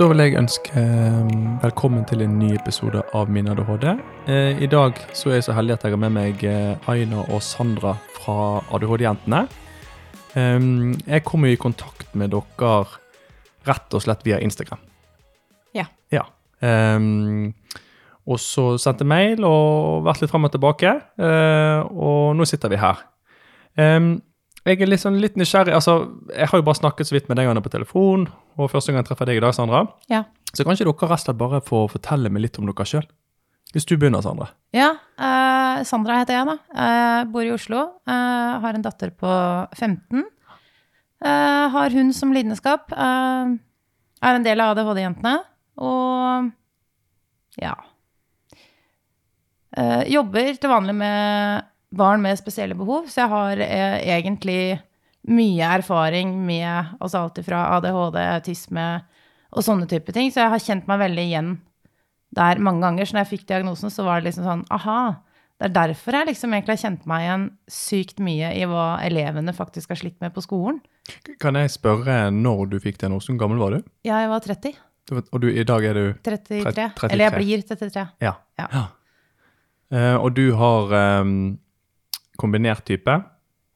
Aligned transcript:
Da 0.00 0.06
vil 0.08 0.22
jeg 0.22 0.32
ønske 0.40 0.70
eh, 0.80 1.32
velkommen 1.60 2.06
til 2.08 2.22
en 2.24 2.38
ny 2.40 2.54
episode 2.56 3.02
av 3.12 3.28
Min 3.28 3.50
ADHD. 3.52 3.82
Eh, 4.32 4.62
I 4.64 4.68
dag 4.72 4.96
så 5.12 5.28
er 5.28 5.34
jeg 5.36 5.44
så 5.44 5.52
heldig 5.58 5.74
at 5.74 5.82
jeg 5.84 5.92
har 5.92 6.00
med 6.00 6.14
meg 6.14 6.44
eh, 6.48 6.88
Aina 6.88 7.20
og 7.26 7.42
Sandra 7.44 7.92
fra 8.14 8.62
ADHD-jentene. 8.72 9.42
Eh, 10.40 10.56
jeg 11.04 11.26
kom 11.28 11.44
i 11.44 11.52
kontakt 11.60 12.16
med 12.16 12.32
dere 12.32 12.72
rett 13.68 13.98
og 13.98 14.06
slett 14.06 14.24
via 14.24 14.40
Instagram. 14.40 14.80
Ja. 15.76 15.84
Ja. 16.08 16.24
Eh, 16.64 16.96
og 18.24 18.40
så 18.40 18.70
sendte 18.80 19.04
mail 19.04 19.44
og 19.44 20.08
vært 20.08 20.24
litt 20.24 20.32
fram 20.32 20.48
og 20.48 20.56
tilbake, 20.56 20.96
eh, 21.20 21.92
og 21.92 22.40
nå 22.40 22.48
sitter 22.48 22.72
vi 22.72 22.80
her. 22.80 23.04
Jeg 24.68 24.82
er 24.82 24.90
litt, 24.90 25.00
sånn 25.00 25.20
litt 25.22 25.38
nysgjerrig. 25.40 25.72
altså, 25.72 26.10
Jeg 26.34 26.50
har 26.50 26.58
jo 26.58 26.66
bare 26.66 26.80
snakket 26.80 27.08
så 27.08 27.16
vidt 27.16 27.28
med 27.30 27.38
deg 27.40 27.62
på 27.64 27.72
telefon, 27.72 28.28
og 28.58 28.70
første 28.70 28.92
gang 28.92 29.00
jeg 29.00 29.08
treffer 29.08 29.26
deg 29.26 29.40
i 29.40 29.40
dag, 29.40 29.54
Sandra. 29.56 29.86
Ja. 30.12 30.24
Så 30.52 30.66
kanskje 30.66 30.84
dere 30.84 30.92
rett 30.92 31.16
og 31.16 31.24
slett 31.24 31.38
bare 31.38 31.62
får 31.64 31.88
fortelle 31.94 32.30
meg 32.30 32.42
litt 32.42 32.58
om 32.58 32.66
dere 32.68 32.84
sjøl? 32.84 33.06
Hvis 33.72 33.86
du 33.86 33.96
begynner, 33.96 34.20
Sandra. 34.20 34.50
Ja, 34.74 34.96
Uh, 35.20 35.84
Sandra 35.84 36.20
heter 36.20 36.38
jeg, 36.38 36.48
da. 36.48 36.56
Uh, 36.72 37.30
bor 37.30 37.44
i 37.44 37.52
Oslo. 37.52 37.82
Uh, 38.08 38.56
har 38.62 38.76
en 38.76 38.84
datter 38.84 39.12
på 39.12 39.30
15. 39.76 40.24
Eh, 41.20 41.64
har 41.74 41.92
hund 41.92 42.14
som 42.16 42.30
lidenskap. 42.32 42.88
Er 42.96 43.58
en 44.38 44.44
del 44.46 44.62
av 44.64 44.70
ADHD-jentene. 44.72 45.34
Og 45.84 46.48
ja. 47.60 47.74
Jobber 50.08 50.56
til 50.56 50.72
vanlig 50.72 50.94
med 50.96 51.68
barn 51.90 52.22
med 52.22 52.38
spesielle 52.38 52.76
behov, 52.78 53.08
så 53.10 53.24
jeg 53.24 53.32
har 53.32 53.62
eh, 53.64 53.96
egentlig 54.16 54.60
mye 55.30 55.72
erfaring 55.76 56.32
med 56.46 56.94
altså 57.00 57.24
alt 57.24 57.40
ifra 57.42 57.64
ADHD, 57.76 58.20
autisme 58.36 58.86
og 59.50 59.64
sånne 59.66 59.88
type 59.90 60.14
ting. 60.16 60.30
Så 60.32 60.40
jeg 60.44 60.52
har 60.54 60.62
kjent 60.62 60.86
meg 60.88 61.02
veldig 61.02 61.24
igjen 61.26 61.50
der 62.36 62.62
mange 62.62 62.84
ganger. 62.86 63.08
Så 63.08 63.16
når 63.16 63.26
jeg 63.26 63.32
fikk 63.34 63.48
diagnosen, 63.50 63.92
så 63.92 64.06
var 64.06 64.20
det 64.20 64.30
liksom 64.30 64.46
sånn 64.46 64.62
aha. 64.72 65.00
Det 65.60 65.68
er 65.68 65.74
derfor 65.76 66.16
jeg 66.16 66.30
liksom 66.30 66.54
egentlig 66.56 66.76
har 66.78 66.82
kjent 66.86 67.02
meg 67.10 67.24
igjen 67.26 67.42
sykt 67.68 68.22
mye 68.24 68.52
i 68.56 68.62
hva 68.70 68.84
elevene 69.04 69.52
faktisk 69.52 69.92
har 69.92 69.98
slitt 70.00 70.16
med 70.24 70.32
på 70.32 70.44
skolen. 70.46 70.78
Kan 71.42 71.58
jeg 71.58 71.72
spørre 71.74 72.30
når 72.32 72.70
du 72.70 72.78
fikk 72.80 73.02
diagnosen? 73.02 73.34
Hvor 73.34 73.44
gammel 73.44 73.60
var 73.60 73.76
du? 73.76 73.90
Ja, 74.08 74.22
Jeg 74.22 74.30
var 74.30 74.46
30. 74.46 74.78
Du 75.10 75.16
Og 75.18 75.40
du, 75.42 75.50
i 75.50 75.64
dag 75.66 75.84
er 75.84 75.98
du 75.98 76.06
33. 76.22 76.62
33. 76.70 77.10
Eller 77.10 77.26
jeg 77.26 77.34
blir 77.36 77.66
33. 77.66 78.06
Ja. 78.22 78.34
Ja. 78.62 78.86
Eh, 79.90 80.16
og 80.16 80.32
du 80.38 80.46
har 80.54 80.94
eh, 80.94 81.32
kombinert 82.40 82.82
type? 82.88 83.20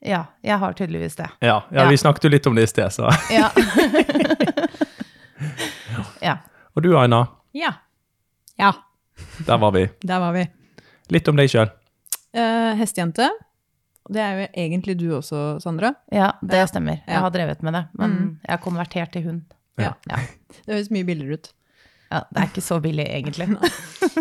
Ja, 0.05 0.25
jeg 0.45 0.59
har 0.61 0.75
tydeligvis 0.77 1.15
det. 1.17 1.31
Ja, 1.41 1.63
ja, 1.71 1.85
Ja. 1.85 1.87
vi 1.89 1.97
snakket 2.01 2.27
jo 2.27 2.33
litt 2.35 2.47
om 2.51 2.57
det 2.59 2.67
i 2.67 2.73
sted, 2.73 2.93
så. 2.93 3.09
Ja. 3.33 3.49
ja. 6.25 6.37
Og 6.75 6.83
du, 6.85 6.93
Aina. 6.99 7.23
Ja. 7.55 7.73
Ja, 8.59 8.73
Der 9.47 9.59
var 9.59 9.73
vi. 9.75 9.89
der 10.03 10.21
var 10.23 10.33
vi. 10.37 10.45
Litt 11.11 11.29
om 11.29 11.37
deg 11.39 11.51
sjøl. 11.51 11.71
Uh, 12.35 12.75
hestejente. 12.79 13.27
Det 14.11 14.21
er 14.21 14.39
jo 14.43 14.47
egentlig 14.67 14.99
du 15.01 15.07
også, 15.17 15.57
Sandra. 15.65 15.95
ja, 16.13 16.33
det 16.43 16.67
stemmer. 16.69 17.01
Jeg 17.09 17.21
har 17.25 17.31
drevet 17.33 17.63
med 17.63 17.73
det. 17.75 17.85
Men 17.99 18.11
Mm. 18.11 18.39
jeg 18.45 18.51
har 18.51 18.59
konvertert 18.63 19.13
til 19.13 19.23
hund. 19.25 19.43
Ja. 19.79 19.93
Ja. 20.11 20.17
Det 20.67 20.75
høres 20.75 20.91
mye 20.91 21.05
billigere 21.05 21.33
ut. 21.35 21.53
ja, 22.13 22.21
Det 22.31 22.39
er 22.43 22.47
ikke 22.47 22.63
så 22.63 22.81
billig, 22.83 23.07
egentlig. 23.09 23.59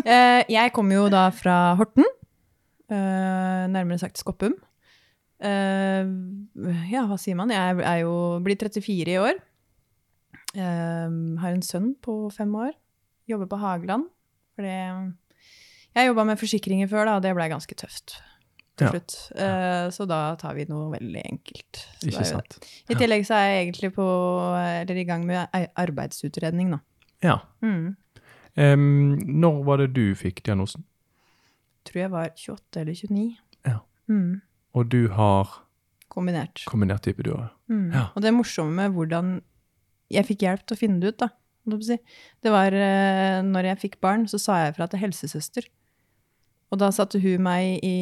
Eh, 0.06 0.44
jeg 0.50 0.72
kommer 0.74 0.96
jo 0.96 1.10
da 1.10 1.30
fra 1.30 1.76
Horten, 1.78 2.04
eh, 2.04 2.13
nærmere 2.92 4.00
sagt 4.02 4.18
Skoppum. 4.20 4.54
Eh, 5.44 6.06
ja, 6.92 7.06
hva 7.10 7.18
sier 7.20 7.36
man? 7.36 7.52
Jeg 7.52 7.80
er 7.84 7.98
jo 8.04 8.14
blir 8.44 8.56
34 8.60 9.08
i 9.12 9.18
år. 9.20 9.40
Eh, 10.56 11.10
har 11.42 11.50
en 11.56 11.66
sønn 11.66 11.94
på 12.04 12.18
fem 12.34 12.54
år. 12.56 12.74
Jobber 13.30 13.50
på 13.52 13.60
Hageland. 13.60 14.08
Fordi 14.56 14.70
jeg 15.96 16.08
jobba 16.10 16.24
med 16.26 16.40
forsikringer 16.42 16.88
før, 16.92 17.06
da, 17.10 17.16
og 17.18 17.24
det 17.26 17.34
blei 17.38 17.50
ganske 17.52 17.76
tøft 17.78 18.20
til 18.78 18.88
Ja. 18.88 18.92
slutt. 18.92 19.16
Eh, 19.38 19.90
så 19.94 20.08
da 20.08 20.36
tar 20.36 20.54
vi 20.56 20.66
noe 20.66 20.92
veldig 20.98 21.22
enkelt. 21.32 21.84
Så 22.00 22.08
Ikke 22.10 22.26
sant? 22.26 22.58
I 22.90 22.96
tillegg 22.96 23.26
så 23.26 23.36
er 23.38 23.48
jeg 23.50 23.68
egentlig 23.68 23.94
på, 23.94 24.06
eller 24.82 24.96
i 24.96 25.04
gang 25.06 25.26
med 25.26 25.48
arbeidsutredning, 25.78 26.72
da. 26.72 26.80
Ja. 27.22 27.38
Mm. 27.62 27.96
Um, 28.56 29.18
når 29.26 29.64
var 29.66 29.78
det 29.78 29.94
du 29.94 30.14
fikk 30.16 30.44
diagnosen? 30.44 30.84
Tror 31.88 32.02
jeg 32.04 32.12
var 32.14 32.32
28 32.36 32.82
eller 32.82 32.94
29. 32.94 33.28
Ja. 33.68 33.78
Mm. 34.12 34.42
Og 34.74 34.90
du 34.90 35.08
har 35.14 35.50
Kombinert. 36.14 36.64
kombinert 36.70 37.04
type, 37.06 37.24
du 37.26 37.32
òg? 37.34 37.48
Mm. 37.72 37.92
Ja. 37.94 38.08
Og 38.16 38.22
det 38.22 38.34
morsomme 38.36 38.74
med 38.78 38.94
hvordan 38.96 39.42
jeg 40.14 40.28
fikk 40.30 40.46
hjelp 40.46 40.66
til 40.68 40.78
å 40.78 40.80
finne 40.80 41.00
det 41.02 41.14
ut, 41.14 41.24
da. 41.24 41.30
Det 42.44 42.52
var 42.52 42.76
eh, 42.76 43.40
når 43.48 43.70
jeg 43.72 43.82
fikk 43.86 44.02
barn, 44.04 44.26
så 44.28 44.38
sa 44.42 44.58
jeg 44.66 44.76
fra 44.76 44.88
til 44.92 45.00
helsesøster. 45.00 45.70
Og 46.74 46.80
da 46.82 46.90
satte 46.92 47.22
hun 47.24 47.44
meg 47.46 47.80
i 47.86 47.96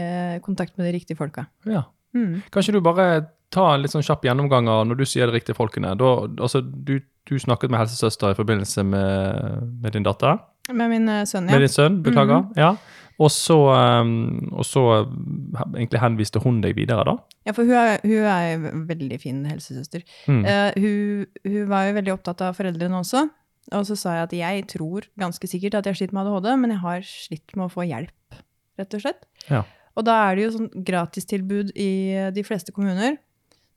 eh, 0.00 0.40
kontakt 0.44 0.76
med 0.78 0.88
de 0.88 0.94
riktige 0.96 1.16
folka. 1.18 1.46
Ja. 1.68 1.84
Mm. 2.16 2.42
Kanskje 2.54 2.74
du 2.74 2.80
bare 2.84 3.26
tar 3.54 3.76
en 3.76 3.84
litt 3.84 3.92
sånn 3.94 4.02
kjapp 4.06 4.24
gjennomgang 4.26 4.66
av 4.70 4.82
når 4.88 4.98
du 4.98 5.04
sier 5.06 5.30
de 5.30 5.36
riktige 5.36 5.56
folkene. 5.58 5.92
Da, 6.00 6.10
altså, 6.42 6.60
du, 6.64 6.96
du 7.28 7.34
snakket 7.38 7.70
med 7.70 7.84
helsesøster 7.84 8.34
i 8.34 8.38
forbindelse 8.38 8.82
med, 8.88 9.62
med 9.84 9.94
din 9.94 10.06
datter? 10.06 10.40
Med 10.72 10.90
min 10.90 11.08
eh, 11.12 11.22
sønn, 11.28 11.46
ja. 11.48 11.54
Med 11.54 11.66
din 11.68 11.74
sønn, 11.74 12.00
beklager. 12.04 12.46
Mhm. 12.48 12.58
Ja. 12.58 12.74
Og 13.22 13.30
så, 13.30 13.56
um, 13.70 14.50
og 14.50 14.66
så 14.66 14.82
um, 15.06 15.54
egentlig 15.76 16.00
henviste 16.02 16.42
hun 16.42 16.58
deg 16.64 16.74
videre, 16.78 17.04
da? 17.06 17.14
Ja, 17.46 17.54
for 17.54 17.68
hun 17.68 17.76
er, 17.78 18.00
hun 18.02 18.26
er 18.26 18.48
en 18.56 18.84
veldig 18.88 19.18
fin 19.22 19.44
helsesøster. 19.46 20.02
Mm. 20.26 20.42
Uh, 20.42 20.70
hun, 20.82 21.26
hun 21.46 21.68
var 21.70 21.88
jo 21.88 21.96
veldig 22.00 22.14
opptatt 22.16 22.42
av 22.46 22.58
foreldrene 22.58 22.98
også. 22.98 23.26
Og 23.72 23.86
så 23.88 23.96
sa 23.96 24.16
jeg 24.18 24.26
at 24.26 24.34
jeg 24.36 24.64
tror 24.74 25.06
ganske 25.20 25.48
sikkert 25.48 25.78
at 25.78 25.88
jeg 25.88 26.00
sliter 26.00 26.16
med 26.16 26.26
ADHD, 26.28 26.50
men 26.60 26.74
jeg 26.74 26.82
har 26.82 27.06
slitt 27.08 27.54
med 27.56 27.68
å 27.68 27.72
få 27.72 27.86
hjelp, 27.88 28.40
rett 28.80 28.96
og 28.98 29.04
slett. 29.06 29.22
Ja. 29.48 29.62
Og 29.94 30.06
da 30.08 30.16
er 30.26 30.34
det 30.34 30.44
jo 30.44 30.54
sånn 30.56 30.72
gratistilbud 30.84 31.70
i 31.78 31.92
de 32.34 32.44
fleste 32.46 32.74
kommuner. 32.74 33.16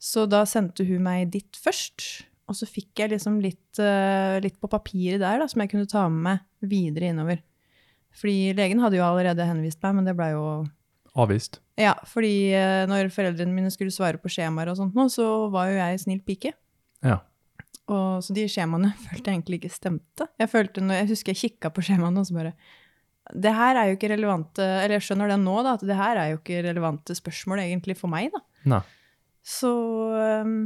Så 0.01 0.25
da 0.29 0.43
sendte 0.49 0.85
hun 0.85 1.05
meg 1.05 1.29
dit 1.33 1.61
først. 1.61 2.25
Og 2.47 2.55
så 2.57 2.67
fikk 2.69 3.03
jeg 3.03 3.11
liksom 3.13 3.39
litt, 3.43 3.79
uh, 3.81 4.37
litt 4.43 4.57
på 4.61 4.69
papiret 4.71 5.21
der 5.21 5.41
da, 5.41 5.47
som 5.51 5.61
jeg 5.63 5.71
kunne 5.73 5.89
ta 5.89 6.05
med 6.09 6.23
meg 6.29 6.69
videre 6.71 7.11
innover. 7.11 7.41
Fordi 8.17 8.53
legen 8.57 8.81
hadde 8.81 8.97
jo 8.99 9.05
allerede 9.05 9.45
henvist 9.45 9.81
meg, 9.85 9.99
men 9.99 10.07
det 10.07 10.15
blei 10.17 10.31
jo 10.33 10.47
Avvist. 11.17 11.59
ja, 11.81 11.95
fordi 12.05 12.51
eh, 12.53 12.83
når 12.89 13.09
foreldrene 13.13 13.53
mine 13.53 13.71
skulle 13.73 13.93
svare 13.93 14.19
på 14.21 14.29
skjemaer 14.29 14.69
og 14.69 14.77
sånt 14.77 14.97
nå, 14.97 15.07
så 15.09 15.47
var 15.53 15.71
jo 15.71 15.79
jeg 15.79 16.01
snill 16.03 16.19
pike. 16.25 16.51
Ja. 17.05 17.19
Og 17.89 18.25
så 18.25 18.35
de 18.37 18.43
skjemaene 18.51 18.91
følte 19.05 19.31
jeg 19.31 19.39
egentlig 19.39 19.61
ikke 19.61 19.73
stemte. 19.73 20.27
Jeg 20.41 20.51
følte, 20.51 20.83
når 20.85 21.01
jeg 21.01 21.09
husker 21.13 21.33
jeg 21.33 21.41
kikka 21.43 21.71
på 21.73 21.85
skjemaene 21.87 22.21
og 22.21 22.29
så 22.29 22.37
bare 22.37 22.53
Det 23.33 23.53
her 23.53 23.77
er 23.77 23.89
jo 23.89 23.97
ikke 23.97 24.09
relevante 24.13 24.63
Eller 24.63 24.97
jeg 24.97 25.05
skjønner 25.07 25.31
det 25.33 25.39
nå, 25.41 25.55
da, 25.65 25.73
at 25.77 25.85
det 25.89 25.97
her 25.99 26.21
er 26.21 26.29
jo 26.31 26.39
ikke 26.39 26.61
relevante 26.65 27.15
spørsmål 27.17 27.63
egentlig 27.65 27.97
for 27.99 28.11
meg, 28.11 28.29
da. 28.33 28.43
Nei. 28.75 28.83
Så 29.47 29.71
um, 30.43 30.57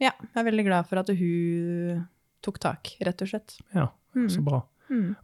ja, 0.00 0.12
jeg 0.12 0.40
er 0.40 0.48
veldig 0.48 0.64
glad 0.66 0.88
for 0.88 1.00
at 1.00 1.12
hun 1.12 2.04
tok 2.44 2.60
tak, 2.62 2.94
rett 3.04 3.22
og 3.24 3.30
slett. 3.30 3.56
Ja, 3.74 3.90
så 4.32 4.42
bra. 4.44 4.62
Mm. 4.62 4.75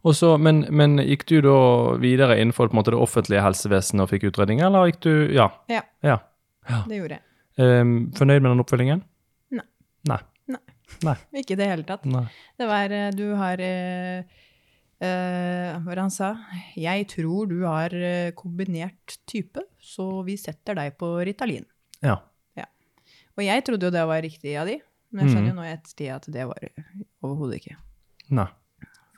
Og 0.03 0.15
så, 0.15 0.33
men, 0.37 0.65
men 0.75 0.97
gikk 0.99 1.25
du 1.29 1.37
da 1.45 1.55
videre 2.01 2.35
innenfor 2.41 2.73
måte, 2.75 2.91
det 2.91 2.99
offentlige 2.99 3.41
helsevesenet 3.45 4.03
og 4.05 4.09
fikk 4.11 4.27
utredning, 4.31 4.59
eller 4.65 4.89
gikk 4.91 4.99
du 5.05 5.13
Ja. 5.33 5.49
Ja. 5.71 5.81
ja. 6.03 6.17
Det 6.87 6.99
gjorde 6.99 7.19
jeg. 7.19 7.23
Um, 7.57 8.11
fornøyd 8.17 8.41
med 8.41 8.51
den 8.51 8.63
oppfølgingen? 8.63 9.03
Nei. 9.53 10.19
Nei. 10.51 10.61
Nei. 11.03 11.15
Ikke 11.41 11.55
i 11.55 11.59
det 11.59 11.69
hele 11.69 11.85
tatt. 11.87 12.05
Nei. 12.09 12.25
Det 12.59 12.67
var 12.67 12.91
eh, 12.91 13.11
Du 13.15 13.27
har 13.39 13.61
uh, 13.63 14.39
Uh, 15.03 15.83
det 15.83 15.99
han 15.99 16.11
sa? 16.13 16.29
Jeg 16.79 17.07
tror 17.11 17.49
du 17.49 17.65
har 17.65 17.91
eh, 17.91 18.29
kombinert 18.39 19.17
type, 19.27 19.59
så 19.83 20.05
vi 20.23 20.37
setter 20.39 20.77
deg 20.79 20.93
på 20.95 21.09
Ritalin. 21.27 21.65
Ja. 21.99 22.21
Og 23.33 23.41
jeg 23.41 23.63
trodde 23.65 23.87
jo 23.89 23.91
det 23.91 24.03
var 24.05 24.21
riktig 24.21 24.53
av 24.61 24.67
de, 24.69 24.77
men 25.11 25.25
jeg 25.25 25.33
skjønner 25.33 25.49
Mhm. 25.49 25.57
jo 25.57 25.57
nå 25.57 25.63
i 25.65 25.73
ettertid 25.73 26.11
at 26.13 26.27
det 26.31 26.43
var 26.45 26.67
overhodet 27.25 27.57
ikke. 27.59 27.75
Nei. 28.29 28.45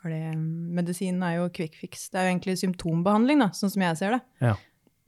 For 0.06 0.14
det, 0.14 0.36
medisinen 0.70 1.22
er 1.26 1.40
jo 1.40 1.48
quick 1.50 1.72
fix. 1.74 2.04
Det 2.12 2.20
er 2.20 2.28
jo 2.28 2.30
egentlig 2.36 2.52
symptombehandling, 2.60 3.40
da, 3.42 3.48
sånn 3.58 3.72
som 3.72 3.82
jeg 3.82 3.98
ser 3.98 4.12
det. 4.14 4.20
Ja. 4.38 4.52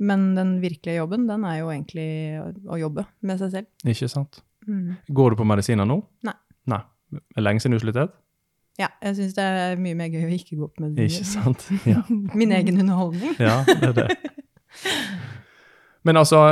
Men 0.02 0.32
den 0.34 0.56
virkelige 0.58 0.98
jobben, 0.98 1.28
den 1.28 1.44
er 1.46 1.60
jo 1.60 1.68
egentlig 1.70 2.06
å, 2.42 2.48
å 2.74 2.78
jobbe 2.80 3.04
med 3.22 3.38
seg 3.38 3.52
selv. 3.52 3.68
Ikke 3.86 4.08
sant? 4.10 4.40
Mm. 4.66 4.96
Går 5.14 5.30
du 5.30 5.38
på 5.38 5.46
medisiner 5.46 5.86
nå? 5.86 6.00
Nei. 6.26 6.34
Nei. 6.66 6.80
Er 7.38 7.46
lenge 7.46 7.62
siden 7.62 7.78
du 7.78 7.84
sluttet? 7.84 8.10
Ja, 8.78 8.88
jeg 9.06 9.20
syns 9.20 9.38
det 9.38 9.44
er 9.46 9.78
mye 9.78 9.94
mer 9.98 10.10
gøy 10.10 10.26
å 10.26 10.34
ikke 10.34 10.58
gå 10.58 10.68
på 10.74 10.90
Ikke 11.04 11.26
sant? 11.26 11.68
Ja. 11.86 12.02
Min 12.42 12.56
egen 12.58 12.82
underholdning. 12.82 13.38
Ja, 13.38 13.60
det 13.68 13.92
er 13.92 13.96
det. 14.00 14.08
Men 16.06 16.18
altså 16.18 16.42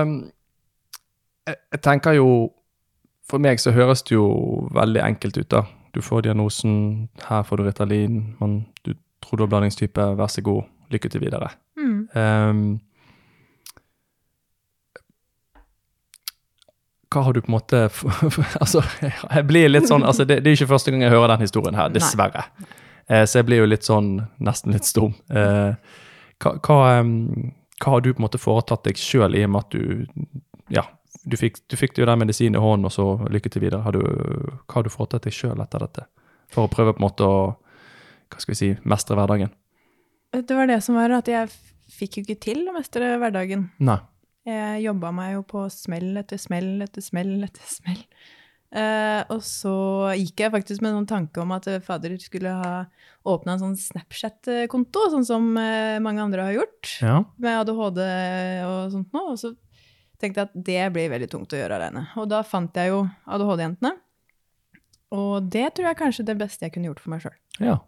jeg, 1.46 1.58
jeg 1.74 1.82
tenker 1.82 2.16
jo 2.16 2.30
For 3.26 3.42
meg 3.42 3.58
så 3.62 3.74
høres 3.74 4.06
det 4.06 4.14
jo 4.14 4.26
veldig 4.74 5.02
enkelt 5.02 5.42
ut, 5.42 5.50
da. 5.50 5.64
Du 5.94 6.02
får 6.02 6.26
diagnosen, 6.26 7.08
her 7.28 7.42
får 7.42 7.56
du 7.56 7.66
Ritalin, 7.66 8.18
men 8.40 8.58
du 8.84 8.94
tror 9.24 9.36
du 9.38 9.46
har 9.46 9.52
blandingstype, 9.52 10.10
vær 10.18 10.30
så 10.32 10.42
god, 10.44 10.66
lykke 10.92 11.08
til 11.12 11.22
videre. 11.24 11.50
Mm. 11.78 12.00
Um, 12.14 12.80
hva 17.12 17.22
har 17.26 17.36
du 17.36 17.40
på 17.40 17.50
en 17.50 17.56
måte 17.56 17.82
Altså, 18.62 18.82
jeg 19.00 19.44
blir 19.48 19.70
litt 19.70 19.86
sånn 19.88 20.04
altså 20.04 20.24
det, 20.26 20.40
det 20.42 20.50
er 20.50 20.58
ikke 20.58 20.72
første 20.74 20.92
gang 20.92 21.04
jeg 21.06 21.14
hører 21.14 21.34
den 21.34 21.44
historien 21.46 21.78
her, 21.78 21.92
dessverre. 21.92 22.48
Eh, 23.06 23.22
så 23.24 23.40
jeg 23.40 23.46
blir 23.48 23.62
jo 23.62 23.70
litt 23.70 23.86
sånn 23.86 24.16
nesten 24.42 24.74
litt 24.74 24.88
stum. 24.88 25.14
Eh, 25.30 25.72
hva, 26.42 26.56
hva, 26.66 26.78
em, 26.98 27.52
hva 27.80 27.94
har 27.94 28.02
du 28.02 28.10
på 28.12 28.20
en 28.20 28.26
måte 28.26 28.42
foretatt 28.42 28.84
deg 28.88 28.98
sjøl, 29.00 29.36
i 29.38 29.44
og 29.46 29.54
med 29.54 29.64
at 29.64 29.76
du 29.76 30.26
Ja, 30.74 30.82
du 31.24 31.36
fikk, 31.40 31.60
du 31.70 31.76
fikk 31.78 31.96
jo 31.98 32.06
den 32.08 32.18
medisinen 32.20 32.58
i 32.58 32.62
hånden, 32.62 32.88
og 32.88 32.92
så 32.94 33.06
lykke 33.30 33.50
til 33.52 33.62
videre. 33.64 33.82
Har 33.86 33.96
du, 33.96 34.02
hva 34.02 34.74
har 34.80 34.86
du 34.86 34.92
foretatt 34.92 35.24
deg 35.28 35.32
sjøl 35.36 35.60
etter 35.62 35.84
dette? 35.86 36.04
For 36.52 36.66
å 36.66 36.72
prøve 36.72 36.92
på 36.94 37.00
en 37.02 37.06
måte 37.08 37.26
å 37.26 37.38
hva 38.26 38.42
skal 38.42 38.52
vi 38.52 38.58
si, 38.58 38.68
mestre 38.82 39.14
hverdagen? 39.18 39.52
Det 40.34 40.54
var 40.58 40.66
det 40.68 40.80
som 40.82 40.96
var 40.98 41.12
at 41.14 41.28
jeg 41.30 41.50
fikk 41.96 42.18
jo 42.18 42.24
ikke 42.26 42.40
til 42.42 42.64
å 42.66 42.74
mestre 42.74 43.12
hverdagen. 43.22 43.68
Nei. 43.78 44.00
Jeg 44.46 44.82
jobba 44.84 45.12
meg 45.14 45.36
jo 45.36 45.44
på 45.46 45.64
smell 45.74 46.12
etter 46.20 46.38
smell 46.38 46.82
etter 46.84 47.02
smell 47.02 47.38
etter 47.46 47.70
smell. 47.70 48.02
Uh, 48.76 49.22
og 49.30 49.40
så 49.46 49.72
gikk 50.18 50.42
jeg 50.42 50.52
faktisk 50.52 50.82
med 50.82 50.92
noen 50.92 51.06
tanke 51.08 51.38
om 51.40 51.52
at 51.54 51.68
fader 51.86 52.16
skulle 52.20 52.50
ha 52.50 52.72
åpna 53.26 53.54
en 53.54 53.62
sånn 53.62 53.76
Snapchat-konto, 53.78 55.04
sånn 55.14 55.26
som 55.26 55.46
uh, 55.54 55.96
mange 56.02 56.22
andre 56.24 56.48
har 56.48 56.56
gjort, 56.58 56.90
Ja. 57.02 57.20
med 57.38 57.60
ADHD 57.62 58.02
og 58.66 58.92
sånt 58.92 59.14
noe. 59.14 59.32
Og 59.32 59.38
så 59.40 59.54
tenkte 60.20 60.46
at 60.46 60.54
det 60.54 60.80
blir 60.94 61.10
veldig 61.12 61.28
tungt 61.32 61.52
å 61.52 61.60
gjøre 61.60 61.78
alene. 61.78 62.06
Og 62.20 62.28
da 62.30 62.42
fant 62.46 62.76
jeg 62.76 62.92
jo 62.92 63.04
ADHD-jentene. 63.24 63.94
Og 65.16 65.50
det 65.52 65.68
tror 65.74 65.86
jeg 65.86 65.94
er 65.94 66.00
kanskje 66.00 66.26
det 66.26 66.38
beste 66.40 66.66
jeg 66.66 66.74
kunne 66.74 66.90
gjort 66.90 67.02
for 67.02 67.14
meg 67.14 67.26
sjøl. 67.26 67.36
ja. 67.62 67.80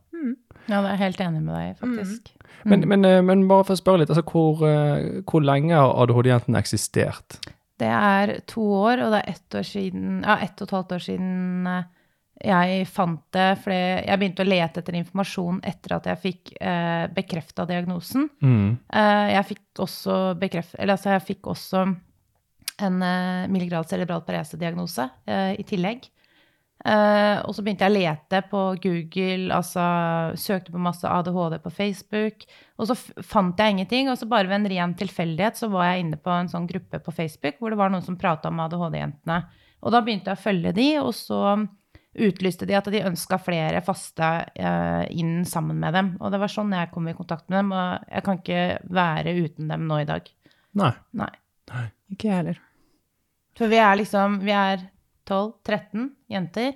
Ja, 0.68 0.82
det 0.82 0.88
er 0.90 0.96
jeg 0.96 1.00
helt 1.00 1.20
enig 1.24 1.40
med 1.46 1.54
deg, 1.54 1.76
faktisk. 1.78 2.32
Men, 2.68 2.82
men, 2.90 3.04
eh, 3.06 3.20
men 3.24 3.46
bare 3.48 3.64
for 3.64 3.76
å 3.76 3.80
spørre 3.80 4.02
litt, 4.02 4.10
altså 4.12 4.24
hvor, 4.26 4.64
eh, 4.66 5.22
hvor 5.28 5.44
lenge 5.44 5.72
har 5.72 5.94
ADHD-jentene 6.02 6.60
eksistert? 6.60 7.38
Det 7.78 7.88
er 7.88 8.32
to 8.50 8.64
år, 8.80 9.04
og 9.04 9.14
det 9.14 9.20
er 9.22 9.36
ett 9.36 9.56
år 9.60 9.66
siden 9.66 10.18
Ja, 10.26 10.36
ett 10.42 10.58
og 10.58 10.66
et 10.66 10.74
halvt 10.74 10.96
år 10.96 11.04
siden 11.04 11.70
eh, 11.70 11.86
jeg 12.38 12.84
fant 12.86 13.22
det 13.34 13.46
fordi 13.64 13.78
jeg 13.78 14.18
begynte 14.20 14.44
å 14.44 14.48
lete 14.48 14.82
etter 14.82 14.98
informasjon 14.98 15.56
etter 15.66 15.94
at 15.96 16.04
jeg 16.06 16.22
fikk 16.22 16.52
eh, 16.60 17.06
bekrefta 17.14 17.66
diagnosen. 17.66 18.28
Mm. 18.42 18.76
Eh, 18.94 19.24
jeg 19.34 19.48
fikk 19.54 19.82
også 19.86 20.18
bekreft... 20.38 20.76
Eller 20.78 20.94
altså, 20.94 21.16
jeg 21.16 21.26
fikk 21.32 21.50
også 21.54 21.84
en 22.78 23.02
eh, 23.02 23.48
milligrad 23.48 23.88
cerebral 23.88 24.22
parese-diagnose 24.26 25.08
eh, 25.26 25.52
i 25.60 25.66
tillegg. 25.66 26.08
Eh, 26.86 27.38
og 27.42 27.54
så 27.56 27.64
begynte 27.64 27.86
jeg 27.86 27.90
å 27.90 27.96
lete 27.96 28.42
på 28.50 28.60
Google, 28.84 29.48
altså 29.54 29.84
søkte 30.38 30.74
på 30.74 30.82
masse 30.82 31.08
ADHD 31.10 31.58
på 31.64 31.72
Facebook. 31.74 32.46
Og 32.78 32.90
så 32.90 32.98
fant 33.26 33.58
jeg 33.58 33.76
ingenting, 33.76 34.10
og 34.10 34.20
så 34.20 34.28
bare 34.30 34.50
ved 34.50 34.60
en 34.60 34.70
ren 34.74 34.94
tilfeldighet 34.98 35.58
så 35.58 35.70
var 35.72 35.90
jeg 35.90 36.06
inne 36.06 36.20
på 36.22 36.34
en 36.34 36.50
sånn 36.52 36.68
gruppe 36.70 37.02
på 37.02 37.14
Facebook 37.16 37.58
hvor 37.58 37.74
det 37.74 37.80
var 37.80 37.92
noen 37.94 38.06
som 38.06 38.18
prata 38.20 38.52
om 38.52 38.62
ADHD-jentene. 38.66 39.42
Og 39.82 39.94
da 39.94 40.02
begynte 40.02 40.32
jeg 40.32 40.38
å 40.38 40.46
følge 40.46 40.74
de, 40.74 40.88
og 41.02 41.12
så 41.14 41.42
utlyste 42.18 42.66
de 42.66 42.74
at 42.74 42.88
de 42.90 43.04
ønska 43.06 43.36
flere 43.38 43.78
faste 43.86 44.28
inn 45.14 45.44
sammen 45.46 45.78
med 45.78 45.94
dem. 45.94 46.08
Og 46.18 46.32
det 46.34 46.40
var 46.42 46.50
sånn 46.50 46.74
jeg 46.74 46.90
kom 46.90 47.06
i 47.06 47.14
kontakt 47.14 47.46
med 47.46 47.60
dem, 47.60 47.70
og 47.78 48.08
jeg 48.10 48.26
kan 48.26 48.40
ikke 48.40 48.64
være 48.98 49.36
uten 49.38 49.70
dem 49.70 49.86
nå 49.86 50.00
i 50.02 50.08
dag. 50.08 50.32
Nei. 50.82 51.30
Nei. 51.70 51.86
Ikke 52.10 52.30
jeg 52.30 52.40
heller. 52.40 52.64
For 53.58 53.66
vi 53.68 53.78
er 53.82 53.96
liksom 54.00 54.38
Vi 54.46 54.52
er 54.54 54.86
12-13 55.28 56.08
jenter. 56.32 56.72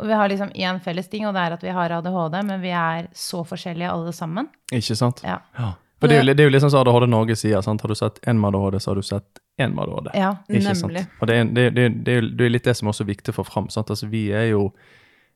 Og 0.00 0.06
vi 0.08 0.16
har 0.16 0.28
liksom 0.32 0.48
én 0.56 0.78
felles 0.80 1.08
ting, 1.12 1.26
og 1.28 1.34
det 1.36 1.40
er 1.42 1.52
at 1.58 1.64
vi 1.66 1.72
har 1.76 1.92
ADHD, 1.92 2.38
men 2.48 2.60
vi 2.62 2.70
er 2.72 3.08
så 3.12 3.42
forskjellige 3.44 3.90
alle 3.92 4.12
sammen. 4.16 4.46
Ikke 4.72 4.96
sant? 4.96 5.20
Ja. 5.26 5.40
Ja. 5.58 5.74
For 6.00 6.08
det 6.08 6.16
er, 6.16 6.22
jo, 6.24 6.32
det 6.32 6.40
er 6.40 6.48
jo 6.48 6.52
liksom 6.54 6.70
som 6.72 6.80
ADHD 6.80 7.06
Norge 7.12 7.36
sier. 7.36 7.60
sant? 7.60 7.82
Har 7.84 7.92
du 7.92 7.98
sett 7.98 8.16
én 8.24 8.38
med 8.40 8.54
ADHD, 8.56 8.78
så 8.80 8.90
har 8.94 8.96
du 8.96 9.02
sett 9.04 9.42
én 9.60 9.74
med 9.76 9.84
ADHD. 9.84 10.08
ja. 10.16 10.30
Ikke 10.48 10.62
Nemlig. 10.70 11.02
sant? 11.04 11.20
Og 11.20 11.28
det 11.28 11.36
er, 11.36 11.44
det, 11.58 11.66
det, 11.76 11.88
det, 12.06 12.14
er 12.16 12.30
det 12.38 12.46
er 12.46 12.54
litt 12.54 12.64
det 12.70 12.76
som 12.78 12.88
også 12.88 13.04
er 13.04 13.10
viktig 13.12 13.34
å 13.34 13.38
få 13.42 13.44
fram. 13.50 13.68
sant? 13.68 13.90
Altså, 13.92 14.08
vi 14.08 14.30
er 14.32 14.46
jo 14.54 14.70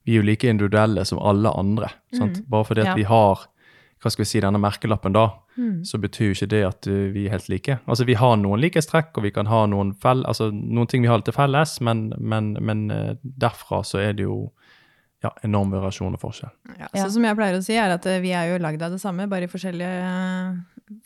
vi 0.07 0.15
er 0.17 0.23
jo 0.23 0.25
like 0.31 0.49
individuelle 0.49 1.05
som 1.05 1.21
alle 1.21 1.53
andre. 1.53 1.91
sant? 2.17 2.41
Bare 2.49 2.65
fordi 2.65 2.81
at 2.87 2.95
Ja. 2.95 2.95
vi 2.95 3.05
har 3.09 3.45
hva 4.05 4.11
skal 4.13 4.23
vi 4.25 4.29
si, 4.29 4.41
denne 4.41 4.61
merkelappen, 4.61 5.13
da, 5.13 5.27
Mm. 5.57 5.85
så 5.87 5.99
betyr 6.03 6.27
jo 6.33 6.35
ikke 6.35 6.49
det 6.51 6.63
at 6.67 6.87
uh, 6.91 7.13
vi 7.15 7.27
er 7.27 7.31
helt 7.37 7.49
like. 7.49 7.79
Altså, 7.87 8.05
Vi 8.05 8.15
har 8.19 8.37
noen 8.37 8.61
likhetstrekk, 8.61 9.13
og 9.17 9.23
vi 9.23 9.31
kan 9.31 9.47
ha 9.47 9.67
noen, 9.67 9.93
fell, 9.95 10.25
altså, 10.27 10.49
noen 10.53 10.87
ting 10.91 11.03
vi 11.03 11.09
har 11.09 11.21
til 11.23 11.33
felles, 11.37 11.77
men, 11.81 12.13
men, 12.19 12.57
men 12.61 12.91
uh, 12.91 13.15
derfra 13.23 13.83
så 13.85 13.99
er 14.03 14.13
det 14.19 14.25
jo 14.27 14.51
ja, 15.23 15.31
enorm 15.47 15.71
variasjon 15.73 16.13
og 16.15 16.21
forskjell. 16.21 16.51
Ja, 16.79 16.89
Ja. 16.93 17.05
Så 17.05 17.15
som 17.15 17.25
jeg 17.25 17.37
pleier 17.39 17.55
å 17.57 17.63
si, 17.65 17.73
er 17.81 17.95
at 17.95 18.05
eh, 18.07 18.19
vi 18.21 18.33
er 18.37 18.51
jo 18.51 18.59
lagd 18.61 18.83
av 18.83 18.91
det 18.93 19.01
samme, 19.01 19.25
bare 19.31 19.47
i 19.47 19.49
forskjellige, 19.49 20.01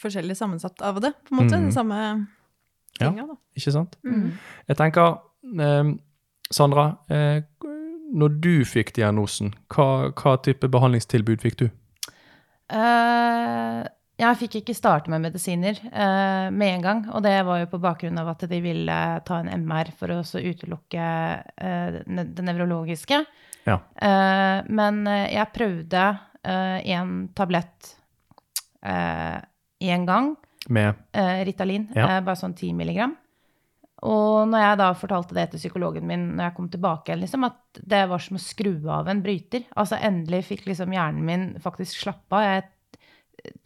forskjellig 0.03 0.35
sammensatt 0.37 0.83
av 0.83 0.99
det. 1.05 1.12
på 1.29 1.35
en 1.37 1.39
måte, 1.44 1.55
Mm. 1.55 1.69
Den 1.69 1.73
samme 1.73 2.27
Ja. 3.01 3.11
tinga, 3.12 3.27
da. 3.29 3.35
Ikke 3.56 3.73
sant? 3.73 3.97
Mm. 4.05 4.33
Jeg 4.69 4.77
tenker, 4.77 5.19
eh, 5.61 5.93
Sandra, 6.51 6.97
eh, 7.11 7.43
når 8.15 8.41
du 8.41 8.65
fikk 8.65 8.93
diagnosen, 8.97 9.53
hva, 9.71 10.11
hva 10.12 10.37
type 10.43 10.67
behandlingstilbud 10.67 11.41
fikk 11.44 11.56
du? 11.56 11.71
Eh, 12.71 13.85
jeg 14.19 14.38
fikk 14.41 14.56
ikke 14.61 14.75
starte 14.75 15.11
med 15.12 15.23
medisiner 15.23 15.79
eh, 15.87 16.49
med 16.50 16.73
en 16.75 16.82
gang, 16.82 17.03
og 17.15 17.23
det 17.23 17.37
var 17.47 17.61
jo 17.62 17.69
på 17.70 17.81
bakgrunn 17.82 18.19
av 18.19 18.32
at 18.32 18.43
de 18.50 18.59
ville 18.65 18.97
ta 19.29 19.38
en 19.41 19.50
MR 19.65 19.93
for 19.99 20.11
å 20.11 20.20
også 20.25 20.43
utelukke 20.43 21.05
eh, 21.56 22.00
det 22.06 22.44
nevrologiske. 22.49 23.20
Ja. 23.69 23.79
Eh, 23.94 24.67
men 24.69 25.05
eh, 25.06 25.29
jeg 25.37 25.53
prøvde 25.55 26.09
en 26.49 27.29
tablett 27.37 27.94
én 28.85 30.05
gang, 30.06 30.37
Med 30.69 30.94
eh, 31.12 31.44
Ritalin, 31.44 31.88
Ja. 31.94 32.17
eh, 32.17 32.20
bare 32.25 32.37
sånn 32.37 32.55
10 32.55 32.73
milligram. 32.79 33.17
Og 34.06 34.47
når 34.49 34.62
jeg 34.62 34.79
da 34.79 34.88
fortalte 34.94 35.35
det 35.35 35.49
til 35.50 35.59
psykologen 35.61 36.06
min 36.06 36.37
når 36.37 36.44
jeg 36.49 36.55
kom 36.56 36.69
tilbake, 36.70 37.17
liksom, 37.19 37.44
at 37.49 37.81
det 37.82 38.05
var 38.09 38.19
som 38.23 38.37
å 38.38 38.41
skru 38.43 38.76
av 38.94 39.09
en 39.11 39.23
bryter. 39.23 39.65
Altså 39.76 39.99
endelig 40.00 40.44
fikk 40.47 40.67
liksom 40.70 40.93
hjernen 40.94 41.25
min 41.26 41.47
faktisk 41.61 41.99
slappe 42.05 42.38
av. 42.38 42.44
Jeg 42.47 42.69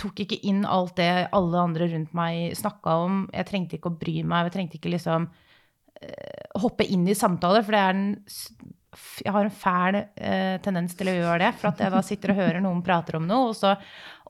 tok 0.01 0.23
ikke 0.25 0.41
inn 0.49 0.63
alt 0.69 0.97
det 0.99 1.11
alle 1.35 1.61
andre 1.61 1.89
rundt 1.93 2.15
meg 2.17 2.57
snakka 2.59 2.97
om. 3.05 3.25
Jeg 3.33 3.49
trengte 3.49 3.79
ikke 3.79 3.93
å 3.93 3.99
bry 3.99 4.21
meg. 4.23 4.49
Jeg 4.49 4.57
trengte 4.57 4.79
ikke 4.79 4.93
liksom 4.95 5.29
uh, 5.29 6.61
hoppe 6.63 6.87
inn 6.89 7.07
i 7.09 7.19
samtaler, 7.19 7.65
for 7.67 7.79
en 7.79 8.07
Jeg 9.23 9.33
har 9.33 9.47
en 9.47 9.55
fæl 9.57 10.01
uh, 10.03 10.57
tendens 10.65 10.97
til 10.99 11.13
å 11.13 11.17
gjøre 11.17 11.41
det. 11.47 11.53
For 11.61 11.73
at 11.73 11.85
jeg 11.85 11.95
da 11.95 12.03
sitter 12.05 12.35
og 12.35 12.43
hører 12.43 12.65
noen 12.65 12.83
prater 12.85 13.19
om 13.21 13.29
noe, 13.29 13.53
og 13.53 13.57
så 13.59 13.75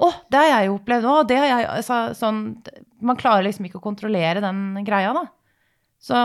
Å, 0.02 0.10
det 0.32 0.40
har 0.40 0.50
jeg 0.52 0.74
opplevd. 0.74 1.08
Å, 1.08 1.16
det 1.28 1.40
har 1.40 1.50
jeg 1.50 1.70
altså, 1.78 2.02
sånn, 2.18 2.44
Man 3.02 3.18
klarer 3.20 3.46
liksom 3.46 3.66
ikke 3.68 3.80
å 3.82 3.88
kontrollere 3.88 4.42
den 4.44 4.82
greia, 4.86 5.12
da. 5.16 5.26
Så 6.02 6.18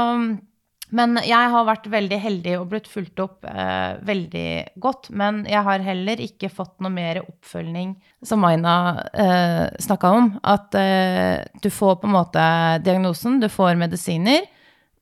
Men 0.95 1.19
jeg 1.27 1.51
har 1.51 1.65
vært 1.67 1.87
veldig 1.91 2.17
heldig 2.23 2.53
og 2.61 2.67
blitt 2.71 2.85
fulgt 2.87 3.19
opp 3.19 3.47
eh, 3.47 3.97
veldig 4.07 4.49
godt. 4.79 5.09
Men 5.19 5.41
jeg 5.49 5.63
har 5.67 5.83
heller 5.83 6.21
ikke 6.23 6.51
fått 6.53 6.77
noe 6.83 6.93
mer 6.93 7.19
oppfølging, 7.25 7.95
som 8.23 8.39
Maina 8.43 8.75
eh, 9.11 9.65
snakka 9.83 10.11
om. 10.15 10.29
At 10.47 10.77
eh, 10.79 11.43
du 11.63 11.67
får 11.73 11.99
på 11.99 12.07
en 12.07 12.15
måte 12.15 12.45
diagnosen, 12.85 13.41
du 13.43 13.49
får 13.51 13.75
medisiner, 13.79 14.47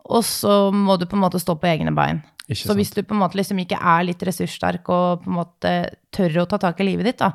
og 0.09 0.25
så 0.25 0.71
må 0.73 0.97
du 0.97 1.05
på 1.09 1.17
en 1.17 1.25
måte 1.25 1.41
stå 1.41 1.57
på 1.59 1.69
egne 1.69 1.93
bein. 1.93 2.23
Så 2.53 2.75
hvis 2.77 2.93
du 2.93 3.01
på 3.01 3.15
en 3.15 3.21
måte 3.23 3.37
liksom 3.39 3.57
ikke 3.61 3.77
er 3.77 4.03
litt 4.05 4.21
ressurssterk 4.25 4.89
og 4.93 5.23
på 5.23 5.31
en 5.31 5.37
måte 5.39 5.71
tør 6.13 6.43
å 6.43 6.49
ta 6.49 6.59
tak 6.61 6.81
i 6.81 6.85
livet 6.91 7.09
ditt, 7.09 7.21
da, 7.21 7.31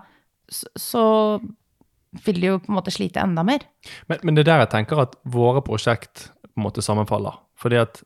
så, 0.50 1.04
vil 2.26 2.38
du 2.42 2.46
jo 2.46 2.60
på 2.62 2.70
en 2.70 2.78
måte 2.78 2.94
slite 2.94 3.22
enda 3.22 3.42
mer. 3.46 3.62
Men, 4.10 4.22
men 4.26 4.34
det 4.34 4.44
er 4.44 4.52
der 4.52 4.62
jeg 4.64 4.72
tenker 4.72 5.02
at 5.02 5.18
våre 5.30 5.62
prosjekt 5.66 6.28
på 6.46 6.58
en 6.58 6.66
måte 6.66 6.82
sammenfaller. 6.82 7.38
Fordi 7.60 7.78
at 7.82 8.00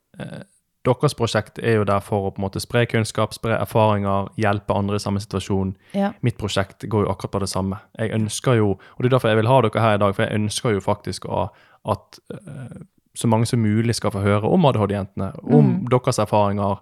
deres 0.85 1.15
prosjekt 1.17 1.59
er 1.65 1.79
jo 1.79 1.85
der 1.89 2.01
for 2.05 2.27
å 2.29 2.33
på 2.35 2.41
en 2.43 2.45
måte 2.45 2.61
spre 2.61 2.83
kunnskap, 2.87 3.33
spre 3.33 3.57
erfaringer, 3.57 4.29
hjelpe 4.37 4.75
andre 4.77 4.99
i 4.99 5.03
samme 5.03 5.21
situasjon. 5.23 5.71
Ja. 5.97 6.11
Mitt 6.21 6.37
prosjekt 6.41 6.85
går 6.93 7.07
jo 7.07 7.13
akkurat 7.13 7.33
på 7.33 7.41
det 7.41 7.49
samme. 7.49 7.79
Jeg 7.99 8.13
ønsker 8.13 8.59
jo, 8.61 8.75
og 8.77 8.99
det 9.01 9.09
er 9.09 9.15
derfor 9.17 9.33
jeg 9.33 9.41
vil 9.41 9.49
ha 9.49 9.61
dere 9.65 9.81
her 9.81 9.95
i 9.95 10.03
dag, 10.03 10.15
for 10.15 10.27
jeg 10.27 10.41
ønsker 10.43 10.77
jo 10.77 10.81
faktisk 10.85 11.25
å, 11.25 11.47
at 11.89 12.21
eh, 12.37 12.83
så 13.17 13.31
mange 13.31 13.47
som 13.49 13.63
mulig 13.65 13.95
skal 13.97 14.13
få 14.13 14.21
høre 14.25 14.45
om 14.51 14.65
ADHD-jentene, 14.69 15.33
om 15.45 15.65
Mm. 15.65 15.89
deres 15.89 16.19
erfaringer, 16.19 16.81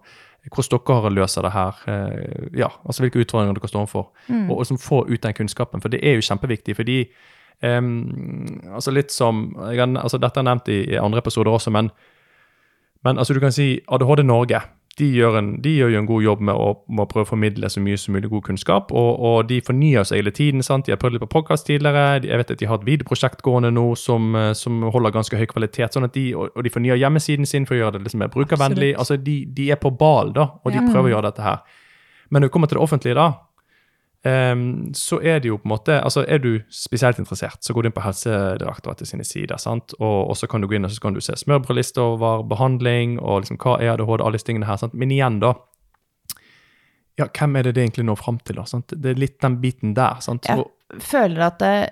hvordan 0.51 0.83
dere 0.89 1.11
løser 1.15 1.43
det 1.43 1.53
her, 1.53 1.75
eh, 1.87 2.49
ja, 2.59 2.69
altså 2.85 3.05
hvilke 3.05 3.23
utfordringer 3.23 3.55
dere 3.55 3.69
står 3.71 3.85
overfor, 3.87 4.09
Mm. 4.29 4.51
og, 4.51 4.59
og 4.59 4.67
som 4.67 4.79
får 4.79 5.13
ut 5.13 5.23
den 5.23 5.35
kunnskapen, 5.35 5.81
for 5.81 5.89
det 5.89 6.01
er 6.03 6.15
jo 6.19 6.27
kjempeviktig, 6.27 6.75
fordi 6.77 7.07
Um, 7.63 8.59
altså 8.75 8.91
litt 8.91 9.13
som, 9.13 9.55
jeg 9.71 9.79
altså 9.95 10.19
dette 10.19 10.41
er 10.41 10.43
nevnt 10.43 10.67
i, 10.69 10.81
i 10.91 10.97
andre 10.99 11.21
episoder 11.23 11.53
også, 11.53 11.71
men, 11.71 11.93
men 13.05 13.19
altså 13.19 13.35
du 13.35 13.41
kan 13.41 13.53
si 13.53 13.81
ADHD 13.89 14.23
Norge, 14.25 14.61
de 14.99 15.07
gjør, 15.09 15.39
en, 15.39 15.47
de 15.65 15.71
gjør 15.79 15.89
jo 15.95 15.99
en 16.03 16.07
god 16.07 16.23
jobb 16.23 16.41
med 16.45 16.55
å, 16.55 16.67
med 16.93 17.01
å 17.07 17.09
prøve 17.09 17.25
å 17.25 17.29
formidle 17.31 17.69
så 17.73 17.81
mye 17.81 17.97
som 17.97 18.13
mulig 18.13 18.29
god 18.29 18.43
kunnskap, 18.45 18.91
og, 18.93 19.23
og 19.25 19.47
de 19.49 19.57
fornyer 19.65 20.05
seg 20.05 20.21
hele 20.21 20.31
tiden. 20.37 20.61
sant? 20.63 20.85
De 20.85 20.93
har 20.93 20.99
prøvd 21.01 21.17
litt 21.17 21.23
på 21.25 21.31
podcast 21.33 21.65
tidligere, 21.67 22.21
jeg 22.29 22.37
vet 22.43 22.51
at 22.53 22.61
de 22.61 22.69
har 22.69 22.77
et 22.77 22.85
videoprosjekt 22.85 23.41
gående 23.43 23.71
nå 23.73 23.87
som, 23.97 24.35
eh, 24.37 24.51
som 24.53 24.83
holder 24.93 25.15
ganske 25.17 25.39
høy 25.41 25.47
kvalitet, 25.49 25.97
sånn 25.97 26.05
at 26.05 26.13
de, 26.13 26.27
og, 26.37 26.53
og 26.55 26.63
de 26.67 26.71
fornyer 26.75 27.01
hjemmesiden 27.01 27.49
sin 27.49 27.65
for 27.65 27.75
å 27.75 27.81
gjøre 27.81 27.97
det 27.97 28.05
liksom 28.11 28.21
mer 28.21 28.29
brukervennlig. 28.37 28.93
Absolutt. 28.93 29.01
Altså 29.01 29.17
de, 29.25 29.39
de 29.57 29.71
er 29.73 29.81
på 29.81 29.95
ball 29.97 30.35
da, 30.37 30.51
og 30.61 30.69
de 30.77 30.83
Ja. 30.83 30.85
prøver 30.93 31.09
å 31.09 31.15
gjøre 31.17 31.31
dette 31.33 31.43
her. 31.49 31.65
Men 32.29 32.43
når 32.45 32.49
det 32.51 32.53
kommer 32.59 32.69
til 32.69 32.77
det 32.79 32.85
offentlige 32.85 33.17
da, 33.17 33.31
ehm, 34.25 34.93
så 34.95 35.19
er 35.23 35.41
det 35.41 35.49
jo 35.51 35.57
på 35.59 35.67
en 35.67 35.73
måte 35.75 35.97
altså 36.03 36.25
Er 36.29 36.39
du 36.39 36.61
spesielt 36.71 37.19
interessert, 37.19 37.59
så 37.65 37.73
går 37.75 37.83
du 37.83 37.89
inn 37.89 37.97
på 37.97 38.05
Helsedirektoratet 38.05 39.07
sine 39.09 39.25
sider. 39.25 39.57
sant? 39.59 39.95
Og, 40.01 40.31
og 40.31 40.37
så 40.37 40.47
kan 40.49 40.61
du 40.61 40.69
gå 40.69 40.75
inn 40.79 40.85
og 40.85 40.91
så 40.91 41.01
kan 41.01 41.15
du 41.15 41.21
se 41.21 41.33
smørbrødliste 41.37 41.99
over 42.01 42.43
behandling 42.45 43.19
og 43.21 43.43
liksom 43.43 43.59
hva 43.59 43.79
er 43.81 43.93
ADHD, 43.97 44.21
alle 44.21 44.33
disse 44.39 44.47
tingene 44.47 44.67
her. 44.67 44.77
sant? 44.77 44.95
Men 44.95 45.11
igjen, 45.11 45.41
da. 45.41 45.55
Ja, 47.19 47.27
hvem 47.29 47.57
er 47.59 47.63
det 47.69 47.75
det 47.77 47.83
egentlig 47.85 48.07
når 48.09 48.17
fram 48.23 48.39
til? 48.45 48.57
da, 48.57 48.65
sant? 48.69 48.93
Det 48.97 49.11
er 49.13 49.19
litt 49.21 49.41
den 49.43 49.59
biten 49.61 49.95
der. 49.95 50.21
sant? 50.25 50.47
Jeg 50.49 50.57
Hvor- 50.57 50.71
føler 51.01 51.41
at 51.47 51.59
det, 51.59 51.91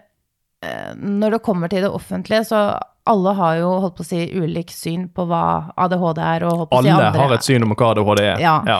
eh, 0.62 0.94
når 0.96 1.30
det 1.36 1.42
kommer 1.42 1.68
til 1.68 1.82
det 1.82 1.90
offentlige, 1.90 2.44
så 2.46 2.78
alle 3.06 3.32
har 3.34 3.56
jo 3.58 3.68
holdt 3.80 3.96
på 3.96 4.02
å 4.04 4.06
si 4.06 4.26
ulikt 4.36 4.70
syn 4.76 5.08
på 5.08 5.26
hva 5.26 5.72
ADHD 5.76 6.18
er. 6.20 6.44
og 6.44 6.52
holdt 6.58 6.70
på 6.70 6.78
å 6.78 6.82
si 6.82 6.88
alle 6.88 7.06
andre, 7.06 7.20
har 7.20 7.32
et 7.34 7.42
syn 7.42 7.62
om 7.62 7.74
hva 7.74 7.90
ADHD 7.90 8.20
er. 8.22 8.38
Ja. 8.40 8.62
ja. 8.66 8.78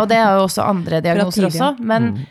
og 0.00 0.08
det 0.08 0.16
er 0.16 0.36
jo 0.36 0.44
også 0.46 0.64
andre 0.66 1.00
diagnoser 1.00 1.46
også. 1.48 1.78
Men 1.80 2.12
Mm. 2.14 2.26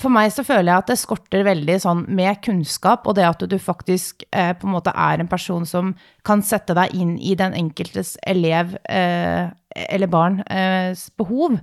For 0.00 0.12
meg 0.12 0.30
så 0.32 0.44
føler 0.44 0.70
jeg 0.70 0.82
at 0.82 0.90
det 0.92 0.98
skorter 1.00 1.44
veldig 1.46 1.76
sånn 1.82 2.02
med 2.12 2.40
kunnskap, 2.44 3.06
og 3.08 3.16
det 3.16 3.26
at 3.28 3.44
du 3.48 3.56
faktisk 3.60 4.24
eh, 4.30 4.52
på 4.56 4.68
en 4.68 4.74
måte 4.74 4.92
er 4.96 5.20
en 5.20 5.30
person 5.30 5.66
som 5.68 5.92
kan 6.26 6.44
sette 6.44 6.76
deg 6.76 6.94
inn 6.96 7.14
i 7.20 7.34
den 7.38 7.56
enkeltes 7.56 8.14
elev 8.28 8.76
eh, 8.88 9.48
eller 9.88 10.12
barns 10.12 10.44
eh, 10.48 10.92
behov. 11.20 11.58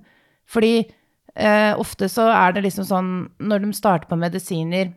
Fordi 0.49 0.73
eh, 0.81 1.73
ofte 1.77 2.09
så 2.09 2.29
er 2.33 2.55
det 2.55 2.65
liksom 2.65 2.87
sånn 2.89 3.11
Når 3.37 3.65
de 3.65 3.73
starter 3.77 4.09
på 4.09 4.17
medisiner, 4.17 4.93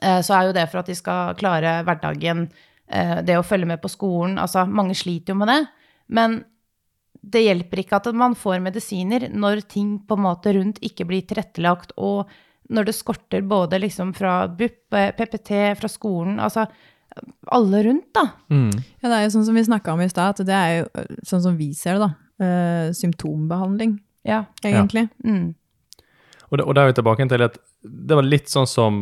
eh, 0.00 0.20
så 0.24 0.36
er 0.38 0.48
jo 0.48 0.56
det 0.56 0.68
for 0.70 0.82
at 0.82 0.90
de 0.92 0.96
skal 0.98 1.36
klare 1.40 1.78
hverdagen, 1.86 2.48
eh, 2.88 3.20
det 3.24 3.38
å 3.40 3.46
følge 3.46 3.68
med 3.72 3.80
på 3.84 3.92
skolen. 3.92 4.38
Altså, 4.40 4.66
mange 4.68 4.96
sliter 4.96 5.32
jo 5.32 5.40
med 5.40 5.52
det. 5.52 5.62
Men 6.08 6.42
det 7.24 7.44
hjelper 7.46 7.80
ikke 7.80 8.00
at 8.00 8.08
man 8.16 8.34
får 8.36 8.60
medisiner 8.64 9.28
når 9.32 9.62
ting 9.70 9.96
på 10.04 10.16
en 10.18 10.24
måte 10.26 10.52
rundt 10.56 10.80
ikke 10.84 11.06
blir 11.08 11.24
tilrettelagt, 11.28 11.94
og 11.96 12.28
når 12.74 12.88
det 12.88 12.96
skorter 12.96 13.44
både 13.44 13.80
liksom 13.82 14.12
fra 14.16 14.44
BUP, 14.48 14.94
eh, 14.96 15.10
PPT, 15.16 15.52
fra 15.78 15.88
skolen, 15.88 16.38
altså 16.40 16.66
alle 17.54 17.82
rundt, 17.86 18.08
da. 18.16 18.24
Mm. 18.50 18.70
Ja, 19.02 19.08
det 19.08 19.16
er 19.16 19.24
jo 19.26 19.34
sånn 19.36 19.46
som 19.46 19.58
vi 19.58 19.64
snakka 19.66 19.92
om 19.94 20.02
i 20.02 20.08
stad, 20.10 20.34
at 20.34 20.48
det 20.48 20.56
er 20.56 20.72
jo 20.80 20.86
øh, 20.98 21.10
sånn 21.28 21.44
som 21.44 21.58
vi 21.60 21.70
ser 21.76 21.98
det, 21.98 22.08
da. 22.08 22.14
Uh, 22.34 22.88
symptombehandling, 22.96 24.00
Ja. 24.26 24.40
egentlig. 24.64 25.04
Mm. 25.22 25.54
Og, 26.54 26.60
det, 26.60 26.66
og 26.70 26.76
der 26.76 26.86
er 26.86 26.92
vi 26.92 26.98
tilbake 27.00 27.24
til 27.26 27.42
at 27.42 27.56
det 27.82 28.16
var 28.16 28.26
litt 28.26 28.48
sånn 28.48 28.68
som 28.70 29.00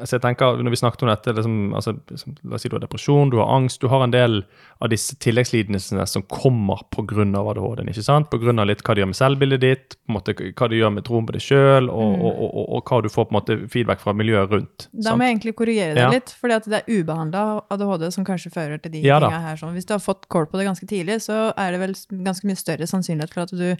altså 0.00 0.16
jeg 0.16 0.22
tenker, 0.24 0.62
Når 0.64 0.72
vi 0.72 0.78
snakket 0.80 1.02
om 1.04 1.10
dette 1.10 1.34
liksom, 1.36 1.56
altså, 1.76 1.92
liksom, 2.10 2.36
La 2.48 2.56
oss 2.56 2.64
si 2.64 2.70
du 2.72 2.76
har 2.76 2.82
depresjon, 2.82 3.30
du 3.30 3.36
har 3.38 3.52
angst. 3.52 3.80
Du 3.82 3.90
har 3.92 4.02
en 4.04 4.14
del 4.14 4.38
av 4.82 4.90
disse 4.92 5.16
tilleggslidelsene 5.22 6.06
som 6.08 6.24
kommer 6.30 6.82
pga. 6.94 7.26
ADHD-en. 7.26 7.90
ikke 7.92 8.04
sant? 8.04 8.30
Pga. 8.32 8.64
litt 8.64 8.82
hva 8.84 8.96
det 8.96 9.02
gjør 9.04 9.10
med 9.12 9.18
selvbildet 9.18 9.62
ditt, 9.62 9.96
på 10.00 10.12
en 10.12 10.16
måte 10.16 10.34
hva 10.36 10.68
det 10.72 10.80
gjør 10.80 10.94
med 10.96 11.06
troen 11.06 11.28
på 11.28 11.36
deg 11.36 11.44
sjøl, 11.44 11.90
og, 11.92 12.16
og, 12.16 12.40
og, 12.46 12.62
og, 12.78 12.90
hva 12.90 13.02
du 13.04 13.10
får 13.12 13.28
på 13.28 13.34
en 13.34 13.38
måte 13.38 13.58
feedback 13.72 14.02
fra 14.02 14.16
miljøet 14.16 14.56
rundt. 14.56 14.88
Da 14.90 15.10
sant? 15.10 15.20
må 15.20 15.28
jeg 15.28 15.36
egentlig 15.36 15.54
korrigere 15.60 15.94
det 15.96 16.06
Ja. 16.06 16.10
litt, 16.12 16.32
for 16.32 16.52
det 16.52 16.80
er 16.80 16.88
ubehandla 16.88 17.44
ADHD 17.76 18.08
som 18.16 18.26
kanskje 18.26 18.52
fører 18.54 18.80
til 18.82 18.96
de 18.96 19.04
Ja 19.06 19.20
tinga 19.20 19.42
her. 19.44 19.60
Sånn. 19.60 19.76
Hvis 19.76 19.88
du 19.88 19.94
har 19.94 20.02
fått 20.02 20.28
kål 20.32 20.48
på 20.50 20.60
det 20.60 20.66
ganske 20.68 20.88
tidlig, 20.88 21.20
så 21.28 21.52
er 21.56 21.72
det 21.72 21.80
vel 21.84 21.94
ganske 22.24 22.48
mye 22.48 22.58
større 22.58 22.88
sannsynlighet 22.90 23.32
for 23.32 23.46
at 23.46 23.54
du 23.54 23.76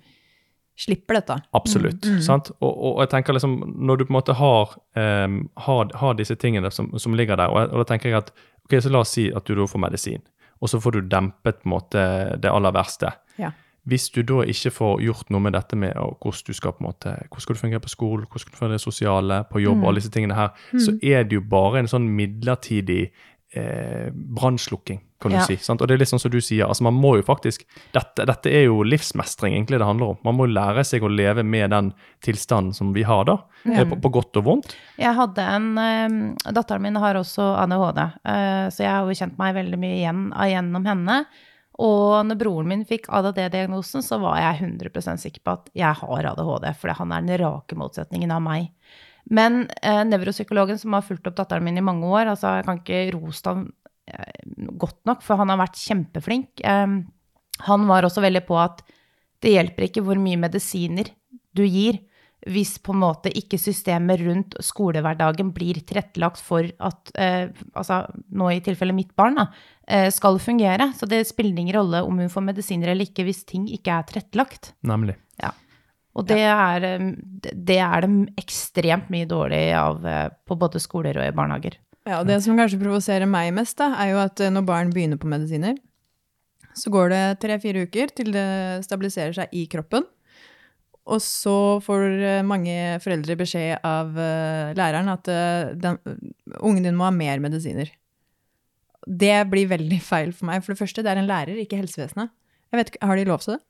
slipper 0.76 1.14
dette. 1.20 1.36
Absolutt. 1.56 2.04
sant? 2.22 2.50
Og, 2.60 2.68
og, 2.70 2.96
og 2.96 3.00
jeg 3.04 3.08
tenker 3.14 3.32
liksom, 3.32 3.56
Når 3.76 3.96
du 3.96 4.04
på 4.04 4.12
en 4.12 4.18
måte 4.20 4.34
har, 4.36 4.74
um, 5.26 5.48
har, 5.66 5.90
har 5.94 6.14
disse 6.18 6.36
tingene 6.36 6.70
som, 6.70 6.90
som 6.98 7.14
ligger 7.16 7.36
der, 7.36 7.48
og, 7.48 7.60
jeg- 7.62 7.70
og 7.72 7.78
da 7.80 7.84
tenker 7.94 8.10
jeg 8.10 8.18
at 8.18 8.32
ok, 8.66 8.80
så 8.82 8.90
la 8.92 9.00
oss 9.04 9.14
si 9.16 9.28
at 9.32 9.44
du 9.46 9.54
da 9.54 9.64
får 9.66 9.80
medisin, 9.80 10.20
og 10.60 10.68
så 10.68 10.80
får 10.82 10.92
du 10.92 11.00
dempet 11.08 11.62
på 11.62 11.68
en 11.68 11.72
måte 11.76 12.02
det 12.42 12.50
aller 12.50 12.72
verste. 12.76 13.12
Ja. 13.38 13.52
Hvis 13.86 14.08
du 14.10 14.22
da 14.26 14.40
ikke 14.42 14.70
får 14.74 15.00
gjort 15.04 15.28
noe 15.30 15.40
med 15.44 15.52
dette 15.54 15.76
med 15.78 15.92
hvordan 15.94 16.42
du 16.48 16.52
skal 16.58 16.72
på 16.74 16.82
en 16.82 16.88
måte, 16.88 17.12
hvordan 17.28 17.40
skal 17.44 17.54
du 17.54 17.60
fungere 17.60 17.80
på 17.84 17.88
skolen, 17.92 18.26
hvordan 18.26 18.42
skal 18.42 18.52
du 18.52 18.58
fungere 18.58 18.82
sosiale, 18.82 19.44
på 19.52 19.60
jobb, 19.62 19.78
og 19.84 19.88
alle 19.92 20.00
disse 20.02 20.10
tingene 20.10 20.34
her, 20.34 20.48
så 20.82 20.96
er 21.06 21.22
det 21.22 21.38
jo 21.38 21.44
bare 21.46 21.78
en 21.84 21.86
sånn 21.92 22.08
midlertidig 22.18 23.12
eh, 23.56 24.10
brannslukking, 24.12 25.00
kan 25.20 25.32
du 25.32 25.36
Ja. 25.38 25.46
si. 25.48 25.56
Sant? 25.56 25.80
Og 25.80 25.88
det 25.88 25.94
er 25.94 25.98
litt 25.98 26.10
sånn 26.12 26.20
som 26.20 26.30
du 26.30 26.38
sier, 26.40 26.66
altså 26.66 26.84
man 26.86 26.94
må 26.94 27.16
jo 27.16 27.24
faktisk 27.26 27.64
dette, 27.92 28.26
dette 28.28 28.52
er 28.52 28.66
jo 28.66 28.82
livsmestring 28.84 29.54
egentlig 29.54 29.80
det 29.80 29.88
handler 29.88 30.14
om. 30.14 30.20
Man 30.24 30.36
må 30.36 30.46
lære 30.46 30.84
seg 30.84 31.02
å 31.02 31.08
leve 31.08 31.42
med 31.42 31.70
den 31.70 31.92
tilstanden 32.22 32.74
som 32.74 32.92
vi 32.92 33.02
har 33.02 33.24
da, 33.24 33.38
mm. 33.64 33.90
på, 33.90 34.00
på 34.02 34.12
godt 34.20 34.36
og 34.36 34.44
vondt. 34.44 34.76
Jeg 35.00 35.16
hadde 35.16 35.48
en 35.56 35.72
eh, 35.78 36.52
Datteren 36.52 36.82
min 36.82 36.96
har 36.96 37.18
også 37.18 37.56
ADHD, 37.64 38.00
eh, 38.24 38.68
så 38.70 38.84
jeg 38.84 38.92
har 38.92 39.04
jo 39.04 39.18
kjent 39.18 39.38
meg 39.38 39.54
veldig 39.56 39.78
mye 39.78 39.98
igjen 40.00 40.24
gjennom 40.36 40.86
henne. 40.86 41.20
Og 41.76 42.22
når 42.24 42.38
broren 42.40 42.70
min 42.70 42.84
fikk 42.88 43.10
ADD-diagnosen, 43.12 44.04
så 44.04 44.16
var 44.22 44.38
jeg 44.40 44.62
100% 44.64 45.20
sikker 45.20 45.42
på 45.44 45.56
at 45.58 45.66
jeg 45.76 45.92
har 46.00 46.30
ADHD, 46.32 46.70
fordi 46.80 46.94
han 47.02 47.12
er 47.12 47.26
den 47.26 47.40
rake 47.42 47.76
motsetningen 47.76 48.32
av 48.32 48.40
meg. 48.44 48.70
Men 49.30 49.64
eh, 49.82 50.04
nevropsykologen 50.06 50.78
som 50.78 50.94
har 50.94 51.04
fulgt 51.06 51.26
opp 51.26 51.38
datteren 51.40 51.66
min 51.66 51.80
i 51.80 51.84
mange 51.84 52.06
år, 52.06 52.30
altså 52.30 52.58
jeg 52.58 52.66
kan 52.68 52.80
ikke 52.82 53.00
rose 53.16 53.42
ham 53.48 53.64
eh, 54.06 54.42
godt 54.78 55.00
nok, 55.08 55.24
for 55.26 55.40
han 55.40 55.50
har 55.50 55.60
vært 55.64 55.80
kjempeflink. 55.82 56.62
Eh, 56.62 56.98
han 57.66 57.88
var 57.88 58.06
også 58.06 58.22
veldig 58.24 58.44
på 58.46 58.58
at 58.60 58.84
det 59.44 59.56
hjelper 59.56 59.88
ikke 59.88 60.04
hvor 60.06 60.20
mye 60.20 60.38
medisiner 60.40 61.10
du 61.56 61.64
gir, 61.64 61.98
hvis 62.46 62.76
på 62.84 62.94
en 62.94 63.00
måte 63.02 63.32
ikke 63.34 63.58
systemet 63.58 64.20
rundt 64.22 64.54
skolehverdagen 64.62 65.50
blir 65.56 65.80
tilrettelagt 65.82 66.38
for 66.38 66.68
at 66.84 67.10
eh, 67.18 67.48
altså 67.74 68.04
nå 68.38 68.52
i 68.52 68.60
tilfelle 68.62 68.94
mitt 68.94 69.16
barn 69.18 69.40
da, 69.40 69.48
eh, 69.88 70.06
skal 70.14 70.38
fungere. 70.42 70.92
Så 70.94 71.08
det 71.10 71.24
spiller 71.26 71.58
ingen 71.58 71.74
rolle 71.74 72.04
om 72.06 72.22
hun 72.22 72.30
får 72.30 72.46
medisiner 72.52 72.92
eller 72.92 73.08
ikke 73.08 73.26
hvis 73.26 73.42
ting 73.48 73.66
ikke 73.74 73.98
er 73.98 74.06
tilrettelagt. 74.06 74.76
Nemlig. 74.86 75.16
Og 76.16 76.24
det 76.28 76.40
er, 76.40 76.84
eh, 76.84 77.10
det 77.52 77.78
er 77.82 78.06
det 78.06 78.12
ekstremt 78.40 79.10
mye 79.12 79.28
dårlig 79.28 79.64
av 79.76 80.06
eh, 80.06 80.28
på 80.48 80.56
både 80.58 80.80
skoler 80.82 81.18
og 81.20 81.28
i 81.28 81.34
barnehager. 81.36 81.76
Ja, 82.06 82.20
og 82.20 82.28
Det 82.30 82.38
som 82.42 82.56
kanskje 82.56 82.80
provoserer 82.80 83.28
meg 83.28 83.52
mest, 83.56 83.76
da, 83.80 83.92
er 84.00 84.14
jo 84.14 84.22
at 84.22 84.40
eh, 84.40 84.52
når 84.52 84.66
barn 84.68 84.92
begynner 84.94 85.20
på 85.20 85.28
medisiner, 85.30 85.76
så 86.76 86.92
går 86.92 87.12
det 87.12 87.24
tre-fire 87.40 87.86
uker 87.88 88.12
til 88.16 88.32
det 88.34 88.48
stabiliserer 88.84 89.32
seg 89.36 89.52
i 89.56 89.64
kroppen. 89.72 90.04
Og 91.06 91.20
så 91.22 91.78
får 91.84 92.42
mange 92.44 92.98
foreldre 93.00 93.36
beskjed 93.38 93.78
av 93.86 94.10
læreren 94.74 95.06
at 95.12 95.28
den, 95.78 96.00
ungen 96.58 96.82
din 96.82 96.98
må 96.98 97.06
ha 97.06 97.12
mer 97.14 97.38
medisiner. 97.40 97.92
Det 99.06 99.36
blir 99.48 99.70
veldig 99.70 100.00
feil 100.02 100.34
for 100.34 100.50
meg. 100.50 100.64
For 100.66 100.74
det 100.74 100.82
første, 100.82 101.04
det 101.06 101.12
er 101.12 101.22
en 101.22 101.30
lærer, 101.30 101.62
ikke 101.62 101.78
helsevesenet. 101.78 102.34
Jeg 102.74 102.80
vet 102.80 102.90
ikke, 102.90 103.06
Har 103.06 103.16
de 103.16 103.28
lov 103.30 103.38
til 103.44 103.54
det? 103.54 103.60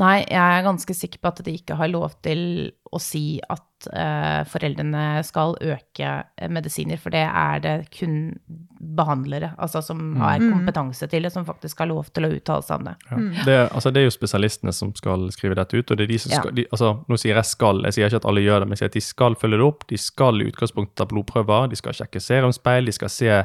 Nei, 0.00 0.22
jeg 0.26 0.40
er 0.40 0.64
ganske 0.66 0.94
sikker 0.96 1.20
på 1.22 1.30
at 1.30 1.42
de 1.46 1.54
ikke 1.54 1.76
har 1.78 1.90
lov 1.92 2.16
til 2.24 2.72
å 2.92 2.98
si 3.00 3.38
at 3.40 3.86
uh, 3.94 4.42
foreldrene 4.50 5.22
skal 5.24 5.54
øke 5.64 6.08
eh, 6.36 6.50
medisiner, 6.52 6.98
for 7.00 7.14
det 7.14 7.22
er 7.24 7.62
det 7.64 7.74
kun 7.94 8.34
behandlere, 8.82 9.52
altså 9.62 9.80
som 9.84 10.16
har 10.20 10.42
kompetanse 10.42 11.06
til 11.08 11.24
det, 11.24 11.30
som 11.32 11.46
faktisk 11.46 11.80
har 11.80 11.88
lov 11.88 12.10
til 12.12 12.26
å 12.26 12.32
uttale 12.34 12.66
seg 12.66 12.82
om 12.82 12.88
det. 12.90 12.94
Ja. 13.08 13.20
Det, 13.46 13.56
altså, 13.70 13.92
det 13.94 14.02
er 14.02 14.08
jo 14.08 14.14
spesialistene 14.16 14.74
som 14.76 14.90
skal 14.98 15.28
skrive 15.32 15.56
dette 15.56 15.78
ut. 15.78 15.88
og 15.88 16.00
det 16.00 16.08
er 16.08 16.12
de 16.12 16.18
som 16.20 16.34
Ja. 16.34 16.42
de, 16.50 16.66
altså, 16.70 16.92
Nå 17.08 17.16
sier 17.20 17.38
jeg 17.38 17.48
skal, 17.48 17.84
jeg 17.86 17.96
sier 17.96 18.10
ikke 18.10 18.20
at 18.24 18.28
alle 18.28 18.44
gjør 18.44 18.60
det, 18.60 18.68
men 18.68 18.76
jeg 18.76 18.82
sier 18.82 18.92
at 18.92 18.98
de 18.98 19.04
skal 19.06 19.38
følge 19.38 19.60
det 19.62 19.68
opp. 19.70 19.86
De 19.88 19.98
skal 19.98 20.42
i 20.42 20.48
utgangspunktet 20.50 20.96
ta 20.98 21.06
blodprøver, 21.08 21.70
de 21.70 21.78
skal 21.78 21.96
sjekke 21.96 22.20
serumspeil, 22.20 22.90
de 22.90 22.92
skal 22.98 23.08
se 23.12 23.40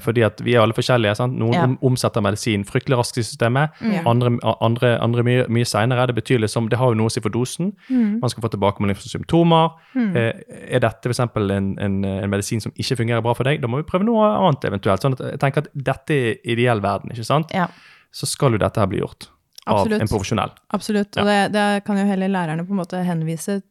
fordi 0.00 0.22
at 0.26 0.40
vi 0.44 0.54
er 0.54 0.60
alle 0.60 0.74
forskjellige. 0.76 1.16
sant? 1.16 1.32
Noen 1.38 1.52
Ja. 1.54 1.66
omsetter 1.82 2.20
medisin 2.20 2.64
fryktelig 2.64 2.98
raskt 2.98 3.18
i 3.18 3.22
systemet, 3.22 3.70
Mm. 3.80 4.06
andre, 4.06 4.54
andre, 4.60 4.98
andre 5.00 5.22
mye, 5.22 5.46
mye 5.48 5.64
seinere. 5.64 6.06
Det 6.06 6.14
betyr 6.22 6.38
liksom, 6.40 6.68
det 6.68 6.78
har 6.78 6.88
jo 6.90 6.94
noe 6.94 7.06
å 7.06 7.10
si 7.10 7.20
for 7.20 7.30
dosen. 7.30 7.72
Man 7.90 8.28
skal 8.28 8.42
få 8.42 8.50
tilbakemelding 8.50 8.96
for 8.96 9.08
symptomer. 9.08 9.70
Mm. 9.96 10.16
er 10.16 10.78
dette 10.80 11.06
f.eks. 11.08 11.20
En, 11.20 11.78
en, 11.78 12.04
en 12.04 12.30
medisin 12.30 12.60
som 12.60 12.72
ikke 12.72 12.96
fungerer 12.98 13.22
bra 13.22 13.32
for 13.34 13.44
deg, 13.44 13.60
da 13.60 13.66
må 13.68 13.76
vi 13.78 13.88
prøve 13.88 14.04
noe 14.04 14.20
annet 14.22 14.60
eventuelt. 14.68 15.00
sånn 15.00 15.12
at 15.12 15.20
jeg 15.32 15.38
tenker 15.40 15.58
at 15.64 15.68
Dette 15.74 16.10
er 16.10 16.34
ideell 16.44 16.80
verden, 16.80 17.10
ikke 17.10 17.24
sant? 17.24 17.50
Ja. 17.54 17.68
Så 18.12 18.26
skal 18.26 18.52
jo 18.52 18.58
dette 18.58 18.76
her 18.78 18.86
bli 18.86 18.98
gjort 19.00 19.28
av 19.66 19.86
Absolutt. 19.86 20.00
en 20.00 20.08
profesjonell. 20.08 20.50
Absolutt. 20.74 21.16
Og 21.16 21.24
det, 21.24 21.52
det 21.52 21.84
kan 21.84 21.96
jo 21.96 22.04
heller 22.04 22.28
lærerne 22.28 22.66
på 22.66 22.70
en 22.70 22.80
måte 22.84 23.04
henvise 23.04 23.62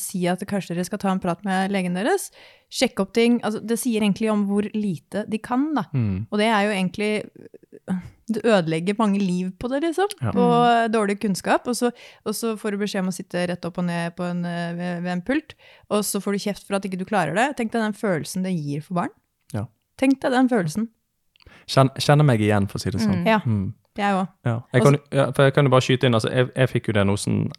si 0.00 0.26
at 0.30 0.40
kanskje 0.48 0.74
dere 0.76 0.84
skal 0.86 0.98
ta 1.02 1.10
en 1.12 1.20
prat 1.22 1.42
med 1.44 1.70
legen 1.74 1.94
deres. 1.94 2.30
Sjekke 2.72 3.04
opp 3.04 3.12
ting. 3.12 3.40
Altså, 3.44 3.60
det 3.60 3.78
sier 3.78 4.00
egentlig 4.02 4.30
om 4.32 4.46
hvor 4.48 4.66
lite 4.74 5.24
de 5.28 5.38
kan, 5.42 5.74
da. 5.76 5.84
Mm. 5.92 6.26
Og 6.30 6.38
det 6.40 6.46
er 6.48 6.62
jo 6.68 6.72
egentlig 6.76 7.10
Det 8.32 8.44
ødelegger 8.46 8.94
mange 8.96 9.18
liv 9.20 9.50
på 9.58 9.68
det, 9.68 9.82
liksom. 9.82 10.08
Ja. 10.22 10.30
På 10.32 10.44
dårlig 10.88 11.18
kunnskap. 11.20 11.66
Og 11.68 11.76
så, 11.76 11.90
og 12.24 12.34
så 12.38 12.54
får 12.56 12.72
du 12.72 12.78
beskjed 12.80 13.02
om 13.02 13.10
å 13.10 13.16
sitte 13.16 13.42
rett 13.50 13.64
opp 13.68 13.80
og 13.82 13.84
ned 13.84 14.14
på 14.16 14.24
en, 14.24 14.44
eh, 14.48 14.72
ved, 14.78 15.02
ved 15.02 15.12
en 15.12 15.22
pult, 15.26 15.52
og 15.90 16.04
så 16.06 16.20
får 16.22 16.32
du 16.32 16.38
kjeft 16.46 16.64
for 16.66 16.78
at 16.78 16.86
ikke 16.88 17.00
du 17.02 17.04
klarer 17.04 17.34
det. 17.36 17.48
Tenk 17.58 17.74
deg 17.74 17.82
den 17.82 17.92
følelsen 17.98 18.46
det 18.46 18.54
gir 18.54 18.80
for 18.86 19.02
barn. 19.02 19.12
Ja. 19.52 19.66
Tenk 20.00 20.20
deg 20.22 20.32
den 20.32 20.48
følelsen. 20.48 20.88
Kjenner, 21.66 22.24
meg 22.24 22.40
igjen, 22.40 22.70
for 22.70 22.78
å 22.78 22.82
si 22.86 22.90
det 22.94 23.02
sånn. 23.02 23.26
Ja, 23.26 23.40
Mm. 23.44 23.74
Jeg 23.98 24.14
òg. 24.16 24.26
Ja. 24.46 24.56
Jeg, 24.72 24.82
kan, 24.82 24.96
ja, 25.12 25.26
jeg 25.38 25.52
kan 25.52 25.68
jo 25.68 25.70
bare 25.70 25.84
skyte 25.84 26.06
inn, 26.08 26.14
altså, 26.14 26.30
jeg, 26.32 26.48
jeg 26.56 26.68
fikk 26.68 26.88
jo 26.88 26.92
diagnosen 26.96 27.52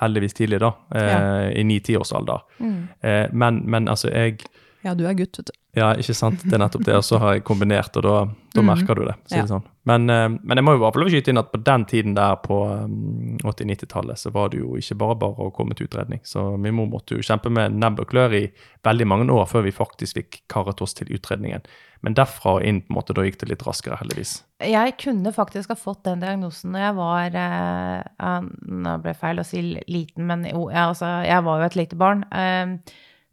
heldigvis 0.00 0.34
tidlig, 0.38 0.60
da, 0.62 0.70
eh, 0.94 1.48
i 1.58 1.62
ni-tiårsalder. 1.66 2.32
års 2.32 2.52
alder. 2.60 2.68
Mm. 2.68 2.88
Eh, 3.02 3.26
men, 3.32 3.62
men 3.70 3.88
altså, 3.88 4.10
jeg 4.10 4.38
Ja, 4.84 4.94
du 4.98 5.04
er 5.06 5.14
gutt, 5.14 5.36
vet 5.38 5.46
du. 5.46 5.52
Ja, 5.78 5.92
ikke 5.96 6.12
sant? 6.14 6.42
Det 6.44 6.52
er 6.52 6.58
nettopp 6.60 6.82
det. 6.84 6.94
Og 6.98 7.04
så 7.06 7.16
har 7.22 7.36
jeg 7.36 7.44
kombinert, 7.48 7.94
og 7.96 8.02
da, 8.04 8.16
da 8.52 8.60
Mhm. 8.60 8.66
merker 8.66 8.94
du 8.98 9.04
det. 9.06 9.14
Si 9.30 9.36
Ja. 9.36 9.42
det 9.42 9.48
sånn. 9.50 9.62
men, 9.86 10.10
eh, 10.10 10.28
men 10.28 10.56
jeg 10.58 10.64
må 10.64 10.72
jo 10.74 10.80
bare 10.80 10.92
få 10.92 11.00
lov 11.00 11.08
å 11.08 11.12
skyte 11.14 11.28
inn 11.28 11.38
at 11.38 11.52
på 11.52 11.62
den 11.64 11.84
tiden 11.86 12.14
der 12.14 12.36
på 12.36 12.58
um, 12.84 13.38
80-90-tallet, 13.42 14.18
så 14.18 14.30
var 14.32 14.48
det 14.50 14.58
jo 14.60 14.74
ikke 14.76 14.98
bare 14.98 15.14
bare 15.18 15.34
å 15.46 15.52
komme 15.54 15.74
til 15.74 15.86
utredning. 15.86 16.20
Så 16.24 16.58
min 16.58 16.74
mor 16.74 16.86
måtte 16.88 17.16
jo 17.16 17.22
kjempe 17.22 17.50
med 17.50 17.72
nebb 17.72 18.00
og 18.00 18.08
klør 18.10 18.34
i 18.34 18.50
veldig 18.84 19.06
mange 19.06 19.30
år 19.30 19.46
før 19.48 19.62
vi 19.64 19.70
faktisk 19.72 20.14
fikk 20.20 20.40
karet 20.48 20.82
oss 20.82 20.92
til 20.94 21.06
utredningen. 21.08 21.62
Men 22.02 22.14
derfra 22.14 22.56
og 22.56 22.62
inn 22.64 22.80
på 22.82 22.90
en 22.90 22.96
måte, 22.96 23.14
da 23.14 23.22
gikk 23.22 23.38
det 23.38 23.48
litt 23.48 23.62
raskere, 23.64 23.96
heldigvis. 23.98 24.42
Jeg 24.60 24.96
kunne 24.98 25.32
faktisk 25.32 25.68
ha 25.68 25.74
fått 25.76 26.02
den 26.04 26.20
diagnosen 26.20 26.72
når 26.72 26.80
jeg 26.80 26.94
var 26.96 27.36
eh, 27.38 28.40
Nå 28.68 28.96
ble 29.02 29.12
det 29.12 29.20
feil 29.20 29.38
å 29.38 29.44
si 29.46 29.62
liten, 29.88 30.26
men 30.26 30.44
jo, 30.44 30.68
jeg, 30.68 30.76
altså, 30.82 31.24
jeg 31.24 31.42
var 31.44 31.60
jo 31.60 31.64
et 31.70 31.76
lite 31.76 31.96
barn. 31.96 32.24
Eh, 32.32 32.76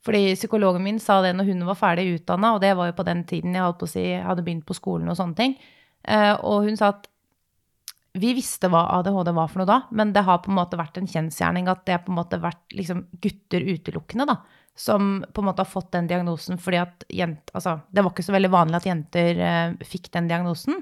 fordi 0.06 0.34
psykologen 0.38 0.84
min 0.84 1.00
sa 1.04 1.20
det 1.24 1.34
når 1.36 1.52
hun 1.52 1.68
var 1.68 1.78
ferdig 1.80 2.08
utdanna, 2.16 2.54
og 2.56 2.64
det 2.64 2.72
var 2.78 2.90
jo 2.90 2.98
på 2.98 3.08
den 3.08 3.26
tiden 3.28 3.58
jeg 3.58 3.68
å 3.68 3.90
si, 3.90 4.06
hadde 4.24 4.46
begynt 4.46 4.68
på 4.68 4.78
skolen 4.78 5.12
og 5.12 5.18
sånne 5.20 5.40
ting. 5.40 5.58
Eh, 6.08 6.36
og 6.40 6.70
hun 6.70 6.80
sa 6.80 6.94
at 6.94 7.10
vi 8.20 8.32
visste 8.34 8.70
hva 8.72 8.86
ADHD 8.98 9.32
var 9.36 9.52
for 9.52 9.62
noe 9.62 9.70
da, 9.70 9.82
men 9.96 10.14
det 10.16 10.24
har 10.26 10.42
på 10.42 10.50
en 10.52 10.58
måte 10.58 10.80
vært 10.80 10.98
en 10.98 11.10
kjensgjerning 11.10 11.70
at 11.70 11.84
det 11.86 11.98
har 11.98 12.02
på 12.06 12.14
en 12.14 12.18
måte 12.18 12.40
vært 12.42 12.74
liksom 12.74 13.06
gutter 13.22 13.68
utelukkende, 13.68 14.26
da. 14.30 14.40
Som 14.80 15.20
på 15.36 15.44
en 15.44 15.50
måte 15.50 15.66
har 15.66 15.70
fått 15.70 15.92
den 15.92 16.08
diagnosen 16.08 16.60
fordi 16.62 16.80
at 16.80 17.04
jent, 17.12 17.52
altså, 17.52 17.82
Det 17.92 18.00
var 18.00 18.14
ikke 18.14 18.24
så 18.24 18.36
veldig 18.36 18.52
vanlig 18.54 18.80
at 18.80 18.88
jenter 18.88 19.42
eh, 19.44 19.86
fikk 19.86 20.08
den 20.16 20.30
diagnosen. 20.32 20.80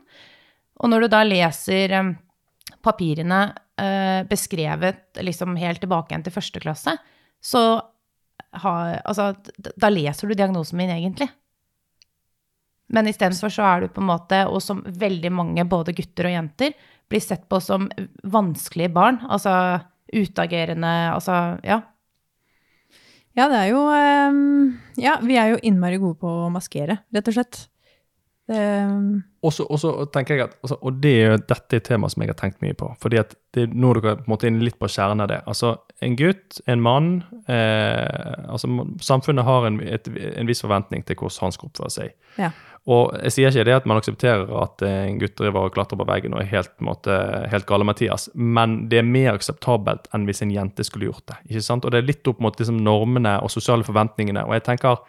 Og 0.77 0.91
når 0.91 1.03
du 1.03 1.07
da 1.09 1.23
leser 1.25 1.95
eh, 1.97 2.11
papirene 2.85 3.41
eh, 3.81 4.21
beskrevet 4.29 5.17
liksom 5.25 5.57
helt 5.57 5.81
tilbake 5.81 6.13
igjen 6.13 6.27
til 6.27 6.35
første 6.35 6.61
klasse, 6.61 6.93
så 7.41 7.63
har 8.51 9.01
Altså, 9.05 9.33
da 9.57 9.89
leser 9.89 10.27
du 10.27 10.35
diagnosen 10.35 10.77
min, 10.79 10.91
egentlig. 10.93 11.29
Men 12.87 13.09
istedenfor 13.09 13.51
så 13.51 13.65
er 13.67 13.83
du 13.83 13.91
på 13.91 14.01
en 14.01 14.09
måte, 14.09 14.45
og 14.47 14.61
som 14.63 14.83
veldig 14.85 15.31
mange, 15.35 15.65
både 15.67 15.95
gutter 15.95 16.29
og 16.29 16.35
jenter, 16.37 16.75
blir 17.07 17.23
sett 17.23 17.47
på 17.51 17.59
som 17.63 17.89
vanskelige 18.23 18.93
barn. 18.95 19.19
Altså 19.27 19.53
utagerende, 20.13 20.93
altså 21.11 21.57
ja. 21.67 21.81
Ja, 23.37 23.45
det 23.51 23.57
er 23.59 23.67
jo 23.69 23.81
ehm, 23.93 24.77
Ja, 24.97 25.17
vi 25.21 25.35
er 25.37 25.51
jo 25.53 25.59
innmari 25.61 25.99
gode 26.01 26.17
på 26.21 26.31
å 26.47 26.53
maskere, 26.53 27.01
rett 27.13 27.27
og 27.29 27.35
slett. 27.35 27.67
Ehm, 28.47 29.23
Og 29.43 29.51
så 29.53 29.91
tenker 30.11 30.35
jeg 30.35 30.43
at, 30.47 30.55
også, 30.63 30.77
og 30.81 31.01
det 31.03 31.11
er 31.23 31.37
dette 31.37 31.75
er 31.75 31.81
et 31.81 31.83
tema 31.87 32.07
som 32.09 32.23
jeg 32.23 32.31
har 32.31 32.37
tenkt 32.39 32.61
mye 32.63 32.75
på. 32.75 32.89
fordi 33.01 33.19
at 33.19 33.35
det, 33.53 33.73
Nå 33.73 33.91
er 33.91 33.99
dere 34.01 34.15
på 34.23 34.37
en 34.37 34.47
inn 34.47 34.63
litt 34.63 34.79
på 34.79 34.87
kjernen 34.87 35.21
av 35.21 35.27
det. 35.27 35.41
Altså, 35.47 35.77
En 36.01 36.15
gutt, 36.15 36.61
en 36.67 36.81
mann 36.81 37.23
eh, 37.49 38.45
altså 38.47 38.67
Samfunnet 39.01 39.45
har 39.45 39.65
en, 39.65 39.79
et, 39.81 40.07
en 40.07 40.47
viss 40.47 40.61
forventning 40.61 41.03
til 41.05 41.15
hvordan 41.15 41.47
han 41.47 41.51
skal 41.51 41.69
oppføre 41.69 41.89
seg. 41.91 42.15
ja. 42.37 42.51
Og 42.87 43.11
jeg 43.19 43.33
sier 43.35 43.51
ikke 43.51 43.65
det 43.67 43.73
at 43.75 43.87
man 43.89 43.99
aksepterer 43.99 44.47
at 44.63 44.81
en 44.87 45.17
gutt 45.19 45.33
driver 45.35 45.65
og 45.67 45.73
klatrer 45.75 45.99
på 45.99 46.05
veggen 46.07 46.31
og 46.37 46.39
er 46.39 46.47
helt, 46.53 46.71
måte, 46.79 47.17
helt 47.51 47.65
gale 47.67 47.83
Mathias, 47.83 48.29
men 48.33 48.87
det 48.87 49.01
er 49.01 49.03
mer 49.03 49.33
akseptabelt 49.35 50.07
enn 50.15 50.23
hvis 50.29 50.39
en 50.45 50.53
jente 50.55 50.85
skulle 50.87 51.09
gjort 51.09 51.25
det. 51.27 51.35
ikke 51.49 51.65
sant? 51.65 51.83
Og 51.83 51.91
det 51.91 51.99
er 51.99 52.07
litt 52.07 52.29
opp 52.31 52.39
mot 52.39 52.55
liksom, 52.55 52.79
normene 52.85 53.41
og 53.43 53.51
sosiale 53.51 53.83
forventningene. 53.83 54.45
Og 54.47 54.55
jeg 54.55 54.63
tenker, 54.69 55.03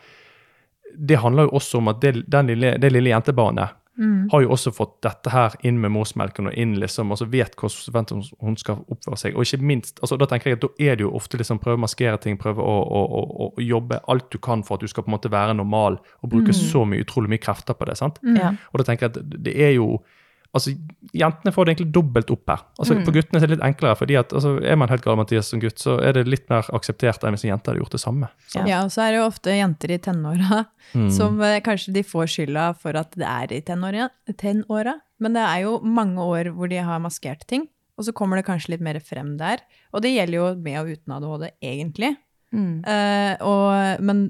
det 0.94 1.18
handler 1.20 1.48
jo 1.48 1.58
også 1.60 1.82
om 1.82 1.92
at 1.92 2.00
det, 2.00 2.14
den 2.30 2.52
lille, 2.52 2.76
det 2.80 2.92
lille 2.92 3.12
jentebarnet 3.12 3.76
Mm. 3.98 4.28
har 4.30 4.42
jo 4.44 4.52
også 4.54 4.70
fått 4.70 4.92
dette 5.02 5.30
her 5.34 5.54
inn 5.66 5.80
med 5.82 5.90
morsmelken 5.90 6.46
og 6.46 6.54
inn 6.54 6.76
liksom, 6.78 7.10
altså 7.10 7.26
vet 7.32 7.56
hvordan 7.58 7.80
forventer 7.82 8.20
hun 8.46 8.54
skal 8.60 8.84
oppføre 8.86 9.18
seg. 9.18 9.34
Og 9.34 9.42
ikke 9.42 9.58
minst, 9.66 9.98
altså 9.98 10.14
da 10.20 10.28
tenker 10.30 10.52
jeg 10.52 10.60
at 10.60 10.62
da 10.62 10.70
er 10.78 11.00
det 11.00 11.02
jo 11.02 11.10
ofte 11.18 11.40
liksom 11.40 11.58
prøve 11.58 11.80
å 11.80 11.82
maskere 11.82 12.20
ting, 12.22 12.38
prøve 12.38 12.62
å, 12.62 12.76
å, 12.78 13.00
å, 13.02 13.48
å 13.58 13.64
jobbe 13.64 13.98
alt 14.06 14.28
du 14.30 14.38
kan 14.38 14.62
for 14.62 14.78
at 14.78 14.86
du 14.86 14.92
skal 14.92 15.02
på 15.02 15.10
en 15.10 15.16
måte 15.16 15.32
være 15.34 15.56
normal, 15.58 15.98
og 16.22 16.30
bruke 16.30 16.54
så 16.54 16.84
mye, 16.86 17.02
utrolig 17.02 17.32
mye 17.34 17.42
krefter 17.42 17.74
på 17.74 17.90
det. 17.90 17.98
sant? 17.98 18.22
ja. 18.38 18.52
Og 18.70 18.78
da 18.78 18.86
tenker 18.86 19.08
jeg 19.08 19.16
at 19.16 19.34
det 19.48 19.56
er 19.66 19.74
jo 19.80 19.98
Altså, 20.56 20.72
Jentene 21.12 21.52
får 21.52 21.64
det 21.66 21.72
egentlig 21.74 21.92
dobbelt 21.92 22.30
opp 22.32 22.48
her. 22.48 22.62
Altså, 22.80 22.94
Mm. 22.96 23.04
For 23.04 23.12
guttene 23.12 23.36
er 23.38 23.46
det 23.46 23.50
litt 23.56 23.64
enklere, 23.64 23.96
fordi 23.96 24.16
at 24.18 24.32
altså, 24.32 24.54
er 24.64 24.76
man 24.80 24.88
helt 24.88 25.02
gal 25.04 25.16
Mathias 25.16 25.48
som 25.52 25.60
gutt, 25.60 25.78
så 25.78 25.98
er 26.02 26.12
det 26.16 26.26
litt 26.28 26.48
mer 26.50 26.64
akseptert 26.72 27.22
enn 27.24 27.36
hvis 27.36 27.44
en 27.44 27.50
jente 27.52 27.68
hadde 27.70 27.80
gjort 27.82 27.92
det 27.96 28.00
samme. 28.00 28.28
Ja. 28.54 28.64
ja, 28.66 28.78
og 28.84 28.90
så 28.92 29.02
er 29.04 29.12
det 29.12 29.18
jo 29.20 29.26
ofte 29.28 29.56
jenter 29.56 29.90
i 29.92 29.98
tenåra 29.98 30.66
Mm. 30.94 31.10
som 31.12 31.40
eh, 31.44 31.60
kanskje 31.60 31.92
de 31.92 32.02
får 32.02 32.26
skylda 32.32 32.74
for 32.80 32.96
at 32.96 33.10
det 33.12 33.26
er 33.28 33.52
i 33.52 33.60
tenåra, 33.60 34.08
tenåra. 34.40 34.94
Men 35.20 35.34
det 35.36 35.42
er 35.44 35.66
jo 35.66 35.80
mange 35.84 36.16
år 36.24 36.48
hvor 36.56 36.68
de 36.72 36.78
har 36.80 36.98
maskert 37.04 37.44
ting, 37.46 37.66
og 37.98 38.04
så 38.06 38.12
kommer 38.16 38.36
det 38.40 38.46
kanskje 38.46 38.70
litt 38.72 38.80
mer 38.80 38.96
frem 39.04 39.36
der. 39.36 39.60
Og 39.92 40.00
det 40.00 40.14
gjelder 40.14 40.38
jo 40.38 40.54
med 40.54 40.78
og 40.80 40.88
uten 40.94 41.12
ADHD, 41.12 41.50
egentlig. 41.60 42.16
Mm. 42.54 42.82
Eh, 42.88 43.36
og, 43.44 44.00
men, 44.00 44.22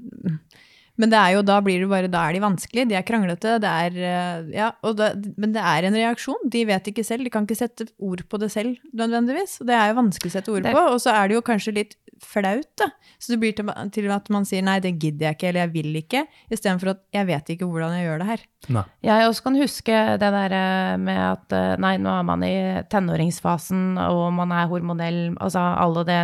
men 0.99 1.09
det 1.13 1.15
er 1.17 1.31
jo, 1.37 1.41
da 1.47 1.61
blir 1.63 1.79
det 1.79 1.87
bare, 1.91 2.09
da 2.11 2.25
er 2.27 2.35
de 2.35 2.41
vanskelige, 2.43 2.89
de 2.91 2.97
er 2.99 3.05
kranglete, 3.07 3.55
det 3.63 3.69
er, 3.85 3.95
eh, 3.95 4.49
ja, 4.57 4.69
og 4.83 4.97
da, 4.99 5.13
men 5.39 5.53
det 5.55 5.63
er 5.63 5.87
en 5.87 5.95
reaksjon, 5.95 6.43
de 6.51 6.65
vet 6.67 6.91
ikke 6.91 7.05
selv, 7.07 7.23
de 7.23 7.31
kan 7.33 7.47
ikke 7.47 7.55
sette 7.61 7.87
ord 8.03 8.25
på 8.29 8.39
det 8.41 8.51
selv 8.51 8.75
nødvendigvis, 8.93 9.59
det 9.65 9.75
er 9.79 9.93
jo 9.93 9.99
vanskelig 10.01 10.33
å 10.33 10.35
sette 10.37 10.51
ord 10.53 10.63
Det- 10.67 10.75
på, 10.75 10.85
og 10.93 10.99
så 10.99 11.15
er 11.15 11.27
det 11.31 11.39
jo 11.39 11.45
kanskje 11.47 11.73
litt 11.79 11.95
flaut 12.19 12.67
da, 12.75 12.89
så 13.15 13.31
det 13.31 13.39
blir 13.39 13.53
til, 13.55 13.69
til 13.95 14.09
at 14.11 14.27
man 14.29 14.43
sier, 14.43 14.61
nei, 14.67 14.77
det 14.83 14.91
gidder 14.99 15.29
jeg 15.29 15.37
ikke, 15.37 15.47
eller 15.53 15.61
jeg 15.63 15.71
vil 15.77 15.95
ikke, 16.01 16.25
i 16.51 16.57
stedet 16.59 16.81
for 16.81 16.89
at 16.91 16.99
jeg 17.15 17.27
vet 17.29 17.51
ikke 17.55 17.69
hvordan 17.71 17.95
jeg 17.95 18.03
gjør 18.09 18.19
det 18.19 18.27
her. 18.27 18.41
Nei. 18.75 18.83
Jeg 19.07 19.29
også 19.29 19.43
kan 19.45 19.55
huske 19.55 19.99
det 20.19 20.31
der 20.35 20.51
eh, 20.57 20.97
med 20.99 21.15
at 21.23 21.55
eh, 21.55 21.77
nei, 21.79 21.93
nå 22.03 22.11
er 22.11 22.25
man 22.27 22.43
i 22.43 22.51
tenåringsfasen, 22.91 23.97
og 24.09 24.33
man 24.35 24.51
er 24.51 24.67
hormonell, 24.67 25.21
altså 25.39 25.63
alle 25.79 26.03
det 26.07 26.19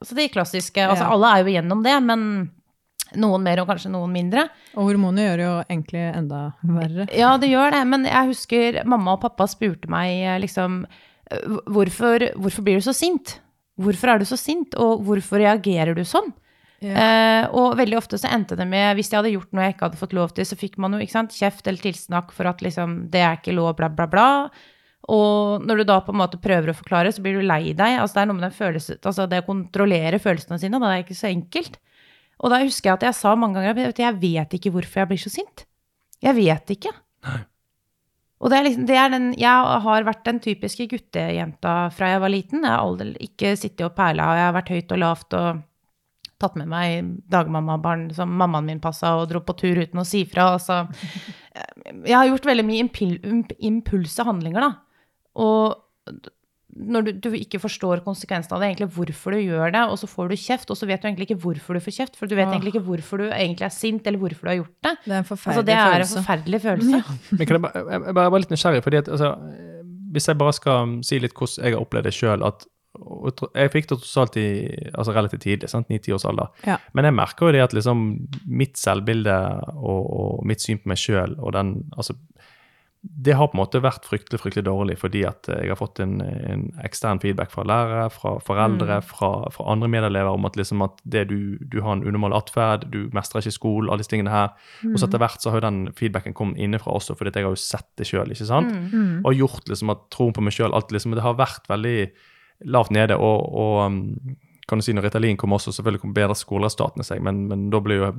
Altså 0.00 0.14
de 0.18 0.28
klassiske 0.34 0.82
Altså 0.82 1.06
Ja. 1.06 1.12
alle 1.14 1.30
er 1.36 1.42
jo 1.44 1.50
igjennom 1.54 1.82
det, 1.86 1.94
men 2.02 2.50
noen 3.16 3.44
mer 3.46 3.62
og 3.62 3.70
kanskje 3.70 3.92
noen 3.92 4.12
mindre. 4.14 4.46
Og 4.76 4.90
hormoner 4.90 5.28
gjør 5.30 5.40
det 5.40 5.46
jo 5.46 5.56
egentlig 5.64 6.04
enda 6.12 6.40
verre. 6.62 7.08
Ja, 7.16 7.34
det 7.40 7.50
gjør 7.50 7.74
det, 7.74 7.82
men 7.90 8.06
jeg 8.08 8.32
husker 8.32 8.80
mamma 8.88 9.16
og 9.16 9.22
pappa 9.24 9.48
spurte 9.50 9.90
meg 9.92 10.22
eh, 10.22 10.40
liksom 10.44 10.84
hvorfor, 11.66 12.30
hvorfor 12.38 12.66
blir 12.66 12.80
du 12.80 12.86
så 12.86 12.94
sint? 12.96 13.38
Hvorfor 13.76 14.12
er 14.12 14.22
du 14.22 14.28
så 14.28 14.38
sint, 14.40 14.76
og 14.80 15.02
hvorfor 15.04 15.42
reagerer 15.42 15.96
du 15.96 16.04
sånn? 16.06 16.30
Eh, 16.84 17.44
og 17.56 17.74
veldig 17.78 17.96
ofte 17.98 18.18
så 18.20 18.28
endte 18.30 18.56
det 18.58 18.66
med, 18.68 18.94
hvis 18.96 19.08
jeg 19.10 19.18
hadde 19.18 19.32
gjort 19.32 19.52
noe 19.56 19.64
jeg 19.64 19.74
ikke 19.74 19.86
hadde 19.88 20.00
fått 20.00 20.16
lov 20.16 20.32
til, 20.36 20.46
så 20.46 20.58
fikk 20.60 20.76
man 20.82 20.94
jo 20.94 21.08
sant, 21.10 21.34
kjeft 21.34 21.66
eller 21.66 21.82
tilsnakk 21.82 22.32
for 22.36 22.48
at 22.50 22.62
liksom, 22.64 23.06
det 23.12 23.22
er 23.24 23.38
ikke 23.38 23.56
lov, 23.56 23.74
bla, 23.78 23.90
bla, 23.92 24.06
bla. 24.12 24.28
Og 25.12 25.64
når 25.64 25.80
du 25.80 25.86
da 25.88 26.00
på 26.02 26.12
en 26.12 26.20
måte 26.20 26.40
prøver 26.42 26.72
å 26.72 26.76
forklare, 26.76 27.12
så 27.14 27.22
blir 27.22 27.38
du 27.38 27.46
lei 27.46 27.72
deg. 27.78 28.00
Altså 28.00 28.18
det 28.18 28.22
er 28.24 28.30
noe 28.30 28.38
med 28.40 28.48
den 28.48 28.56
følelsen, 28.56 29.00
altså 29.02 29.28
det 29.30 29.42
å 29.44 29.48
kontrollere 29.48 30.22
følelsene 30.22 30.58
sine, 30.62 30.80
da 30.82 30.92
er 30.92 31.04
ikke 31.04 31.18
så 31.18 31.30
enkelt. 31.30 31.78
Og 32.42 32.52
da 32.52 32.60
husker 32.62 32.90
jeg 32.90 32.98
at 32.98 33.06
jeg 33.08 33.18
sa 33.18 33.34
mange 33.38 33.60
ganger 33.60 33.92
at 33.92 34.00
jeg 34.00 34.20
vet 34.20 34.56
ikke 34.58 34.72
hvorfor 34.74 35.02
jeg 35.02 35.12
blir 35.12 35.22
så 35.22 35.32
sint. 35.32 35.64
Jeg 36.24 36.36
vet 36.36 36.72
ikke. 36.76 36.92
Og 38.36 38.52
det 38.52 38.58
er 38.58 38.66
liksom, 38.66 38.84
det 38.88 38.98
er 39.00 39.12
den, 39.12 39.30
jeg 39.40 39.78
har 39.86 40.04
vært 40.04 40.26
den 40.26 40.42
typiske 40.44 40.86
guttejenta 40.90 41.76
fra 41.96 42.10
jeg 42.12 42.20
var 42.24 42.32
liten. 42.32 42.66
Jeg 42.66 42.72
har 42.72 42.84
aldri 42.84 43.14
ikke 43.24 43.54
sittet 43.56 43.86
og 43.88 43.96
perla, 43.96 44.28
og 44.28 44.40
jeg 44.40 44.46
har 44.48 44.56
vært 44.58 44.74
høyt 44.74 44.92
og 44.92 45.02
lavt 45.02 45.38
og 45.38 45.62
tatt 46.36 46.58
med 46.60 46.68
meg 46.68 47.14
dagmammabarn 47.32 48.10
som 48.12 48.34
mammaen 48.36 48.68
min 48.68 48.82
passa, 48.84 49.14
og 49.16 49.30
dro 49.30 49.40
på 49.40 49.56
tur 49.56 49.80
uten 49.80 50.02
å 50.02 50.04
si 50.04 50.26
fra. 50.28 50.50
Altså, 50.58 50.82
jeg 52.10 52.16
har 52.16 52.28
gjort 52.28 52.50
veldig 52.50 52.66
mye 52.68 52.84
impul 52.84 53.16
impulse 53.70 54.28
handlinger, 54.28 54.68
da. 54.68 54.72
Og 55.40 56.20
når 56.76 57.06
du, 57.06 57.10
du 57.24 57.28
ikke 57.36 57.60
forstår 57.62 58.02
konsekvensen 58.04 58.52
av 58.52 58.60
det, 58.62 58.68
egentlig 58.70 58.90
hvorfor 58.96 59.36
du 59.36 59.40
gjør 59.40 59.72
det, 59.72 59.82
og 59.88 59.96
så 60.00 60.08
får 60.10 60.28
du 60.30 60.36
kjeft, 60.40 60.70
og 60.70 60.78
så 60.78 60.88
vet 60.88 61.02
du 61.02 61.08
egentlig 61.08 61.28
ikke 61.30 61.38
hvorfor 61.46 61.78
du 61.78 61.82
får 61.82 61.96
kjeft, 61.98 62.18
for 62.20 62.28
du 62.28 62.36
vet 62.36 62.46
Åh. 62.46 62.52
egentlig 62.54 62.74
ikke 62.74 62.84
hvorfor 62.86 63.22
du 63.22 63.26
egentlig 63.30 63.66
er 63.66 63.74
sint, 63.74 64.06
eller 64.06 64.20
hvorfor 64.20 64.46
du 64.46 64.52
har 64.52 64.58
gjort 64.60 64.74
det. 64.84 64.94
Det 65.04 65.12
er 65.12 65.16
en 65.16 65.24
Altså, 65.26 65.34
forferdelig 65.34 65.66
det 65.66 65.76
er 65.80 66.04
en 66.04 66.12
forferdelig 66.12 66.60
følelse. 66.62 67.02
Men 67.38 67.46
kan 67.46 67.58
jeg, 67.58 67.64
bare, 67.66 67.82
jeg, 67.82 68.06
jeg 68.06 68.16
bare 68.20 68.32
var 68.34 68.42
litt 68.44 68.54
nysgjerrig, 68.54 68.82
fordi 68.86 69.00
at 69.02 69.12
altså, 69.16 69.34
hvis 70.16 70.28
jeg 70.28 70.40
bare 70.40 70.56
skal 70.56 70.96
si 71.06 71.20
litt 71.22 71.36
hvordan 71.36 71.66
jeg 71.66 71.76
har 71.76 71.84
opplevd 71.84 72.10
det 72.10 72.16
sjøl 72.16 72.46
at 72.46 72.72
Jeg 73.52 73.68
fikk 73.74 73.90
det 73.90 73.98
tross 74.00 74.16
alt 74.22 74.36
i, 74.40 74.48
altså 74.96 75.12
relativt 75.12 75.42
tidlig, 75.44 75.68
sant? 75.68 75.90
9-10 75.92 76.14
års 76.16 76.24
alder. 76.24 76.46
Ja. 76.64 76.78
Men 76.96 77.04
jeg 77.04 77.16
merker 77.18 77.46
jo 77.46 77.52
det 77.52 77.60
at 77.66 77.74
liksom 77.76 78.06
mitt 78.48 78.80
selvbilde 78.80 79.34
og, 79.76 80.06
og 80.16 80.46
mitt 80.48 80.64
syn 80.64 80.80
på 80.80 80.88
meg 80.88 81.02
sjøl 81.02 81.36
og 81.36 81.52
den 81.52 81.74
altså, 81.92 82.16
Det 83.06 83.34
har 83.38 83.48
på 83.50 83.56
en 83.56 83.60
måte 83.60 83.80
vært 83.84 84.06
fryktelig 84.08 84.40
fryktelig 84.42 84.64
dårlig 84.66 84.96
fordi 84.98 85.22
at 85.28 85.46
jeg 85.52 85.70
har 85.70 85.78
fått 85.78 86.00
en, 86.02 86.18
en 86.22 86.64
ekstern 86.86 87.20
feedback 87.22 87.52
fra 87.52 87.62
lærere, 87.68 88.08
fra 88.10 88.36
foreldre, 88.42 88.98
fra, 89.06 89.30
fra 89.54 89.66
andre 89.72 89.90
medelever 89.92 90.34
om 90.34 90.48
at, 90.48 90.58
liksom 90.58 90.82
at 90.86 90.98
det 91.04 91.26
du, 91.30 91.56
du 91.60 91.78
har 91.84 91.96
en 91.96 92.04
unormal 92.06 92.34
atferd, 92.38 92.88
du 92.90 93.06
mestrer 93.16 93.44
ikke 93.44 93.54
skolen, 93.58 93.90
alle 93.90 94.02
disse 94.02 94.14
tingene 94.14 94.32
her. 94.34 94.56
Og 94.90 94.98
så 94.98 95.06
etter 95.06 95.22
hvert 95.22 95.42
så 95.42 95.52
har 95.52 95.60
jo 95.60 95.66
den 95.68 95.82
feedbacken 95.98 96.34
kommet 96.36 96.58
innenfra 96.62 96.96
også, 96.98 97.14
fordi 97.18 97.34
jeg 97.34 97.46
har 97.46 97.54
jo 97.54 97.62
sett 97.66 97.88
det 98.00 98.08
sjøl. 98.10 98.32
Mm. 98.32 99.22
Og 99.22 99.38
gjort 99.38 99.70
liksom 99.70 99.94
at 99.94 100.08
troen 100.14 100.34
på 100.36 100.44
meg 100.44 100.56
sjøl 100.56 100.74
alltid 100.74 100.98
liksom, 100.98 101.14
Det 101.16 101.24
har 101.26 101.38
vært 101.38 101.70
veldig 101.70 101.96
lavt 102.74 102.92
nede. 102.96 103.16
Og, 103.20 103.46
og 103.54 103.80
um, 103.86 104.02
kan 104.66 104.80
du 104.80 104.86
si 104.86 104.94
når 104.96 105.10
Ritalin 105.10 105.38
kom 105.38 105.54
også, 105.54 105.74
selvfølgelig 105.76 106.02
kom 106.02 106.14
bedre 106.16 106.36
skoleresultatene 106.38 107.06
seg, 107.06 107.22
men, 107.22 107.46
men 107.50 107.68
da 107.70 107.80
ble 107.82 108.00
jo 108.00 108.12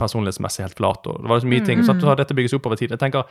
personlighetsmessig 0.00 0.64
helt 0.64 0.78
flat. 0.78 1.06
og 1.08 1.22
Det 1.22 1.30
var 1.30 1.40
så 1.40 1.50
mye 1.50 1.64
ting. 1.64 1.84
Så, 1.84 1.96
at 1.96 2.20
dette 2.20 2.36
bygges 2.36 2.56
opp 2.58 2.68
over 2.68 2.76
tid. 2.80 2.92
Jeg 2.92 3.00
tenker, 3.00 3.28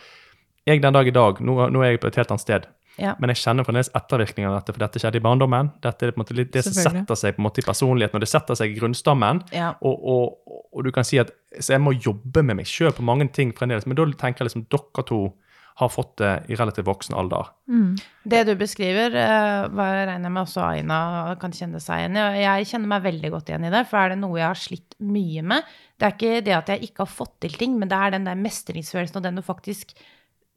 jeg 0.65 0.81
den 0.81 0.95
dag 0.95 1.07
i 1.07 1.13
dag, 1.13 1.41
nå, 1.45 1.59
nå 1.71 1.83
er 1.83 1.95
jeg 1.95 2.01
på 2.03 2.09
et 2.09 2.19
helt 2.19 2.33
annet 2.33 2.45
sted. 2.45 2.67
Ja. 2.95 3.13
Men 3.19 3.31
jeg 3.33 3.41
kjenner 3.41 3.67
fremdeles 3.67 3.91
ettervirkningene 3.95 4.53
av 4.53 4.61
dette, 4.61 4.75
for 4.75 4.83
dette 4.85 5.01
skjedde 5.03 5.19
i 5.19 5.23
barndommen. 5.23 5.71
Dette 5.83 6.07
er 6.07 6.35
litt 6.37 6.53
det 6.53 6.63
som 6.63 6.75
setter 6.75 7.19
seg 7.19 7.35
på 7.35 7.43
en 7.43 7.47
måte 7.49 7.61
i 7.61 7.67
personligheten, 7.67 8.17
og 8.17 8.23
det 8.23 8.31
setter 8.31 8.59
seg 8.59 8.71
i 8.71 8.77
grunnstammen. 8.79 9.41
Ja. 9.55 9.73
Og, 9.83 10.05
og, 10.15 10.61
og 10.71 10.85
du 10.87 10.93
kan 10.95 11.07
si 11.07 11.19
at 11.21 11.33
så 11.59 11.75
jeg 11.75 11.83
må 11.83 11.95
jobbe 11.95 12.43
med 12.43 12.61
meg 12.61 12.69
sjøl 12.69 12.95
på 12.95 13.05
mange 13.05 13.27
ting 13.35 13.51
fremdeles. 13.55 13.87
Men 13.87 13.99
da 13.99 14.07
tenker 14.19 14.43
jeg 14.43 14.51
liksom 14.51 14.69
dere 14.71 15.07
to 15.07 15.25
har 15.75 15.89
fått 15.91 16.13
det 16.21 16.31
i 16.47 16.55
relativt 16.55 16.87
voksen 16.87 17.17
alder. 17.19 17.49
Det 18.23 18.45
du 18.47 18.53
beskriver, 18.55 19.11
eh, 19.19 19.65
hva 19.75 19.87
jeg 19.91 20.05
regner 20.07 20.31
med 20.31 20.45
også 20.45 20.61
Aina 20.63 20.99
kan 21.41 21.51
kjenne 21.51 21.81
seg 21.83 21.99
igjen 21.99 22.15
i. 22.15 22.23
Jeg 22.45 22.69
kjenner 22.69 22.91
meg 22.93 23.03
veldig 23.03 23.31
godt 23.33 23.51
igjen 23.51 23.67
i 23.67 23.71
det, 23.73 23.81
for 23.89 23.99
er 23.99 24.13
det 24.13 24.21
noe 24.21 24.39
jeg 24.39 24.47
har 24.47 24.61
slitt 24.61 24.95
mye 25.03 25.43
med 25.43 25.73
Det 25.99 26.07
er 26.07 26.15
ikke 26.15 26.45
det 26.47 26.55
at 26.55 26.71
jeg 26.71 26.87
ikke 26.87 27.03
har 27.03 27.11
fått 27.11 27.35
til 27.43 27.59
ting, 27.59 27.75
men 27.79 27.91
det 27.91 27.99
er 27.99 28.15
den 28.15 28.27
der 28.27 28.39
mestringsfølelsen 28.39 29.19
og 29.19 29.27
den 29.27 29.35
du 29.35 29.43
faktisk 29.43 29.91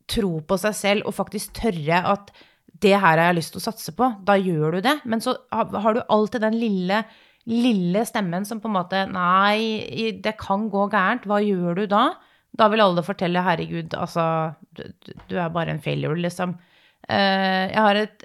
tro 0.09 0.38
på 0.40 0.59
seg 0.61 0.77
selv 0.77 1.09
og 1.09 1.16
faktisk 1.16 1.57
tørre 1.61 2.03
at 2.12 2.31
det 2.79 2.94
her 2.94 3.18
har 3.18 3.31
jeg 3.31 3.38
lyst 3.40 3.55
til 3.55 3.62
å 3.62 3.66
satse 3.66 3.94
på. 3.97 4.11
Da 4.27 4.37
gjør 4.38 4.79
du 4.79 4.85
det. 4.87 4.99
Men 5.09 5.23
så 5.25 5.35
har 5.51 5.97
du 5.97 6.03
alltid 6.05 6.44
den 6.44 6.59
lille, 6.61 7.03
lille 7.51 8.05
stemmen 8.07 8.47
som 8.47 8.61
på 8.62 8.71
en 8.71 8.77
måte 8.77 9.03
Nei, 9.11 10.14
det 10.23 10.37
kan 10.40 10.68
gå 10.71 10.87
gærent. 10.92 11.27
Hva 11.27 11.40
gjør 11.42 11.83
du 11.83 11.85
da? 11.90 12.05
Da 12.59 12.68
vil 12.73 12.83
alle 12.83 13.05
fortelle 13.05 13.42
'herregud, 13.44 13.92
altså, 13.94 14.55
du, 14.73 15.35
er 15.37 15.51
bare 15.53 15.75
en 15.75 15.83
failure', 15.85 16.18
liksom. 16.18 16.57
Eh, 17.09 17.68
jeg 17.71 17.83
har 17.83 17.94
et 17.94 18.25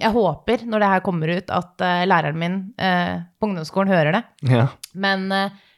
Jeg 0.00 0.10
håper, 0.10 0.64
når 0.66 0.80
det 0.80 0.88
her 0.90 1.02
kommer 1.06 1.30
ut, 1.30 1.50
at 1.50 1.80
eh, 1.80 2.06
læreren 2.06 2.38
min 2.38 2.56
eh, 2.78 3.22
på 3.38 3.46
ungdomsskolen 3.46 3.92
hører 3.92 4.12
det. 4.16 4.22
Ja. 4.50 4.66
Men 4.92 5.30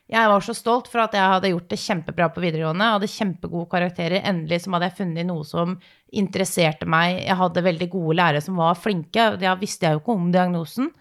jeg 0.07 0.31
var 0.31 0.45
så 0.45 0.55
stolt 0.55 0.87
for 0.87 1.03
at 1.03 1.15
jeg 1.19 1.31
hadde 1.33 1.51
gjort 1.51 1.71
det 1.73 1.81
kjempebra 1.83 2.29
på 2.31 2.43
videregående. 2.45 2.91
Hadde 2.95 3.11
kjempegode 3.11 3.67
karakterer. 3.73 4.23
Endelig 4.23 4.61
så 4.63 4.71
hadde 4.77 4.87
jeg 4.87 4.99
funnet 5.01 5.27
noe 5.27 5.47
som 5.47 5.73
interesserte 6.15 6.87
meg. 6.87 7.25
Jeg 7.25 7.39
hadde 7.41 7.65
veldig 7.67 7.89
gode 7.91 8.15
lærere 8.21 8.43
som 8.45 8.61
var 8.61 8.79
flinke. 8.79 9.33
Da 9.43 9.57
visste 9.59 9.89
jeg 9.89 9.97
jo 9.97 10.03
ikke 10.05 10.15
om 10.15 10.29
diagnosen. 10.35 10.93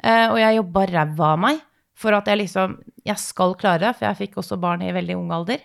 Eh, 0.00 0.24
og 0.30 0.38
jeg 0.40 0.56
jobba 0.56 0.86
ræva 0.88 1.32
av 1.34 1.42
meg 1.44 1.60
for 1.96 2.16
at 2.16 2.28
jeg 2.28 2.42
liksom 2.42 2.78
Jeg 3.06 3.22
skal 3.22 3.54
klare 3.54 3.84
det, 3.84 3.92
for 3.96 4.08
jeg 4.08 4.18
fikk 4.18 4.40
også 4.40 4.58
barn 4.58 4.82
i 4.82 4.92
veldig 4.92 5.14
ung 5.14 5.28
alder. 5.30 5.60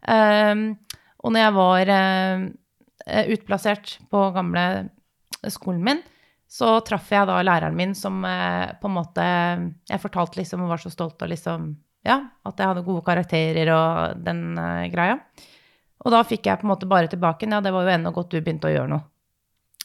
Um, 0.00 0.80
og 1.22 1.30
når 1.30 1.44
jeg 1.44 1.54
var 1.54 1.92
eh, 1.94 2.40
utplassert 3.36 3.92
på 4.10 4.22
gamle 4.34 4.64
skolen 5.52 5.84
min, 5.86 6.00
så 6.50 6.80
traff 6.82 7.12
jeg 7.12 7.28
da 7.28 7.36
læreren 7.46 7.76
min 7.78 7.94
som 7.94 8.24
eh, 8.26 8.72
på 8.80 8.88
en 8.88 8.96
måte 8.96 9.24
Jeg 9.86 10.02
fortalte 10.02 10.40
liksom 10.40 10.64
og 10.64 10.72
var 10.72 10.82
så 10.82 10.90
stolt 10.90 11.22
og 11.22 11.30
liksom 11.30 11.70
Ja, 12.06 12.16
at 12.48 12.60
jeg 12.60 12.70
hadde 12.70 12.84
gode 12.86 13.04
karakterer 13.04 13.70
og 13.74 14.20
den 14.24 14.54
uh, 14.56 14.86
greia. 14.92 15.18
Og 16.00 16.14
da 16.14 16.22
fikk 16.24 16.48
jeg 16.48 16.60
på 16.60 16.64
en 16.64 16.72
måte 16.72 16.88
bare 16.88 17.10
tilbake 17.12 17.48
Ja, 17.50 17.60
det 17.60 17.74
var 17.74 17.84
jo 17.84 17.92
ennå 17.92 18.12
godt 18.16 18.32
du 18.32 18.38
begynte 18.40 18.70
å 18.70 18.72
gjøre 18.72 18.92
noe. 18.94 19.04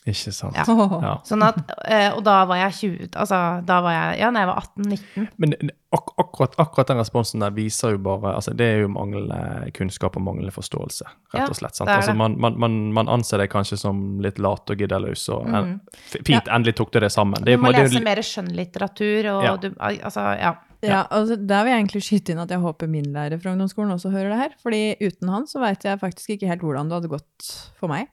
Ikke 0.06 0.32
sant. 0.36 0.54
Ja. 0.54 0.65
Ja. 1.02 1.13
Sånn 1.26 1.41
at, 1.41 1.56
eh, 1.89 2.12
og 2.13 2.20
da 2.28 2.44
var 2.46 2.60
jeg 2.60 2.74
20 2.78 3.08
Altså, 3.18 3.38
da 3.65 3.80
var 3.82 3.96
jeg 3.96 4.20
Ja, 4.20 4.28
når 4.30 4.44
jeg 4.44 4.50
var 4.52 4.60
18-19. 4.62 5.28
Men 5.41 5.56
ak 5.96 6.12
akkurat, 6.22 6.54
akkurat 6.62 6.91
den 6.91 7.00
responsen 7.02 7.41
der 7.41 7.54
viser 7.56 7.96
jo 7.96 8.02
bare 8.06 8.36
altså 8.36 8.54
Det 8.54 8.68
er 8.68 8.84
jo 8.84 8.89
manglende 8.94 9.72
kunnskap 9.74 10.18
og 10.20 10.22
manglende 10.22 10.54
forståelse, 10.54 11.08
rett 11.34 11.50
og 11.50 11.58
slett. 11.58 11.76
Sant? 11.80 11.88
det 11.89 11.96
det. 11.96 12.04
Altså, 12.04 12.13
man, 12.20 12.36
man, 12.38 12.60
man, 12.62 12.76
man 12.94 13.10
anser 13.15 13.41
deg 13.41 13.50
kanskje 13.50 13.80
som 13.82 14.20
litt 14.22 14.38
lat 14.38 14.70
og 14.70 14.78
giddeløs. 14.78 15.26
og 15.34 15.48
Mm. 15.56 15.80
Fint, 16.26 16.48
endelig 16.52 16.76
tok 16.76 16.91
du 16.91 17.00
det 17.00 17.12
sammen. 17.12 17.41
Det 17.46 17.56
Du 17.58 17.63
må 17.63 17.72
det 17.72 17.86
lese 17.88 18.04
mer 18.04 18.22
skjønnlitteratur 18.22 19.32
og 19.34 19.44
Ja. 19.44 19.56
du 19.58 19.72
Altså, 19.80 20.22
ja. 20.39 20.54
Ja, 20.86 21.08
altså 21.10 21.36
Der 21.36 21.63
vil 21.63 21.72
jeg 21.74 21.80
egentlig 21.82 22.04
skyte 22.04 22.32
inn 22.34 22.39
at 22.44 22.50
jeg 22.52 22.60
håper 22.62 22.88
min 22.88 23.06
lærer 23.15 23.41
fra 23.41 23.52
ungdomsskolen 23.56 23.91
også 23.96 24.12
hører 24.12 24.30
det 24.30 24.38
her. 24.38 24.50
Fordi 24.62 24.96
uten 25.02 25.30
han 25.30 25.48
så 25.48 25.60
veit 25.63 25.82
jeg 25.84 26.00
faktisk 26.00 26.30
ikke 26.36 26.48
helt 26.48 26.62
hvordan 26.62 26.89
det 26.89 27.00
hadde 27.00 27.10
gått 27.10 27.50
for 27.80 27.88
meg. 27.88 28.08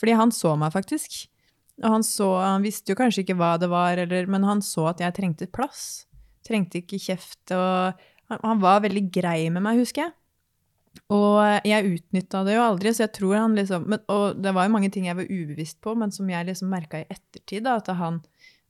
Fordi 0.00 0.16
han 0.16 0.30
så 0.34 0.56
meg 0.58 0.72
faktisk. 0.74 1.28
Og 1.84 1.88
han 1.92 2.04
så 2.06 2.28
Han 2.40 2.64
visste 2.64 2.92
jo 2.92 2.98
kanskje 2.98 3.24
ikke 3.24 3.36
hva 3.36 3.56
det 3.60 3.68
var, 3.72 4.00
eller, 4.00 4.28
men 4.32 4.46
han 4.48 4.62
så 4.64 4.88
at 4.92 5.02
jeg 5.04 5.16
trengte 5.16 5.50
plass. 5.52 6.06
Trengte 6.46 6.80
ikke 6.80 7.00
kjeft. 7.02 7.42
Og 7.52 8.06
han, 8.30 8.40
han 8.42 8.62
var 8.62 8.84
veldig 8.86 9.04
grei 9.12 9.50
med 9.52 9.64
meg, 9.66 9.82
husker 9.82 10.06
jeg. 10.06 10.16
Og 11.12 11.66
jeg 11.68 11.92
utnytta 11.92 12.42
det 12.46 12.56
jo 12.56 12.64
aldri, 12.64 12.92
så 12.96 13.04
jeg 13.04 13.14
tror 13.18 13.34
han 13.36 13.56
liksom 13.58 13.84
men, 13.92 14.00
Og 14.12 14.38
det 14.40 14.52
var 14.56 14.66
jo 14.66 14.72
mange 14.72 14.88
ting 14.92 15.08
jeg 15.08 15.18
var 15.18 15.28
ubevisst 15.28 15.80
på, 15.84 15.94
men 15.98 16.14
som 16.14 16.28
jeg 16.30 16.48
liksom 16.48 16.70
merka 16.72 17.02
i 17.02 17.08
ettertid, 17.12 17.66
da, 17.66 17.76
at 17.82 17.90
han, 17.98 18.22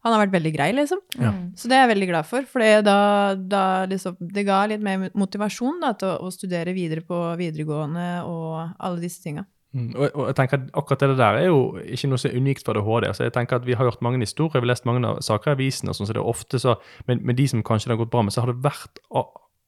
han 0.04 0.14
har 0.14 0.24
vært 0.24 0.34
veldig 0.34 0.52
grei, 0.56 0.68
liksom. 0.76 1.02
Ja. 1.22 1.32
Så 1.58 1.70
det 1.70 1.78
er 1.78 1.84
jeg 1.86 1.92
veldig 1.94 2.08
glad 2.10 2.28
for, 2.28 2.48
for 2.50 2.66
da, 2.86 2.98
da 3.38 3.64
liksom, 3.90 4.18
det 4.34 4.46
ga 4.48 4.64
litt 4.70 4.84
mer 4.84 5.08
motivasjon 5.16 5.78
da, 5.84 5.94
til 5.98 6.12
å, 6.12 6.26
å 6.26 6.34
studere 6.34 6.74
videre 6.76 7.06
på 7.06 7.20
videregående 7.40 8.08
og 8.26 8.74
alle 8.76 9.04
disse 9.06 9.22
tinga. 9.22 9.46
Mm, 9.76 9.90
Og, 9.96 10.06
og 10.14 10.26
jeg 10.30 10.36
tenker 10.38 10.56
at 10.62 10.68
akkurat 10.80 11.02
det 11.04 11.16
der 11.18 11.38
er 11.42 11.46
jo 11.50 11.58
ikke 11.84 12.08
noe 12.08 12.18
som 12.22 12.30
er 12.30 12.36
unikt 12.40 12.64
for 12.64 12.78
ADHD. 12.80 13.08
Altså 13.10 13.24
jeg 13.26 13.32
tenker 13.34 13.56
at 13.60 13.66
Vi 13.66 13.74
har 13.76 13.84
hørt 13.84 14.00
mange 14.02 14.18
historier, 14.24 14.60
vi 14.62 14.64
har 14.64 14.72
lest 14.72 14.86
mange 14.88 15.10
saker 15.26 15.50
i 15.52 15.56
avisen, 15.58 15.88
og 15.92 15.98
sånn, 15.98 16.06
så 16.08 16.14
det 16.16 16.22
er 16.22 16.30
ofte 16.32 16.58
så, 16.62 16.76
men, 17.10 17.20
men 17.26 17.36
de 17.36 17.46
som 17.50 17.62
kanskje 17.66 17.90
det 17.90 17.96
har 17.98 18.04
gått 18.04 18.12
bra 18.14 18.22
med, 18.24 18.32
så 18.32 18.40
har 18.46 18.52
det 18.54 18.62
vært 18.64 19.02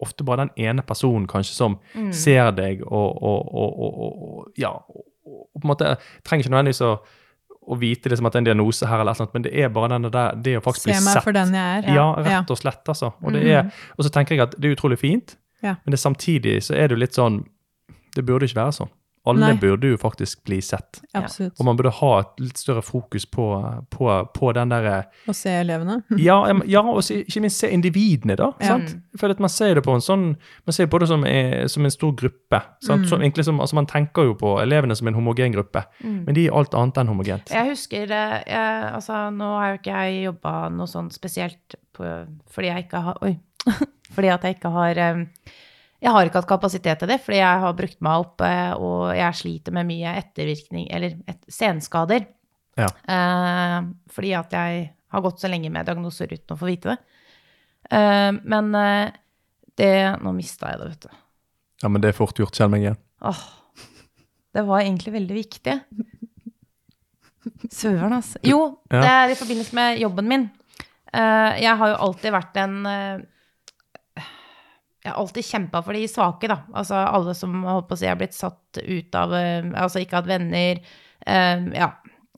ofte 0.00 0.24
bare 0.24 0.46
den 0.46 0.52
ene 0.68 0.82
personen 0.86 1.26
kanskje 1.28 1.54
som 1.58 1.78
Mm. 1.94 2.12
ser 2.14 2.52
deg 2.54 2.82
og, 2.86 3.22
og, 3.22 3.54
og, 3.54 4.52
ja, 4.56 4.70
på 4.78 5.64
en 5.64 5.68
måte 5.72 5.96
trenger 6.24 6.44
ikke 6.46 6.52
nødvendigvis 6.54 6.80
å, 6.86 6.92
å 7.68 7.76
vite 7.80 8.08
liksom 8.08 8.26
at 8.28 8.32
det 8.32 8.38
er 8.38 8.44
en 8.44 8.48
diagnose 8.52 8.86
her, 8.88 9.00
eller 9.02 9.18
noe, 9.18 9.28
men 9.34 9.42
det 9.44 9.52
er 9.58 9.68
bare 9.74 9.88
den 9.98 10.06
der, 10.14 10.36
det 10.40 10.54
å 10.56 10.62
faktisk 10.64 10.86
bli 10.88 10.94
sett. 10.94 11.04
Se 11.04 11.18
meg 11.18 11.24
for 11.26 11.36
den 11.36 11.52
jeg 11.58 11.82
er. 11.82 11.90
Ja, 11.98 12.06
rett 12.24 12.50
og 12.54 12.60
slett, 12.62 12.84
altså. 12.88 13.10
Og, 13.20 13.32
det 13.34 13.42
er, 13.50 13.68
og 13.98 14.06
så 14.06 14.12
tenker 14.14 14.36
jeg 14.38 14.46
at 14.46 14.54
det 14.56 14.70
er 14.70 14.76
utrolig 14.78 14.98
fint, 15.02 15.36
Ja. 15.60 15.74
men 15.84 15.90
det 15.90 15.98
samtidig 16.00 16.60
så 16.62 16.76
er 16.78 16.86
det 16.88 16.94
jo 16.96 17.00
litt 17.02 17.16
sånn 17.18 17.40
Det 18.14 18.22
burde 18.24 18.46
ikke 18.46 18.56
være 18.62 18.72
sånn. 18.78 18.88
Alle 19.26 19.40
Nei. 19.50 19.56
burde 19.60 19.88
jo 19.90 19.96
faktisk 20.00 20.44
bli 20.44 20.60
sett. 20.64 21.00
Absolutt. 21.14 21.54
Og 21.60 21.66
man 21.66 21.76
burde 21.76 21.90
ha 21.98 22.10
et 22.20 22.40
litt 22.40 22.56
større 22.60 22.82
fokus 22.82 23.26
på, 23.26 23.44
på, 23.90 24.06
på 24.34 24.52
den 24.56 24.70
derre 24.72 25.02
Å 25.28 25.34
se 25.36 25.50
elevene. 25.60 25.98
ja, 26.28 26.36
ja, 26.66 26.80
og 26.82 27.02
ikke 27.02 27.42
minst 27.44 27.60
se 27.60 27.68
individene, 27.74 28.36
da. 28.38 28.52
Ja. 28.60 28.76
sant? 28.78 28.94
For 29.20 29.28
at 29.34 29.40
Man 29.42 29.50
ser 29.52 29.74
det 29.74 29.82
på 29.84 29.92
en 29.96 30.00
sånn, 30.04 30.24
man 30.68 30.72
ser 30.76 30.86
på 30.92 31.00
det 31.02 31.08
som, 31.10 31.26
som 31.74 31.84
en 31.84 31.94
stor 31.94 32.12
gruppe. 32.16 32.62
sant? 32.84 33.04
Mm. 33.04 33.08
Som 33.10 33.20
egentlig 33.26 33.44
som, 33.44 33.60
altså 33.60 33.76
Man 33.76 33.86
tenker 33.90 34.30
jo 34.30 34.34
på 34.38 34.54
elevene 34.62 34.96
som 34.96 35.08
en 35.08 35.14
homogen 35.18 35.52
gruppe, 35.56 35.84
Mm. 35.98 36.24
men 36.26 36.34
de 36.34 36.46
er 36.46 36.54
alt 36.54 36.74
annet 36.78 36.98
enn 37.02 37.08
homogent. 37.10 37.50
Jeg 37.50 37.68
husker 37.72 38.06
jeg, 38.08 38.42
Altså, 38.94 39.28
nå 39.34 39.48
har 39.58 39.72
jo 39.74 39.78
ikke 39.80 40.02
jeg 40.04 40.24
jobba 40.28 40.52
noe 40.70 40.86
sånn 40.86 41.10
spesielt 41.12 41.74
på, 41.96 42.04
fordi 42.54 42.68
jeg 42.70 42.86
ikke 42.86 43.00
har 43.02 43.18
Oi. 43.22 43.34
fordi 44.14 44.28
at 44.32 44.42
jeg 44.46 44.56
ikke 44.56 44.70
har 44.72 44.98
eh, 45.02 45.24
Jeg 45.98 46.14
har 46.14 46.28
ikke 46.28 46.38
hatt 46.38 46.48
kapasitet 46.50 47.00
til 47.00 47.10
det, 47.10 47.16
fordi 47.24 47.40
jeg 47.40 47.62
har 47.64 47.72
brukt 47.74 48.00
meg 48.06 48.22
opp, 48.22 48.42
eh, 48.46 48.72
og 48.78 49.08
jeg 49.18 49.34
sliter 49.40 49.74
med 49.74 49.88
mye 49.88 50.12
ettervirkning, 50.20 50.86
eller 50.94 51.16
et, 51.26 51.40
senskader. 51.50 52.26
Ja. 52.78 52.86
Eh, 53.10 53.88
fordi 54.14 54.34
at 54.38 54.54
jeg 54.54 54.84
har 55.10 55.24
gått 55.24 55.40
så 55.42 55.50
lenge 55.50 55.70
med 55.74 55.88
diagnoser 55.88 56.30
uten 56.30 56.54
å 56.54 56.58
få 56.60 56.68
vite 56.70 56.92
det. 56.94 56.98
Eh, 57.90 58.30
men 58.44 58.68
eh, 58.78 59.10
det 59.78 59.90
Nå 60.22 60.32
mista 60.36 60.70
jeg 60.72 60.80
det, 60.82 60.88
vet 60.92 61.06
du. 61.08 61.18
Ja, 61.82 61.88
men 61.90 62.02
det 62.02 62.10
er 62.12 62.16
fort 62.18 62.38
gjort. 62.38 62.54
Kjenn 62.58 62.70
meg 62.74 62.82
igjen. 62.86 63.00
Åh, 63.26 63.42
det 64.54 64.64
var 64.66 64.82
egentlig 64.82 65.12
veldig 65.14 65.36
viktig. 65.36 65.74
Søren, 67.70 68.12
altså. 68.12 68.38
Jo, 68.46 68.78
Ja. 68.90 69.00
det 69.02 69.10
er 69.10 69.32
i 69.32 69.38
forbindelse 69.38 69.74
med 69.74 69.98
jobben 70.02 70.28
min. 70.28 70.46
Eh, 71.12 71.58
jeg 71.62 71.76
har 71.80 71.88
jo 71.92 72.00
alltid 72.06 72.32
vært 72.34 72.56
en 72.60 72.74
eh, 72.86 73.20
Jeg 75.08 75.14
har 75.14 75.22
alltid 75.22 75.46
kjempa 75.48 75.80
for 75.80 75.96
de 75.96 76.02
svake, 76.10 76.48
da. 76.50 76.58
Altså 76.76 76.98
alle 77.00 77.32
som 77.36 77.54
holdt 77.64 77.86
på 77.88 77.96
å 77.96 78.00
si 78.00 78.08
er 78.10 78.18
blitt 78.20 78.36
satt 78.36 78.76
ut 78.76 79.16
av 79.16 79.32
eh, 79.38 79.70
Altså 79.80 80.02
ikke 80.02 80.18
hatt 80.18 80.28
venner. 80.28 80.82
Um, 81.24 81.70
ja. 81.72 81.88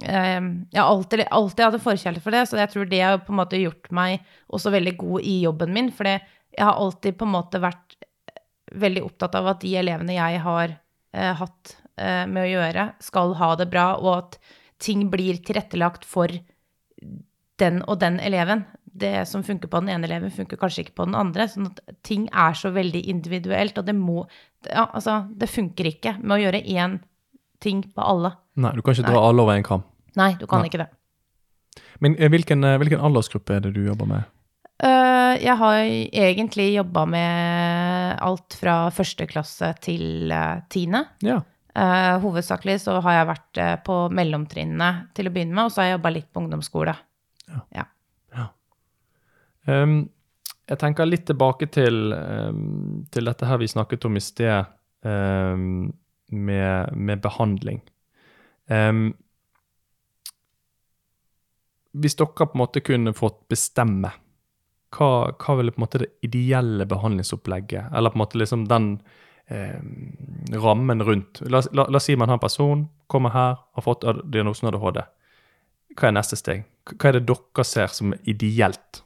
Um, 0.01 0.47
jeg 0.71 0.79
har 0.79 0.87
alltid, 0.87 1.25
alltid 1.35 1.65
hatt 1.65 1.79
en 1.81 1.83
forkjærlighet 1.83 2.25
for 2.25 2.37
det, 2.37 2.45
så 2.47 2.61
jeg 2.61 2.71
tror 2.71 2.87
det 2.89 3.01
har 3.03 3.19
på 3.25 3.35
en 3.35 3.41
måte 3.41 3.59
gjort 3.59 3.91
meg 3.93 4.31
også 4.55 4.71
veldig 4.77 4.95
god 5.03 5.27
i 5.27 5.35
jobben 5.43 5.75
min. 5.75 5.91
For 5.91 6.13
jeg 6.13 6.63
har 6.63 6.79
alltid 6.79 7.19
på 7.19 7.27
en 7.27 7.35
måte 7.35 7.63
vært 7.63 7.99
veldig 8.71 9.03
opptatt 9.09 9.35
av 9.41 9.51
at 9.51 9.67
de 9.67 9.75
elevene 9.83 10.15
jeg 10.15 10.45
har 10.47 10.77
uh, 10.79 11.33
hatt 11.43 11.75
uh, 11.99 12.25
med 12.31 12.45
å 12.45 12.49
gjøre, 12.53 12.87
skal 13.03 13.35
ha 13.43 13.51
det 13.59 13.67
bra, 13.75 13.89
og 13.99 14.13
at 14.15 14.41
ting 14.81 15.09
blir 15.11 15.43
tilrettelagt 15.43 16.07
for 16.07 16.31
den 17.61 17.83
og 17.91 17.99
den 18.01 18.23
eleven. 18.23 18.63
Det 18.93 19.29
som 19.29 19.45
funker 19.47 19.71
på 19.71 19.81
den 19.83 19.93
ene 19.95 20.09
eleven, 20.09 20.33
funker 20.35 20.59
kanskje 20.59 20.87
ikke 20.87 20.97
på 20.99 21.07
den 21.07 21.19
andre. 21.19 21.47
Sånn 21.51 21.69
at 21.71 21.79
ting 22.07 22.27
er 22.33 22.57
så 22.59 22.73
veldig 22.75 23.05
individuelt, 23.13 23.79
og 23.79 23.87
det 23.87 23.97
må 23.99 24.25
Ja, 24.67 24.91
altså, 24.93 25.23
det 25.41 25.49
funker 25.49 25.87
ikke 25.89 26.19
med 26.21 26.35
å 26.37 26.43
gjøre 26.43 26.65
én 26.69 26.99
ting 27.65 27.81
på 27.95 28.05
alle. 28.05 28.35
Nei, 28.61 28.75
du 28.77 28.83
kan 28.83 28.97
ikke 28.97 29.09
dra 29.09 29.23
alle 29.29 29.45
over 29.45 29.57
en 29.57 29.65
kam. 29.65 29.85
Nei, 30.19 30.35
du 30.41 30.47
kan 30.51 30.61
Nei. 30.61 30.69
ikke 30.69 30.83
det. 30.83 30.91
Men 32.05 32.17
eh, 32.19 32.29
hvilken, 32.33 32.65
eh, 32.65 32.77
hvilken 32.81 33.01
aldersgruppe 33.01 33.57
er 33.57 33.65
det 33.65 33.75
du 33.77 33.83
jobber 33.85 34.09
med? 34.11 34.29
Uh, 34.81 35.37
jeg 35.37 35.57
har 35.61 35.79
egentlig 35.85 36.71
jobba 36.73 37.05
med 37.13 38.21
alt 38.25 38.57
fra 38.57 38.77
første 38.97 39.27
klasse 39.29 39.75
til 39.85 40.33
uh, 40.33 40.63
tiende. 40.73 41.05
Ja. 41.25 41.43
Uh, 41.77 42.17
hovedsakelig 42.25 42.79
så 42.87 42.97
har 43.05 43.19
jeg 43.19 43.29
vært 43.29 43.61
på 43.87 43.99
mellomtrinnene 44.17 45.13
til 45.17 45.29
å 45.29 45.35
begynne 45.35 45.55
med, 45.55 45.69
og 45.69 45.75
så 45.75 45.83
har 45.83 45.91
jeg 45.91 45.99
jobba 45.99 46.15
litt 46.17 46.31
på 46.33 46.45
ungdomsskole. 46.45 46.97
Um, 49.69 50.03
jeg 50.71 50.79
tenker 50.81 51.09
litt 51.09 51.27
tilbake 51.29 51.67
til, 51.73 52.13
um, 52.15 53.03
til 53.11 53.27
dette 53.27 53.49
her 53.49 53.59
vi 53.61 53.69
snakket 53.71 54.07
om 54.07 54.17
i 54.17 54.23
sted, 54.25 54.71
um, 55.05 55.91
med, 56.31 56.95
med 56.95 57.23
behandling. 57.25 57.81
Hvis 61.91 62.15
dere 62.15 62.31
på 62.37 62.55
en 62.55 62.61
måte 62.61 62.83
kunne 62.87 63.11
fått 63.19 63.41
bestemme 63.51 64.13
hva, 64.95 65.31
hva 65.39 65.57
ville 65.59 65.75
på 65.75 65.81
en 65.81 65.85
måte 65.85 66.03
det 66.03 66.11
ideelle 66.27 66.87
behandlingsopplegget, 66.91 67.91
eller 67.95 68.13
på 68.13 68.19
en 68.19 68.23
måte 68.25 68.41
liksom 68.41 68.65
den 68.71 68.89
eh, 69.47 69.79
rammen 70.55 71.03
rundt 71.07 71.43
la, 71.47 71.63
la, 71.73 71.87
la 71.87 72.01
oss 72.01 72.09
si 72.11 72.17
man 72.19 72.31
har 72.31 72.39
en 72.39 72.43
person, 72.43 72.89
kommer 73.11 73.35
her, 73.35 73.59
har 73.75 73.87
fått 73.87 74.07
diagnosen 74.31 74.71
ADHD. 74.71 75.03
Hva 75.99 76.11
er 76.11 76.17
neste 76.17 76.39
steg? 76.39 76.67
Hva 76.95 77.11
er 77.11 77.19
det 77.19 77.27
dere 77.31 77.67
ser 77.67 77.95
som 77.95 78.15
ideelt? 78.23 79.03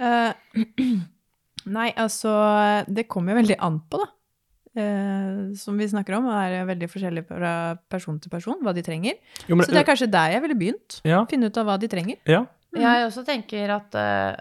Eh, 0.00 0.32
nei, 1.76 1.92
altså 2.00 2.32
Det 2.88 3.04
kommer 3.10 3.34
jo 3.34 3.40
veldig 3.42 3.58
an 3.60 3.80
på, 3.90 4.00
da. 4.02 4.10
Uh, 4.72 5.50
som 5.60 5.76
vi 5.76 5.84
snakker 5.84 6.14
om, 6.16 6.30
er 6.32 6.62
veldig 6.64 6.86
forskjellig 6.88 7.26
fra 7.28 7.50
person 7.92 8.16
til 8.18 8.30
person, 8.32 8.56
hva 8.64 8.72
de 8.72 8.80
trenger. 8.80 9.18
Jo, 9.46 9.54
men- 9.58 9.66
Så 9.66 9.74
det 9.74 9.82
er 9.82 9.90
kanskje 9.90 10.10
der 10.10 10.30
jeg 10.32 10.40
ville 10.46 10.56
begynt. 10.56 11.00
ja, 11.04 11.26
Finne 11.28 11.50
ut 11.50 11.58
av 11.60 11.66
hva 11.66 11.78
de 11.78 11.88
trenger. 11.92 12.16
ja, 12.24 12.46
Jeg 12.72 13.04
også 13.04 13.26
tenker 13.26 13.68
at 13.68 13.94
uh, 13.94 14.40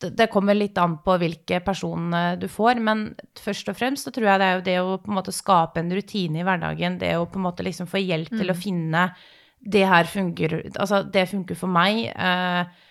det, 0.00 0.16
det 0.16 0.30
kommer 0.30 0.54
litt 0.58 0.76
an 0.78 0.98
på 0.98 1.14
hvilke 1.18 1.60
personer 1.64 2.36
du 2.38 2.48
får, 2.48 2.80
men 2.82 3.14
først 3.38 3.68
og 3.70 3.76
fremst 3.78 4.04
så 4.06 4.10
tror 4.12 4.26
jeg 4.26 4.38
det 4.40 4.46
er 4.48 4.56
jo 4.58 4.66
det 4.66 4.76
å 4.82 4.98
på 4.98 5.10
en 5.12 5.14
måte 5.22 5.32
skape 5.34 5.78
en 5.78 5.90
rutine 5.94 6.40
i 6.40 6.46
hverdagen, 6.46 6.98
det 6.98 7.14
å 7.14 7.26
på 7.30 7.38
en 7.38 7.46
måte 7.46 7.62
liksom 7.62 7.86
få 7.86 8.02
hjelp 8.02 8.30
til 8.34 8.50
å 8.50 8.56
finne 8.58 9.14
det 9.62 9.86
her 9.86 10.04
funker, 10.10 10.72
altså 10.78 11.04
det 11.10 11.28
funker 11.28 11.54
for 11.58 11.66
meg, 11.70 12.12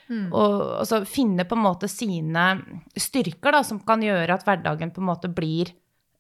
eh, 0.10 0.30
og 0.32 0.80
altså 0.82 1.02
finne 1.06 1.44
på 1.48 1.56
en 1.58 1.64
måte 1.64 1.88
sine 1.90 2.62
styrker 2.98 3.52
da, 3.52 3.62
som 3.64 3.80
kan 3.80 4.02
gjøre 4.02 4.30
at 4.34 4.44
hverdagen 4.48 4.92
på 4.94 5.02
en 5.02 5.08
måte 5.10 5.30
blir 5.34 5.72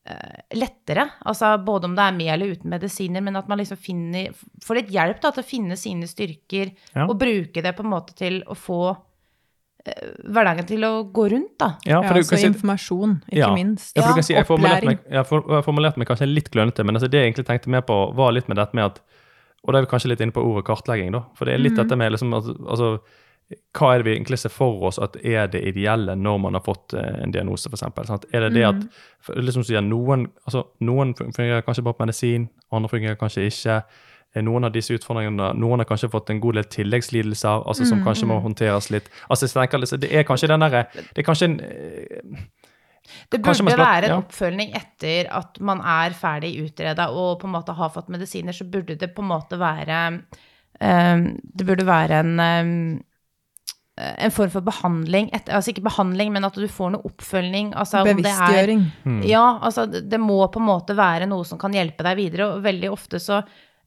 eh, 0.07 0.41
lettere, 0.55 1.09
altså 1.25 1.57
både 1.63 1.85
om 1.85 1.95
det 1.95 2.03
er 2.05 2.15
med 2.15 2.33
eller 2.33 2.53
uten 2.55 2.69
medisiner, 2.71 3.21
men 3.21 3.35
at 3.35 3.47
man 3.49 3.57
liksom 3.59 3.77
finner, 3.77 4.29
får 4.63 4.75
litt 4.81 4.89
hjelp 4.95 5.19
da, 5.21 5.31
til 5.31 5.43
å 5.43 5.47
finne 5.47 5.75
sine 5.77 6.07
styrker, 6.07 6.71
Ja. 6.95 7.07
og 7.07 7.17
bruke 7.19 7.61
det 7.61 7.75
på 7.75 7.83
en 7.83 7.91
måte 7.91 8.15
til 8.15 8.41
å 8.47 8.55
få 8.55 8.95
eh, 9.85 10.13
hverdagen 10.27 10.65
til 10.67 10.83
å 10.87 10.93
gå 11.13 11.29
rundt, 11.31 11.57
da. 11.59 11.73
ja, 11.85 12.01
Ja, 12.01 12.07
for 12.07 12.13
du 12.15 12.19
altså 12.21 12.29
kan 12.35 12.39
si- 12.39 12.47
informasjon, 12.51 13.21
ikke 13.31 13.37
Ja. 13.37 13.53
minst. 13.55 13.95
Ja, 13.95 14.01
for 14.03 14.09
du 14.09 14.13
kan 14.15 14.23
si, 14.23 14.33
jeg 14.33 14.45
formulerte 14.47 14.83
Opplæring. 14.83 14.85
meg, 14.85 14.99
jeg 15.11 15.63
formulerte 15.65 15.97
meg 15.97 16.07
kanskje 16.07 16.33
litt 16.33 16.49
klønete, 16.51 16.83
men 16.85 16.95
altså 16.95 17.09
det 17.09 17.19
jeg 17.23 17.33
egentlig 17.33 17.45
tenkte 17.47 17.67
mer 17.69 17.81
på, 17.81 18.13
var 18.15 18.31
litt 18.31 18.47
med 18.49 18.57
dette 18.57 18.73
med 18.73 18.85
at 18.85 19.01
Og 19.67 19.73
da 19.73 19.79
er 19.79 19.85
vi 19.85 19.89
kanskje 19.91 20.07
litt 20.09 20.21
inne 20.21 20.31
på 20.31 20.39
ordet 20.45 20.63
kartlegging, 20.65 21.11
da. 21.11 21.25
For 21.35 21.43
det 21.45 21.55
er 21.55 21.57
litt 21.57 21.73
Mhm. 21.73 21.81
dette 21.87 21.97
med 21.97 22.11
liksom 22.13 22.33
at, 22.37 22.43
altså, 22.69 23.01
Hva 23.47 23.93
er 23.93 24.01
det 24.01 24.07
vi 24.09 24.13
egentlig 24.17 24.39
ser 24.41 24.51
for 24.51 24.81
oss 24.89 24.97
at 24.99 25.13
er 25.23 25.47
det 25.47 25.61
ideelle 25.69 26.17
når 26.19 26.39
man 26.43 26.57
har 26.57 26.63
fått 26.65 26.97
eh, 26.99 27.21
en 27.23 27.31
diagnose, 27.31 27.69
f.eks.? 27.71 28.25
Er 28.35 28.43
det 28.43 28.51
det 28.57 28.65
at 28.67 28.81
liksom 29.39 29.63
sier, 29.63 29.83
noen, 29.85 30.25
altså, 30.43 30.65
noen 30.83 31.13
fungerer 31.15 31.63
kanskje 31.63 31.85
bare 31.85 31.95
på 31.95 32.03
medisin, 32.03 32.49
andre 32.75 32.91
fungerer 32.91 33.19
kanskje 33.19 33.47
ikke. 33.47 33.77
Eh, 34.35 34.43
Noen 34.43 34.67
av 34.67 34.75
disse 34.75 34.91
utfordringene, 34.97 35.53
noen 35.55 35.79
har 35.79 35.87
kanskje 35.87 36.11
fått 36.11 36.33
en 36.33 36.43
god 36.43 36.59
del 36.59 36.67
tilleggslidelser 36.75 37.63
altså 37.63 37.87
som 37.87 38.03
kanskje 38.03 38.27
må 38.27 38.41
håndteres 38.43 38.91
litt. 38.91 39.07
Altså, 39.29 39.47
liksom, 39.47 40.01
Det 40.03 40.11
er 40.11 40.27
kanskje 40.27 40.51
den 40.51 40.65
derre 40.67 40.85
Det 40.91 41.23
er 41.23 41.27
kanskje 41.29 41.47
en 41.47 41.59
eh, 41.63 42.45
Det 43.31 43.39
burde 43.39 43.55
slår, 43.61 43.79
være 43.79 44.09
en 44.09 44.17
ja. 44.17 44.19
oppfølging 44.19 44.75
etter 44.75 45.31
at 45.31 45.59
man 45.63 45.79
er 45.79 46.11
ferdig 46.11 46.57
utreda 46.65 47.07
og 47.15 47.39
på 47.39 47.47
en 47.47 47.55
måte 47.55 47.71
har 47.71 47.95
fått 47.95 48.11
medisiner, 48.11 48.51
så 48.51 48.67
burde 48.67 48.99
det 48.99 49.13
på 49.15 49.23
en 49.23 49.31
måte 49.31 49.59
være 49.59 50.01
um, 50.11 51.27
Det 51.39 51.65
burde 51.65 51.87
være 51.87 52.19
en 52.19 52.39
eh, 52.43 53.03
en 53.97 54.31
form 54.31 54.51
for 54.53 54.65
behandling, 54.65 55.31
etter, 55.33 55.55
altså 55.57 55.73
ikke 55.73 55.85
behandling, 55.87 56.29
men 56.35 56.45
at 56.45 56.57
du 56.57 56.67
får 56.69 56.91
noe 56.93 57.09
oppfølging. 57.09 57.71
Altså 57.73 58.03
om 58.03 58.09
det 58.09 58.13
er 58.13 58.19
Bevisstgjøring. 58.21 58.83
Mm. 59.07 59.21
Ja, 59.25 59.45
altså 59.57 59.87
det, 59.89 60.03
det 60.11 60.19
må 60.21 60.37
på 60.53 60.61
en 60.61 60.67
måte 60.69 60.97
være 60.97 61.29
noe 61.29 61.47
som 61.49 61.57
kan 61.61 61.73
hjelpe 61.73 62.05
deg 62.05 62.19
videre, 62.19 62.51
og 62.53 62.65
veldig 62.65 62.91
ofte 62.93 63.21
så 63.23 63.41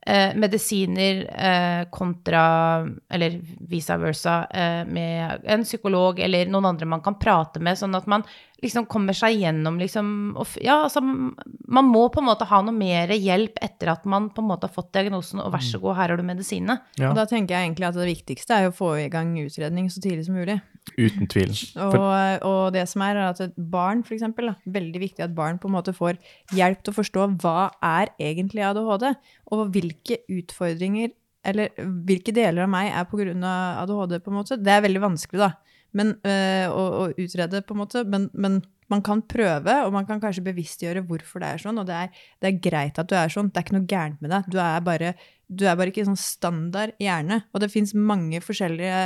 eh, 0.06 0.34
medisiner 0.34 1.24
eh, 1.34 1.84
kontra, 1.90 2.88
eller 3.08 3.40
vice 3.68 3.96
versa, 3.96 4.44
eh, 4.50 4.84
med 4.86 5.40
en 5.44 5.64
psykolog 5.64 6.20
eller 6.20 6.48
noen 6.48 6.72
andre 6.72 6.88
man 6.88 7.02
kan 7.04 7.18
prate 7.20 7.60
med, 7.60 7.78
sånn 7.78 7.94
at 7.94 8.08
man 8.10 8.24
liksom 8.60 8.84
kommer 8.92 9.16
seg 9.16 9.38
gjennom 9.40 9.78
liksom 9.80 10.08
og, 10.36 10.56
Ja, 10.60 10.82
altså 10.84 11.00
man 11.00 11.88
må 11.88 12.06
på 12.12 12.20
en 12.20 12.28
måte 12.28 12.48
ha 12.48 12.60
noe 12.64 12.76
mer 12.76 13.12
hjelp 13.14 13.56
etter 13.62 13.94
at 13.94 14.04
man 14.04 14.28
på 14.34 14.42
en 14.42 14.50
måte 14.50 14.68
har 14.68 14.74
fått 14.74 14.92
diagnosen, 14.96 15.40
og 15.40 15.52
vær 15.54 15.64
så 15.64 15.80
god, 15.80 15.96
her 15.96 16.12
har 16.12 16.20
du 16.20 16.26
medisinene. 16.26 16.80
Ja, 17.00 17.10
Og 17.10 17.16
da 17.16 17.26
tenker 17.28 17.56
jeg 17.56 17.70
egentlig 17.70 17.88
at 17.88 18.00
det 18.00 18.10
viktigste 18.10 18.58
er 18.58 18.68
å 18.68 18.76
få 18.76 18.94
i 19.00 19.08
gang 19.12 19.32
utredning 19.40 19.88
så 19.92 20.02
tidlig 20.04 20.26
som 20.28 20.36
mulig. 20.36 20.60
Uten 20.98 21.28
tvil. 21.30 21.54
Og, 21.84 22.44
og 22.46 22.60
det 22.74 22.86
som 22.90 23.04
er, 23.06 23.20
er 23.20 23.30
at 23.30 23.56
barn, 23.70 24.02
for 24.06 24.16
eksempel, 24.16 24.50
da, 24.50 24.72
veldig 24.78 25.02
viktig 25.02 25.24
at 25.26 25.36
barn 25.36 25.60
på 25.60 25.70
en 25.70 25.76
måte 25.76 25.94
får 25.96 26.18
hjelp 26.56 26.82
til 26.82 26.94
å 26.94 26.98
forstå 26.98 27.30
hva 27.42 27.70
er 27.84 28.12
egentlig 28.18 28.66
ADHD, 28.66 29.10
og 29.50 29.64
hvilke 29.74 30.22
utfordringer 30.30 31.14
eller 31.46 31.72
hvilke 32.06 32.34
deler 32.36 32.66
av 32.66 32.72
meg 32.72 32.90
er 32.90 33.00
av 33.00 33.84
ADHD, 33.84 34.18
på 34.20 34.32
en 34.32 34.38
måte. 34.42 34.58
Det 34.60 34.74
er 34.74 34.84
veldig 34.84 35.04
vanskelig, 35.06 35.40
da. 35.40 35.54
Men, 35.96 36.12
øh, 36.22 36.66
å, 36.70 36.82
å 37.00 37.06
utrede, 37.18 37.62
på 37.66 37.74
en 37.74 37.80
måte. 37.80 38.04
Men, 38.06 38.28
men 38.34 38.60
man 38.90 39.02
kan 39.06 39.22
prøve, 39.22 39.76
og 39.86 39.94
man 39.94 40.06
kan 40.08 40.20
kanskje 40.22 40.44
bevisstgjøre 40.50 41.04
hvorfor 41.08 41.42
det 41.42 41.50
er 41.54 41.62
sånn. 41.62 41.80
Og 41.80 41.88
det 41.88 41.96
er, 41.96 42.24
det 42.42 42.50
er 42.50 42.62
greit 42.62 43.00
at 43.00 43.10
du 43.10 43.16
er 43.18 43.32
sånn. 43.32 43.50
Det 43.50 43.60
er 43.60 43.66
ikke 43.66 43.78
noe 43.78 43.90
gærent 43.90 44.22
med 44.22 44.34
deg. 44.34 44.50
Du 44.50 44.58
er 44.62 44.84
bare, 44.86 45.14
du 45.50 45.64
er 45.66 45.74
bare 45.76 45.90
ikke 45.90 46.04
sånn 46.06 46.16
standard 46.20 46.92
hjerne. 47.02 47.40
Og 47.52 47.60
det 47.60 47.70
fins 47.72 47.92
mange 47.94 48.38
forskjellige 48.40 49.00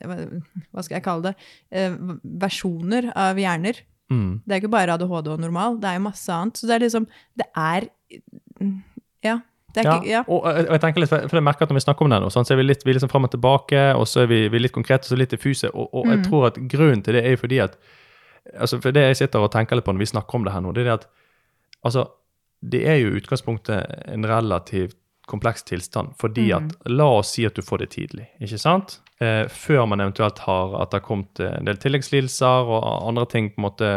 eh, 0.00 0.06
hva- 0.06 0.82
skal 0.86 0.96
jeg 1.00 1.04
kalle 1.04 1.22
det? 1.30 1.34
eh, 1.72 1.96
versjoner 2.44 3.10
av 3.16 3.36
hjerner. 3.36 3.80
mm. 4.10 4.42
Det 4.46 4.54
er 4.54 4.60
ikke 4.62 4.70
bare 4.70 4.94
ADHD 4.94 5.28
og 5.34 5.40
normal, 5.40 5.78
det 5.82 5.88
er 5.90 5.98
jo 5.98 6.04
masse 6.06 6.28
annet. 6.32 6.54
Så 6.56 6.66
det 6.70 6.76
er 6.78 6.84
liksom 6.86 7.06
Det 7.36 7.46
er 7.56 7.88
Ja. 9.22 9.40
Det 9.72 9.84
er 9.84 9.86
Ja, 9.86 9.98
ikke 10.00 10.08
Ja. 10.10 10.20
og, 10.26 10.42
og 10.42 10.66
jeg 10.66 10.80
tenker 10.80 11.00
litt, 11.00 11.08
for 11.10 11.36
jeg 11.38 11.44
merker 11.46 11.62
at 11.62 11.68
Når 11.70 11.78
vi 11.78 11.84
snakker 11.86 12.02
om 12.02 12.10
det 12.10 12.20
nå, 12.22 12.30
sånn, 12.34 12.44
så 12.44 12.52
er 12.54 12.56
vi 12.58 12.62
litt, 12.66 12.82
vi 12.84 12.90
er 12.90 12.94
liksom 12.98 13.10
fram 13.10 13.24
og 13.24 13.30
tilbake, 13.30 13.94
og 13.94 14.06
så 14.10 14.22
er 14.24 14.26
vi, 14.26 14.48
vi 14.48 14.56
er 14.58 14.64
litt 14.66 14.72
konkrete 14.74 15.06
og 15.06 15.12
så 15.12 15.18
litt 15.18 15.30
diffuse. 15.30 15.70
Og, 15.74 15.90
og 15.94 16.06
jeg 16.06 16.18
Mm. 16.18 16.24
tror 16.26 16.46
at 16.48 16.54
grunnen 16.68 17.02
til 17.04 17.14
det 17.14 17.24
er 17.24 17.30
jo 17.36 17.36
fordi 17.36 17.60
at 17.62 17.76
altså 18.58 18.80
For 18.80 18.90
det 18.90 19.02
jeg 19.04 19.16
sitter 19.28 19.38
og 19.44 19.52
tenker 19.52 19.76
litt 19.76 19.84
på 19.84 19.92
når 19.92 19.98
vi 19.98 20.06
snakker 20.10 20.34
om 20.34 20.44
det 20.44 20.52
her 20.52 20.60
nå, 20.64 20.72
det 20.74 20.80
er 20.80 20.84
det 20.90 20.92
at 21.00 21.06
altså, 21.84 22.08
det 22.64 22.80
er 22.88 22.96
jo 22.96 23.10
i 23.12 23.20
utgangspunktet 23.20 24.08
en 24.08 24.24
relativt 24.24 24.96
kompleks 25.30 25.64
tilstand. 25.68 26.16
Fordi 26.20 26.50
at 26.56 26.74
La 26.90 27.06
oss 27.20 27.34
si 27.36 27.46
at 27.48 27.56
du 27.56 27.64
får 27.64 27.84
det 27.84 27.90
tidlig, 27.96 28.28
ikke 28.42 28.60
sant? 28.60 28.98
Eh, 29.22 29.44
før 29.52 29.86
man 29.90 30.02
eventuelt 30.02 30.40
har 30.46 30.76
at 30.80 30.92
det 30.92 31.00
har 31.00 31.06
kommet 31.06 31.42
en 31.44 31.68
del 31.68 31.80
tilleggslidelser 31.80 32.70
og 32.72 32.88
andre 33.10 33.26
ting 33.30 33.52
på 33.52 33.60
en 33.60 33.68
måte 33.68 33.90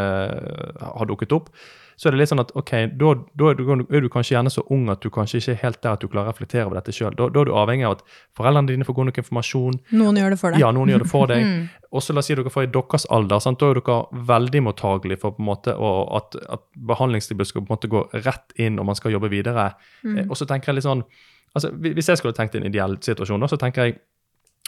har 0.84 1.10
dukket 1.10 1.36
opp. 1.36 1.50
Så 1.98 2.10
er 2.10 2.16
det 2.16 2.22
litt 2.22 2.32
sånn 2.32 2.42
at 2.44 2.52
ok, 2.58 2.72
da, 3.00 3.14
da 3.40 3.52
er, 3.52 3.60
du, 3.60 3.86
er 3.86 4.04
du 4.06 4.10
kanskje 4.12 4.36
gjerne 4.36 4.52
så 4.54 4.64
ung 4.74 4.88
at 4.94 5.04
du 5.04 5.10
kanskje 5.14 5.42
ikke 5.42 5.54
er 5.56 5.60
helt 5.62 5.82
der 5.86 5.98
at 5.98 6.04
du 6.04 6.10
klarer 6.10 6.32
å 6.32 6.34
reflektere 6.34 6.66
over 6.68 6.80
dette 6.80 6.96
sjøl. 6.96 7.14
Da, 7.18 7.30
da 7.34 7.44
er 7.44 7.50
du 7.50 7.54
avhengig 7.60 7.88
av 7.88 7.98
at 7.98 8.04
foreldrene 8.38 8.72
dine 8.72 8.88
får 8.88 8.98
god 8.98 9.10
nok 9.10 9.20
informasjon. 9.24 9.80
Noen 9.94 10.20
gjør 10.22 10.36
det 10.36 10.40
for 10.42 10.56
deg. 10.56 10.64
Ja, 10.64 10.72
noen 10.76 10.94
gjør 10.94 11.06
det 11.06 11.10
for 11.12 11.34
deg. 11.34 11.50
Og 11.94 12.02
så 12.02 12.16
la 12.16 12.24
oss 12.24 12.30
si 12.32 12.38
dere 12.38 12.54
får 12.54 12.68
i 12.68 12.72
deres 12.74 13.06
alder. 13.14 13.44
Sant? 13.44 13.62
Da 13.62 13.70
er 13.70 13.80
dere 13.80 14.26
veldig 14.32 14.64
mottagelige 14.66 15.22
for 15.22 15.38
på 15.38 15.44
en 15.44 15.50
måte 15.52 15.76
at, 15.78 16.40
at 16.58 16.66
behandlingstilbud 16.94 17.50
skal 17.50 17.62
på 17.62 17.70
en 17.70 17.76
måte 17.76 17.92
gå 17.92 18.02
rett 18.24 18.58
inn, 18.58 18.80
og 18.82 18.90
man 18.90 18.98
skal 18.98 19.14
jobbe 19.14 19.30
videre. 19.34 19.70
Mm. 20.02 20.26
Og 20.26 20.40
så 20.40 20.50
tenker 20.50 20.72
jeg 20.72 20.82
litt 20.82 20.90
sånn 20.90 21.06
altså 21.54 21.70
Hvis 21.70 22.08
jeg 22.10 22.18
skulle 22.18 22.34
tenkt 22.34 22.56
i 22.58 22.58
en 22.58 22.66
ideell 22.66 22.96
situasjon, 23.06 23.46
så 23.46 23.60
tenker 23.62 23.86
jeg 23.86 24.00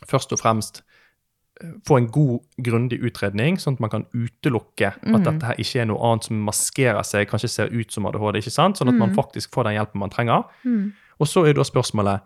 først 0.05 0.35
og 0.35 0.41
fremst 0.41 0.83
eh, 0.83 0.94
få 1.87 1.97
en 2.01 2.07
god, 2.11 2.39
grundig 2.59 2.99
utredning, 3.07 3.55
sånn 3.61 3.77
at 3.77 3.79
man 3.79 3.89
kan 3.93 4.05
utelukke 4.13 4.89
at 4.91 5.23
dette 5.23 5.45
her 5.45 5.55
ikke 5.61 5.81
er 5.81 5.85
noe 5.87 6.01
annet 6.03 6.23
som 6.27 6.41
maskerer 6.43 7.03
seg, 7.07 7.29
kanskje 7.31 7.49
ser 7.49 7.71
ut 7.71 7.91
som 7.95 8.05
ADHD, 8.09 8.41
ikke 8.41 8.51
sant? 8.51 8.77
sånn 8.77 8.89
at 8.91 8.97
man 8.99 9.13
faktisk 9.15 9.53
får 9.55 9.63
den 9.69 9.77
hjelpen 9.79 9.99
man 10.03 10.09
trenger. 10.11 10.43
Og 11.19 11.27
så 11.31 11.45
er 11.47 11.53
da 11.55 11.63
spørsmålet 11.63 12.21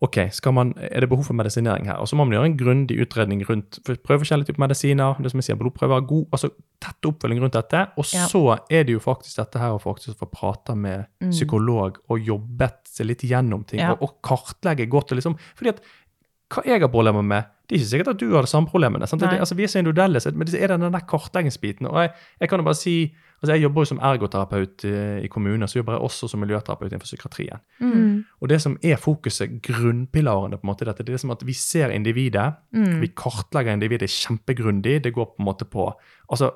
ok, 0.00 0.16
man, 0.54 0.74
er 0.78 1.00
det 1.02 1.08
behov 1.10 1.24
for 1.26 1.34
medisinering 1.34 1.88
her? 1.90 1.96
Og 1.98 2.06
så 2.06 2.14
må 2.14 2.22
man 2.24 2.36
gjøre 2.36 2.46
en 2.52 2.56
grundig 2.56 3.00
utredning 3.02 3.40
rundt 3.48 3.80
prøve 4.06 4.20
forskjellige 4.22 4.52
typer 4.52 4.62
medisiner, 4.62 5.16
det 5.18 5.32
som 5.32 5.40
jeg 5.42 5.48
sier, 5.48 5.58
blodprøver, 5.58 6.04
god, 6.06 6.28
altså 6.30 6.52
tett 6.78 7.08
oppfølging 7.10 7.40
rundt 7.42 7.56
dette. 7.58 7.80
Og 7.98 8.06
Ja. 8.14 8.26
så 8.30 8.58
er 8.70 8.84
det 8.84 8.94
jo 8.94 9.00
faktisk 9.02 9.36
dette 9.40 9.58
her 9.58 9.74
å 9.74 9.82
faktisk 9.82 10.14
få 10.22 10.30
prate 10.30 10.76
med 10.78 11.08
psykolog 11.32 11.98
og 12.08 12.20
jobbet 12.22 12.78
seg 12.86 13.06
litt 13.10 13.22
gjennom 13.26 13.66
ting, 13.66 13.80
Ja. 13.80 13.90
og, 13.98 14.02
og 14.02 14.22
kartlegge 14.22 14.86
godt. 14.88 15.10
og 15.10 15.18
liksom, 15.18 15.36
fordi 15.56 15.70
at 15.74 15.80
hva 16.48 16.62
jeg 16.64 16.80
har 16.80 16.88
problemer 16.88 17.22
med, 17.26 17.44
det 17.68 17.74
er 17.76 17.78
ikke 17.82 17.88
sikkert 17.90 18.08
at 18.08 18.20
du 18.20 18.30
har 18.32 18.40
det 18.46 18.48
samme 18.48 18.68
problemene. 18.68 19.04
Det, 19.04 19.28
altså, 19.38 19.54
vi 19.54 19.62
er 19.62 19.66
så 19.68 19.78
individuelle, 19.78 20.20
men 20.34 20.46
det 20.46 20.62
er 20.62 20.66
den 20.72 20.80
der 20.92 21.00
kartleggingsbiten. 21.08 21.86
og 21.86 22.00
jeg, 22.00 22.10
jeg 22.40 22.48
kan 22.48 22.58
jo 22.58 22.64
bare 22.64 22.74
si, 22.74 23.14
altså 23.42 23.52
jeg 23.54 23.62
jobber 23.62 23.80
jo 23.80 23.84
som 23.84 23.98
ergoterapeut 23.98 24.84
i, 24.84 24.92
i 25.24 25.26
kommunen, 25.28 25.68
så 25.68 25.78
jobber 25.78 25.92
jeg 25.92 26.00
også 26.08 26.28
som 26.28 26.40
miljøterapeut 26.40 26.88
innenfor 26.92 27.04
psykiatrien. 27.10 27.60
Mm. 27.80 28.24
Og 28.40 28.48
det 28.48 28.60
som 28.62 28.78
er 28.82 28.96
fokuset, 28.96 29.60
grunnpilarene 29.62 30.56
på 30.56 30.64
en 30.66 30.70
måte 30.72 30.88
dette, 30.88 31.04
det 31.04 31.14
er 31.14 31.22
som 31.22 31.30
at 31.34 31.44
vi 31.46 31.52
ser 31.52 31.90
individet, 31.94 32.54
Mm. 32.72 33.00
vi 33.00 33.08
kartlegger 33.16 33.72
individet 33.72 34.08
kjempegrundig, 34.10 35.02
det 35.04 35.12
går 35.14 35.24
på 35.24 35.34
en 35.38 35.44
måte 35.44 35.64
på, 35.64 35.92
altså 36.30 36.50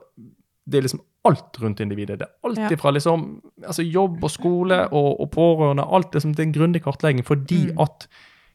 det 0.70 0.78
er 0.78 0.82
liksom 0.82 1.00
alt 1.24 1.58
rundt 1.62 1.80
individet. 1.80 2.18
Det 2.18 2.26
er 2.26 2.48
alt 2.48 2.72
ifra 2.72 2.90
liksom, 2.92 3.40
altså 3.66 3.82
jobb 3.82 4.24
og 4.24 4.30
skole 4.30 4.88
og, 4.92 5.20
og 5.20 5.30
pårørende, 5.30 5.84
alt 5.92 6.12
det 6.12 6.22
som 6.22 6.32
det 6.34 6.42
er 6.42 6.46
en 6.46 6.52
grundig 6.56 6.82
kartlegging, 6.82 7.24
fordi 7.26 7.72
Mm. 7.72 7.78
at 7.80 8.08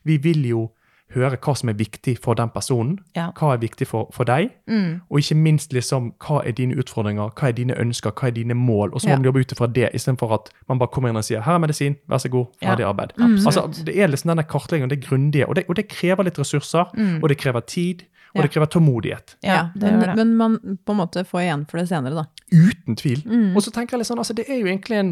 vi 0.05 0.17
vil 0.17 0.45
jo 0.47 0.69
høre 1.15 1.37
hva 1.37 1.53
som 1.55 1.69
er 1.69 1.73
viktig 1.73 2.17
for 2.19 2.33
den 2.35 2.49
personen, 2.49 2.99
Ja. 3.15 3.31
hva 3.31 3.53
er 3.53 3.57
viktig 3.57 3.87
for, 3.87 4.09
for 4.11 4.25
deg, 4.25 4.51
Mm. 4.67 5.01
og 5.09 5.17
ikke 5.19 5.35
minst 5.35 5.71
liksom, 5.73 6.13
hva 6.19 6.45
er 6.45 6.51
dine 6.51 6.75
utfordringer, 6.75 7.31
hva 7.33 7.47
er 7.47 7.51
dine 7.53 7.73
ønsker, 7.79 8.11
hva 8.11 8.27
er 8.27 8.31
dine 8.31 8.53
mål, 8.53 8.91
og 8.93 8.99
så 9.01 9.07
må 9.07 9.09
Ja. 9.11 9.15
man 9.17 9.23
jobbe 9.25 9.39
ut 9.39 9.51
ifra 9.53 9.67
det, 9.73 9.89
istedenfor 9.93 10.33
at 10.33 10.49
man 10.67 10.79
bare 10.79 10.89
kommer 10.89 11.09
inn 11.09 11.15
og 11.15 11.23
sier 11.23 11.41
'her 11.41 11.55
er 11.55 11.59
medisin, 11.59 11.95
vær 12.09 12.17
så 12.17 12.29
god, 12.29 12.47
Ja, 12.61 12.75
ferdig 12.75 12.85
arbeid'. 12.85 13.11
Mm. 13.17 13.45
Altså, 13.45 13.85
det 13.85 13.97
er 13.97 14.07
liksom 14.07 14.29
denne 14.35 14.43
kartleggingen, 14.47 14.89
det 14.89 15.03
er 15.03 15.07
grundige, 15.09 15.47
og 15.47 15.55
det, 15.55 15.65
og 15.69 15.75
det 15.75 15.87
krever 15.89 16.23
litt 16.23 16.37
ressurser, 16.39 16.85
Mm. 16.95 17.23
og 17.23 17.29
det 17.29 17.37
krever 17.37 17.61
tid, 17.65 18.03
og 18.35 18.41
det 18.43 18.51
krever 18.51 18.67
tålmodighet. 18.67 19.35
Ja, 19.43 19.69
det 19.73 19.81
men, 19.81 20.01
gjør 20.01 20.05
det. 20.05 20.15
men 20.17 20.35
man 20.37 20.57
på 20.85 20.91
en 20.91 20.97
måte 20.97 21.23
får 21.25 21.39
igjen 21.41 21.65
for 21.69 21.77
det 21.77 21.87
senere, 21.89 22.13
da. 22.13 22.23
Uten 22.53 22.95
tvil. 22.95 23.23
Mm. 23.25 23.55
Og 23.55 23.63
så 23.63 23.71
tenker 23.71 23.91
jeg 23.91 23.99
litt 23.99 24.07
sånn, 24.07 24.19
altså 24.19 24.35
det 24.35 24.45
er 24.49 24.59
jo 24.59 24.65
egentlig 24.67 24.97
en, 24.99 25.11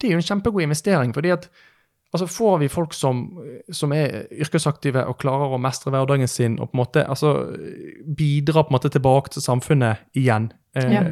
det 0.00 0.08
er 0.10 0.12
jo 0.12 0.16
en 0.16 0.40
kjempegod 0.40 0.62
investering, 0.62 1.12
fordi 1.12 1.30
at 1.32 1.48
altså 2.14 2.28
får 2.30 2.58
vi 2.62 2.68
folk 2.70 2.92
som, 2.94 3.24
som 3.74 3.92
er 3.92 4.28
yrkesaktive 4.30 5.02
og 5.10 5.18
klarer 5.18 5.52
å 5.56 5.58
mestre 5.60 5.90
hverdagen 5.90 6.28
sin 6.30 6.54
og 6.60 6.70
på 6.70 6.78
en 6.78 6.82
måte 6.84 7.02
altså, 7.10 7.32
bidra 8.06 8.62
på 8.64 8.70
en 8.72 8.78
måte 8.78 8.92
tilbake 8.94 9.34
til 9.34 9.42
samfunnet 9.42 10.04
igjen, 10.14 10.52
eh, 10.76 10.92
Ja. 10.94 11.02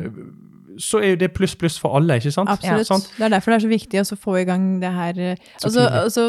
så 0.78 1.02
er 1.02 1.10
jo 1.12 1.16
det 1.20 1.32
pluss 1.34 1.54
pluss 1.58 1.74
for 1.78 1.96
alle, 1.98 2.16
ikke 2.20 2.32
sant? 2.32 2.48
Absolutt. 2.48 2.88
Ja. 2.88 2.96
Det 3.18 3.24
er 3.26 3.34
derfor 3.34 3.50
det 3.52 3.58
er 3.58 3.66
så 3.66 3.72
viktig 3.74 4.00
å 4.00 4.16
få 4.16 4.38
i 4.40 4.44
gang 4.48 4.80
det 4.80 4.92
her 4.94 5.18
eh, 5.20 5.36
altså, 5.64 5.88
altså 5.90 6.24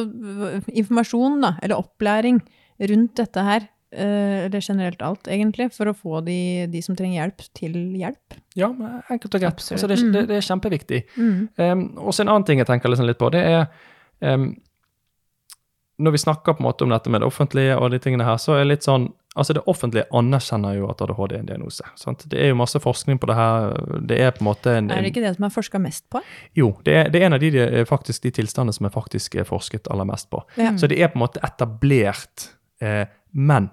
informasjon, 0.74 1.40
da, 1.44 1.54
eller 1.64 1.80
opplæring 1.80 2.42
rundt 2.90 3.16
dette 3.22 3.44
her. 3.46 3.70
eh, 3.96 4.46
Eller 4.48 4.60
generelt 4.60 5.02
alt, 5.06 5.28
egentlig, 5.30 5.70
for 5.72 5.86
å 5.86 5.94
få 5.94 6.24
de, 6.26 6.66
de 6.68 6.82
som 6.82 6.96
trenger 6.98 7.20
hjelp, 7.22 7.44
til 7.54 7.74
hjelp. 8.02 8.34
Ja, 8.58 8.72
enkelt 9.14 9.36
og 9.38 9.42
greit. 9.44 9.62
Altså, 9.72 9.88
det, 9.88 10.00
er- 10.00 10.04
Mm. 10.04 10.12
det, 10.14 10.28
det 10.28 10.38
er 10.38 10.48
kjempeviktig. 10.50 11.04
Um, 11.60 11.98
og 12.02 12.12
så 12.14 12.22
en 12.26 12.30
annen 12.34 12.44
ting 12.46 12.58
jeg 12.58 12.66
tenker 12.68 12.90
liksom 12.90 13.06
litt 13.06 13.20
på, 13.20 13.30
det 13.32 13.44
er 13.46 13.68
um, 14.24 14.54
Når 16.04 16.16
vi 16.16 16.22
snakker 16.24 16.56
på 16.56 16.64
en 16.64 16.70
måte 16.70 16.88
om 16.88 16.94
dette 16.94 17.12
med 17.12 17.22
det 17.22 17.28
offentlige 17.28 17.76
og 17.78 17.92
de 17.94 18.00
tingene 18.02 18.26
her, 18.26 18.40
så 18.42 18.58
er 18.58 18.64
det 18.64 18.72
litt 18.76 18.88
sånn 18.88 19.12
Altså, 19.34 19.56
det 19.58 19.64
offentlige 19.66 20.06
anerkjenner 20.14 20.76
jo 20.78 20.90
at 20.92 21.00
ADHD 21.02 21.32
er 21.34 21.40
en 21.40 21.48
diagnose. 21.48 21.88
Sant? 21.98 22.22
Det 22.30 22.38
er 22.38 22.52
jo 22.52 22.58
masse 22.60 22.78
forskning 22.78 23.18
på 23.18 23.30
det 23.32 23.38
her. 23.40 23.72
Det 24.06 24.20
er 24.22 24.36
på 24.36 24.44
en 24.44 24.50
måte 24.52 24.76
en, 24.78 24.92
Er 24.94 25.02
det 25.02 25.10
ikke 25.10 25.24
det 25.24 25.32
som 25.40 25.48
er 25.48 25.54
forska 25.56 25.82
mest 25.82 26.06
på? 26.14 26.22
Jo, 26.54 26.68
det 26.86 26.94
er, 26.94 27.10
det 27.10 27.18
er 27.18 27.26
en 27.26 27.38
av 27.40 27.42
de, 27.42 27.50
de, 27.56 27.86
faktisk, 27.90 28.28
de 28.28 28.34
tilstandene 28.38 28.78
som 28.78 28.86
er 28.86 28.94
faktisk 28.94 29.40
er 29.42 29.48
forsket 29.50 29.90
aller 29.90 30.06
mest 30.06 30.30
på. 30.30 30.44
Ja. 30.62 30.76
Så 30.78 30.86
det 30.92 31.02
er 31.02 31.10
på 31.10 31.18
en 31.18 31.24
måte 31.26 31.42
etablert. 31.42 32.52
Eh, 32.78 33.08
men 33.34 33.72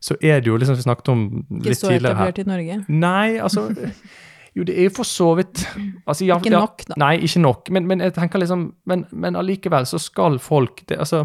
så 0.00 0.16
er 0.24 0.40
det 0.40 0.48
jo, 0.48 0.56
liksom 0.56 0.80
vi 0.80 0.88
snakket 0.88 1.12
om 1.12 1.26
litt 1.28 1.76
tidligere 1.76 1.76
her 1.76 1.92
Ikke 1.92 2.00
så 2.00 2.08
etablert 2.08 2.40
i 2.40 2.48
Norge. 2.48 2.80
Nei, 2.88 3.28
altså 3.44 3.68
Jo, 4.54 4.64
det 4.68 4.74
er 4.78 4.84
jo 4.84 4.90
for 4.96 5.08
så 5.08 5.30
vidt 5.38 5.62
altså, 6.08 6.24
ja, 6.28 6.36
Ikke 6.38 6.50
nok, 6.52 6.82
da. 6.88 6.94
Nei, 7.00 7.14
ikke 7.24 7.40
nok. 7.40 7.70
Men, 7.70 7.86
men 7.88 8.00
jeg 8.04 8.12
tenker 8.14 8.38
liksom 8.42 8.66
Men, 8.86 9.06
men 9.12 9.36
allikevel 9.36 9.86
så 9.88 9.98
skal 10.02 10.38
folk 10.38 10.82
det, 10.86 10.98
Altså 10.98 11.24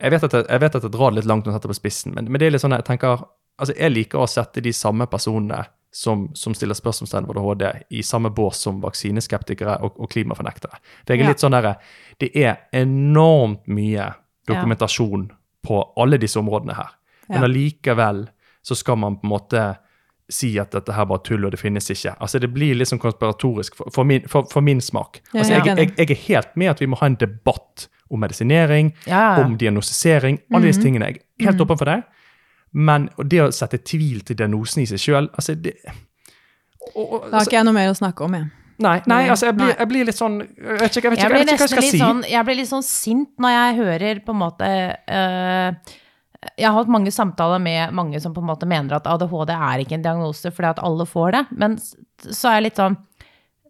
jeg 0.00 0.10
vet, 0.14 0.24
at 0.28 0.32
jeg, 0.36 0.44
jeg 0.48 0.60
vet 0.62 0.76
at 0.78 0.84
jeg 0.86 0.92
drar 0.94 1.10
det 1.10 1.16
litt 1.18 1.26
langt 1.26 1.46
når 1.46 1.52
jeg 1.52 1.58
setter 1.58 1.72
på 1.72 1.76
spissen, 1.80 2.12
men, 2.14 2.28
men 2.30 2.38
det 2.38 2.46
er 2.46 2.52
litt 2.54 2.62
sånn 2.62 2.74
jeg 2.76 2.84
tenker 2.86 3.24
altså 3.58 3.74
Jeg 3.74 3.90
liker 3.90 4.22
å 4.22 4.28
sette 4.30 4.62
de 4.62 4.70
samme 4.76 5.08
personene 5.10 5.64
som, 5.90 6.28
som 6.38 6.54
stiller 6.54 6.76
spørsmålstegn 6.78 7.26
ved 7.26 7.38
ADHD, 7.40 7.64
i 7.98 8.02
samme 8.06 8.30
bås 8.30 8.60
som 8.62 8.78
vaksineskeptikere 8.84 9.78
og, 9.82 9.96
og 9.98 10.10
klimafornektere. 10.12 10.76
Det 11.08 11.16
er 11.16 11.22
Ja. 11.24 11.30
litt 11.32 11.40
sånn 11.42 11.56
der, 11.56 11.74
Det 12.20 12.28
er 12.36 12.58
enormt 12.76 13.66
mye 13.66 14.10
dokumentasjon 14.46 15.30
på 15.66 15.80
alle 15.96 16.18
disse 16.20 16.38
områdene 16.38 16.76
her. 16.76 16.92
Men 17.28 17.40
Ja. 17.40 17.44
allikevel 17.48 18.28
så 18.62 18.76
skal 18.76 18.96
man 18.96 19.16
på 19.16 19.24
en 19.26 19.30
måte 19.32 19.64
si 20.30 20.58
at 20.60 20.70
dette 20.72 20.92
her 20.92 21.04
bare 21.08 21.22
tull, 21.24 21.44
og 21.46 21.50
det 21.54 21.58
finnes 21.60 21.86
ikke. 21.90 22.12
Altså 22.20 22.38
Det 22.38 22.50
blir 22.52 22.74
litt 22.76 22.88
sånn 22.90 23.00
konspiratorisk 23.00 23.74
for, 23.76 23.90
for, 23.94 24.04
min, 24.04 24.26
for, 24.28 24.44
for 24.50 24.60
min 24.60 24.80
smak. 24.80 25.22
Altså 25.34 25.54
jeg 25.54 25.64
jeg, 25.66 25.76
jeg, 25.78 25.94
jeg 25.96 26.10
er 26.10 26.22
helt 26.28 26.56
med 26.56 26.68
at 26.74 26.80
vi 26.80 26.86
må 26.86 26.96
ha 27.00 27.06
en 27.06 27.16
debatt 27.16 27.88
om 28.10 28.20
medisinering, 28.20 28.92
Ja, 29.06 29.36
om 29.44 29.56
diagnostisering, 29.60 30.38
alle 30.52 30.66
disse 30.66 30.80
Mhm. 30.80 30.84
tingene. 30.84 31.06
Jeg 31.06 31.20
er 31.40 31.50
helt 31.50 31.60
åpen 31.60 31.78
for 31.78 31.84
det. 31.84 32.02
Men 32.72 33.08
det 33.24 33.40
å 33.40 33.50
sette 33.52 33.78
tvil 33.84 34.20
til 34.24 34.36
diagnosen 34.36 34.82
i 34.82 34.86
seg 34.86 34.98
sjøl 35.00 35.28
altså 35.32 35.54
det, 35.56 35.74
og, 36.94 37.12
og, 37.12 37.30
Da 37.30 37.38
har 37.38 37.44
ikke 37.46 37.56
jeg 37.58 37.64
noe 37.68 37.74
mer 37.76 37.90
å 37.92 37.96
snakke 37.96 38.24
om, 38.24 38.34
jeg. 38.34 38.50
Nei, 38.78 39.00
nei, 39.10 39.24
altså 39.28 39.48
jeg 39.48 39.56
blir, 39.58 39.72
jeg 39.74 39.88
blir 39.90 40.04
litt 40.06 40.14
sånn 40.14 40.36
Jeg 40.38 40.76
vet 40.78 40.96
ikke, 40.96 41.02
jeg 41.02 41.10
vet 41.10 41.18
ikke, 41.18 41.18
Jeg 41.18 41.18
jeg 41.18 41.30
blir 41.32 41.38
vet 41.38 41.48
ikke 41.48 41.56
hva 41.58 41.66
jeg 41.66 41.72
skal 41.72 41.88
si. 41.90 41.98
sånn, 41.98 42.20
jeg 42.30 42.44
blir 42.46 42.56
litt 42.60 42.68
sånn 42.70 42.84
sint 42.86 43.30
når 43.42 43.50
jeg 43.56 43.74
hører 43.80 44.20
på 44.28 44.30
en 44.36 44.38
måte 44.38 44.68
eh, 45.08 45.96
Jeg 46.56 46.68
har 46.70 46.76
hatt 46.78 46.90
mange 46.92 47.10
samtaler 47.10 47.58
med 47.58 47.92
mange 47.98 48.20
som 48.22 48.34
på 48.34 48.38
en 48.44 48.46
måte 48.52 48.66
mener 48.70 48.94
at 49.00 49.08
ADHD 49.10 49.50
er 49.56 49.82
ikke 49.82 49.96
en 49.98 50.04
diagnose 50.06 50.52
fordi 50.54 50.68
at 50.70 50.82
alle 50.86 51.06
får 51.10 51.32
det, 51.34 51.44
men 51.58 51.74
så 51.82 52.52
er 52.52 52.58
jeg 52.60 52.66
litt 52.68 52.78
sånn 52.78 52.94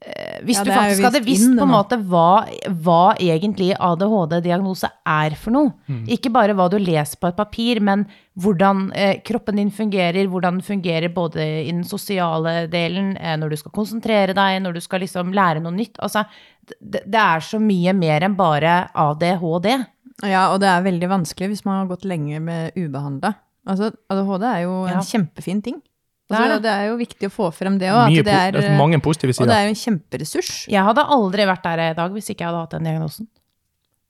eh, 0.05 0.37
Hvis 0.45 0.59
Ja, 0.61 0.65
du 0.65 0.71
faktisk 0.75 1.07
hadde 1.09 1.23
visst 1.25 1.47
visst 1.47 1.57
på 1.59 1.65
en 1.65 1.73
måte 1.73 1.97
hva, 2.11 2.45
hva 2.85 3.15
egentlig 3.17 3.73
ADHD-diagnose 3.75 4.91
er 5.09 5.35
for 5.41 5.57
noe, 5.57 5.73
Mm. 5.89 6.05
ikke 6.13 6.31
bare 6.31 6.53
hva 6.55 6.69
du 6.71 6.77
leser 6.79 7.17
på 7.17 7.29
et 7.31 7.37
papir, 7.41 7.81
men 7.81 8.05
hvordan 8.39 8.93
eh, 8.95 9.17
kroppen 9.25 9.57
din 9.57 9.71
fungerer, 9.73 10.29
hvordan 10.29 10.61
den 10.61 10.67
fungerer 10.69 11.09
både 11.09 11.41
i 11.65 11.73
den 11.73 11.85
sosiale 11.89 12.69
delen, 12.69 13.17
eh, 13.17 13.37
når 13.41 13.51
du 13.51 13.57
skal 13.57 13.73
konsentrere 13.73 14.35
deg, 14.37 14.61
når 14.63 14.75
du 14.77 14.81
skal 14.85 15.01
liksom 15.01 15.33
lære 15.33 15.65
noe 15.65 15.73
nytt. 15.73 15.97
Altså, 15.99 16.27
det, 16.69 17.03
det 17.09 17.19
er 17.19 17.41
så 17.41 17.59
mye 17.59 17.97
mer 17.97 18.21
enn 18.29 18.37
bare 18.37 18.91
ADHD. 18.95 19.73
Ja, 20.27 20.49
og 20.53 20.59
det 20.63 20.67
er 20.71 20.83
veldig 20.83 21.09
vanskelig 21.13 21.53
hvis 21.53 21.65
man 21.67 21.83
har 21.83 21.91
gått 21.93 22.07
lenge 22.09 22.41
med 22.43 22.75
ubehandla. 22.79 23.35
Altså, 23.69 23.93
ADHD 24.11 24.47
er 24.49 24.63
jo 24.65 24.73
en 24.89 24.97
Ja. 24.97 25.05
kjempefin 25.05 25.63
ting. 25.63 25.83
Det 26.29 26.37
er 26.37 26.43
Altså, 26.43 26.57
det. 26.57 26.63
det 26.63 26.73
er 26.73 26.87
jo 26.89 26.97
viktig 26.99 27.29
å 27.29 27.33
få 27.33 27.47
frem 27.55 27.79
det 27.79 27.89
òg. 27.89 28.25
Det 28.25 28.29
er, 28.29 28.77
mange 28.77 28.99
positive 29.01 29.33
og 29.41 29.47
det 29.49 29.55
er 29.57 29.65
jo 29.65 29.73
en 29.73 29.81
kjemperessurs. 29.85 30.67
Jeg 30.69 30.85
hadde 30.85 31.05
aldri 31.07 31.47
vært 31.49 31.63
der 31.63 31.79
i 31.91 31.95
dag 31.95 32.11
hvis 32.13 32.29
ikke 32.29 32.45
jeg 32.45 32.49
hadde 32.51 32.61
hatt 32.67 32.71
den 32.77 32.85
diagnosen. 32.85 33.29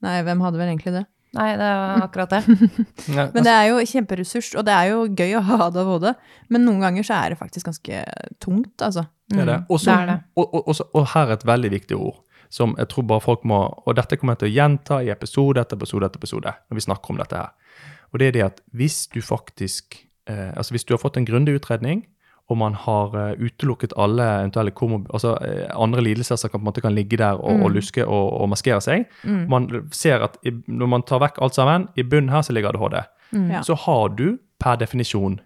Nei, 0.03 0.23
hvem 0.23 0.41
hadde 0.43 0.59
vel 0.59 0.69
egentlig 0.73 0.95
det? 0.95 1.05
Nei, 1.37 1.57
det 1.61 1.67
er 1.69 2.03
akkurat 2.03 2.31
det. 2.33 2.41
Men 3.35 3.45
det 3.45 3.53
er 3.53 3.67
jo 3.69 3.79
kjemperessurs, 3.85 4.55
og 4.57 4.65
det 4.65 4.73
er 4.75 4.89
jo 4.95 5.05
gøy 5.13 5.37
å 5.37 5.43
ha 5.45 5.69
det 5.71 5.83
av 5.83 5.91
hodet. 5.93 6.15
Men 6.49 6.65
noen 6.65 6.81
ganger 6.81 7.05
så 7.05 7.19
er 7.21 7.35
det 7.35 7.39
faktisk 7.39 7.69
ganske 7.69 8.01
tungt, 8.41 8.75
altså. 8.81 9.05
Det 9.29 9.43
er 9.43 9.51
det. 9.51 9.59
Også, 9.69 9.91
det 9.93 9.97
er 9.99 10.07
det. 10.07 10.19
og, 10.41 10.55
og, 10.55 10.69
og, 10.73 10.81
og 10.97 11.07
her 11.13 11.27
er 11.29 11.33
et 11.37 11.45
veldig 11.45 11.71
viktig 11.75 11.99
ord, 12.01 12.23
som 12.51 12.75
jeg 12.79 12.89
tror 12.89 13.07
bare 13.09 13.21
folk 13.21 13.45
må 13.45 13.59
Og 13.87 13.97
dette 13.97 14.17
kommer 14.17 14.35
jeg 14.35 14.43
til 14.43 14.49
å 14.49 14.57
gjenta 14.57 15.01
i 15.05 15.11
episode 15.13 15.61
etter 15.61 15.77
episode 15.77 16.07
etter 16.07 16.21
episode 16.21 16.53
når 16.69 16.79
vi 16.79 16.85
snakker 16.85 17.13
om 17.13 17.19
dette 17.21 17.41
her. 17.41 17.81
Og 18.13 18.21
det 18.21 18.29
er 18.29 18.37
det 18.37 18.45
at 18.45 18.63
hvis 18.73 19.07
du 19.13 19.21
faktisk 19.23 19.99
eh, 20.29 20.53
Altså 20.57 20.73
hvis 20.73 20.87
du 20.89 20.95
har 20.95 21.03
fått 21.03 21.19
en 21.21 21.29
grundig 21.29 21.59
utredning, 21.59 22.07
og 22.49 22.57
man 22.57 22.75
har 22.75 23.17
eh, 23.17 23.41
utelukket 23.41 23.93
alle 23.97 24.25
eventuelle 24.41 24.73
altså, 25.13 25.37
eh, 25.45 25.69
andre 25.77 26.01
lidelser 26.03 26.37
som 26.37 26.51
kan, 26.51 26.61
på 26.61 26.65
en 26.65 26.71
måte 26.71 26.81
kan 26.81 26.95
ligge 26.95 27.17
der 27.17 27.37
og, 27.37 27.63
og 27.63 27.71
luske 27.71 28.07
og, 28.07 28.33
og 28.41 28.49
maskere 28.49 28.81
seg 28.81 29.05
Man 29.49 29.69
ser 29.93 30.25
at 30.25 30.39
i, 30.45 30.55
når 30.67 30.87
man 30.87 31.03
tar 31.03 31.21
vekk 31.21 31.43
alt 31.43 31.55
sammen, 31.55 31.89
i 31.97 32.03
bunnen 32.03 32.33
her 32.33 32.43
så 32.43 32.53
ligger 32.53 32.73
ADHD. 32.73 33.03
Mm. 33.33 33.63
Så 33.63 33.75
har 33.75 34.09
du 34.09 34.39
per 34.59 34.77
definisjon 34.81 35.41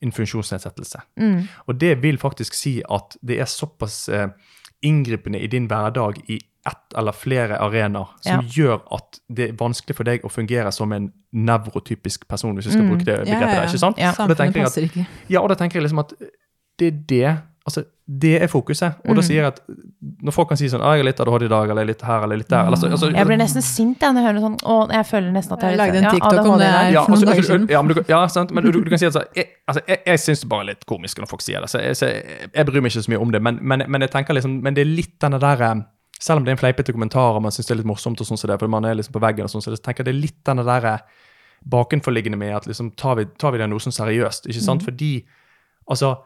en 0.00 0.12
funksjonsnedsettelse. 0.12 1.00
Og 1.66 1.80
det 1.80 2.02
vil 2.02 2.18
faktisk 2.18 2.54
si 2.54 2.78
at 2.90 3.16
det 3.20 3.40
er 3.40 3.50
såpass 3.50 4.08
eh, 4.08 4.28
inngripende 4.84 5.40
i 5.40 5.46
din 5.50 5.66
hverdag 5.70 6.20
i 6.30 6.38
ett 6.68 6.96
eller 6.98 7.12
flere 7.16 7.58
arenaer 7.64 8.10
som 8.20 8.44
gjør 8.44 8.82
at 8.94 9.20
det 9.32 9.50
er 9.50 9.54
vanskelig 9.58 9.96
for 9.96 10.08
deg 10.08 10.24
å 10.26 10.30
fungere 10.32 10.72
som 10.74 10.92
en 10.92 11.10
nevrotypisk 11.32 12.26
person, 12.28 12.56
hvis 12.56 12.68
vi 12.68 12.74
skal 12.76 12.88
bruke 12.88 13.06
det 13.06 13.16
begrepet 13.22 13.32
ja, 13.32 13.48
ja. 13.48 13.60
der. 13.60 13.70
ikke 13.70 13.80
sant? 13.84 14.00
Ja. 14.00 14.12
Og 14.18 14.32
da 14.32 14.36
tenker 14.42 14.64
jeg 14.64 14.68
at, 14.68 15.14
ja, 15.30 15.40
og 15.40 15.48
da 15.52 15.56
tenker 15.60 15.78
jeg 15.78 15.86
liksom 15.86 16.02
at 16.04 16.14
det 16.78 16.90
er 16.92 16.98
det 17.10 17.30
Altså, 17.68 17.82
det 18.08 18.38
er 18.40 18.48
fokuset. 18.48 18.96
Og 19.04 19.18
da 19.18 19.22
sier 19.24 19.42
jeg 19.42 19.50
at 19.50 19.58
når 20.24 20.32
folk 20.32 20.48
kan 20.48 20.56
si 20.56 20.70
sånn 20.72 20.80
ah, 20.80 20.94
'Jeg 20.96 21.02
er 21.02 21.08
litt 21.10 21.18
ADHD 21.20 21.44
i 21.44 21.50
dag', 21.52 21.72
eller 21.72 21.82
er 21.82 21.88
litt 21.90 22.04
her', 22.06 22.22
eller 22.24 22.40
'litt 22.40 22.48
der' 22.48 22.70
eller, 22.70 22.90
altså, 22.90 23.10
Jeg 23.12 23.26
blir 23.28 23.36
nesten 23.36 23.64
sint 23.64 24.00
jeg, 24.00 24.14
når 24.14 24.22
jeg 24.22 24.26
hører 24.26 24.38
noe 24.38 24.46
sånn. 24.46 24.56
Å, 24.64 24.76
jeg 24.96 25.06
føler 25.10 25.34
nesten 25.34 25.56
at 25.56 25.66
jeg, 25.66 25.74
Jeg 25.74 25.80
lagde 25.82 25.98
en 25.98 26.08
ja, 26.08 26.12
TikTok 26.16 26.46
om 26.46 26.58
det 26.58 26.70
her. 26.72 26.92
ja, 26.92 27.02
altså, 27.04 27.26
altså, 27.34 27.58
ja, 27.68 27.82
men 27.82 27.94
du, 27.94 28.02
ja, 28.08 28.22
sant? 28.32 28.54
men 28.56 28.64
du, 28.64 28.70
du 28.72 28.88
kan 28.88 29.02
si 29.02 29.10
at 29.10 29.12
så, 29.18 29.24
jeg, 29.36 29.46
altså, 29.68 29.82
jeg, 29.88 30.00
jeg 30.06 30.22
syns 30.24 30.40
det 30.40 30.48
bare 30.48 30.64
er 30.64 30.70
litt 30.70 30.86
komisk 30.88 31.20
når 31.20 31.28
folk 31.28 31.44
sier 31.44 31.60
det. 31.60 31.68
Så 31.68 31.84
jeg, 31.84 32.00
så 32.00 32.08
jeg, 32.08 32.50
jeg 32.54 32.70
bryr 32.70 32.80
meg 32.80 32.94
ikke 32.94 33.04
så 33.04 33.12
mye 33.12 33.22
om 33.26 33.36
det. 33.36 33.42
Men, 33.44 33.60
men, 33.60 33.84
men 33.86 34.06
jeg 34.06 34.14
tenker 34.16 34.38
liksom, 34.38 34.58
men 34.64 34.78
det 34.78 34.86
er 34.86 34.90
litt 34.90 35.18
denne 35.20 35.42
der 35.42 35.60
eh, 35.68 35.84
Selv 36.18 36.40
om 36.40 36.44
det 36.44 36.50
er 36.50 36.56
en 36.56 36.64
fleipete 36.64 36.90
kommentar 36.90 37.36
og 37.36 37.42
man 37.44 37.52
syns 37.54 37.68
det 37.68 37.76
er 37.76 37.82
litt 37.82 37.92
morsomt, 37.92 38.18
og 38.18 38.26
sånn 38.26 38.40
som 38.40 38.48
det, 38.50 38.56
for 38.58 38.72
man 38.72 38.88
er 38.88 38.96
liksom 38.98 39.14
på 39.14 39.20
veggen, 39.22 39.44
og 39.44 39.52
sånn, 39.52 39.62
så 39.62 39.70
jeg 39.70 39.84
tenker 39.84 40.02
jeg 40.02 40.08
det 40.08 40.16
er 40.16 40.24
litt 40.24 40.40
denne 40.48 40.64
der 40.66 40.86
eh, 40.90 41.04
bakenforliggende 41.68 42.38
med 42.40 42.56
at 42.56 42.66
liksom, 42.66 42.90
tar 42.98 43.20
vi, 43.20 43.26
tar 43.38 43.52
vi 43.52 43.60
diagnosen 43.60 43.94
seriøst? 43.94 44.48
ikke 44.48 44.64
sant? 44.64 44.82
Fordi 44.82 45.12
altså 45.86 46.16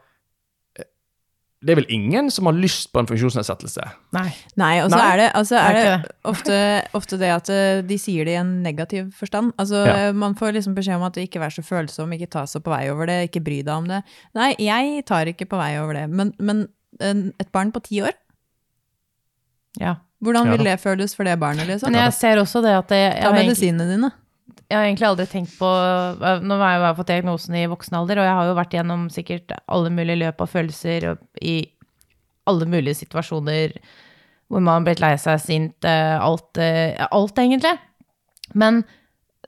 det 1.62 1.70
er 1.72 1.79
vel 1.79 1.87
ingen 1.94 2.31
som 2.35 2.48
har 2.51 2.57
lyst 2.59 2.88
på 2.92 2.98
en 2.98 3.07
funksjonsnedsettelse? 3.07 3.85
Nei. 4.16 4.29
Nei, 4.59 4.72
og 4.83 4.90
så 4.90 4.98
er 4.98 5.16
det, 5.20 5.29
altså, 5.38 5.57
er 5.61 5.77
Det 5.79 6.11
ofte, 6.27 6.57
ofte 6.98 7.18
det 7.20 7.31
at 7.31 7.48
eh, 7.55 7.83
de 7.87 7.98
sier 8.03 8.27
det 8.27 8.35
i 8.35 8.40
en 8.40 8.51
negativ 8.64 9.12
forstand. 9.14 9.53
Altså, 9.62 9.85
Ja. 9.87 10.12
Man 10.12 10.35
får 10.35 10.53
liksom 10.59 10.75
beskjed 10.75 10.96
om 10.98 11.07
at 11.07 11.16
ikke 11.22 11.38
vær 11.42 11.55
så 11.55 11.62
følsom, 11.62 12.12
ikke 12.18 12.31
ta 12.35 12.42
så 12.51 12.59
på 12.61 12.70
vei 12.75 12.88
over 12.90 13.07
det, 13.07 13.31
ikke 13.31 13.44
bry 13.46 13.61
deg 13.62 13.75
om 13.75 13.87
det. 13.88 14.03
Nei, 14.35 14.53
jeg 14.59 15.05
tar 15.07 15.31
ikke 15.31 15.46
på 15.46 15.57
vei 15.61 15.77
over 15.79 15.94
det. 15.94 16.09
Men, 16.11 16.35
men 16.38 16.66
et 17.01 17.53
barn 17.55 17.70
på 17.72 17.81
ti 17.87 18.03
år, 18.03 18.12
Ja. 19.81 19.94
hvordan 20.22 20.51
vil 20.51 20.64
det 20.66 20.81
føles 20.81 21.14
for 21.16 21.25
det 21.25 21.38
barnet? 21.40 21.66
liksom? 21.66 21.90
Men 21.92 22.03
jeg 22.05 22.12
ser 22.12 22.37
også 22.42 22.61
det 22.62 22.75
at 22.77 22.88
det, 22.92 22.98
jeg, 22.98 23.22
Ta 23.22 23.33
medisinene 23.33 23.87
dine. 23.88 24.11
Jeg 24.72 24.78
har 24.78 24.87
egentlig 24.88 25.08
aldri 25.11 25.26
tenkt 25.28 25.52
på 25.61 25.68
Nå 25.68 26.56
har 26.62 26.70
jeg 26.72 26.80
jo 26.80 26.94
fått 26.96 27.11
diagnosen 27.11 27.56
i 27.61 27.66
voksen 27.68 27.98
alder, 27.98 28.22
og 28.22 28.28
jeg 28.28 28.37
har 28.38 28.48
jo 28.48 28.56
vært 28.56 28.76
gjennom 28.78 29.04
sikkert 29.12 29.52
alle 29.68 29.92
mulige 29.92 30.22
løp 30.22 30.40
av 30.40 30.48
følelser 30.48 31.11
og 31.11 31.44
i 31.44 31.58
alle 32.48 32.66
mulige 32.66 33.02
situasjoner 33.02 33.76
hvor 34.48 34.64
man 34.64 34.80
har 34.80 34.87
blitt 34.88 35.02
lei 35.04 35.12
seg, 35.20 35.38
sint, 35.40 35.87
eh, 35.88 36.16
alt, 36.20 36.58
eh, 36.61 36.96
alt 37.12 37.38
egentlig. 37.40 37.73
Men 38.58 38.83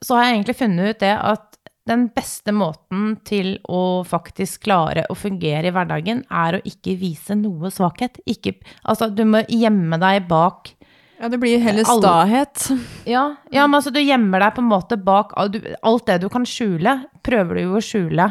så 0.01 0.17
har 0.17 0.25
jeg 0.25 0.37
egentlig 0.37 0.57
funnet 0.61 0.95
ut 0.95 1.03
det 1.03 1.11
at 1.13 1.59
den 1.85 2.07
beste 2.13 2.53
måten 2.55 3.11
til 3.27 3.51
å 3.69 4.01
faktisk 4.07 4.63
klare 4.65 5.03
å 5.09 5.17
fungere 5.17 5.69
i 5.69 5.73
hverdagen, 5.73 6.23
er 6.33 6.57
å 6.57 6.63
ikke 6.65 6.95
vise 6.97 7.37
noe 7.37 7.69
svakhet. 7.73 8.17
Ikke, 8.25 8.55
altså, 8.81 9.11
du 9.13 9.21
må 9.29 9.43
gjemme 9.45 9.99
deg 10.01 10.25
bak 10.29 10.73
Ja, 11.19 11.29
det 11.31 11.39
blir 11.39 11.61
heller 11.63 11.87
stahet. 11.87 12.65
Ja, 13.07 13.27
ja, 13.53 13.67
men 13.67 13.77
altså 13.77 13.93
du 13.93 14.01
gjemmer 14.01 14.43
deg 14.43 14.57
på 14.57 14.63
en 14.63 14.67
måte 14.71 14.97
bak 14.99 15.31
du, 15.53 15.61
Alt 15.85 16.09
det 16.09 16.19
du 16.25 16.27
kan 16.33 16.43
skjule, 16.47 16.97
prøver 17.23 17.59
du 17.59 17.61
jo 17.67 17.77
å 17.79 17.83
skjule 17.83 18.27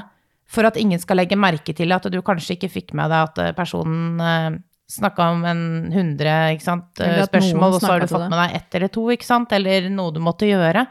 for 0.55 0.69
at 0.69 0.77
ingen 0.79 1.01
skal 1.01 1.19
legge 1.19 1.39
merke 1.41 1.75
til 1.77 1.95
at 1.97 2.07
du 2.13 2.21
kanskje 2.25 2.59
ikke 2.59 2.71
fikk 2.71 2.95
med 2.99 3.11
deg 3.11 3.31
at 3.31 3.41
eh, 3.43 3.55
personen 3.57 4.21
uh, 4.21 4.59
snakka 4.91 5.31
om 5.33 5.45
en 5.49 5.65
hundre 5.93 6.35
eh, 6.53 6.61
spørsmål, 6.61 7.77
og 7.77 7.81
så 7.81 7.95
har 7.95 8.05
du 8.05 8.11
fått 8.11 8.29
med 8.29 8.39
deg 8.39 8.57
ett 8.61 8.79
eller 8.79 8.93
to, 8.93 9.07
ikke 9.15 9.27
sant, 9.27 9.53
eller 9.57 9.89
noe 9.93 10.15
du 10.15 10.21
måtte 10.23 10.49
gjøre. 10.49 10.85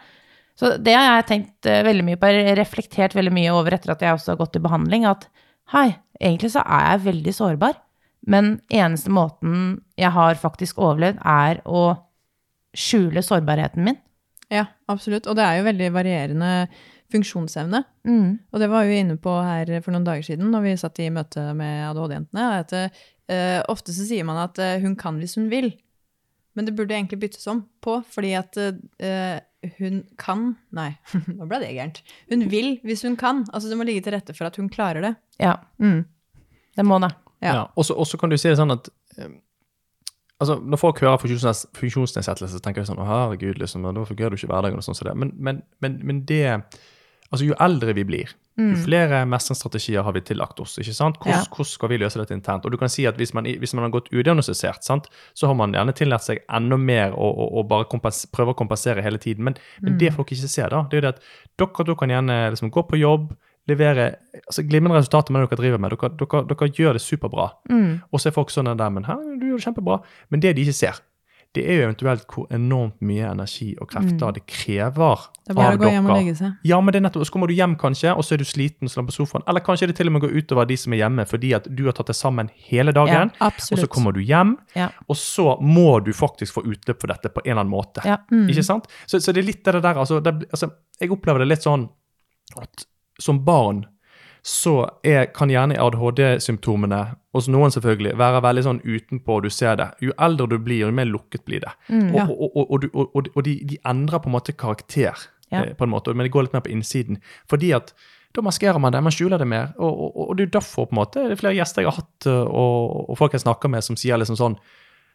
Så 0.60 0.76
det 0.82 0.96
har 0.98 1.20
jeg 1.20 1.30
tenkt 1.30 1.70
eh, 1.70 1.84
veldig 1.86 2.06
mye 2.10 2.20
på, 2.22 2.32
reflektert 2.60 3.16
veldig 3.18 3.34
mye 3.34 3.54
over 3.54 3.78
etter 3.78 3.94
at 3.94 4.04
jeg 4.06 4.18
også 4.18 4.34
har 4.34 4.41
gått 4.41 4.58
i 4.60 4.64
behandling, 4.64 5.08
at 5.10 5.28
hei, 5.74 5.88
egentlig 6.20 6.54
så 6.56 6.66
er 6.66 6.89
jeg 6.91 7.06
veldig 7.08 7.36
sårbar, 7.38 7.78
men 8.28 8.56
eneste 8.72 9.12
måten 9.14 9.82
jeg 10.00 10.12
har 10.16 10.40
faktisk 10.40 10.80
overlevd, 10.80 11.20
er 11.26 11.62
å 11.68 11.84
skjule 12.74 13.22
sårbarheten 13.24 13.84
min. 13.86 14.00
Ja, 14.54 14.66
absolutt. 14.92 15.28
Og 15.30 15.36
det 15.38 15.44
er 15.46 15.60
jo 15.60 15.68
veldig 15.68 15.90
varierende 15.96 16.52
funksjonsevne. 17.14 17.84
Mm. 18.08 18.30
Og 18.52 18.62
det 18.62 18.70
var 18.72 18.88
vi 18.90 19.00
inne 19.04 19.18
på 19.22 19.34
her 19.46 19.70
for 19.86 19.94
noen 19.94 20.06
dager 20.08 20.26
siden 20.26 20.50
når 20.54 20.64
vi 20.66 20.76
satt 20.82 21.02
i 21.04 21.10
møte 21.14 21.44
med 21.58 21.84
ADHD-jentene. 21.92 22.46
at 22.64 22.74
eh, 22.80 23.60
Ofte 23.72 23.94
så 23.96 24.06
sier 24.08 24.26
man 24.28 24.40
at 24.42 24.58
uh, 24.62 24.78
hun 24.84 24.96
kan 25.00 25.20
hvis 25.22 25.36
hun 25.38 25.50
vil. 25.52 25.72
Men 26.58 26.68
det 26.68 26.76
burde 26.78 26.94
egentlig 26.96 27.22
byttes 27.24 27.46
om 27.50 27.64
på, 27.82 28.00
fordi 28.14 28.34
at 28.38 28.58
uh, 28.62 29.38
hun 29.80 30.02
kan 30.22 30.52
Nei, 30.76 30.90
nå 31.38 31.48
ble 31.50 31.62
det 31.64 31.72
gærent. 31.76 32.02
Hun 32.34 32.48
vil 32.52 32.76
hvis 32.86 33.06
hun 33.08 33.18
kan. 33.20 33.44
Altså 33.54 33.70
det 33.72 33.78
må 33.80 33.86
ligge 33.88 34.06
til 34.06 34.16
rette 34.18 34.36
for 34.38 34.50
at 34.50 34.58
hun 34.62 34.70
klarer 34.74 35.06
det. 35.10 35.14
Ja, 35.42 35.58
Mm. 35.82 36.04
det 36.78 36.86
må 36.86 36.98
det. 37.02 37.14
Ja. 37.44 37.66
Og 37.76 37.86
så 38.08 38.18
kan 38.20 38.30
du 38.32 38.38
si 38.38 38.50
det 38.50 38.58
sånn 38.60 38.72
at 38.76 38.89
eh, 39.18 39.30
altså 40.39 40.60
Når 40.62 40.80
folk 40.82 41.00
hører 41.04 41.18
funksjons 41.22 41.66
funksjonsnedsettelse, 41.78 42.56
så 42.58 42.64
tenker 42.64 42.84
de 42.84 42.89
sånn 42.89 43.02
Å, 43.02 43.08
herregud, 43.08 43.60
liksom, 43.62 43.84
da 43.86 44.06
fungerer 44.08 44.34
du 44.34 44.39
ikke 44.39 44.52
hverdagen 44.52 44.80
og 44.80 44.86
sånn 44.86 44.98
som 44.98 45.08
det. 45.10 45.16
Men, 45.20 45.34
men, 45.38 45.64
men, 45.84 46.00
men 46.04 46.26
det 46.30 46.44
Altså, 47.34 47.48
jo 47.48 47.56
eldre 47.66 47.96
vi 47.98 48.04
blir, 48.06 48.30
jo 48.62 48.76
flere 48.84 49.24
mestringsstrategier 49.26 50.04
har 50.06 50.14
vi 50.14 50.22
tillagt 50.22 50.60
oss. 50.62 50.76
ikke 50.78 50.94
sant? 50.94 51.16
Hvordan, 51.18 51.48
Ja. 51.50 51.66
skal 51.66 51.89
vi 51.89 51.98
løse 51.98 52.20
dette 52.20 52.36
internt? 52.36 52.66
Og 52.66 52.72
du 52.72 52.78
kan 52.78 52.89
si 52.89 53.08
at 53.08 53.16
Hvis 53.18 53.34
man, 53.34 53.46
hvis 53.46 53.74
man 53.74 53.84
har 53.88 53.89
gått 53.89 54.12
udiagnostisert, 54.14 54.84
sant, 54.86 55.08
så 55.34 55.48
har 55.48 55.56
man 55.56 55.74
gjerne 55.74 55.96
tillært 55.98 56.22
seg 56.22 56.44
enda 56.48 56.78
mer 56.78 57.16
og, 57.18 57.34
og, 57.34 57.58
og 57.58 57.68
bare 57.68 57.86
prøve 57.89 58.54
å 58.54 58.60
kompensere 58.60 59.02
hele 59.02 59.18
tiden. 59.18 59.44
Men, 59.44 59.56
men 59.82 59.98
det 59.98 60.14
folk 60.14 60.30
ikke 60.32 60.48
ser, 60.48 60.70
da, 60.70 60.84
det 60.91 61.00
er 61.00 61.02
jo 61.02 61.08
det 61.08 61.16
at 61.16 61.24
dere, 61.58 61.86
dere 61.88 61.96
kan 61.98 62.10
gjerne 62.14 62.38
liksom, 62.54 62.70
gå 62.70 62.84
på 62.86 63.02
jobb, 63.02 63.34
levere 63.70 64.09
altså, 64.43 64.66
glimrende 64.68 64.99
resultater 64.99 65.34
med 65.34 65.43
det 65.43 65.53
dere 65.53 65.61
driver 65.64 65.82
med. 65.84 65.95
Dere, 65.95 66.11
dere, 66.20 66.43
dere 66.51 66.70
gjør 66.80 66.97
det 66.99 67.03
superbra. 67.05 67.49
Mm. 67.72 67.89
Og 68.11 68.20
så 68.22 68.30
er 68.30 68.36
folk 68.36 68.53
sånn 68.53 68.72
der, 68.74 68.93
men 68.93 69.07
her, 69.07 69.24
du 69.39 69.49
gjør 69.49 69.61
det 69.61 69.68
kjempebra. 69.70 69.99
Men 70.34 70.43
det 70.43 70.55
de 70.57 70.66
ikke 70.66 70.76
ser, 70.76 71.01
det 71.53 71.64
er 71.70 71.78
jo 71.78 71.82
eventuelt 71.86 72.24
hvor 72.34 72.47
enormt 72.53 72.97
mye 73.05 73.28
energi 73.30 73.76
og 73.78 73.91
krefter 73.91 74.34
det 74.34 74.41
krever 74.49 75.26
Det 75.45 75.51
er 75.53 75.57
bare 75.59 75.76
av 75.76 75.76
å 75.78 75.82
gå 75.84 75.91
hjem 75.91 76.07
og 76.09 76.16
legge 76.16 76.34
seg. 76.39 76.55
Ja, 76.66 76.80
men 76.82 76.95
det 76.95 76.97
er 76.97 77.03
nettopp, 77.05 77.26
så 77.30 77.36
kommer 77.36 77.51
du 77.51 77.53
hjem 77.53 77.76
kanskje, 77.78 78.09
og 78.18 78.26
så 78.26 78.34
er 78.34 78.41
du 78.41 78.47
sliten 78.49 78.89
og 78.89 79.09
på 79.09 79.14
sofaen. 79.14 79.45
Eller 79.51 79.61
kanskje 79.66 79.91
det 79.91 79.95
til 79.99 80.09
og 80.09 80.16
med 80.16 80.24
går 80.26 80.34
utover 80.34 80.66
de 80.70 80.78
som 80.82 80.95
er 80.97 81.03
hjemme, 81.03 81.28
fordi 81.30 81.51
at 81.53 81.68
du 81.70 81.84
har 81.86 81.93
tatt 81.97 82.09
det 82.09 82.18
sammen 82.18 82.49
hele 82.72 82.95
dagen. 82.95 83.30
Ja, 83.38 83.51
og 83.53 83.84
så 83.84 83.89
kommer 83.91 84.18
du 84.18 84.22
hjem, 84.26 84.55
Ja. 84.74 84.89
og 85.05 85.20
så 85.20 85.59
må 85.61 85.99
du 86.03 86.09
faktisk 86.18 86.57
få 86.57 86.66
utløp 86.66 87.03
for 87.05 87.14
dette 87.14 87.30
på 87.30 87.43
en 87.45 87.51
eller 87.51 87.61
annen 87.68 87.76
måte. 87.76 88.01
Ja. 88.07 88.18
Ikke 88.34 88.66
sant? 88.66 88.89
Så, 89.05 89.22
så 89.22 89.36
det 89.36 89.43
er 89.43 89.51
litt 89.51 89.61
det 89.64 89.78
der, 89.78 89.93
altså, 89.93 90.24
det, 90.26 90.49
altså 90.49 90.74
Jeg 90.99 91.14
opplever 91.14 91.43
det 91.43 91.51
litt 91.53 91.70
sånn 91.70 91.86
at 92.57 92.88
som 93.20 93.43
barn 93.45 93.86
så 94.43 94.89
er, 95.07 95.26
kan 95.32 95.47
gjerne 95.49 95.78
ADHD-symptomene 95.80 97.16
hos 97.34 97.47
noen 97.47 97.72
selvfølgelig 97.74 98.16
være 98.20 98.41
veldig 98.43 98.64
sånn 98.66 98.82
utenpå, 98.84 99.38
du 99.43 99.49
ser 99.53 99.78
det. 99.80 99.88
Jo 100.03 100.11
eldre 100.22 100.47
du 100.51 100.57
blir, 100.59 100.82
jo 100.84 100.91
mer 100.91 101.07
lukket 101.09 101.45
blir 101.47 101.61
det. 101.64 101.72
og, 101.89 102.16
Ja. 102.18 102.26
og, 102.28 102.57
og, 102.57 102.72
og, 102.72 102.82
du- 102.82 103.32
og, 103.36 103.43
de, 103.43 103.55
de 103.64 103.78
endrer 103.86 104.20
på 104.20 104.28
en 104.30 104.36
måte 104.36 104.53
karakter, 104.57 105.14
Ja. 105.51 105.64
eh, 105.64 105.74
på 105.74 105.84
en 105.86 105.89
måte, 105.89 106.14
men 106.14 106.26
det 106.26 106.32
går 106.32 106.43
litt 106.43 106.53
mer 106.53 106.61
på 106.61 106.72
innsiden. 106.72 107.18
Fordi 107.47 107.72
at 107.74 107.93
da 108.36 108.41
maskerer 108.41 108.80
man 108.82 108.91
det, 108.91 109.03
man 109.03 109.11
skjuler 109.11 109.38
det 109.38 109.47
mer. 109.47 109.74
Og, 109.78 110.36
det 110.38 110.43
er 110.43 110.47
jo 110.47 110.59
derfor 110.59 110.88
på 110.88 110.91
en 110.91 111.01
måte, 111.05 111.24
det 111.30 111.32
er 111.32 111.41
flere 111.41 111.55
gjester 111.55 111.82
jeg 111.84 111.91
har 111.91 112.01
hatt, 112.01 112.26
eh, 112.28 112.47
og 112.49 113.18
folk 113.18 113.32
jeg 113.34 113.41
snakker 113.45 113.70
med, 113.70 113.84
som 113.84 113.95
sier 113.95 114.18
liksom 114.18 114.36
sånn 114.36 114.57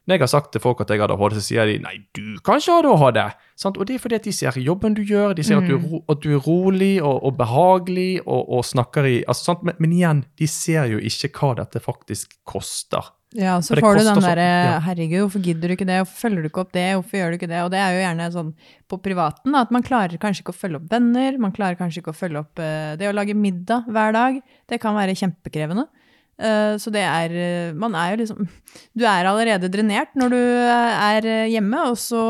når 0.08 0.16
jeg 0.16 0.24
har 0.24 0.30
sagt 0.32 0.54
til 0.54 0.62
folk 0.64 0.78
at 0.80 0.88
jeg 0.88 1.02
har 1.02 1.12
ADHD, 1.12 1.36
så 1.36 1.44
sier 1.44 1.68
de 1.68 1.74
nei, 1.84 1.98
du 2.16 2.38
kan 2.44 2.62
ikke 2.62 2.78
ha 2.78 2.80
ADHD. 2.80 3.20
Sant? 3.60 3.76
Og 3.76 3.84
det 3.88 3.98
er 3.98 4.00
fordi 4.00 4.16
at 4.16 4.24
de 4.24 4.32
ser 4.32 4.56
jobben 4.62 4.96
du 4.96 5.02
gjør, 5.04 5.34
de 5.36 5.44
ser 5.44 5.60
at, 5.60 5.68
du 5.68 5.76
er 5.76 5.84
ro, 5.84 6.00
at 6.08 6.22
du 6.24 6.30
er 6.32 6.40
rolig 6.46 6.94
og, 7.02 7.20
og 7.28 7.36
behagelig 7.36 8.22
og, 8.24 8.40
og 8.56 8.64
snakker 8.64 9.04
i 9.04 9.18
altså? 9.28 9.58
Men, 9.60 9.76
men 9.84 9.92
igjen, 9.98 10.24
de 10.40 10.48
ser 10.48 10.88
jo 10.94 11.02
ikke 11.02 11.34
hva 11.36 11.52
dette 11.60 11.82
faktisk 11.84 12.38
koster. 12.48 13.12
Ja, 13.36 13.58
så 13.60 13.76
får 13.76 13.98
du 13.98 14.06
den 14.06 14.22
derre 14.24 14.44
ja. 14.48 14.76
'herregud, 14.80 15.26
hvorfor 15.26 15.42
gidder 15.44 15.68
du 15.68 15.74
ikke 15.74 15.84
det', 15.84 16.00
hvorfor 16.00 16.16
følger 16.22 16.40
du 16.40 16.48
ikke 16.48 16.62
opp 16.62 16.72
det, 16.72 16.86
hvorfor 16.96 17.18
gjør 17.18 17.28
du 17.28 17.36
ikke 17.36 17.50
det? 17.50 17.60
Og 17.60 17.70
det 17.74 17.80
er 17.84 17.92
jo 17.92 18.00
gjerne 18.00 18.28
sånn 18.32 18.52
på 18.88 18.98
privaten 19.04 19.58
at 19.58 19.74
man 19.74 19.84
klarer 19.84 20.16
kanskje 20.22 20.46
ikke 20.46 20.54
å 20.54 20.60
følge 20.62 20.80
opp 20.80 20.88
venner, 20.88 21.36
man 21.36 21.52
klarer 21.52 21.76
kanskje 21.76 22.00
ikke 22.00 22.14
å 22.14 22.16
følge 22.16 22.40
opp 22.40 22.62
eh, 22.64 22.96
det 22.96 23.10
å 23.10 23.12
lage 23.12 23.36
middag 23.36 23.84
hver 23.92 24.16
dag. 24.16 24.40
Det 24.64 24.80
kan 24.80 24.96
være 24.96 25.18
kjempekrevende. 25.20 25.84
Eh, 26.38 26.76
så 26.78 26.90
det 26.94 27.00
er 27.02 27.32
eh, 27.34 27.72
Man 27.74 27.96
er 27.98 28.12
jo 28.12 28.18
liksom 28.20 28.44
Du 28.94 29.02
er 29.10 29.26
allerede 29.26 29.66
drenert 29.74 30.12
når 30.14 30.30
du 30.30 30.38
eh, 30.38 31.00
er 31.18 31.26
hjemme, 31.50 31.80
og 31.90 31.96
så 31.98 32.20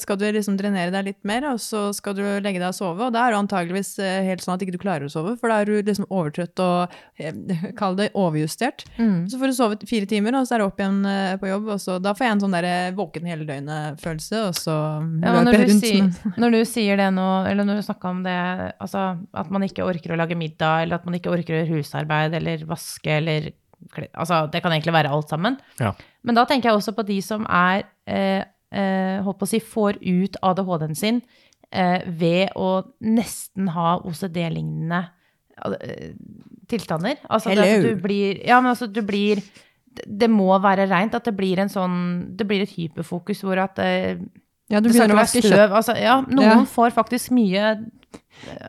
skal 0.00 0.18
du 0.18 0.24
liksom 0.34 0.56
drenere 0.58 0.90
deg 0.90 1.06
litt 1.06 1.20
mer, 1.26 1.46
og 1.52 1.60
så 1.62 1.86
skal 1.94 2.16
du 2.18 2.22
legge 2.42 2.58
deg 2.58 2.66
og 2.66 2.74
sove, 2.74 3.06
og 3.06 3.14
da 3.14 3.22
er 3.24 3.34
du 3.34 3.38
antageligvis 3.38 3.92
helt 4.00 4.42
sånn 4.42 4.56
at 4.56 4.64
ikke 4.64 4.74
du 4.74 4.80
klarer 4.82 5.06
å 5.06 5.12
sove, 5.12 5.36
for 5.38 5.52
da 5.52 5.60
er 5.60 5.70
du 5.70 5.86
liksom 5.86 6.08
overtrøtt 6.08 6.62
og 6.64 6.94
Kall 7.78 7.96
det 7.98 8.08
overjustert. 8.18 8.84
Mm. 8.98 9.26
Så 9.30 9.38
får 9.38 9.50
du 9.50 9.56
sove 9.56 9.78
fire 9.88 10.08
timer, 10.10 10.36
og 10.38 10.48
så 10.48 10.56
er 10.56 10.62
du 10.62 10.66
opp 10.66 10.80
igjen 10.80 10.98
på 11.40 11.48
jobb. 11.48 11.68
Og 11.74 11.80
så, 11.82 11.96
da 12.02 12.12
får 12.16 12.26
jeg 12.26 12.34
en 12.34 12.42
sånn 12.44 12.56
der 12.56 12.68
våken 12.96 13.28
hele 13.28 13.46
døgnet-følelse, 13.48 14.42
og 14.48 14.58
så 14.58 14.76
Ja, 15.22 15.34
når, 15.46 15.58
du 15.58 15.72
rundt 15.72 15.86
sier, 15.86 16.34
når 16.40 16.56
du 16.56 16.60
sier 16.68 17.00
det 17.00 17.08
nå, 17.16 17.28
eller 17.50 17.68
når 17.68 17.80
du 17.80 17.86
snakka 17.86 18.10
om 18.10 18.22
det, 18.26 18.36
altså 18.82 19.04
at 19.34 19.52
man 19.54 19.66
ikke 19.66 19.86
orker 19.86 20.14
å 20.14 20.20
lage 20.20 20.38
middag, 20.38 20.84
eller 20.84 20.98
at 20.98 21.08
man 21.08 21.18
ikke 21.18 21.32
orker 21.34 21.56
å 21.56 21.62
gjøre 21.62 21.80
husarbeid 21.80 22.38
eller 22.40 22.66
vaske 22.70 23.18
eller 23.18 23.43
Altså, 24.14 24.50
det 24.52 24.62
kan 24.62 24.72
egentlig 24.72 24.92
være 24.96 25.10
alt 25.12 25.28
sammen. 25.28 25.58
Ja. 25.80 25.92
Men 26.22 26.34
da 26.38 26.44
tenker 26.48 26.70
jeg 26.70 26.78
også 26.78 26.94
på 26.96 27.04
de 27.06 27.20
som 27.22 27.44
er 27.46 27.84
eh, 28.06 28.44
eh, 28.72 29.18
Holdt 29.22 29.38
på 29.38 29.46
å 29.46 29.50
si 29.50 29.60
får 29.60 29.98
ut 30.02 30.36
ADHD-en 30.42 30.94
sin 30.98 31.20
eh, 31.70 32.02
ved 32.06 32.54
å 32.56 32.70
nesten 33.00 33.68
ha 33.74 33.98
OCD-lignende 34.04 35.02
eh, 35.80 36.14
tilstander. 36.70 37.20
Altså 37.28 37.50
det 37.54 37.58
altså, 37.64 37.82
du 37.94 38.02
blir 38.02 38.40
Ja, 38.46 38.60
men 38.60 38.72
altså 38.72 38.86
du 38.90 39.02
blir 39.02 39.42
det- 39.94 40.30
må 40.30 40.48
være 40.58 40.88
reint 40.90 41.14
at 41.14 41.24
det 41.24 41.36
blir 41.36 41.58
en 41.62 41.68
sånn 41.70 42.36
Det 42.36 42.46
blir 42.48 42.62
et 42.64 42.72
hyperfokus 42.74 43.42
hvor 43.46 43.60
at 43.62 43.78
eh, 43.78 44.16
Ja, 44.72 44.80
du 44.80 44.88
begynner 44.88 45.14
å 45.14 45.20
vaske 45.20 45.42
kjøtt. 45.44 45.70
Altså, 45.70 45.94
ja, 46.00 46.20
noen 46.22 46.42
Ja. 46.48 46.64
får 46.64 46.90
faktisk 46.96 47.30
mye 47.36 47.76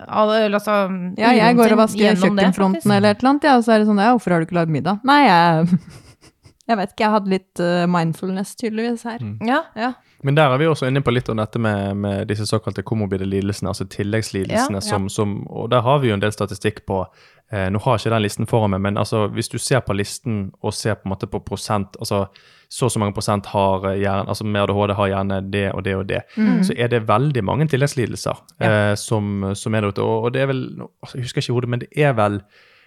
altså, 0.08 0.78
Ja, 1.20 1.34
jeg 1.36 1.56
går 1.58 1.76
og 1.76 1.82
vasker 1.84 2.16
kjøkkenfronten 2.22 2.90
det, 2.90 2.98
eller 2.98 3.10
et 3.16 3.22
eller 3.22 3.30
annet, 3.34 3.44
ja, 3.50 3.56
og 3.60 3.64
så 3.66 3.76
er 3.76 3.84
det 3.84 3.88
sånn 3.90 4.02
Ja, 4.02 4.12
hvorfor 4.16 4.36
har 4.36 4.42
du 4.44 4.48
ikke 4.48 4.60
lagd 4.60 4.74
middag? 4.74 5.00
Nei, 5.08 5.22
jeg 5.28 5.80
Jeg 6.70 6.78
vet 6.80 6.94
ikke, 6.96 7.04
jeg 7.04 7.14
hadde 7.14 7.30
litt 7.30 7.62
eh, 7.62 7.84
mindfulness 7.94 8.56
tydeligvis 8.58 9.04
her. 9.06 9.20
Ja, 9.46 9.60
Ja. 9.78 9.92
Men 10.26 10.38
der 10.38 10.50
er 10.50 10.58
vi 10.58 10.66
også 10.66 10.88
inne 10.90 11.04
på 11.06 11.14
litt 11.14 11.30
om 11.30 11.38
dette 11.38 11.60
med, 11.62 12.00
med 12.02 12.28
disse 12.32 12.48
såkalte 12.50 12.82
komorbide 12.82 13.28
lidelsene, 13.30 13.70
altså 13.70 13.86
tilleggslidelsene, 13.86 14.80
Ja, 14.80 14.82
ja. 14.82 14.90
Som, 14.90 15.06
som, 15.10 15.38
og 15.48 15.70
der 15.70 15.86
har 15.86 16.00
vi 16.02 16.10
jo 16.10 16.18
en 16.18 16.24
del 16.24 16.34
statistikk 16.34 16.82
på 16.90 17.04
eh, 17.52 17.68
Nå 17.70 17.82
har 17.84 17.96
jeg 17.96 18.06
ikke 18.06 18.16
den 18.16 18.26
listen 18.26 18.50
foran 18.50 18.74
meg, 18.74 18.82
men 18.88 18.98
altså, 18.98 19.28
hvis 19.36 19.52
du 19.54 19.60
ser 19.62 19.86
på 19.86 19.94
listen 19.94 20.48
og 20.62 20.74
ser 20.74 20.98
på 20.98 21.06
en 21.06 21.14
måte 21.14 21.30
på 21.30 21.44
prosent, 21.46 22.00
altså 22.02 22.26
så 22.74 22.88
og 22.88 22.92
så 22.92 23.00
mange 23.00 23.14
prosent 23.14 23.46
har 23.54 23.86
hjerne, 23.94 24.26
altså 24.28 24.44
med 24.50 24.64
ADHD 24.64 24.94
har 24.98 25.10
gjerne 25.12 25.42
det 25.54 25.66
og 25.72 25.84
det 25.86 25.96
og 25.96 26.08
det, 26.10 26.22
så 26.66 26.74
er 26.74 26.90
det 26.92 27.04
veldig 27.08 27.44
mange 27.46 27.68
tilleggslidelser 27.70 28.42
eh, 28.66 28.96
som, 28.98 29.52
som 29.54 29.76
er 29.76 29.86
der 29.86 29.94
ute. 29.94 30.02
Og, 30.02 30.24
og 30.26 30.34
det 30.34 30.42
er 30.42 30.50
vel 30.50 30.64
altså, 30.82 31.18
Jeg 31.20 31.28
husker 31.28 31.44
ikke 31.44 31.54
hodet, 31.60 31.70
men 31.70 31.84
det 31.86 31.90
er 31.94 32.18
vel 32.18 32.42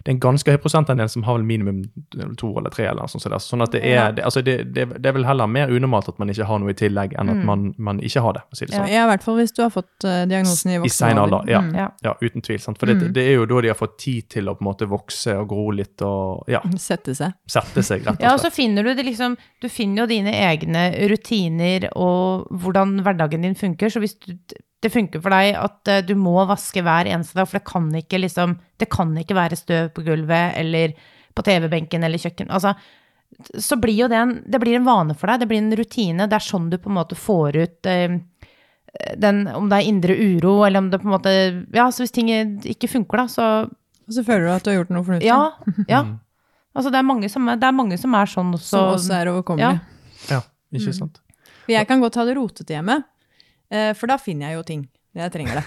det 0.08 0.14
er 0.14 0.16
en 0.16 0.20
ganske 0.24 0.48
høy 0.54 0.56
prosentandel 0.62 1.08
som 1.12 1.24
har 1.26 1.36
vel 1.36 1.42
minimum 1.44 1.82
to 2.40 2.48
eller 2.56 2.72
tre. 2.72 2.86
eller 2.88 3.04
noe 3.04 3.12
sånt. 3.12 3.26
Sånn 3.44 3.60
at 3.60 3.74
det 3.76 3.82
er, 3.84 4.14
det, 4.16 4.22
altså 4.24 4.40
det, 4.40 4.54
det, 4.72 4.86
det 4.96 5.10
er 5.10 5.12
vel 5.18 5.26
heller 5.28 5.46
mer 5.52 5.68
unormalt 5.68 6.08
at 6.08 6.16
man 6.22 6.30
ikke 6.32 6.46
har 6.48 6.62
noe 6.62 6.72
i 6.72 6.76
tillegg, 6.78 7.12
enn 7.20 7.28
at 7.34 7.42
man, 7.44 7.74
man 7.76 8.00
ikke 8.00 8.22
har 8.24 8.38
det. 8.38 8.42
å 8.48 8.56
si 8.56 8.64
det 8.64 8.72
Ja. 8.72 8.78
sånn. 8.80 8.88
Ja, 8.94 9.02
i 9.04 9.10
hvert 9.10 9.26
fall 9.26 9.36
hvis 9.36 9.52
du 9.52 9.60
har 9.66 9.70
fått 9.74 10.06
uh, 10.08 10.22
diagnosen 10.30 10.70
i 10.72 10.74
I 10.78 10.80
voksen 10.86 10.96
sein 10.96 11.18
alder. 11.20 11.44
Ja, 11.52 11.60
Mm. 11.60 11.74
Ja. 11.76 11.88
ja, 12.08 12.14
uten 12.22 12.40
tvil. 12.40 12.58
Sant? 12.64 12.78
For 12.80 12.86
det, 12.88 13.10
det 13.12 13.26
er 13.28 13.34
jo 13.36 13.44
da 13.50 13.60
de 13.60 13.68
har 13.68 13.76
fått 13.76 13.98
tid 14.00 14.30
til 14.32 14.48
å 14.48 14.54
på 14.56 14.64
en 14.64 14.68
måte 14.70 14.88
vokse 14.88 15.34
og 15.36 15.48
gro 15.52 15.68
litt 15.76 16.00
og 16.06 16.48
ja, 16.48 16.62
Sette 16.88 17.12
seg. 17.14 17.34
sette 17.46 17.82
seg, 17.84 18.06
rett 18.06 18.14
og 18.14 18.16
slett. 18.16 18.24
Ja, 18.24 18.32
og 18.32 18.40
så 18.40 18.50
finner 18.54 18.82
du 18.88 18.94
det 18.94 19.04
liksom 19.04 19.36
Du 19.60 19.68
finner 19.68 20.06
jo 20.06 20.06
dine 20.14 20.32
egne 20.32 20.88
rutiner 21.12 21.90
og 21.98 22.48
hvordan 22.62 23.02
hverdagen 23.04 23.42
din 23.44 23.54
funker. 23.58 23.90
Så 23.92 24.00
hvis 24.00 24.16
du, 24.24 24.32
det 24.82 24.92
funker 24.94 25.22
for 25.22 25.34
deg 25.34 25.56
at 25.58 25.90
eh, 25.90 26.04
du 26.06 26.14
må 26.18 26.36
vaske 26.46 26.82
hver 26.86 27.08
eneste 27.10 27.38
dag, 27.38 27.48
for 27.48 27.58
det 27.58 27.66
kan 27.68 27.88
ikke 28.00 28.20
liksom 28.22 28.58
Det 28.78 28.86
kan 28.92 29.16
ikke 29.18 29.34
være 29.34 29.58
støv 29.58 29.90
på 29.94 30.04
gulvet 30.06 30.54
eller 30.60 30.94
på 31.34 31.42
TV-benken 31.42 32.04
eller 32.06 32.18
kjøkken. 32.18 32.50
Altså, 32.50 32.74
så 33.58 33.76
blir 33.78 33.94
jo 33.94 34.08
det 34.10 34.18
en 34.18 34.36
Det 34.46 34.60
blir 34.62 34.78
en 34.78 34.86
vane 34.86 35.14
for 35.18 35.30
deg, 35.30 35.42
det 35.42 35.48
blir 35.50 35.62
en 35.62 35.76
rutine. 35.76 36.28
Det 36.28 36.38
er 36.38 36.46
sånn 36.46 36.70
du 36.70 36.78
på 36.78 36.92
en 36.92 36.98
måte 37.00 37.18
får 37.18 37.58
ut 37.58 37.90
eh, 37.90 38.20
den 39.18 39.44
Om 39.46 39.68
det 39.68 39.80
er 39.80 39.90
indre 39.90 40.14
uro, 40.14 40.62
eller 40.66 40.78
om 40.84 40.90
det 40.90 41.02
på 41.02 41.10
en 41.10 41.16
måte 41.16 41.34
Ja, 41.74 41.90
så 41.90 42.04
hvis 42.04 42.14
ting 42.14 42.30
ikke 42.30 42.90
funker, 42.90 43.24
da, 43.24 43.26
så 43.28 43.44
Og 43.66 44.14
så 44.14 44.24
føler 44.24 44.46
du 44.46 44.54
at 44.54 44.64
du 44.64 44.72
har 44.72 44.80
gjort 44.80 44.94
noe 44.94 45.06
fornuftig. 45.10 45.28
Ja. 45.28 45.52
ja. 45.90 46.06
Altså, 46.78 46.92
det 46.94 46.98
er 47.00 47.06
mange 47.08 47.26
som 47.32 47.48
er, 47.50 47.56
det 47.58 47.66
er, 47.66 47.74
mange 47.74 47.96
som 47.98 48.12
er 48.14 48.28
sånn 48.30 48.52
også. 48.54 48.68
Som 48.68 48.90
også 48.92 49.14
er 49.16 49.30
overkommelig. 49.32 49.80
Ja, 50.28 50.36
ikke 50.70 50.92
sant? 50.94 51.16
Mm. 51.18 51.72
jeg 51.72 51.88
kan 51.88 52.04
godt 52.04 52.18
ha 52.20 52.26
det 52.28 52.36
rotete 52.36 52.76
hjemme, 52.76 53.00
for 53.98 54.06
da 54.08 54.16
finner 54.18 54.48
jeg 54.50 54.56
jo 54.56 54.62
ting. 54.74 54.86
Jeg 55.18 55.32
trenger 55.32 55.56
det. 55.58 55.62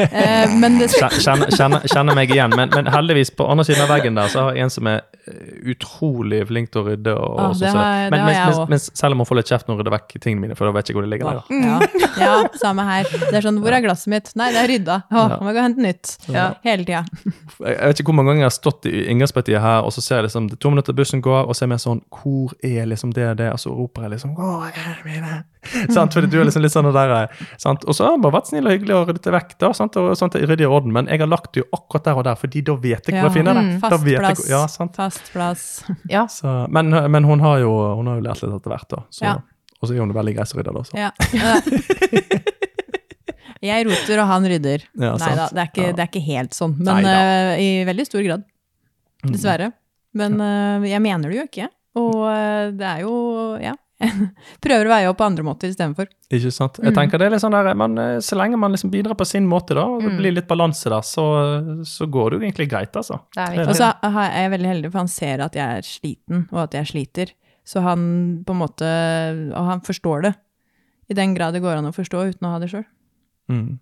Eh, 0.00 0.52
men 0.56 0.78
det 0.78 0.86
Kjenner, 0.94 1.50
kjenner, 1.52 1.82
kjenner 1.90 2.14
meg 2.16 2.30
igjen. 2.32 2.54
Men, 2.56 2.70
men 2.72 2.86
heldigvis, 2.88 3.32
på 3.36 3.44
andre 3.50 3.64
siden 3.66 3.82
av 3.84 3.90
veggen 3.90 4.14
der, 4.16 4.30
så 4.32 4.46
har 4.46 4.54
jeg 4.56 4.64
en 4.64 4.70
som 4.72 4.86
er 4.88 5.02
eh, 5.28 5.74
utrolig 5.74 6.38
flink 6.48 6.70
til 6.72 6.80
å 6.80 6.84
rydde. 6.86 7.12
Og, 7.12 7.34
Ah, 7.42 7.50
og 7.50 7.58
det 7.58 7.68
sånn, 7.68 7.74
så- 7.74 7.82
har- 7.82 8.06
det 8.06 8.10
men, 8.14 8.24
mens, 8.30 8.60
mens, 8.70 8.86
selv 8.96 9.12
om 9.12 9.20
hun 9.20 9.28
får 9.28 9.36
litt 9.42 9.50
kjeft 9.52 9.66
når 9.68 9.74
hun 9.76 9.80
rydder 9.82 9.94
vekk 9.98 10.14
tingene 10.24 10.40
mine, 10.46 10.56
for 10.56 10.64
da 10.70 10.72
vet 10.78 10.86
jeg 10.88 10.94
ikke 10.94 11.02
hvor 11.02 11.08
de 11.08 11.12
ligger. 11.12 11.26
der. 11.26 11.42
Ja, 11.66 11.76
ja, 12.24 12.48
samme 12.62 12.86
her. 12.88 13.04
Det 13.12 13.34
er 13.34 13.44
sånn, 13.44 13.60
hvor 13.60 13.76
er 13.76 13.84
glasset 13.84 14.08
mitt? 14.14 14.32
Nei, 14.40 14.48
det 14.54 14.62
er 14.62 14.68
rydda. 14.72 14.96
Å, 15.10 15.24
Ja. 15.34 15.38
må 15.42 15.52
gå 15.52 15.58
og 15.58 15.66
hente 15.68 15.84
nytt. 15.84 16.16
Ja. 16.32 16.46
Hele 16.64 16.84
tida. 16.88 17.04
Jeg 17.60 17.76
jeg 17.76 17.88
vet 17.90 18.00
ikke 18.00 18.08
hvor 18.14 18.18
mange 18.22 18.32
ganger 18.32 18.46
jeg 18.46 18.52
har 18.54 18.58
stått 18.62 18.86
i 18.88 19.04
inngangspartiet 19.12 19.60
her, 19.60 19.82
og 19.84 19.92
så 19.92 20.00
ser 20.06 20.22
jeg 20.22 20.30
liksom 20.30 20.48
det 20.48 20.56
er 20.56 20.62
to 20.64 20.70
minutter 20.70 20.96
bussen 20.96 21.20
går, 21.20 21.44
og 21.44 21.52
så 21.52 21.64
er 21.64 21.66
jeg 21.68 21.74
mer 21.74 21.82
sånn 21.84 22.00
Hvor 22.08 22.54
er 22.62 22.86
liksom 22.88 23.12
det 23.12 23.26
og 23.34 23.36
det? 23.42 23.50
Og 23.52 23.58
så 23.60 23.74
roper 23.74 24.02
jeg 24.08 24.14
liksom 24.16 24.32
Hvor 24.38 24.64
er 24.70 24.96
det 24.96 25.04
mine? 25.04 25.44
sant? 25.96 26.14
Fordi 26.16 26.30
du 26.30 26.36
er 26.40 26.48
liksom 26.48 26.64
litt 26.64 26.74
sånn 26.74 26.90
der, 26.94 27.14
sant? 27.60 27.84
Og 27.88 27.96
så 27.96 28.06
har 28.06 28.16
jeg 28.16 28.24
bare 28.26 28.36
vært 28.38 28.50
snill 28.50 28.68
og 28.68 28.74
hyggelig 28.76 28.96
og 28.96 29.08
ryddet 29.10 29.28
det 29.28 29.34
vekk, 29.36 29.56
da, 29.64 29.72
sant? 29.76 29.98
og 30.00 30.12
sant? 30.20 30.36
at 30.38 30.60
i 30.60 30.68
orden. 30.68 30.92
Men 30.94 31.10
jeg 31.10 31.22
har 31.24 31.30
lagt 31.30 31.52
det 31.54 31.64
jo 31.64 31.68
akkurat 31.76 32.08
der 32.08 32.20
og 32.20 32.26
der, 32.28 32.38
fordi 32.40 32.64
da 32.66 32.76
vet 32.80 33.08
jeg 33.08 33.18
hvor 33.18 33.28
jeg 33.30 33.36
finner 33.38 33.58
det. 33.58 33.64
mm, 33.66 33.80
fast 33.84 34.04
vet 34.04 34.12
jeg 34.14 34.22
plass. 34.24 34.44
Ja, 34.50 34.62
sant? 34.70 34.96
Fast 35.00 35.32
plass. 35.34 35.66
Ja. 36.14 36.26
Så, 36.30 36.48
men, 36.74 36.92
men 37.10 37.24
hun 37.26 37.40
har 37.44 37.58
jo 37.62 37.72
hun 37.98 38.08
har 38.10 38.20
jo 38.20 38.24
lært 38.26 38.42
litt 38.44 38.54
etter 38.58 38.74
hvert, 38.74 38.88
da. 38.90 39.04
Så, 39.10 39.24
Ja. 39.28 39.38
Og 39.80 39.88
så 39.90 39.96
er 39.96 40.00
hun 40.00 40.14
veldig 40.16 40.32
grei 40.36 40.44
som 40.48 40.60
rydder, 40.60 40.76
da. 40.78 40.82
Så. 40.88 40.96
Ja. 40.96 41.10
Jeg 43.64 43.86
roter, 43.88 44.20
og 44.20 44.28
han 44.28 44.44
rydder. 44.48 44.82
Ja, 45.00 45.14
Nei 45.20 45.30
da, 45.38 45.46
det 45.48 45.62
er, 45.62 45.70
ikke, 45.70 45.86
Ja. 45.86 45.92
det 45.96 46.02
er 46.04 46.10
ikke 46.10 46.24
helt 46.26 46.56
sånn. 46.56 46.74
Men 46.84 47.06
eh, 47.08 47.62
i 47.62 47.68
veldig 47.88 48.04
stor 48.08 48.24
grad. 48.26 48.44
Mm. 49.24 49.30
Dessverre. 49.32 49.70
Men 50.14 50.36
uh, 50.40 50.84
jeg 50.86 51.00
mener 51.02 51.32
det 51.32 51.38
jo 51.38 51.46
ikke. 51.48 51.68
Og 51.98 52.18
uh, 52.26 52.70
det 52.76 52.86
er 52.90 53.00
jo 53.06 53.14
Ja. 53.62 53.72
Prøver 54.64 54.86
å 54.88 54.92
veie 54.94 55.08
opp 55.10 55.18
på 55.18 55.24
andre 55.26 55.44
måter 55.46 55.68
istedenfor. 55.70 56.08
Ikke 56.30 56.50
sant? 56.52 56.78
Jeg 56.82 56.92
Mm. 56.92 56.96
tenker 56.98 57.18
det 57.18 57.26
er 57.26 57.30
litt 57.34 57.42
sånn 57.44 57.52
der, 57.56 57.74
man, 57.74 57.98
eh, 57.98 58.18
Så 58.24 58.36
lenge 58.36 58.58
man 58.58 58.72
liksom 58.72 58.90
bidrar 58.90 59.14
på 59.16 59.26
sin 59.26 59.46
måte, 59.46 59.74
da, 59.74 59.84
og 59.86 60.02
det 60.02 60.12
Mm. 60.12 60.18
blir 60.18 60.32
litt 60.34 60.48
balanse 60.48 60.88
der, 60.90 61.00
så, 61.02 61.24
så 61.84 62.06
går 62.10 62.30
det 62.30 62.40
jo 62.40 62.44
egentlig 62.48 62.68
greit, 62.70 62.92
altså. 62.96 63.20
Det 63.34 63.68
Og 63.68 63.74
så 63.74 63.92
er 64.02 64.42
jeg 64.42 64.50
veldig 64.58 64.70
heldig, 64.72 64.92
for 64.92 64.98
han 64.98 65.08
ser 65.08 65.40
at 65.40 65.52
jeg 65.54 65.78
er 65.78 65.82
sliten, 65.82 66.48
og 66.52 66.58
at 66.64 66.72
jeg 66.72 66.86
sliter. 66.86 67.32
Så 67.64 67.80
han 67.82 68.44
på 68.44 68.50
en 68.52 68.60
måte 68.60 68.84
Og 69.56 69.64
han 69.66 69.80
forstår 69.80 70.22
det. 70.22 70.34
I 71.10 71.14
den 71.14 71.34
grad 71.34 71.52
det 71.54 71.62
går 71.62 71.76
an 71.78 71.86
å 71.86 71.94
forstå 71.94 72.28
uten 72.34 72.46
å 72.48 72.50
ha 72.52 72.58
det 72.58 72.70
sjøl. 72.70 72.84
Mm. 73.50 73.78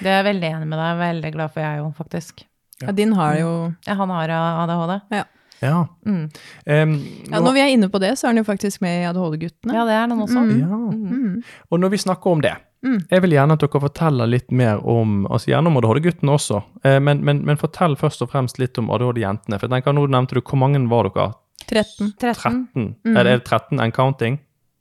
Det 0.00 0.06
er 0.06 0.22
jeg 0.22 0.34
veldig 0.34 0.50
enig 0.54 0.66
med 0.68 0.78
deg. 0.78 0.98
Veldig 1.00 1.32
glad 1.34 1.50
for 1.52 1.60
jeg 1.60 1.80
òg, 1.80 1.94
faktisk. 1.96 2.44
Ja. 2.80 2.86
Ja, 2.88 2.92
din 2.92 3.12
har 3.12 3.36
jo 3.36 3.74
Ja, 3.86 3.94
han 3.94 4.08
har 4.10 4.28
ADHD. 4.28 5.02
Ja. 5.12 5.24
Mm. 5.62 5.74
Um, 6.04 6.28
ja, 6.66 7.38
nå- 7.38 7.44
Når 7.44 7.52
vi 7.54 7.60
er 7.60 7.70
inne 7.72 7.88
på 7.88 8.00
det, 8.00 8.12
så 8.18 8.26
er 8.26 8.34
han 8.34 8.36
jo 8.36 8.44
faktisk 8.44 8.80
med 8.82 9.02
i 9.02 9.06
ADHD-guttene. 9.08 9.72
Ja, 9.74 9.84
det 9.88 9.94
er 9.96 10.06
den 10.08 10.20
også. 10.20 10.42
Mm. 10.44 10.60
ja. 10.60 10.66
Mm. 10.66 11.08
Mm. 11.08 11.42
Og 11.70 11.80
når 11.80 11.90
vi 11.90 11.96
snakker 11.98 12.30
om 12.32 12.40
det, 12.40 12.54
Mm. 12.84 12.98
jeg 13.10 13.22
vil 13.22 13.30
gjerne 13.32 13.52
at 13.52 13.60
dere 13.60 13.80
forteller 13.80 14.26
litt 14.28 14.52
mer 14.52 14.76
om 14.86 15.26
altså 15.30 15.46
Gjerne 15.48 15.66
om 15.70 15.76
ADHD-guttene 15.78 16.34
også, 16.34 16.62
eh, 16.84 16.98
men, 17.00 17.24
men, 17.24 17.42
men 17.46 17.56
fortell 17.56 17.96
først 17.96 18.20
og 18.20 18.28
fremst 18.30 18.58
litt 18.58 18.76
om 18.78 18.90
ADHD-jentene. 18.90 19.58
For 19.58 19.66
jeg 19.68 19.70
tenker, 19.82 19.94
Nå 19.96 20.06
nevnte 20.06 20.34
du 20.34 20.40
hvor 20.42 20.58
mange 20.60 20.86
var 20.90 21.08
dere? 21.08 21.32
13. 21.66 22.12
13. 22.20 22.68
13? 22.74 22.94
Mm. 23.06 23.16
Er 23.16 23.24
det 23.24 23.44
13 23.46 23.80
and 23.80 23.92
counting? 23.94 24.38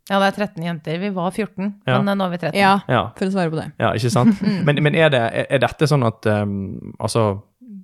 Ja, 0.10 0.20
det 0.20 0.34
er 0.34 0.48
13 0.48 0.64
jenter. 0.66 1.00
Vi 1.00 1.10
var 1.16 1.32
14, 1.32 1.76
Ja. 1.88 2.02
men 2.02 2.18
nå 2.18 2.26
er 2.26 2.30
vi 2.32 2.38
13. 2.38 2.60
Ja, 2.60 2.82
Ja, 2.90 3.06
for 3.16 3.26
å 3.26 3.32
svare 3.32 3.50
på 3.50 3.56
det. 3.56 3.72
ja 3.80 3.94
ikke 3.94 4.12
sant? 4.12 4.42
Men, 4.66 4.84
men 4.84 4.96
er, 4.96 5.08
det, 5.10 5.48
er 5.50 5.60
dette 5.60 5.88
sånn 5.88 6.04
at 6.06 6.26
um, 6.28 6.94
Altså, 7.00 7.42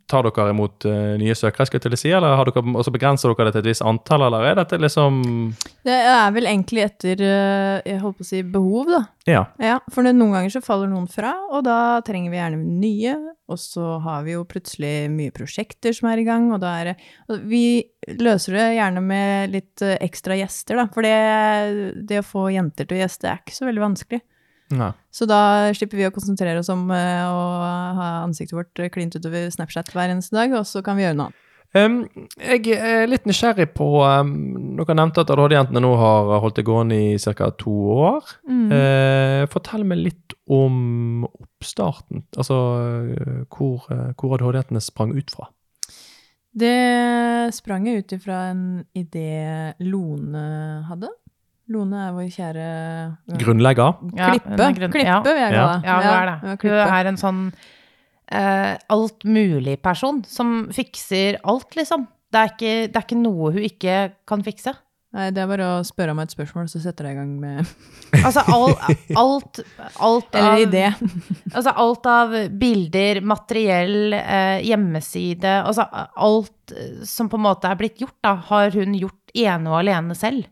tar 0.10 0.26
dere 0.26 0.53
imot 0.53 0.88
uh, 0.89 1.16
nye 1.20 1.36
søkere, 1.38 1.68
skal 1.68 1.80
jeg 1.80 1.86
til 1.86 1.95
å 1.95 1.99
si, 2.01 2.12
eller 2.16 2.38
har 2.39 2.49
dere, 2.49 2.64
også 2.82 2.93
begrenser 2.93 3.34
dere 3.34 3.49
det 3.49 3.55
til 3.55 3.64
et 3.64 3.70
visst 3.72 3.86
antall, 3.86 4.26
eller 4.28 4.47
er 4.49 4.57
dette 4.60 4.80
liksom 4.82 5.22
Det 5.86 5.95
er 5.95 6.34
vel 6.36 6.49
egentlig 6.49 6.86
etter 6.86 7.24
eh, 7.26 7.76
jeg 7.86 8.01
holdt 8.01 8.20
på 8.20 8.26
å 8.26 8.30
si 8.30 8.41
behov, 8.43 8.89
da. 8.89 9.01
Ja. 9.30 9.43
Ja, 9.62 9.78
for 9.93 10.07
noen 10.07 10.34
ganger 10.34 10.53
så 10.53 10.64
faller 10.66 10.89
noen 10.89 11.05
fra, 11.12 11.36
og 11.53 11.64
da 11.68 11.99
trenger 12.05 12.34
vi 12.34 12.39
gjerne 12.39 12.80
nye. 12.82 13.16
Og 13.49 13.57
så 13.57 13.95
har 14.03 14.26
vi 14.26 14.36
jo 14.36 14.45
plutselig 14.49 15.10
mye 15.10 15.34
prosjekter 15.34 15.93
som 15.95 16.10
er 16.12 16.22
i 16.22 16.26
gang, 16.28 16.51
og 16.53 16.62
da 16.62 16.76
er 16.82 16.91
det 16.91 17.39
Vi 17.49 17.64
løser 18.20 18.57
det 18.57 18.68
gjerne 18.78 19.01
med 19.05 19.53
litt 19.53 19.86
eh, 19.86 19.97
ekstra 20.05 20.38
gjester, 20.39 20.82
da. 20.82 20.89
For 20.93 21.05
det, 21.05 21.95
det 22.10 22.22
å 22.22 22.28
få 22.28 22.49
jenter 22.53 22.89
til 22.89 22.99
å 22.99 23.03
gjeste 23.03 23.30
er 23.30 23.41
ikke 23.41 23.57
så 23.57 23.70
veldig 23.70 23.86
vanskelig. 23.86 24.22
Nei. 24.76 24.91
Så 25.09 25.26
da 25.30 25.41
slipper 25.74 25.97
vi 25.97 26.07
å 26.07 26.13
konsentrere 26.13 26.61
oss 26.61 26.70
om 26.74 26.89
eh, 26.93 27.26
å 27.26 27.43
ha 27.97 28.09
ansiktet 28.22 28.57
vårt 28.57 28.82
klint 28.93 29.15
utover 29.17 29.49
Snapchat 29.53 29.89
hver 29.93 30.13
eneste 30.13 30.38
dag, 30.38 30.53
og 30.59 30.67
så 30.70 30.84
kan 30.86 30.99
vi 30.99 31.07
gjøre 31.07 31.17
noe 31.17 31.30
annet. 31.30 31.45
Um, 31.78 31.99
jeg 32.41 32.80
er 32.82 33.03
litt 33.05 33.28
nysgjerrig 33.30 33.67
på 33.78 33.88
um, 34.01 34.32
Dere 34.80 34.95
nevnte 34.97 35.22
at 35.22 35.30
ADHD-jentene 35.30 35.84
nå 35.84 35.91
har 36.01 36.32
holdt 36.41 36.57
det 36.57 36.65
gående 36.65 36.97
i 36.97 37.36
ca. 37.38 37.51
to 37.61 37.74
år. 37.93 38.32
Mm. 38.49 38.72
Uh, 38.74 39.43
fortell 39.53 39.86
meg 39.86 40.01
litt 40.01 40.34
om 40.49 41.28
oppstarten. 41.30 42.24
Altså 42.34 42.57
eh, 43.13 43.41
hvor, 43.53 43.86
hvor 44.17 44.34
ADHD-jentene 44.34 44.82
sprang 44.82 45.13
ut 45.13 45.30
fra. 45.30 45.45
Det 46.49 47.53
sprang 47.53 47.86
ut 47.86 48.15
ifra 48.17 48.47
en 48.49 48.63
idé 48.97 49.76
Lone 49.86 50.45
hadde. 50.89 51.11
Lone 51.70 51.99
er 52.07 52.13
vår 52.15 52.30
kjære 52.34 52.67
Grunnlegger. 53.43 53.99
Ja, 54.17 54.30
Klippe. 54.34 54.53
er 54.57 54.74
grunn- 54.80 54.91
Klippe, 54.95 55.05
ja. 55.05 55.20
vil 55.22 55.36
jeg 55.38 55.53
Ja. 55.53 55.65
kalle 55.67 55.82
det. 55.82 55.88
Ja, 55.88 55.95
hun 55.99 56.09
er 56.09 56.26
det. 56.26 56.63
ja, 56.63 56.86
Hun 56.86 56.95
er 56.97 57.05
en 57.11 57.17
sånn 57.22 57.41
uh, 58.34 58.78
altmulig-person 58.89 60.24
som 60.28 60.53
fikser 60.76 61.39
alt, 61.43 61.76
liksom. 61.78 62.07
Det 62.32 62.38
er, 62.43 62.51
ikke, 62.53 62.74
det 62.93 62.95
er 62.99 63.05
ikke 63.07 63.17
noe 63.24 63.51
hun 63.55 63.63
ikke 63.65 63.95
kan 64.30 64.43
fikse. 64.45 64.76
Nei, 65.11 65.32
det 65.34 65.41
er 65.41 65.47
bare 65.49 65.65
å 65.65 65.78
spørre 65.82 66.13
om 66.13 66.20
et 66.22 66.30
spørsmål, 66.30 66.67
så 66.70 66.78
setter 66.84 67.07
jeg 67.07 67.15
i 67.15 67.17
gang 67.17 67.32
med 67.41 67.65
Altså 68.28 68.43
all, 68.53 68.76
alt, 69.17 69.59
alt 70.05 70.36
Eller 70.38 70.51
av 70.51 70.59
idé. 70.67 70.84
Altså 71.55 71.74
alt 71.82 72.05
av 72.11 72.36
bilder, 72.61 73.17
materiell, 73.26 74.13
eh, 74.13 74.59
hjemmeside 74.67 75.55
Altså 75.63 75.88
alt 75.89 76.76
eh, 76.78 77.01
som 77.09 77.26
på 77.32 77.39
en 77.39 77.45
måte 77.47 77.65
er 77.72 77.80
blitt 77.82 77.97
gjort, 78.03 78.20
da, 78.22 78.36
har 78.51 78.70
hun 78.78 78.93
gjort 79.01 79.34
ene 79.34 79.72
og 79.74 79.80
alene 79.80 80.13
selv. 80.17 80.45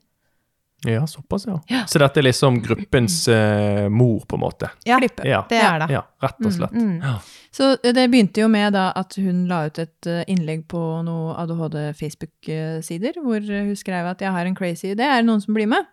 Ja, 0.85 1.07
såpass, 1.07 1.47
ja. 1.47 1.59
Ja. 1.67 1.85
Så 1.89 1.99
dette 1.99 2.19
er 2.19 2.27
liksom 2.27 2.59
gruppens 2.61 3.27
uh, 3.27 3.87
mor, 3.89 4.25
på 4.29 4.37
en 4.37 4.43
måte. 4.43 4.69
Ja, 4.85 4.99
Ja, 5.25 5.41
det 5.49 5.57
er 5.57 5.79
det. 5.79 5.87
ja 5.95 6.03
rett 6.21 6.45
og 6.45 6.53
slett. 6.53 6.75
Mm. 6.77 6.99
Ja. 7.01 7.15
Så 7.51 7.71
det 7.81 8.05
begynte 8.11 8.43
jo 8.43 8.47
med 8.47 8.73
da 8.73 8.91
at 8.95 9.15
hun 9.17 9.47
la 9.49 9.63
ut 9.65 9.79
et 9.81 10.09
eh, 10.09 10.23
innlegg 10.29 10.67
på 10.69 10.81
noen 11.07 11.33
ADHD-Facebook-sider, 11.41 13.17
hvor 13.23 13.41
hun 13.41 13.75
skrev 13.75 14.05
at 14.05 14.21
'jeg 14.21 14.31
har 14.31 14.45
en 14.45 14.55
crazy 14.55 14.93
idé, 14.93 15.01
er 15.01 15.21
det 15.21 15.25
noen 15.25 15.41
som 15.41 15.53
blir 15.53 15.65
med?' 15.67 15.85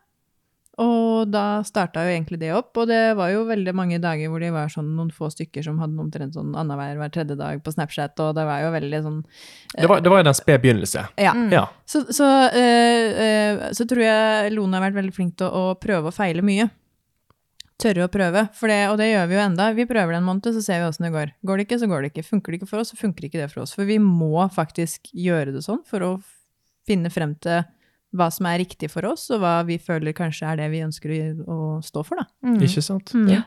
Og 0.83 1.31
da 1.31 1.63
starta 1.63 2.03
jo 2.03 2.11
egentlig 2.11 2.41
det 2.41 2.51
opp, 2.57 2.73
og 2.83 2.89
det 2.91 3.15
var 3.15 3.31
jo 3.31 3.45
veldig 3.47 3.75
mange 3.79 4.01
dager 4.03 4.31
hvor 4.31 4.43
de 4.43 4.51
var 4.51 4.73
sånn 4.73 4.89
noen 4.97 5.13
få 5.15 5.29
stykker 5.31 5.63
som 5.63 5.79
hadde 5.79 6.01
omtrent 6.03 6.35
sånn 6.35 6.51
annenhver 6.59 6.99
hver 6.99 7.13
tredje 7.15 7.37
dag 7.39 7.61
på 7.63 7.75
Snapchat, 7.75 8.19
og 8.25 8.33
det 8.35 8.47
var 8.49 8.65
jo 8.65 8.73
veldig 8.75 9.03
sånn 9.05 9.21
Det 9.77 9.91
var, 9.91 10.03
det 10.03 10.11
var 10.11 10.23
jo 10.23 10.27
den 10.27 10.39
spede 10.39 10.63
begynnelse. 10.65 11.05
Ja. 11.23 11.35
Mm. 11.39 11.53
Ja. 11.55 11.69
Så, 11.87 12.03
så, 12.11 12.31
eh, 12.51 13.23
eh, 13.27 13.63
så 13.77 13.87
tror 13.87 14.03
jeg 14.03 14.55
Lone 14.57 14.75
har 14.75 14.89
vært 14.89 14.99
veldig 14.99 15.15
flink 15.15 15.37
til 15.39 15.55
å 15.55 15.77
prøve 15.79 16.11
og 16.11 16.17
feile 16.17 16.43
mye. 16.43 16.67
Tørre 17.79 18.07
å 18.07 18.11
prøve, 18.11 18.45
for 18.55 18.71
det, 18.71 18.81
og 18.91 18.99
det 18.99 19.13
gjør 19.13 19.31
vi 19.31 19.39
jo 19.39 19.45
enda. 19.45 19.69
Vi 19.75 19.87
prøver 19.91 20.15
det 20.15 20.19
en 20.23 20.27
måned, 20.27 20.51
så 20.55 20.63
ser 20.63 20.83
vi 20.83 20.89
åssen 20.91 21.07
det 21.07 21.15
går. 21.15 21.35
Går 21.47 21.59
det 21.59 21.69
ikke, 21.69 21.79
så 21.83 21.91
går 21.91 22.03
det 22.03 22.11
ikke. 22.13 22.27
Funker 22.27 22.55
det 22.55 22.61
ikke 22.61 22.71
for 22.71 22.83
oss, 22.83 22.91
så 22.95 22.99
funker 22.99 23.27
ikke 23.27 23.43
det 23.43 23.49
for 23.53 23.63
oss. 23.63 23.75
For 23.79 23.87
vi 23.87 24.01
må 24.03 24.43
faktisk 24.55 25.11
gjøre 25.11 25.55
det 25.55 25.63
sånn 25.67 25.83
for 25.87 26.07
å 26.07 26.13
finne 26.87 27.11
frem 27.15 27.35
til 27.43 27.63
hva 28.15 28.29
som 28.31 28.47
er 28.47 28.61
riktig 28.63 28.89
for 28.93 29.07
oss, 29.11 29.27
og 29.35 29.41
hva 29.43 29.57
vi 29.67 29.79
føler 29.83 30.15
kanskje 30.17 30.47
er 30.53 30.61
det 30.63 30.71
vi 30.73 30.83
ønsker 30.87 31.15
å, 31.51 31.59
stå 31.83 32.05
for, 32.07 32.23
da. 32.23 32.29
Mm. 32.47 32.61
Ikke 32.63 32.83
sant? 32.85 33.11
Mm. 33.15 33.29
Ja. 33.33 33.43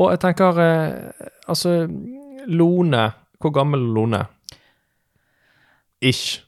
Og 0.00 0.10
jeg 0.14 0.22
tenker 0.22 0.58
eh, 0.62 1.26
Altså, 1.52 1.74
Lone 2.48 3.02
Hvor 3.38 3.52
gammel 3.54 3.82
er 3.84 3.92
Lone? 3.94 4.22
Ish. 6.02 6.40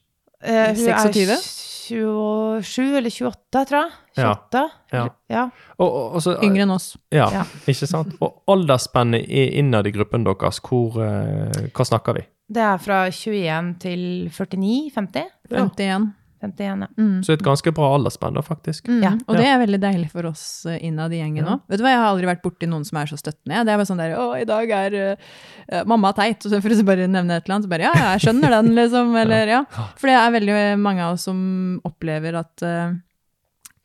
Eh, 0.43 0.73
hun 0.73 0.81
26? 0.81 1.31
er 1.31 1.45
27 1.85 2.97
eller 2.97 3.11
28, 3.13 3.65
tror 3.69 3.79
jeg. 3.83 3.93
28? 4.17 4.63
Ja. 4.93 5.05
ja. 5.31 5.43
Og, 5.77 5.87
og, 5.89 6.15
og 6.17 6.23
så- 6.25 6.39
Yngre 6.43 6.65
enn 6.65 6.73
oss. 6.75 6.97
Ja, 7.13 7.29
Ja. 7.33 7.45
ikke 7.69 7.87
sant? 7.87 8.15
Og 8.25 8.43
aldersspennet 8.49 9.29
innad 9.29 9.87
i 9.87 9.93
gruppen 9.93 10.25
deres, 10.25 10.61
hvor, 10.65 10.97
eh, 11.05 11.69
hva 11.77 11.85
snakker 11.87 12.15
vi? 12.19 12.25
Det 12.55 12.63
er 12.63 12.79
fra 12.79 13.05
21 13.11 13.75
til 13.81 14.31
49? 14.33 14.91
50? 14.97 15.31
Ja. 15.51 15.65
51. 15.69 16.13
51, 16.45 16.85
ja. 16.85 16.89
Mm. 16.99 17.17
Så 17.27 17.35
et 17.35 17.43
ganske 17.45 17.73
bra 17.75 17.89
aldersspenn, 17.97 18.39
faktisk. 18.47 18.89
Mm. 18.89 19.03
Ja. 19.05 19.13
Og 19.27 19.39
det 19.39 19.47
er 19.49 19.59
veldig 19.63 19.81
deilig 19.83 20.11
for 20.13 20.29
oss 20.31 20.45
eh, 20.71 20.79
innad 20.87 21.13
i 21.17 21.21
gjengen 21.23 21.43
Ja. 21.45 21.57
òg. 21.57 21.65
Vet 21.73 21.81
du 21.81 21.85
hva, 21.87 21.95
jeg 21.95 22.03
har 22.03 22.11
aldri 22.13 22.29
vært 22.31 22.43
borti 22.45 22.69
noen 22.71 22.85
som 22.89 23.01
er 23.01 23.11
så 23.11 23.19
støttende. 23.21 23.65
Det 23.65 23.73
er 23.75 23.81
bare 23.81 23.89
sånn 23.91 24.03
der 24.03 24.15
Å, 24.21 24.27
i 24.41 24.45
dag 24.49 24.71
er 24.79 24.99
eh, 25.03 25.83
mamma 25.89 26.13
teit. 26.17 26.45
Og 26.45 26.53
så 26.53 26.61
for 26.65 26.71
å 26.77 26.87
bare 26.87 27.09
nevne 27.09 27.37
et 27.41 27.45
eller 27.49 27.57
annet, 27.59 27.67
så 27.69 27.73
bare 27.75 27.89
Ja, 27.89 27.95
ja, 27.97 28.13
jeg 28.17 28.27
skjønner 28.29 28.55
den, 28.59 28.75
liksom. 28.81 29.17
Eller 29.25 29.47
ja. 29.59 29.65
For 29.97 30.11
det 30.13 30.19
er 30.21 30.37
veldig 30.39 30.61
mange 30.85 31.03
av 31.09 31.17
oss 31.17 31.27
som 31.29 31.41
opplever 31.89 32.37
at 32.39 32.65
uh, 32.67 32.95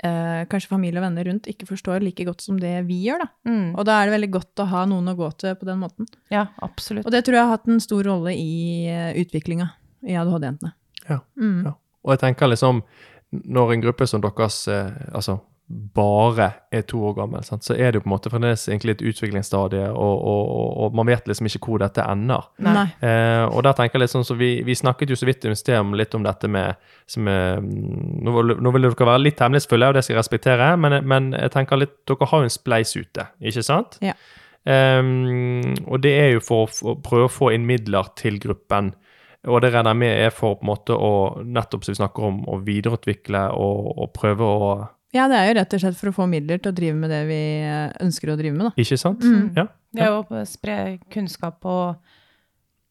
eh, 0.03 0.45
kanskje 0.51 0.69
familie 0.71 0.99
og 1.01 1.05
venner 1.07 1.27
rundt 1.27 1.47
ikke 1.51 1.67
forstår 1.69 2.03
like 2.05 2.25
godt 2.27 2.43
som 2.45 2.59
det 2.61 2.75
vi 2.87 3.01
gjør, 3.07 3.25
da. 3.25 3.29
Mm. 3.49 3.73
Og 3.75 3.85
da 3.87 3.97
er 3.99 4.09
det 4.09 4.15
veldig 4.17 4.31
godt 4.37 4.63
å 4.63 4.67
ha 4.71 4.85
noen 4.89 5.11
å 5.11 5.17
gå 5.19 5.29
til 5.41 5.55
på 5.59 5.67
den 5.69 5.81
måten. 5.81 6.07
ja, 6.31 6.47
absolutt. 6.63 7.05
Og 7.05 7.11
det 7.15 7.23
tror 7.25 7.39
jeg 7.39 7.45
har 7.47 7.55
hatt 7.57 7.67
en 7.71 7.83
stor 7.83 8.03
rolle 8.07 8.33
i 8.35 8.87
uh, 8.91 9.11
utviklinga 9.19 9.71
i 10.07 10.15
ADHD-jentene. 10.15 10.73
Ja, 11.09 11.19
Mm. 11.39 11.63
ja. 11.65 11.73
Og 12.05 12.15
jeg 12.15 12.23
tenker 12.23 12.51
liksom, 12.51 12.83
når 13.29 13.75
en 13.75 13.85
gruppe 13.85 14.07
som 14.09 14.23
deres, 14.23 14.63
eh, 14.71 14.91
altså 15.13 15.39
bare 15.69 16.47
er 16.73 16.81
to 16.89 16.97
år 17.05 17.13
gammel, 17.13 17.43
sant? 17.45 17.61
så 17.61 17.75
er 17.77 17.91
det 17.91 17.99
jo 17.99 18.01
på 18.01 18.09
en 18.09 18.13
måte 18.15 18.29
fremdeles 18.33 18.63
egentlig 18.71 18.95
et 18.95 19.03
utviklingsstadie, 19.11 19.83
og, 19.91 20.23
og, 20.31 20.47
og, 20.49 20.71
og 20.85 20.95
man 20.97 21.11
vet 21.11 21.29
liksom 21.29 21.45
ikke 21.45 21.61
hvor 21.61 21.83
dette 21.83 22.01
ender. 22.09 22.47
Eh, 23.05 23.43
og 23.45 23.61
der 23.67 23.77
tenker 23.77 23.99
jeg 23.99 24.07
litt 24.07 24.13
sånn, 24.15 24.25
så 24.25 24.37
vi, 24.39 24.49
vi 24.65 24.77
snakket 24.77 25.13
jo 25.13 25.19
så 25.19 25.29
vidt 25.29 25.45
i 25.45 25.53
sted 25.59 25.77
om 25.77 25.93
litt 25.97 26.17
om 26.17 26.25
dette 26.25 26.49
med 26.49 26.79
som 27.09 27.29
er, 27.29 27.61
mm, 27.61 28.17
nå, 28.25 28.33
nå 28.57 28.73
vil 28.73 28.87
dere 28.87 29.09
være 29.11 29.21
litt 29.27 29.43
hemmelighetsfulle, 29.45 29.91
og 29.91 29.99
det 29.99 30.05
skal 30.07 30.15
jeg 30.15 30.21
respektere, 30.23 30.71
men, 30.81 30.97
men 31.05 31.31
jeg 31.37 31.53
tenker 31.53 31.83
litt, 31.83 31.93
dere 32.09 32.31
har 32.33 32.41
jo 32.41 32.49
en 32.49 32.57
spleis 32.57 32.95
ute, 32.97 33.29
ikke 33.37 33.65
sant? 33.69 34.01
Ja. 34.01 34.17
Um, 34.69 35.61
og 35.87 36.01
det 36.03 36.11
er 36.17 36.33
jo 36.33 36.41
for 36.43 36.65
å 36.65 36.97
prøve 37.05 37.29
å 37.29 37.31
få 37.31 37.53
inn 37.55 37.69
midler 37.69 38.09
til 38.19 38.41
gruppen. 38.41 38.91
Og 39.47 39.61
det 39.63 39.69
regner 39.73 39.93
jeg 39.93 39.97
med 40.01 40.19
er 40.25 40.33
for 40.35 40.55
på 40.59 40.65
en 40.65 40.71
måte 40.73 40.95
å 40.99 41.11
nettopp 41.47 41.85
som 41.85 41.93
vi 41.93 41.99
snakker 42.01 42.25
om, 42.27 42.41
å 42.51 42.57
videreutvikle 42.65 43.45
og, 43.55 43.91
og 44.03 44.09
prøve 44.17 44.43
å 44.43 44.71
Ja, 45.15 45.27
det 45.31 45.37
er 45.39 45.47
jo 45.47 45.53
rett 45.57 45.73
og 45.73 45.79
slett 45.81 45.95
for 45.97 46.11
å 46.11 46.13
få 46.13 46.27
midler 46.29 46.59
til 46.61 46.69
å 46.73 46.75
drive 46.75 46.93
med 46.99 47.09
det 47.09 47.21
vi 47.29 47.39
eh, 47.65 47.87
ønsker 48.03 48.29
å 48.33 48.37
drive 48.37 48.53
med, 48.53 48.67
da. 48.67 48.73
Ikke 48.83 48.97
sant? 48.99 49.23
Mm. 49.25 49.47
Ja. 49.57 49.63
Det 49.95 50.03
er 50.05 50.11
jo 50.11 50.19
å 50.21 50.43
spre 50.45 50.75
kunnskap 51.09 51.65
og 51.65 51.95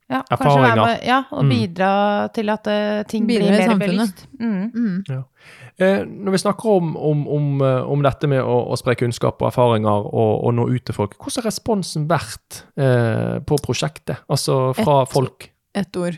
ja, 0.08 0.22
kanskje 0.24 0.34
Erfaringer. 0.48 0.80
være 0.80 0.86
med, 0.88 1.02
ja, 1.06 1.18
og 1.36 1.44
Mm. 1.44 1.50
bidra 1.52 1.90
til 2.32 2.48
at 2.50 2.66
eh, 2.72 3.02
ting 3.12 3.26
Bidra 3.28 3.44
blir 3.52 3.68
mer 3.68 3.78
belyst. 3.84 4.24
Mm. 4.40 4.72
Mm. 4.74 5.24
Eh, 5.78 6.00
når 6.08 6.32
vi 6.34 6.38
snakker 6.42 6.70
om, 6.80 6.96
om, 6.96 7.26
om, 7.28 7.50
eh, 7.62 7.82
om 7.92 8.02
dette 8.02 8.26
med 8.26 8.40
å, 8.42 8.56
å 8.72 8.78
spre 8.80 8.96
kunnskap 8.98 9.36
og 9.44 9.50
erfaringer 9.52 10.08
og, 10.08 10.32
og 10.48 10.54
nå 10.56 10.64
ut 10.72 10.84
til 10.88 10.96
folk, 10.96 11.14
hvordan 11.20 11.42
har 11.44 11.50
responsen 11.52 12.08
vært 12.10 12.62
eh, 12.80 13.36
på 13.46 13.60
prosjektet? 13.62 14.24
Altså 14.32 14.72
fra 14.80 15.02
Et- 15.04 15.12
folk? 15.12 15.50
Ett 15.76 15.94
ord. 16.00 16.16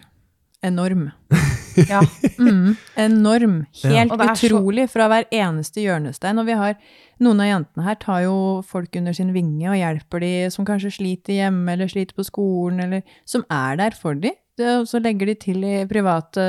Enorm. 0.66 1.10
Ja. 1.88 2.00
Mm, 2.36 2.74
enorm. 2.98 3.52
Helt 3.84 4.10
ja. 4.10 4.34
så- 4.34 4.48
utrolig 4.50 4.88
fra 4.90 5.06
hver 5.08 5.24
eneste 5.32 5.80
hjørnestein. 5.84 6.36
Og 6.42 6.48
vi 6.48 6.56
har, 6.58 6.74
noen 7.22 7.40
av 7.40 7.46
jentene 7.46 7.84
her 7.86 7.94
tar 8.02 8.24
jo 8.24 8.34
folk 8.66 8.96
under 8.98 9.14
sin 9.16 9.30
vinge 9.32 9.70
og 9.70 9.78
hjelper 9.78 10.20
de 10.24 10.32
som 10.50 10.66
kanskje 10.66 10.90
sliter 10.98 11.38
hjemme 11.38 11.72
eller 11.72 11.88
sliter 11.88 12.18
på 12.18 12.26
skolen, 12.26 12.82
eller 12.84 13.02
som 13.24 13.46
er 13.48 13.78
der 13.80 13.96
for 13.96 14.18
de. 14.18 14.34
Og 14.58 14.86
så 14.90 14.98
legger 15.00 15.26
de 15.30 15.34
til 15.40 15.62
i 15.64 15.86
private 15.88 16.42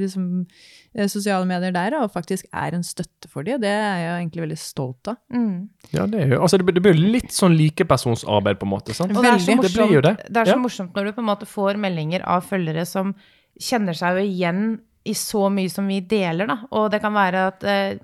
liksom, 0.00 0.46
eh, 0.94 1.06
sosiale 1.06 1.46
medier 1.46 1.72
der, 1.74 1.94
og 2.00 2.10
faktisk 2.12 2.46
er 2.52 2.74
en 2.74 2.82
støtte 2.82 3.28
for 3.30 3.42
dem. 3.46 3.60
det 3.60 3.68
er 3.70 3.98
jeg 4.02 4.14
egentlig 4.24 4.42
veldig 4.46 4.58
stolt 4.58 5.08
av. 5.12 5.16
Mm. 5.32 5.68
Ja, 5.92 6.06
det, 6.06 6.20
er 6.24 6.28
jo, 6.34 6.40
altså 6.42 6.58
det, 6.58 6.66
blir- 6.66 6.94
jo 6.94 7.12
litt 7.12 7.30
sånn 7.30 7.54
likepersonsarbeid, 7.56 8.58
på 8.58 8.66
en 8.66 8.72
måte. 8.74 8.94
sant? 8.94 9.14
Og 9.16 9.22
det 9.22 9.30
er 9.30 9.38
så 9.38 9.56
morsomt, 9.56 9.62
Det 9.62 9.72
blir 9.76 9.94
jo 9.94 10.00
det. 10.00 10.16
det 10.28 10.36
er 10.36 10.44
så 10.44 10.56
Ja. 10.56 10.62
morsomt 10.64 10.92
når 10.94 11.04
du 11.04 11.12
på 11.12 11.18
en 11.20 11.30
måte 11.30 11.46
får 11.46 11.76
meldinger 11.78 12.22
av 12.26 12.42
følgere 12.44 12.86
som 12.86 13.14
kjenner 13.60 13.94
seg 13.94 14.16
jo 14.16 14.24
igjen 14.26 14.80
i 15.06 15.12
så 15.12 15.50
mye 15.52 15.70
som 15.70 15.86
vi 15.86 16.00
deler, 16.00 16.46
da. 16.46 16.58
Og 16.72 16.90
det 16.90 17.00
kan 17.00 17.12
være 17.12 17.46
at 17.48 17.64
eh, 17.64 17.98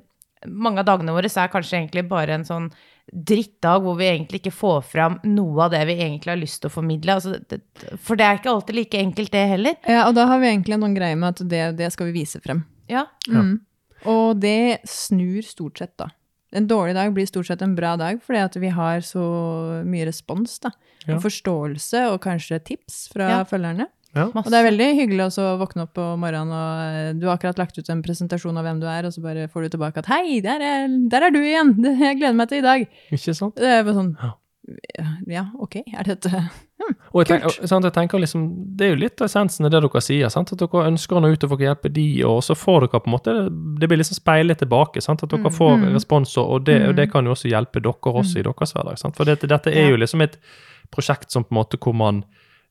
mange 0.47 0.79
av 0.79 0.87
dagene 0.87 1.13
våre 1.13 1.29
så 1.29 1.43
er 1.45 1.49
kanskje 1.49 1.79
egentlig 1.81 2.09
bare 2.09 2.31
en 2.35 2.45
sånn 2.45 2.71
drittdag 3.13 3.83
hvor 3.85 3.97
vi 3.99 4.09
egentlig 4.11 4.41
ikke 4.43 4.55
får 4.55 4.81
fram 4.91 5.19
noe 5.25 5.67
av 5.67 5.71
det 5.77 5.85
vi 5.87 5.95
egentlig 6.01 6.33
har 6.33 6.41
lyst 6.41 6.61
til 6.63 6.71
å 6.71 6.75
formidle. 6.75 7.15
Altså, 7.19 7.37
det, 7.49 7.61
for 8.03 8.19
det 8.19 8.27
er 8.27 8.41
ikke 8.41 8.51
alltid 8.53 8.79
like 8.81 8.99
enkelt, 8.99 9.31
det 9.33 9.45
heller. 9.53 9.77
Ja, 9.87 10.09
og 10.09 10.17
da 10.19 10.27
har 10.27 10.41
vi 10.43 10.51
egentlig 10.51 10.79
noen 10.83 10.97
greier 10.97 11.17
med 11.21 11.37
at 11.37 11.45
det, 11.49 11.65
det 11.79 11.93
skal 11.95 12.11
vi 12.11 12.19
vise 12.21 12.41
frem. 12.43 12.65
Ja. 12.91 13.07
Ja. 13.31 13.43
Mm. 13.47 13.57
Og 14.11 14.39
det 14.43 14.83
snur 14.91 15.43
stort 15.47 15.79
sett, 15.83 15.95
da. 15.99 16.11
En 16.57 16.69
dårlig 16.71 16.95
dag 16.95 17.11
blir 17.15 17.27
stort 17.29 17.49
sett 17.49 17.63
en 17.65 17.75
bra 17.77 17.97
dag, 17.99 18.21
fordi 18.23 18.39
at 18.43 18.55
vi 18.63 18.69
har 18.73 19.03
så 19.05 19.23
mye 19.87 20.07
respons, 20.09 20.59
da. 20.63 20.71
Ja. 21.07 21.19
Forståelse, 21.23 22.07
og 22.13 22.21
kanskje 22.25 22.59
tips 22.65 23.09
fra 23.13 23.29
Ja. 23.31 23.41
følgerne. 23.45 23.89
Ja. 24.17 24.27
Og 24.33 24.47
det 24.49 24.57
er 24.59 24.65
veldig 24.71 24.87
hyggelig 24.97 25.27
også 25.29 25.45
å 25.53 25.59
våkne 25.61 25.85
opp 25.85 25.93
på 25.99 26.07
morgenen, 26.23 26.55
og 26.57 26.97
eh, 26.97 27.13
du 27.21 27.27
har 27.29 27.37
akkurat 27.37 27.59
lagt 27.61 27.77
ut 27.79 27.91
en 27.93 28.01
presentasjon 28.03 28.57
av 28.57 28.65
hvem 28.65 28.81
du 28.81 28.87
er, 28.89 29.05
og 29.05 29.13
så 29.13 29.21
bare 29.23 29.47
får 29.53 29.67
du 29.69 29.77
tilbake 29.77 30.01
at 30.03 30.09
hei, 30.09 30.41
der 30.41 30.65
er, 30.65 30.89
der 31.13 31.29
er 31.29 31.31
du 31.37 31.39
igjen! 31.45 31.77
Jeg 32.07 32.19
gleder 32.23 32.35
meg 32.41 32.49
til 32.49 32.63
i 32.65 32.67
dag. 32.67 32.87
Ikke 33.13 33.35
sant? 33.37 33.57
Det 33.61 33.69
er 33.79 33.85
bare 33.85 33.99
sånn 34.01 34.17
Ja. 34.25 34.33
Ja, 35.31 35.45
ok, 35.63 35.77
er 35.95 36.03
dette 36.09 36.31
Og 37.15 37.21
jeg, 37.21 37.27
tenker, 37.29 37.53
kult? 37.55 37.69
sant, 37.71 37.85
jeg 37.87 37.95
tenker 37.95 38.19
liksom, 38.19 38.47
Det 38.75 38.87
er 38.89 38.91
jo 38.97 38.99
litt 38.99 39.21
av 39.23 39.29
essensen 39.29 39.63
av 39.69 39.71
det 39.71 39.79
dere 39.85 40.01
sier. 40.03 40.27
Sant? 40.35 40.51
At 40.51 40.59
dere 40.59 40.89
ønsker 40.91 41.15
å 41.15 41.23
nå 41.23 41.31
ut 41.37 41.45
og 41.47 41.53
få 41.53 41.59
hjelpe 41.63 41.93
de, 41.95 42.07
og 42.27 42.41
så 42.43 42.57
får 42.59 42.89
dere 42.89 42.99
på 43.05 43.07
en 43.07 43.15
måte 43.15 43.35
Det 43.79 43.87
blir 43.87 44.01
liksom 44.01 44.19
speilet 44.19 44.59
tilbake. 44.59 44.99
Sant? 45.05 45.23
At 45.23 45.31
dere 45.31 45.53
får 45.55 45.77
Mm. 45.79 45.85
responser, 45.95 46.43
og 46.43 46.65
det, 46.67 46.81
og 46.89 46.97
det 46.99 47.07
Mm. 47.07 47.13
kan 47.13 47.25
jo 47.31 47.37
også 47.37 47.49
hjelpe 47.53 47.79
dere 47.85 47.95
også 48.19 48.41
i 48.41 48.43
deres 48.43 48.73
hverdag. 48.75 48.99
Sant? 48.99 49.15
For 49.17 49.25
dette, 49.25 49.47
dette 49.47 49.71
er 49.71 49.85
Ja. 49.87 49.89
jo 49.95 49.97
liksom 50.03 50.21
et 50.27 50.37
prosjekt 50.91 51.31
som 51.31 51.45
på 51.45 51.53
en 51.55 51.63
måte 51.63 51.79
hvor 51.79 51.95
man, 51.95 52.25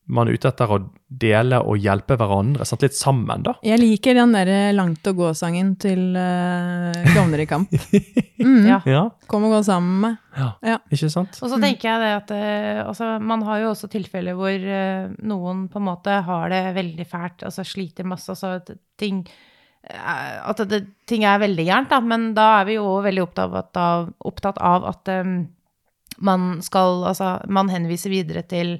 man 0.05 0.29
er 0.29 0.37
ute 0.37 0.49
etter 0.51 0.69
å 0.69 0.77
dele 1.09 1.59
og 1.65 1.81
hjelpe 1.81 2.17
hverandre. 2.19 2.65
Sant? 2.67 2.83
Litt 2.85 2.97
sammen, 2.97 3.45
da. 3.45 3.55
Jeg 3.65 3.81
liker 3.81 4.17
den 4.17 4.35
der 4.35 4.51
Langt 4.75 5.07
å 5.09 5.15
gå-sangen 5.17 5.73
til 5.81 6.13
uh, 6.13 6.93
Klovner 7.11 7.45
i 7.45 7.49
kamp. 7.49 7.73
Mm. 8.45 8.65
Ja. 8.67 8.77
Ja, 8.85 9.01
Kom 9.31 9.45
og 9.47 9.53
gå 9.55 9.59
sammen 9.65 10.01
med 10.03 10.17
ja. 10.37 10.49
Ja. 10.67 10.75
ikke 10.93 11.07
sant? 11.09 11.37
Og 11.41 11.49
så 11.49 11.57
tenker 11.57 11.87
jeg 11.87 12.01
det 12.03 12.09
at 12.13 12.33
uh, 12.35 12.81
altså, 12.91 13.07
man 13.23 13.41
har 13.47 13.63
jo 13.63 13.71
også 13.71 13.87
tilfeller 13.89 14.35
hvor 14.37 14.53
uh, 14.53 15.07
noen 15.25 15.63
på 15.71 15.79
en 15.79 15.87
måte 15.87 16.17
har 16.27 16.51
det 16.53 16.59
veldig 16.75 17.07
fælt, 17.09 17.45
altså 17.47 17.65
sliter 17.65 18.05
masse, 18.05 18.27
altså 18.35 18.75
ting 19.01 19.23
eh, 19.87 20.35
at 20.45 20.61
det, 20.69 20.81
ting 21.09 21.25
er 21.25 21.41
veldig 21.41 21.65
gærent, 21.65 21.89
da, 21.95 22.01
men 22.03 22.27
da 22.37 22.49
er 22.59 22.69
vi 22.69 22.77
jo 22.77 22.99
veldig 23.07 23.23
opptatt 23.23 23.81
av, 23.81 24.11
opptatt 24.29 24.61
av 24.61 24.85
at 24.91 25.13
um, 25.23 25.37
man 26.29 26.59
skal 26.65 27.07
Altså, 27.09 27.37
man 27.49 27.71
henviser 27.73 28.13
videre 28.13 28.45
til 28.45 28.77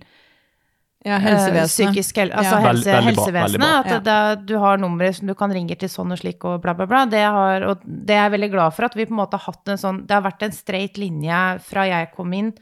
Ja, 1.06 1.16
eh, 1.18 1.22
helsevesenet. 1.22 1.70
psykisk 1.94 2.16
hel 2.18 2.32
altså 2.32 2.56
Ja. 2.58 2.62
helse, 2.66 2.94
helsevesenet. 3.06 3.86
At 3.86 3.86
Ja. 3.86 4.00
det, 4.36 4.46
du 4.48 4.58
har 4.58 4.78
numre 4.78 5.14
som 5.14 5.28
du 5.28 5.36
kan 5.36 5.52
ringe 5.54 5.78
til 5.78 5.88
sånn 5.90 6.12
og 6.12 6.18
slik 6.18 6.44
og 6.44 6.62
bla, 6.64 6.74
bla, 6.74 6.86
bla. 6.88 7.06
Det, 7.06 7.22
har, 7.24 7.62
og 7.64 7.80
det 7.86 8.16
er 8.16 8.30
jeg 8.30 8.40
veldig 8.40 8.52
glad 8.52 8.74
for 8.74 8.86
at 8.86 8.96
vi 8.96 9.06
på 9.06 9.12
en 9.12 9.18
måte 9.22 9.38
har 9.38 9.54
hatt 9.54 9.68
en 9.70 9.78
sånn 9.78 10.08
Det 10.08 10.12
har 10.12 10.24
vært 10.24 10.42
en 10.44 10.52
streit 10.52 10.98
linje 10.98 11.60
fra 11.62 11.86
jeg 11.86 12.12
kom 12.16 12.34
inn, 12.34 12.54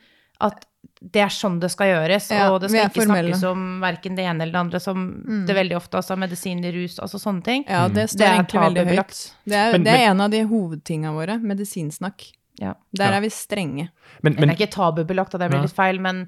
at 0.41 0.65
det 1.01 1.21
er 1.21 1.27
sånn 1.31 1.59
det 1.59 1.69
skal 1.71 1.87
gjøres, 1.87 2.29
Ja, 2.31 2.49
og 2.51 2.61
det 2.61 2.69
skal 2.71 2.89
ikke 2.89 3.05
formelle. 3.07 3.31
snakkes 3.33 3.43
om 3.51 3.79
verken 3.81 4.15
det 4.15 4.25
ene 4.25 4.41
eller 4.41 4.51
det 4.51 4.59
andre, 4.59 4.79
som 4.79 5.23
Mm. 5.25 5.45
det 5.47 5.55
veldig 5.55 5.75
ofte 5.75 5.95
altså 5.97 6.17
medisiner, 6.17 6.71
rus, 6.73 6.99
altså 6.99 7.19
sånne 7.19 7.43
ting. 7.43 7.65
Ja, 7.67 7.87
Mm. 7.87 7.93
det 7.93 8.09
står 8.09 8.17
Det 8.19 8.27
egentlig 8.27 8.61
veldig 8.61 8.87
høyt. 8.97 9.31
Det 9.45 9.53
er, 9.53 9.71
Men- 9.71 9.83
det 9.83 9.93
er 9.93 9.97
men- 9.97 10.11
en 10.11 10.21
av 10.21 10.31
de 10.31 10.43
hovedtinga 10.43 11.11
våre. 11.13 11.41
Medisinsnakk. 11.41 12.31
Ja. 12.59 12.73
Der 12.93 13.11
er 13.13 13.21
vi 13.21 13.27
strenge. 13.29 13.89
Men, 14.21 14.35
men 14.35 14.49
det 14.49 14.59
er 14.61 14.65
ikke 14.67 14.71
tabubelagt, 14.73 15.33
og 15.33 15.39
det 15.39 15.49
blir 15.51 15.61
litt 15.61 15.71
feil, 15.75 15.99
men 15.99 16.27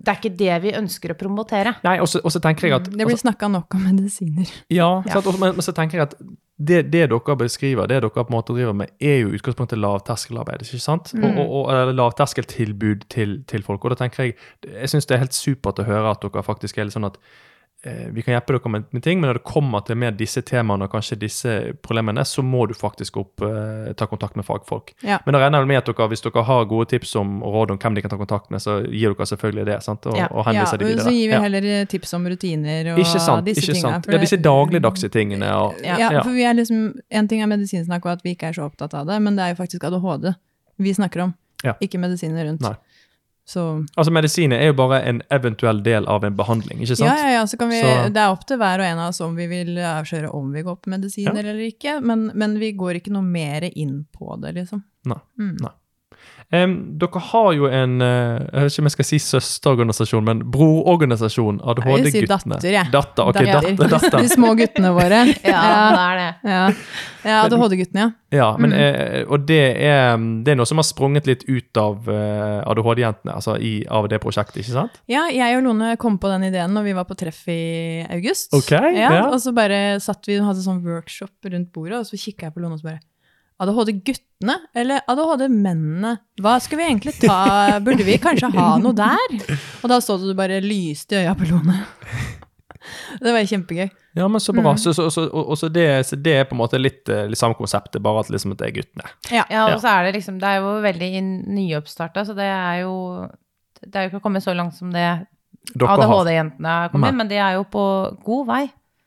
det 0.00 0.08
er 0.08 0.16
ikke 0.20 0.36
det 0.36 0.54
vi 0.62 0.70
ønsker 0.72 1.12
å 1.12 1.18
promotere. 1.20 1.74
Nei, 1.84 1.98
og 2.00 2.08
så 2.08 2.40
tenker 2.40 2.68
jeg 2.68 2.72
at 2.80 2.86
Mm, 2.88 2.96
det 2.98 3.06
blir 3.06 3.18
snakka 3.20 3.50
nok 3.52 3.74
om 3.74 3.82
medisiner. 3.84 4.48
Ja, 4.70 5.02
Ja. 5.06 5.12
Sant? 5.20 5.26
Og- 5.26 5.38
Men, 5.40 5.52
men 5.56 5.60
så 5.62 5.72
tenker 5.76 5.98
jeg 5.98 6.02
at 6.08 6.14
det, 6.62 6.90
det 6.90 7.08
dere 7.10 7.36
beskriver, 7.36 7.86
det 7.88 8.00
dere 8.02 8.10
på 8.10 8.20
en 8.28 8.34
måte 8.36 8.52
driver 8.56 8.74
med, 8.74 8.90
er 9.00 9.20
jo 9.22 9.28
i 9.28 9.38
utgangspunktet 9.38 9.78
lavterskelarbeid. 9.80 10.60
ikke 10.62 10.80
sant? 10.80 11.12
Og, 11.14 11.24
og, 11.38 11.50
og 11.50 11.70
eller 11.72 11.92
lavterskeltilbud 11.94 13.06
til, 13.08 13.42
til 13.46 13.62
folk. 13.62 13.84
Og 13.84 13.90
da 13.94 13.96
tenker 14.04 14.24
jeg 14.24 14.34
jeg 14.64 14.88
syns 14.92 15.06
det 15.06 15.14
er 15.16 15.24
helt 15.24 15.32
supert 15.36 15.78
å 15.80 15.86
høre 15.86 16.10
at 16.10 16.20
dere 16.20 16.42
faktisk 16.44 16.78
er 16.78 16.84
litt 16.88 16.94
sånn 16.96 17.06
at 17.08 17.16
vi 18.12 18.22
kan 18.22 18.34
hjelpe 18.34 18.52
dere 18.52 18.68
med, 18.70 19.02
ting, 19.02 19.20
men 19.20 19.30
når 19.30 19.38
det 19.38 19.44
kommer 19.48 19.80
til 19.86 19.96
mer 19.96 20.10
disse 20.12 20.42
temaene 20.44 20.84
og 20.84 20.90
kanskje 20.92 21.16
disse 21.18 21.52
problemene, 21.80 22.20
så 22.28 22.42
må 22.44 22.66
du 22.68 22.74
faktisk 22.76 23.16
opp, 23.16 23.40
eh, 23.40 23.92
ta 23.96 24.04
kontakt 24.06 24.36
med 24.36 24.44
fagfolk. 24.44 24.92
Ja. 25.02 25.18
Men 25.24 25.32
da 25.32 25.40
regner 25.40 25.60
jeg 25.64 25.68
med 25.68 25.78
at 25.80 25.86
dere, 25.88 26.08
hvis 26.12 26.20
dere 26.20 26.44
har 26.44 26.64
gode 26.68 26.88
tips 26.92 27.14
om 27.16 27.42
og 27.42 27.54
råd 27.54 27.70
om 27.70 27.78
hvem 27.78 27.94
de 27.96 28.02
kan 28.04 28.10
ta 28.10 28.18
kontakt 28.20 28.50
med, 28.50 28.60
så 28.60 28.82
gir 28.84 29.14
dere 29.14 29.26
selvfølgelig 29.26 29.64
det. 29.70 29.78
sant? 29.82 30.04
Og, 30.06 30.16
Ja. 30.18 30.28
og 30.30 30.44
henviser 30.44 30.76
ja, 30.76 30.76
de 30.76 30.84
videre. 30.84 31.04
så 31.06 31.10
gir 31.10 31.28
vi 31.28 31.32
Ja. 31.32 31.40
heller 31.40 31.84
tips 31.86 32.12
om 32.14 32.26
rutiner 32.26 32.92
og 32.92 32.98
Ikke 32.98 33.20
sant. 33.20 33.44
disse 33.46 33.60
ikke 33.64 33.72
tinga. 33.80 33.90
sant. 33.92 34.06
Ja, 34.12 34.18
disse 34.18 34.36
dagligdagse 34.36 35.08
tingene. 35.10 35.48
Og, 35.56 35.74
Ja. 35.82 36.22
For 36.22 36.30
vi 36.32 36.44
er 36.44 36.52
liksom, 36.54 37.00
En 37.10 37.28
ting 37.28 37.40
er 37.42 37.46
medisinsnakk 37.46 38.04
og 38.04 38.12
at 38.12 38.22
vi 38.22 38.34
ikke 38.34 38.48
er 38.48 38.52
så 38.52 38.68
opptatt 38.70 38.92
av 38.94 39.06
det, 39.06 39.22
men 39.22 39.36
det 39.36 39.42
er 39.44 39.54
jo 39.54 39.62
faktisk 39.64 39.84
ADHD 39.84 40.34
vi 40.78 40.92
snakker 40.92 41.22
om. 41.22 41.34
Ikke 41.80 41.98
medisiner 41.98 42.44
rundt. 42.46 42.60
Nei. 42.60 42.74
Så 43.50 43.62
Altså 43.98 44.12
Medisiner 44.14 44.60
er 44.62 44.68
jo 44.70 44.76
bare 44.78 45.00
en 45.10 45.22
eventuell 45.34 45.80
del 45.82 46.06
av 46.06 46.22
en 46.28 46.36
behandling, 46.38 46.84
ikke 46.84 46.96
sant? 47.00 47.08
ja, 47.10 47.16
ja, 47.18 47.32
ja, 47.40 47.42
så 47.50 47.58
kan 47.58 47.68
vi, 47.72 47.80
Så- 47.82 48.12
Det 48.14 48.22
er 48.22 48.30
opp 48.30 48.44
til 48.46 48.60
hver 48.60 48.78
og 48.78 48.86
en 48.86 48.98
av 49.02 49.08
oss 49.10 49.20
om 49.26 49.34
vi 49.34 49.48
vil 49.50 49.74
avsløre 49.76 50.30
om 50.34 50.52
vi 50.54 50.62
går 50.62 50.76
på 50.84 50.92
medisiner 50.94 51.34
Ja. 51.42 51.50
eller 51.50 51.64
ikke, 51.66 51.96
men, 52.00 52.30
men 52.34 52.58
vi 52.62 52.72
går 52.78 53.00
ikke 53.00 53.10
noe 53.16 53.26
mer 53.26 53.66
inn 53.74 54.04
på 54.14 54.38
det, 54.40 54.54
liksom. 54.54 54.84
Nei. 55.10 55.18
Mm. 55.40 55.56
Nei. 55.64 55.72
Em, 56.52 56.72
dere 56.98 57.20
har 57.22 57.52
jo 57.54 57.68
en 57.70 58.00
eh, 58.02 58.40
Jeg 58.50 58.64
vet 58.64 58.72
ikke 58.72 58.82
om 58.82 58.86
jeg 58.88 58.94
skal 58.96 59.06
si 59.06 59.18
søsterorganisasjon, 59.22 60.24
men 60.26 60.40
brororganisasjon, 60.50 61.60
Jeg 61.62 61.76
vil 61.84 62.10
si 62.10 62.18
ADHD-guttene. 62.24 62.56
datter, 62.56 62.72
jeg. 62.74 62.90
Datter, 62.90 63.22
ok, 63.30 63.34
Datter. 63.38 63.76
datter, 63.76 63.88
datter. 63.92 64.18
De 64.24 64.28
små 64.32 64.50
guttene 64.58 64.90
våre. 64.96 65.20
Ja, 65.46 65.60
det 65.94 66.00
er 66.02 66.16
det. 66.18 66.50
ja. 66.50 66.62
ja 67.30 67.36
ADHD-guttene, 67.46 68.00
ja. 68.02 68.10
Ja, 68.40 68.48
men, 68.58 68.70
Mm. 68.70 68.78
eh, 68.80 69.24
og 69.30 69.44
det 69.46 69.60
er, 69.82 70.16
det 70.44 70.52
er 70.52 70.58
noe 70.58 70.66
som 70.66 70.78
har 70.82 70.86
sprunget 70.86 71.26
litt 71.30 71.44
ut 71.46 71.78
av 71.82 72.08
eh, 72.10 72.60
ADHD-jentene, 72.66 73.34
altså 73.34 73.54
i, 73.58 73.72
av 73.90 74.08
det 74.10 74.18
prosjektet, 74.22 74.60
ikke 74.64 74.74
sant? 74.74 74.98
Ja, 75.10 75.28
jeg 75.30 75.56
og 75.58 75.62
Lone 75.68 75.92
kom 76.02 76.18
på 76.18 76.30
den 76.34 76.48
ideen 76.50 76.74
når 76.74 76.88
vi 76.88 76.96
var 76.98 77.06
på 77.06 77.14
treff 77.18 77.44
i 77.50 77.60
august. 78.10 78.50
Ok, 78.58 78.70
ja, 78.74 78.90
ja. 78.96 79.22
Og 79.30 79.38
så 79.42 79.54
bare 79.54 80.00
satt 80.02 80.26
vi 80.26 80.38
og 80.40 80.50
hadde 80.50 80.62
sånn 80.66 80.82
workshop 80.86 81.46
rundt 81.50 81.70
bordet, 81.74 82.02
og 82.02 82.06
så 82.10 82.18
kikka 82.18 82.48
jeg 82.50 82.54
på 82.58 82.62
Lone 82.66 82.74
og 82.78 82.82
så 82.82 82.90
bare 82.90 83.00
ADHD-guttene 83.60 84.54
eller 84.74 85.02
ADHD-mennene? 85.10 86.14
Hva 86.40 86.56
skal 86.64 86.80
vi 86.80 86.86
egentlig 86.88 87.14
ta? 87.20 87.78
Burde 87.84 88.06
vi 88.06 88.16
kanskje 88.22 88.50
ha 88.56 88.70
noe 88.80 88.96
der? 88.96 89.34
Og 89.82 89.90
da 89.92 89.98
så 90.04 90.16
du 90.22 90.30
bare 90.38 90.60
lyste 90.64 91.18
i 91.18 91.24
øya 91.24 91.34
på 91.38 91.48
Lone. 91.50 91.76
Det 93.20 93.32
var 93.34 93.44
kjempegøy. 93.44 93.90
Ja, 94.16 94.26
men 94.32 94.40
så 94.40 94.54
bra. 94.56 94.72
Så, 94.80 94.94
så, 94.96 95.10
så, 95.12 95.26
og, 95.28 95.52
så, 95.60 95.68
det, 95.70 95.84
så 96.08 96.16
det 96.16 96.32
er 96.40 96.46
på 96.48 96.56
en 96.56 96.62
måte 96.62 96.78
litt, 96.80 97.04
eh, 97.12 97.26
litt 97.30 97.38
samme 97.38 97.54
konsept, 97.58 97.92
det 97.92 98.00
er 98.00 98.06
bare 98.08 98.22
at 98.24 98.30
liksom 98.32 98.54
at 98.56 98.62
det 98.62 98.70
er 98.70 98.76
guttene. 98.80 99.10
Ja. 99.30 99.44
Ja, 99.52 99.66
og 99.68 99.74
Ja. 99.76 99.78
så 99.84 99.92
er 99.92 100.08
det 100.08 100.14
liksom 100.16 100.40
Det 100.40 100.48
er 100.48 100.62
jo 100.64 100.72
veldig 100.82 101.10
nyoppstarta, 101.58 102.24
så 102.26 102.34
det 102.34 102.48
er 102.48 102.80
jo 102.82 102.94
Det 103.84 103.94
er 103.94 104.08
jo 104.08 104.10
ikke 104.14 104.22
kommet 104.24 104.42
så 104.42 104.56
langt 104.56 104.74
som 104.74 104.90
det 104.92 105.04
ADHD-jentene 105.76 106.68
har 106.80 106.88
kommet, 106.90 107.14
men 107.14 107.28
de 107.28 107.36
er 107.36 107.54
jo 107.60 107.64
på 107.68 107.84
god 108.24 108.46
vei. 108.48 108.62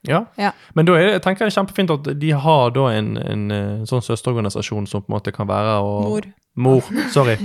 Ja. 0.08 0.26
Ja. 0.36 0.52
Men 0.76 0.86
da 0.86 0.96
er 0.98 1.06
det, 1.06 1.12
jeg 1.18 1.22
tenker 1.24 1.46
jeg 1.46 1.52
det 1.52 1.54
er 1.54 1.60
kjempefint 1.62 1.92
at 1.94 2.08
de 2.20 2.32
har 2.46 2.72
da 2.76 2.88
en, 2.92 3.18
en, 3.18 3.44
en, 3.56 3.86
sånn 3.88 4.04
søsterorganisasjon 4.04 4.88
som 4.92 5.04
på 5.04 5.12
en 5.12 5.16
måte 5.18 5.32
kan 5.36 5.48
være 5.48 5.78
og, 5.80 6.10
Mor. 6.10 6.28
Mor, 6.56 6.90
sorry. 7.14 7.38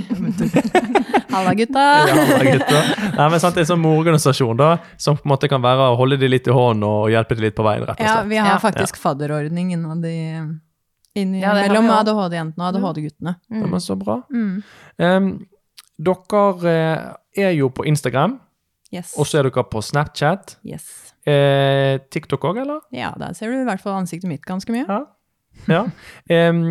Halla, 1.33 1.55
gutta! 1.55 1.85
Ja, 2.09 2.15
da, 2.17 2.39
gutter. 2.45 2.89
Nei, 3.17 3.29
men 3.31 3.41
sant, 3.41 3.55
det 3.55 3.63
er 3.63 3.67
en 3.67 3.71
sånn 3.71 3.83
mororganisasjon 3.85 4.59
da, 4.59 4.71
som 5.01 5.17
på 5.17 5.25
en 5.29 5.33
måte 5.33 5.49
kan 5.51 5.63
være 5.65 5.91
å 5.93 5.99
holde 6.01 6.19
de 6.21 6.29
litt 6.29 6.49
i 6.49 6.55
hånden 6.55 6.87
og 6.89 7.11
hjelpe 7.13 7.37
de 7.39 7.47
litt 7.47 7.57
på 7.57 7.65
veien, 7.67 7.85
rett 7.89 8.01
og 8.01 8.05
Ja, 8.09 8.17
vi 8.29 8.41
har 8.41 8.55
Ja. 8.57 8.59
faktisk 8.63 8.97
fadderordning 9.01 9.73
innad 9.77 10.05
i, 10.09 10.19
Ja, 11.19 11.55
mellom. 11.55 11.89
ADHD-jentene 11.91 12.63
og 12.63 12.69
ADHD-guttene. 12.75 13.37
Mm. 13.51 13.71
men 13.71 13.81
så 13.81 13.97
bra. 13.99 14.21
Mm. 14.31 14.63
Um, 14.99 15.31
dere 15.99 16.75
eh, 16.75 17.49
er 17.49 17.53
jo 17.57 17.71
på 17.71 17.87
Instagram, 17.87 18.39
Yes. 18.93 19.15
og 19.19 19.27
så 19.27 19.39
er 19.41 19.49
dere 19.49 19.65
på 19.69 19.83
Snapchat. 19.83 20.57
yes. 20.65 21.08
Eh, 21.29 22.01
TikTok 22.11 22.49
òg, 22.51 22.63
eller? 22.65 22.83
Ja, 22.95 23.13
der 23.21 23.37
ser 23.37 23.53
du 23.53 23.61
i 23.61 23.69
hvert 23.69 23.83
fall 23.85 23.99
ansiktet 24.01 24.31
mitt 24.31 24.47
ganske 24.49 24.73
mye. 24.73 24.87
Ja. 24.89 25.01
ja. 25.69 25.83
Em, 26.33 26.63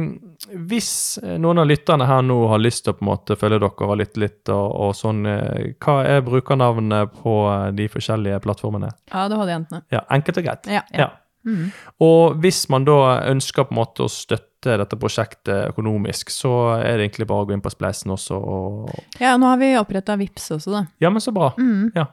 hvis 0.69 0.89
noen 1.37 1.61
av 1.61 1.69
lytterne 1.69 2.07
her 2.09 2.25
nå 2.25 2.39
har 2.51 2.63
lyst 2.63 2.85
til 2.85 2.95
å 2.95 2.97
på 2.97 3.05
en 3.05 3.11
måte 3.11 3.37
følge 3.39 3.61
dere 3.61 3.89
og 3.89 3.99
lytte 4.01 4.23
litt, 4.23 4.41
og, 4.53 4.65
og 4.87 4.97
sånn, 4.97 5.23
eh, 5.29 5.71
hva 5.83 5.99
er 6.07 6.25
brukernavnet 6.25 7.15
på 7.21 7.37
eh, 7.51 7.69
de 7.77 7.87
forskjellige 7.93 8.41
plattformene? 8.47 8.91
ADHD-jentene. 9.11 9.85
Ja, 9.93 10.03
Enkelt 10.17 10.41
og 10.41 10.49
greit. 10.49 10.69
Ja. 10.71 10.83
Ja. 10.95 11.11
Mm. 11.47 11.69
Og 12.03 12.41
hvis 12.43 12.65
man 12.71 12.83
da 12.87 13.21
ønsker 13.29 13.67
på 13.67 13.75
en 13.75 13.79
måte 13.79 14.03
å 14.03 14.11
støtte 14.11 14.75
dette 14.81 14.97
prosjektet 14.99 15.69
økonomisk, 15.69 16.31
så 16.33 16.53
er 16.75 16.97
det 16.97 17.07
egentlig 17.07 17.27
bare 17.29 17.45
å 17.45 17.47
gå 17.47 17.55
inn 17.55 17.63
på 17.63 17.71
Spleisen 17.71 18.11
også 18.11 18.39
og 18.41 18.89
ja, 19.21 19.35
nå 19.39 19.47
har 19.47 19.59
vi 19.61 19.69
oppretta 19.79 20.17
VIPS 20.19 20.49
også, 20.57 20.73
da. 20.73 20.81
Ja, 21.03 21.11
men 21.13 21.23
så 21.23 21.31
bra. 21.35 21.53
Mm. 21.59 21.93
Ja. 21.95 22.09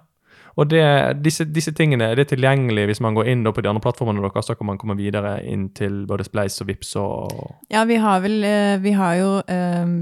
Og 0.57 0.69
det, 0.71 0.83
disse, 1.25 1.45
disse 1.51 1.73
tingene 1.75 2.13
det 2.15 2.27
er 2.27 2.37
tilgjengelig 2.37 2.85
hvis 2.87 3.01
man 3.03 3.15
går 3.17 3.27
inn 3.33 3.43
da 3.43 3.51
på 3.51 3.63
de 3.65 3.69
andre 3.69 3.83
plattformene 3.83 4.23
deres, 4.23 4.47
så 4.47 4.55
kan 4.55 4.69
man 4.69 4.79
komme 4.79 4.95
videre 4.97 5.41
inn 5.51 5.69
til 5.75 6.05
både 6.07 6.25
Spleis 6.29 6.61
og 6.63 6.69
Vips 6.71 6.95
og 7.01 7.33
Ja, 7.75 7.83
vi 7.91 7.97
har 7.99 8.21
vel 8.23 8.45
eh, 8.45 8.77
Vi 8.85 8.93
har 8.95 9.17
jo 9.19 9.33
um, 9.49 9.97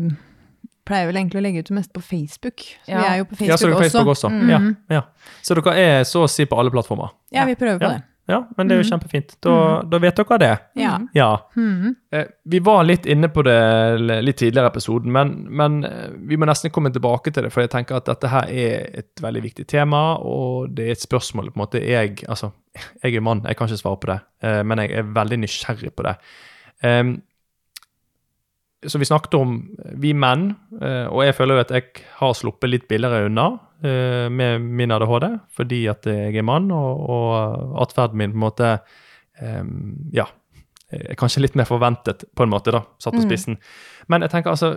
Pleier 0.84 1.07
vel 1.09 1.16
egentlig 1.16 1.38
å 1.38 1.42
legge 1.46 1.62
ut 1.62 1.68
det 1.70 1.76
meste 1.78 1.92
på 1.94 2.03
Facebook. 2.03 2.61
Så 2.84 2.90
Ja. 2.90 2.98
vi 3.00 3.07
er 3.07 3.16
jo 3.20 3.24
på 3.30 3.36
Ja, 3.46 3.57
så 3.57 3.68
Facebook, 3.70 3.76
på 3.78 3.82
Facebook 3.86 4.09
også. 4.12 4.26
også. 4.26 4.28
Mhm. 4.34 4.76
Ja, 4.90 4.94
ja. 4.96 5.03
Så 5.42 5.55
dere 5.55 5.74
er 5.78 6.03
så 6.05 6.24
å 6.24 6.28
si 6.28 6.44
på 6.44 6.59
alle 6.59 6.70
plattformer. 6.74 7.12
Ja, 7.32 7.44
vi 7.46 7.55
prøver 7.55 7.78
på 7.78 7.88
det. 7.88 8.03
Ja, 8.30 8.36
men 8.56 8.68
det 8.68 8.76
er 8.76 8.82
jo 8.84 8.86
kjempefint. 8.86 9.32
Da, 9.42 9.54
da 9.82 9.98
vet 9.98 10.20
dere 10.20 10.36
det. 10.38 10.50
Ja. 10.78 10.92
Ja. 11.16 11.30
Mhm. 11.58 11.94
Eh, 12.14 12.28
Vi 12.44 12.60
var 12.62 12.84
litt 12.86 13.06
inne 13.10 13.28
på 13.34 13.42
det 13.42 13.56
litt 14.22 14.36
tidligere 14.38 14.68
i 14.68 14.70
episoden, 14.70 15.10
men, 15.12 15.32
men 15.50 15.80
eh, 15.88 16.12
vi 16.30 16.38
må 16.38 16.46
nesten 16.46 16.70
komme 16.70 16.92
tilbake 16.94 17.32
til 17.32 17.42
det, 17.46 17.50
for 17.52 17.64
jeg 17.64 17.72
tenker 17.74 17.98
at 17.98 18.06
dette 18.06 18.30
her 18.30 18.46
er 18.46 18.86
et 19.02 19.22
veldig 19.22 19.42
viktig 19.42 19.66
tema, 19.66 20.04
og 20.22 20.70
det 20.76 20.86
er 20.86 20.94
et 20.94 21.02
spørsmål 21.02 21.50
på 21.50 21.58
en 21.58 21.64
måte 21.64 21.82
jeg 21.82 22.22
Altså, 22.28 22.52
jeg 23.02 23.16
er 23.18 23.26
mann, 23.26 23.42
jeg 23.46 23.58
kan 23.58 23.68
ikke 23.68 23.82
svare 23.82 24.00
på 24.04 24.12
det, 24.12 24.18
eh, 24.46 24.62
men 24.62 24.78
jeg 24.84 24.94
er 25.02 25.12
veldig 25.18 25.42
nysgjerrig 25.42 25.92
på 25.96 26.06
det. 26.06 26.16
Så 28.82 28.90
som 28.90 28.98
vi 28.98 29.06
snakket 29.06 29.34
om, 29.38 29.50
vi 30.02 30.10
menn, 30.12 30.56
og 30.82 31.20
jeg 31.22 31.36
føler 31.38 31.54
jo 31.54 31.62
at 31.62 31.70
jeg 31.70 31.84
har 32.18 32.32
sluppet 32.34 32.70
litt 32.72 32.88
billigere 32.90 33.28
unna 33.28 33.44
med 33.83 34.61
min 34.62 34.93
ADHD, 34.95 35.26
fordi 35.51 35.80
at 35.91 36.07
jeg 36.07 36.37
er 36.39 36.45
mann, 36.47 36.70
og, 36.70 37.01
og 37.11 37.80
atferden 37.83 38.18
min 38.20 38.30
på 38.35 38.39
en 38.39 38.45
måte 38.47 38.68
Ja, 40.14 40.26
er 40.93 41.16
kanskje 41.18 41.41
litt 41.43 41.55
mer 41.59 41.66
forventet, 41.66 42.24
på 42.37 42.45
en 42.45 42.53
måte, 42.53 42.70
da, 42.74 42.83
satt 43.01 43.14
på 43.16 43.22
Mm. 43.22 43.28
spissen. 43.28 43.59
Men 44.09 44.22
jeg 44.22 44.30
tenker 44.30 44.51
altså, 44.53 44.74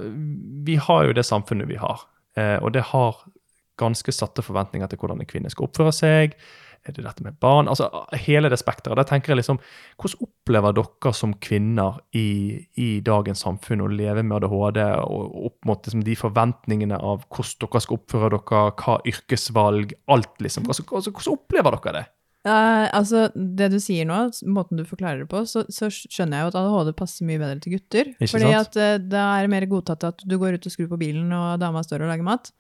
vi 0.66 0.76
har 0.76 1.06
jo 1.06 1.14
det 1.14 1.26
samfunnet 1.26 1.68
vi 1.68 1.76
har, 1.76 2.06
eh, 2.38 2.58
og 2.64 2.72
det 2.74 2.82
har 2.94 3.16
ganske 3.78 4.12
satte 4.12 4.42
forventninger 4.42 4.88
til 4.88 4.98
hvordan 4.98 5.20
en 5.20 5.28
kvinne 5.28 5.52
skal 5.52 5.68
oppføre 5.68 5.92
seg. 5.94 6.36
Er 6.86 6.94
det 6.94 7.06
dette 7.06 7.24
med 7.26 7.38
barn? 7.42 7.70
Altså 7.72 7.88
hele 8.28 8.50
det 8.52 8.60
spekteret. 8.62 9.00
Da 9.00 9.06
tenker 9.10 9.34
jeg 9.34 9.40
liksom, 9.42 9.58
Hvordan 9.98 10.28
opplever 10.28 10.76
dere 10.78 11.14
som 11.18 11.34
kvinner 11.42 11.98
i, 12.14 12.28
i 12.78 12.90
dagens 13.06 13.42
samfunn 13.42 13.82
å 13.82 13.90
leve 13.90 14.22
med 14.22 14.38
ADHD, 14.38 14.82
og 15.02 15.40
opp 15.50 15.70
mot 15.70 15.88
liksom, 15.88 16.04
de 16.06 16.18
forventningene 16.20 17.00
av 17.00 17.26
hvordan 17.26 17.64
dere 17.66 17.82
skal 17.86 17.98
oppføre 17.98 18.30
dere, 18.36 18.66
hva 18.84 19.00
yrkesvalg, 19.14 19.96
alt 20.14 20.46
liksom. 20.46 20.70
Altså, 20.70 20.86
altså, 20.92 21.16
hvordan 21.16 21.40
opplever 21.40 21.80
dere 21.80 21.96
det? 21.98 22.06
Uh, 22.46 22.86
altså, 22.94 23.24
det 23.34 23.72
du 23.74 23.80
sier 23.82 24.06
nå, 24.06 24.20
måten 24.54 24.78
du 24.78 24.84
forklarer 24.86 25.24
det 25.24 25.30
på, 25.32 25.42
så, 25.50 25.64
så 25.74 25.90
skjønner 25.90 26.38
jeg 26.38 26.46
jo 26.46 26.52
at 26.52 26.58
ADHD 26.60 26.92
passer 27.00 27.26
mye 27.26 27.42
bedre 27.42 27.58
til 27.64 27.74
gutter. 27.74 28.12
Ikke 28.20 28.36
fordi 28.36 28.52
sant? 28.52 28.78
at 28.78 29.02
uh, 29.02 29.08
da 29.10 29.24
er 29.34 29.48
det 29.48 29.54
mer 29.56 29.66
godtatt 29.72 30.06
at 30.12 30.22
du 30.22 30.38
går 30.38 30.60
ut 30.60 30.70
og 30.70 30.76
skrur 30.76 30.92
på 30.94 31.02
bilen, 31.02 31.34
og 31.34 31.58
dama 31.64 31.82
står 31.82 32.06
og 32.06 32.14
lager 32.14 32.28
mat. 32.28 32.54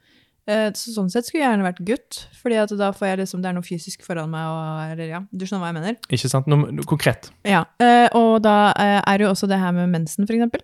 Eh, 0.45 0.67
så 0.77 0.91
sånn 0.93 1.07
sett 1.09 1.25
skulle 1.25 1.41
jeg 1.41 1.49
gjerne 1.49 1.65
vært 1.65 1.79
gutt, 1.87 2.19
fordi 2.37 2.59
da 2.77 2.91
får 2.93 3.07
jeg 3.07 3.19
liksom, 3.23 3.41
det 3.41 3.49
er 3.49 3.55
noe 3.57 3.65
fysisk 3.65 4.03
foran 4.05 4.29
meg, 4.29 4.45
og, 4.45 4.91
eller 4.93 5.13
ja, 5.15 5.21
du 5.25 5.45
skjønner 5.45 5.63
hva 5.63 5.71
jeg 5.71 5.77
mener. 5.79 5.97
Ikke 6.05 6.29
sant? 6.29 6.49
Noe, 6.51 6.69
noe 6.69 6.89
konkret. 6.89 7.31
Ja, 7.47 7.63
eh, 7.81 8.05
og 8.17 8.43
da 8.45 8.69
eh, 8.77 8.99
er 9.01 9.17
det 9.17 9.25
jo 9.25 9.31
også 9.33 9.49
det 9.49 9.57
her 9.61 9.73
med 9.73 9.89
mensen, 9.95 10.27
eksempel. 10.29 10.61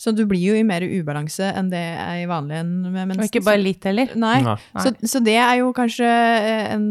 Så 0.00 0.14
du 0.16 0.24
blir 0.24 0.40
jo 0.40 0.56
i 0.56 0.64
mer 0.64 0.80
ubalanse 0.80 1.44
enn 1.60 1.68
det 1.68 1.82
er 2.00 2.22
i 2.22 2.28
vanlig 2.28 2.56
enn 2.62 2.72
med 2.86 3.02
mensen. 3.04 3.20
Og 3.20 3.28
ikke 3.28 3.44
bare 3.44 3.60
litt 3.60 3.84
heller. 3.84 4.14
Nei. 4.16 4.38
Nei. 4.46 4.56
Så, 4.80 4.94
så 5.12 5.20
det 5.22 5.36
er 5.36 5.58
jo 5.60 5.74
kanskje 5.76 6.08
en, 6.08 6.86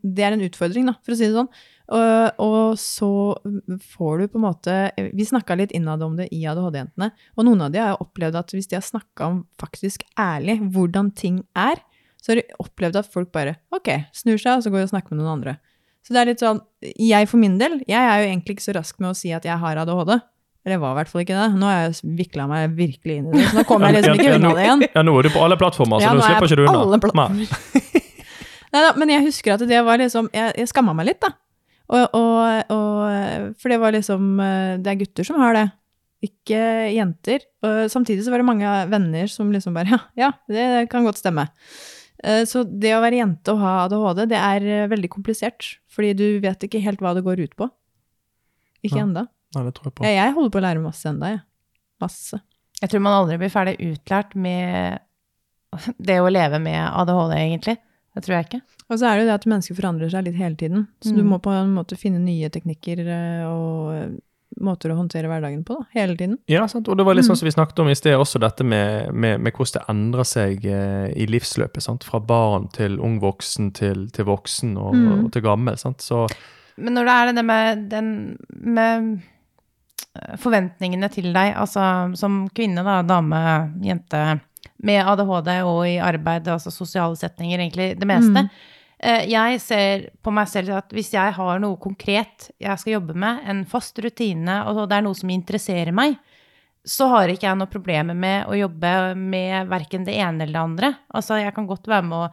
det 0.00 0.24
er 0.24 0.34
en 0.38 0.44
utfordring, 0.46 0.88
da, 0.88 0.96
for 1.04 1.12
å 1.12 1.18
si 1.20 1.28
det 1.28 1.36
sånn. 1.36 1.50
Og, 1.86 2.40
og 2.42 2.78
så 2.82 3.08
får 3.94 4.18
du 4.18 4.24
på 4.32 4.40
en 4.40 4.42
måte 4.42 4.72
Vi 5.14 5.22
snakka 5.28 5.54
litt 5.54 5.70
innad 5.76 6.02
om 6.02 6.16
det 6.18 6.26
i 6.34 6.40
ADHD-jentene. 6.50 7.12
Og 7.38 7.46
noen 7.46 7.62
av 7.68 7.70
de 7.74 7.78
har 7.78 7.92
jo 7.94 8.00
opplevd 8.08 8.38
at 8.40 8.54
hvis 8.56 8.66
de 8.72 8.78
har 8.80 8.82
snakka 8.86 9.28
om 9.30 9.36
faktisk 9.60 10.02
ærlig 10.18 10.58
hvordan 10.74 11.12
ting 11.14 11.44
er, 11.54 11.78
så 12.18 12.32
har 12.32 12.40
de 12.40 12.46
opplevd 12.58 12.98
at 12.98 13.10
folk 13.12 13.30
bare 13.34 13.54
ok, 13.70 13.92
snur 14.16 14.40
seg 14.42 14.58
og 14.58 14.64
så 14.66 14.72
går 14.74 14.82
de 14.82 14.88
og 14.88 14.94
snakker 14.96 15.14
med 15.14 15.22
noen 15.22 15.36
andre. 15.38 15.56
Så 16.06 16.14
det 16.14 16.20
er 16.22 16.28
litt 16.30 16.42
sånn 16.42 16.60
Jeg 16.98 17.26
for 17.30 17.38
min 17.42 17.54
del, 17.58 17.80
jeg 17.86 17.98
er 17.98 18.22
jo 18.22 18.26
egentlig 18.32 18.56
ikke 18.56 18.66
så 18.68 18.74
rask 18.78 18.98
med 19.02 19.12
å 19.12 19.18
si 19.18 19.30
at 19.34 19.46
jeg 19.46 19.58
har 19.62 19.78
ADHD. 19.82 20.16
Eller 20.66 20.74
jeg 20.80 20.82
var 20.82 20.96
i 20.96 20.98
hvert 20.98 21.10
fall 21.12 21.22
ikke 21.22 21.38
det. 21.38 21.46
Nå 21.60 21.66
har 21.70 21.76
jeg 21.84 22.12
vikla 22.18 22.48
meg 22.50 22.72
virkelig 22.74 23.20
inn 23.20 23.26
i 23.30 23.36
det, 23.38 23.44
så 23.52 23.60
nå 23.60 23.62
kommer 23.68 23.94
jeg 23.94 24.00
liksom 24.02 24.18
ikke 24.18 24.34
unna 24.40 24.50
det 24.58 24.64
igjen. 24.66 24.80
Ja, 24.90 25.02
nå 25.06 25.14
er 25.14 25.28
du 25.28 25.30
på 25.30 25.42
alle 25.46 25.58
plattformer, 25.60 26.02
så 26.02 26.08
Ja, 26.08 26.14
nå 26.18 26.24
er 26.24 26.32
slipper 26.32 26.50
ikke 26.50 26.58
du 26.58 26.64
unna. 26.66 26.80
alle 26.82 27.46
Nei. 28.74 28.82
da, 28.82 28.90
men 28.98 29.12
jeg 29.14 29.22
husker 29.28 29.54
at 29.54 29.62
det 29.70 29.78
var 29.86 30.00
liksom 30.02 30.26
Jeg, 30.34 30.56
jeg 30.58 30.68
skamma 30.72 30.92
meg 30.98 31.06
litt, 31.12 31.20
da. 31.22 31.30
Og, 31.86 32.14
og, 32.18 32.72
og, 32.74 33.50
for 33.62 33.70
det 33.70 33.76
var 33.78 33.94
liksom 33.94 34.40
eh, 34.42 34.72
Det 34.82 34.90
er 34.90 34.98
gutter 35.04 35.26
som 35.28 35.38
har 35.38 35.54
det, 35.54 35.66
ikke 36.26 36.60
jenter. 36.96 37.44
Og 37.62 37.92
samtidig 37.92 38.24
så 38.26 38.32
var 38.34 38.42
det 38.42 38.48
mange 38.48 38.72
venner 38.90 39.30
som 39.30 39.52
liksom 39.54 39.76
bare 39.76 39.92
Ja, 39.94 40.00
ja 40.18 40.32
det 40.50 40.88
kan 40.90 41.06
godt 41.06 41.20
stemme. 41.20 41.46
Eh, 42.24 42.42
Så 42.48 42.64
det 42.66 42.94
å 42.96 43.02
være 43.04 43.20
jente 43.20 43.54
og 43.54 43.62
ha 43.62 43.76
ADHD, 43.84 44.24
det 44.32 44.40
er 44.40 44.66
eh, 44.66 44.90
veldig 44.90 45.12
komplisert. 45.12 45.76
Fordi 45.92 46.12
du 46.18 46.26
vet 46.42 46.66
ikke 46.66 46.82
helt 46.82 47.02
hva 47.04 47.14
det 47.16 47.24
går 47.26 47.44
ut 47.46 47.56
på. 47.58 47.70
Ikke 48.82 49.00
ennå. 49.00 49.08
enda. 49.22 49.26
Nei, 49.56 49.64
det 49.68 49.74
tror 49.76 49.90
jeg 49.90 49.96
på. 49.96 50.06
Jeg, 50.08 50.18
jeg 50.18 50.36
holder 50.36 50.52
på 50.52 50.60
å 50.60 50.66
lære 50.66 50.84
masse 50.84 51.08
enda, 51.10 51.32
jeg. 51.36 51.42
Masse. 52.02 52.42
Jeg 52.82 52.92
tror 52.92 53.02
man 53.06 53.14
aldri 53.16 53.38
blir 53.40 53.52
ferdig 53.52 53.76
utlært 53.80 54.34
med 54.36 54.98
det 56.10 56.18
å 56.20 56.32
leve 56.32 56.60
med 56.62 56.80
ADHD, 56.90 57.36
egentlig. 57.38 57.76
Det 58.16 58.22
tror 58.24 58.36
jeg 58.38 58.46
ikke. 58.48 58.60
Og 58.88 58.96
så 58.98 59.06
er 59.10 59.18
det 59.18 59.24
jo 59.26 59.28
det 59.28 59.34
at 59.36 59.44
mennesker 59.50 59.76
forandrer 59.76 60.08
seg 60.14 60.24
litt 60.24 60.38
hele 60.40 60.56
tiden. 60.56 60.86
Så 61.04 61.12
du 61.12 61.20
Mm. 61.22 61.28
må 61.34 61.38
på 61.44 61.52
en 61.52 61.74
måte 61.76 61.98
finne 62.00 62.18
nye 62.22 62.48
teknikker 62.48 63.02
eh, 63.04 63.44
og 63.44 64.20
måter 64.62 64.88
å 64.88 64.96
håndtere 64.96 65.28
hverdagen 65.28 65.64
på, 65.66 65.74
da. 65.76 65.84
Hele 65.92 66.16
tiden. 66.16 66.38
Ja, 66.48 66.62
sant? 66.66 66.88
og 66.88 66.96
det 66.96 67.04
var 67.04 67.14
litt 67.14 67.26
Mm. 67.26 67.34
sånn 67.34 67.36
som 67.42 67.46
vi 67.46 67.52
snakket 67.52 67.78
om 67.82 67.88
i 67.88 67.94
sted, 67.98 68.14
også 68.16 68.40
dette 68.40 68.64
med, 68.64 69.12
med, 69.12 69.40
med 69.40 69.52
hvordan 69.52 69.72
det 69.82 69.84
endrer 69.92 70.24
seg 70.24 70.64
eh, 70.64 71.12
i 71.14 71.26
livsløpet. 71.26 71.82
Sant? 71.82 72.04
Fra 72.04 72.20
barn 72.20 72.68
til 72.72 72.98
ung 73.00 73.20
voksen 73.20 73.72
til, 73.74 74.08
til 74.08 74.24
voksen 74.24 74.78
og, 74.78 74.94
Mm. 74.94 75.24
og 75.26 75.32
til 75.32 75.42
gammel. 75.42 75.76
Sant? 75.76 75.98
Så 76.00 76.26
Men 76.78 76.94
når 76.94 77.04
det 77.04 77.12
er 77.12 77.32
det 77.32 77.44
med 77.44 77.88
den 77.90 78.38
med 78.50 79.20
eh, 80.16 80.36
forventningene 80.36 81.10
til 81.12 81.32
deg, 81.34 81.54
altså 81.54 82.16
som 82.16 82.48
kvinne, 82.48 82.82
da, 82.84 83.02
dame, 83.02 83.72
jente, 83.82 84.40
med 84.86 85.02
ADHD 85.02 85.52
og 85.66 85.82
i 85.88 85.98
arbeid, 86.02 86.48
altså 86.52 86.72
sosiale 86.74 87.18
setninger, 87.18 87.60
egentlig 87.60 87.92
det 87.98 88.08
meste. 88.08 88.46
Mm. 88.46 88.50
Eh, 88.98 89.26
Jeg 89.32 89.60
ser 89.60 90.08
på 90.24 90.32
meg 90.32 90.48
selv 90.48 90.76
at 90.78 90.94
hvis 90.94 91.12
jeg 91.12 91.34
har 91.36 91.60
noe 91.60 91.76
konkret 91.82 92.50
jeg 92.62 92.80
skal 92.80 92.96
jobbe 92.96 93.16
med, 93.18 93.42
en 93.44 93.64
fast 93.68 93.98
rutine, 94.02 94.62
og 94.64 94.86
det 94.86 94.98
er 94.98 95.06
noe 95.06 95.18
som 95.18 95.32
interesserer 95.32 95.92
meg, 95.96 96.16
så 96.86 97.08
har 97.10 97.32
ikke 97.32 97.48
jeg 97.48 97.58
noe 97.58 97.70
problemer 97.70 98.14
med 98.14 98.46
å 98.46 98.54
jobbe 98.54 98.90
med 99.18 99.66
verken 99.68 100.06
det 100.06 100.14
ene 100.22 100.44
eller 100.44 100.54
det 100.54 100.62
andre. 100.62 100.92
Altså, 101.18 101.40
jeg 101.42 101.54
kan 101.56 101.66
godt 101.66 101.88
være 101.90 102.06
med 102.06 102.18
å 102.20 102.28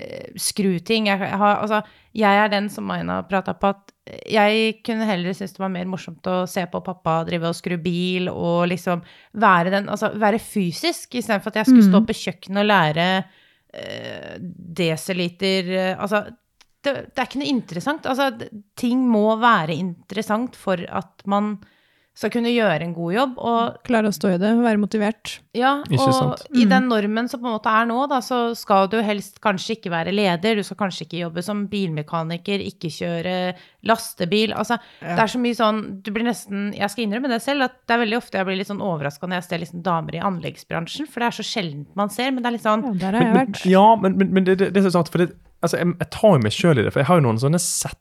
eh, 0.00 0.32
skru 0.34 0.74
ting. 0.82 1.06
Jeg, 1.06 1.22
har, 1.22 1.60
altså, 1.62 1.84
jeg 2.18 2.40
er 2.42 2.50
den 2.50 2.66
som 2.72 2.90
Aina 2.90 3.20
prata 3.28 3.54
på, 3.54 3.70
at 3.70 3.91
jeg 4.26 4.80
kunne 4.82 5.06
heller 5.06 5.32
synes 5.32 5.52
det 5.54 5.62
var 5.62 5.70
mer 5.70 5.86
morsomt 5.86 6.26
å 6.26 6.40
se 6.50 6.64
på 6.66 6.80
pappa 6.82 7.20
drive 7.28 7.46
og 7.52 7.54
skru 7.54 7.76
bil, 7.78 8.28
og 8.32 8.66
liksom 8.72 9.02
være 9.38 9.70
den 9.70 9.88
Altså 9.88 10.10
være 10.18 10.40
fysisk, 10.42 11.14
istedenfor 11.14 11.52
at 11.52 11.60
jeg 11.62 11.66
skulle 11.70 11.86
stå 11.86 12.00
Mm. 12.00 12.06
på 12.08 12.16
kjøkkenet 12.18 12.62
og 12.64 12.66
lære 12.66 13.24
eh, 13.74 14.38
desiliter 14.82 15.70
eh, 15.70 15.96
Altså 15.98 16.24
det, 16.82 16.94
det 17.14 17.18
er 17.18 17.28
ikke 17.28 17.38
noe 17.38 17.52
interessant. 17.54 18.06
Altså, 18.10 18.26
ting 18.76 19.04
må 19.06 19.36
være 19.38 19.76
interessant 19.78 20.56
for 20.58 20.82
at 20.90 21.22
man 21.30 21.60
skal 22.14 22.28
kunne 22.30 22.50
gjøre 22.52 22.82
en 22.84 22.92
god 22.94 23.12
jobb. 23.14 23.38
Og 23.40 23.76
Klare 23.88 24.10
å 24.10 24.12
stå 24.12 24.34
i 24.34 24.38
det, 24.38 24.50
være 24.60 24.78
motivert. 24.82 25.38
ja, 25.56 25.78
og 25.80 25.88
mm. 25.90 26.56
i 26.60 26.64
Mm. 26.66 26.68
den 26.68 26.88
normen 26.90 27.28
som 27.28 27.40
på 27.40 27.46
en 27.48 27.54
måte 27.56 27.72
er 27.72 27.86
nå, 27.88 28.06
da, 28.10 28.18
så 28.20 28.54
skal 28.56 28.86
du 28.92 28.98
helst 29.02 29.40
kanskje 29.40 29.76
ikke 29.78 29.90
være 29.90 30.12
leder, 30.12 30.56
du 30.56 30.62
skal 30.62 30.76
kanskje 30.76 31.06
ikke 31.06 31.22
jobbe 31.22 31.42
som 31.42 31.66
bilmekaniker, 31.72 32.60
ikke 32.68 32.90
kjøre 32.92 33.54
lastebil. 33.88 34.52
Altså, 34.52 34.78
Ja. 35.00 35.16
det 35.16 35.22
er 35.24 35.32
så 35.32 35.40
mye 35.40 35.56
sånn 35.56 36.02
Du 36.02 36.10
blir 36.12 36.24
nesten 36.24 36.74
Jeg 36.76 36.90
skal 36.90 37.04
innrømme 37.06 37.28
det 37.28 37.40
selv, 37.42 37.62
at 37.64 37.72
det 37.88 37.94
er 37.96 38.04
veldig 38.04 38.16
ofte 38.20 38.38
jeg 38.38 38.46
blir 38.46 38.56
litt 38.60 38.68
sånn 38.68 38.82
overraska 38.84 39.26
når 39.26 39.40
jeg 39.40 39.44
ser 39.48 39.58
liksom 39.64 39.82
damer 39.82 40.14
i 40.14 40.20
anleggsbransjen, 40.20 41.08
for 41.08 41.20
det 41.20 41.26
er 41.32 41.36
så 41.42 41.46
sjeldent 41.48 41.96
man 41.96 42.10
ser, 42.10 42.30
men 42.30 42.42
det 42.42 42.46
er 42.52 42.56
litt 42.58 42.66
sånn 42.68 42.84
Ja, 42.84 42.92
der 42.92 43.12
har 43.18 43.24
jeg 43.24 43.32
Men, 43.32 43.46
vært. 43.46 43.64
men, 43.64 43.72
ja, 43.72 43.96
men, 43.96 44.16
men, 44.18 44.32
men 44.32 44.44
det, 44.44 44.58
det, 44.58 44.72
det 44.74 44.82
er 44.84 44.88
så 44.90 44.92
sant, 45.00 45.08
for 45.08 45.18
det, 45.24 45.32
altså, 45.62 45.78
jeg, 45.80 45.94
jeg 45.98 46.10
tar 46.10 46.36
jo 46.36 46.42
meg 46.44 46.52
sjøl 46.52 46.78
i 46.78 46.82
det. 46.84 46.92
For 46.92 47.00
jeg 47.00 47.06
har 47.08 47.16
jo 47.20 47.26
noen 47.26 47.40
sånne 47.40 47.60
sett, 47.62 47.98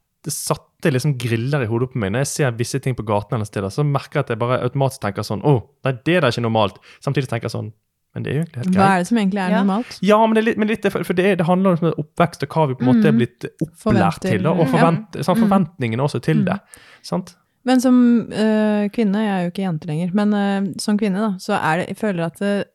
satte 0.81 0.91
liksom 0.93 1.17
griller 1.17 1.63
i 1.63 1.67
hodet 1.69 1.91
på 1.93 1.99
meg. 2.01 2.11
Når 2.11 2.19
jeg 2.25 2.27
ser 2.27 2.51
visse 2.57 2.79
ting 2.81 2.95
på 2.97 3.05
gaten, 3.05 3.35
eller 3.37 3.45
steder, 3.45 3.69
så 3.69 3.83
merker 3.85 4.19
jeg 4.19 4.25
at 4.25 4.29
jeg 4.29 4.39
bare 4.39 4.61
automatisk 4.65 5.01
tenker 5.01 5.21
sånn 5.23 5.41
Å, 5.43 5.61
nei, 5.85 5.91
det 5.93 6.03
der 6.05 6.25
er 6.25 6.31
ikke 6.31 6.41
normalt. 6.47 6.79
Samtidig 7.03 7.29
tenker 7.29 7.45
jeg 7.49 7.51
sånn 7.55 7.71
Men 8.13 8.23
det 8.23 8.31
er 8.31 8.35
jo 8.35 8.41
egentlig 8.43 8.57
helt 8.59 8.73
greit. 8.73 8.81
Hva 8.81 8.87
er 8.91 8.97
det 8.99 9.07
som 9.07 9.17
egentlig 9.17 9.39
er 9.39 9.49
Ja. 9.51 9.59
normalt? 9.63 9.99
Ja, 10.03 10.17
men 10.27 10.33
det 10.35 10.41
er 10.41 10.45
litt, 10.49 10.57
men 10.57 10.67
litt 10.67 10.83
for 10.91 11.03
for 11.03 11.13
det, 11.13 11.37
det 11.37 11.45
handler 11.47 11.77
om 11.81 11.93
oppvekst 12.03 12.43
og 12.43 12.49
hva 12.49 12.67
vi 12.67 12.73
på 12.75 12.81
en 12.83 12.89
måte 12.91 13.05
er 13.07 13.11
Mhm. 13.13 13.17
blitt 13.21 13.45
opplært 13.63 13.79
Forventer. 14.19 14.29
til, 14.31 14.47
og 14.47 14.59
og 14.59 14.67
Ja. 14.67 14.91
sånn, 15.23 15.37
Mhm. 15.37 15.47
forventningene 15.47 16.01
også 16.03 16.21
til 16.21 16.43
det. 16.43 16.59
Sant? 17.01 17.35
Men 17.63 17.79
som 17.79 18.27
øh, 18.31 18.89
kvinne, 18.91 19.15
jeg 19.15 19.31
er 19.31 19.43
jo 19.45 19.51
ikke 19.51 19.63
jente 19.63 19.87
lenger, 19.87 20.13
men 20.13 20.33
øh, 20.33 20.73
som 20.81 20.97
kvinne, 20.97 21.15
da, 21.15 21.29
så 21.37 21.53
er 21.61 21.77
det 21.77 21.87
Jeg 21.87 21.97
føler 21.97 22.25
at 22.25 22.35
det, 22.39 22.65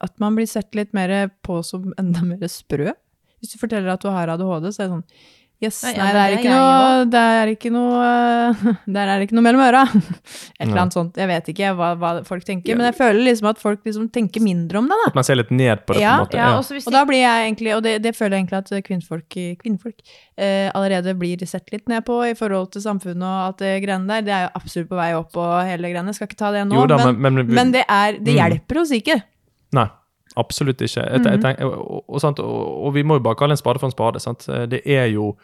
at 0.00 0.18
man 0.18 0.34
blir 0.34 0.48
sett 0.48 0.74
litt 0.74 0.92
mer 0.92 1.30
på 1.44 1.62
som 1.64 1.92
enda 1.96 2.22
mer 2.22 2.38
sprø. 2.48 2.90
Hvis 3.40 3.52
du 3.52 3.58
forteller 3.58 3.92
at 3.92 4.00
du 4.00 4.08
har 4.10 4.26
ADHD, 4.28 4.66
så 4.72 4.80
er 4.82 4.88
det 4.88 4.90
sånn 4.90 5.04
Yes, 5.60 5.82
Nei, 5.84 5.92
det 5.92 6.20
er 6.22 6.34
ikke 6.38 6.48
noe 6.48 7.02
Der 7.12 7.34
er 7.42 7.50
ikke 7.52 7.68
noe 7.68 8.04
Der 8.88 9.10
er 9.12 9.24
ikke 9.26 9.36
noe 9.36 9.44
mellom 9.44 9.60
øra. 9.60 9.82
Et 10.56 10.64
eller 10.64 10.78
annet 10.86 10.96
sånt. 10.96 11.18
Jeg 11.20 11.28
vet 11.28 11.50
ikke 11.52 11.72
hva, 11.76 11.90
hva 12.00 12.12
folk 12.24 12.46
tenker, 12.48 12.78
men 12.78 12.88
jeg 12.88 12.96
føler 12.96 13.20
liksom 13.26 13.50
at 13.50 13.60
folk 13.60 13.84
liksom 13.84 14.06
tenker 14.14 14.40
mindre 14.44 14.80
om 14.80 14.88
det, 14.88 14.96
da. 15.02 15.10
At 15.12 15.18
man 15.18 15.26
ser 15.28 15.36
litt 15.36 15.52
ned 15.52 15.84
på 15.84 15.98
det, 15.98 16.00
Ja, 16.00 16.14
på 16.16 16.24
en 16.24 16.30
måte. 16.30 16.40
Ja, 16.40 16.48
og 16.56 16.88
Og 16.88 16.96
da 16.96 17.04
blir 17.10 17.20
jeg 17.20 17.44
egentlig, 17.50 17.74
og 17.76 17.84
det, 17.84 17.94
det 18.06 18.14
føler 18.16 18.38
jeg 18.38 18.46
egentlig 18.46 18.60
at 18.80 18.88
kvinnfolk, 18.88 19.38
kvinnfolk 19.60 20.00
eh, 20.40 20.70
allerede 20.72 21.12
blir 21.20 21.44
sett 21.50 21.68
litt 21.76 21.88
ned 21.92 22.06
på 22.08 22.22
i 22.30 22.34
forhold 22.40 22.72
til 22.72 22.84
samfunnet 22.88 23.28
og 23.28 23.44
alt 23.50 23.60
det 23.60 23.76
greiene 23.84 24.08
der. 24.08 24.24
Det 24.24 24.36
er 24.38 24.46
jo 24.48 24.52
absolutt 24.62 24.88
på 24.94 24.96
vei 25.02 25.10
opp 25.18 25.36
og 25.44 25.54
hele 25.68 25.92
greiene. 25.92 26.16
Skal 26.16 26.30
ikke 26.30 26.40
ta 26.40 26.54
det 26.56 26.64
nå, 26.70 26.80
Jo 26.80 26.88
da, 26.88 27.02
men, 27.04 27.20
men, 27.20 27.40
men, 27.42 27.54
men 27.60 27.76
det, 27.76 27.84
er, 27.84 28.16
det 28.16 28.32
Mm. 28.32 28.40
hjelper 28.40 28.80
oss 28.80 28.96
ikke. 28.96 29.20
Nei, 29.76 29.86
absolutt 30.36 30.80
ikke. 30.80 31.00
Et, 31.14 31.20
mm 31.22 31.40
-hmm. 31.42 31.64
og, 31.64 32.04
og, 32.10 32.20
sant, 32.20 32.38
og, 32.38 32.84
og 32.86 32.94
vi 32.94 33.02
må 33.02 33.14
jo 33.14 33.20
bare 33.20 33.34
kalle 33.34 33.52
en 33.52 33.56
spade 33.56 33.78
for 33.78 33.86
en 33.86 33.90
spade. 33.92 34.20
Sant? 34.20 34.46
Det 34.70 34.80
er 34.86 35.04
jo 35.06 35.36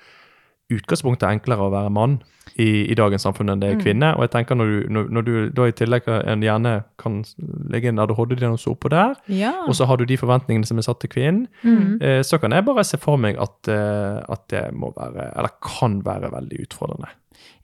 utgangspunktet 0.73 1.29
enklere 1.31 1.63
å 1.63 1.71
være 1.71 1.91
mann 1.91 2.17
i, 2.59 2.87
i 2.91 2.95
dagens 2.95 3.23
samfunn 3.23 3.49
enn 3.53 3.61
det 3.61 3.69
er 3.71 3.75
Mm. 3.77 3.83
kvinne. 3.83 4.09
Og 4.17 4.21
jeg 4.23 4.31
tenker 4.31 4.55
når 4.55 4.65
du, 4.67 4.89
når, 4.93 5.09
når 5.11 5.21
du 5.23 5.49
da 5.51 5.67
i 5.69 5.73
tillegg 5.73 6.09
en 6.09 6.43
gjerne 6.43 6.83
kan 6.99 7.25
legge 7.71 7.89
en 7.89 7.99
ADHD-diagnose 7.99 8.71
oppå 8.71 8.89
der, 8.91 9.15
Ja. 9.29 9.53
og 9.69 9.75
så 9.75 9.85
har 9.87 9.97
du 9.97 10.05
de 10.05 10.17
forventningene 10.17 10.67
som 10.67 10.79
er 10.79 10.83
satt 10.83 10.99
til 11.01 11.11
kvinnen, 11.11 11.47
Mm. 11.63 11.99
eh, 12.03 12.23
så 12.23 12.39
kan 12.41 12.51
jeg 12.53 12.65
bare 12.65 12.85
se 12.85 12.97
for 12.99 13.17
meg 13.17 13.37
at, 13.39 13.69
eh, 13.69 14.23
at 14.29 14.49
det 14.51 14.75
må 14.75 14.93
være, 14.97 15.37
eller 15.37 15.51
kan 15.63 16.03
være 16.05 16.31
veldig 16.33 16.61
utfordrende. 16.67 17.09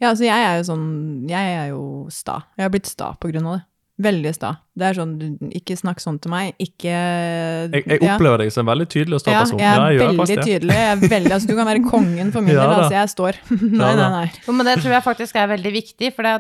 ja, 0.01 0.09
altså 0.11 0.25
jeg 0.25 0.45
er 0.45 0.57
jo 0.59 0.63
sånn 0.63 1.29
Jeg 1.29 1.55
er 1.57 1.69
jo 1.71 2.07
sta. 2.11 2.43
Jeg 2.57 2.65
har 2.65 2.71
blitt 2.71 2.87
sta 2.87 3.13
på 3.21 3.33
grunn 3.33 3.47
av 3.47 3.53
det. 3.55 3.63
Veldig 4.01 4.31
sta. 4.33 4.55
Det 4.73 4.87
er 4.89 4.97
sånn, 4.97 5.11
ikke 5.53 5.75
snakk 5.77 6.01
sånn 6.01 6.17
til 6.23 6.33
meg. 6.33 6.55
Ikke 6.63 6.89
Jeg, 6.89 7.83
jeg 7.85 7.99
ja. 8.01 8.15
opplever 8.15 8.41
deg 8.41 8.53
som 8.55 8.65
en 8.65 8.71
veldig 8.71 8.87
tydelig 8.89 9.19
og 9.19 9.21
sta 9.21 9.35
Ja, 9.35 9.43
jeg 9.45 9.59
er 9.59 9.61
Ja, 9.61 9.73
jeg 9.85 9.99
gjør 9.99 10.15
veldig 10.23 10.37
tydelig. 10.39 10.77
Jeg 10.79 10.93
er 10.95 11.03
veldig, 11.03 11.33
altså, 11.37 11.51
du 11.51 11.59
kan 11.59 11.69
være 11.69 11.83
kongen 11.85 12.31
for 12.33 12.43
min 12.47 12.55
Ja 12.55 12.65
del, 12.65 12.73
altså. 12.79 12.95
Jeg 12.97 13.11
står. 13.13 13.41
nei, 13.83 13.91
nei, 13.99 14.07
nei. 14.17 14.25
Jo, 14.47 14.55
men 14.57 14.69
det 14.71 14.79
tror 14.81 14.97
jeg 14.97 15.07
faktisk 15.07 15.37
er 15.43 15.51
veldig 15.53 15.73
viktig, 15.77 16.11
for 16.17 16.31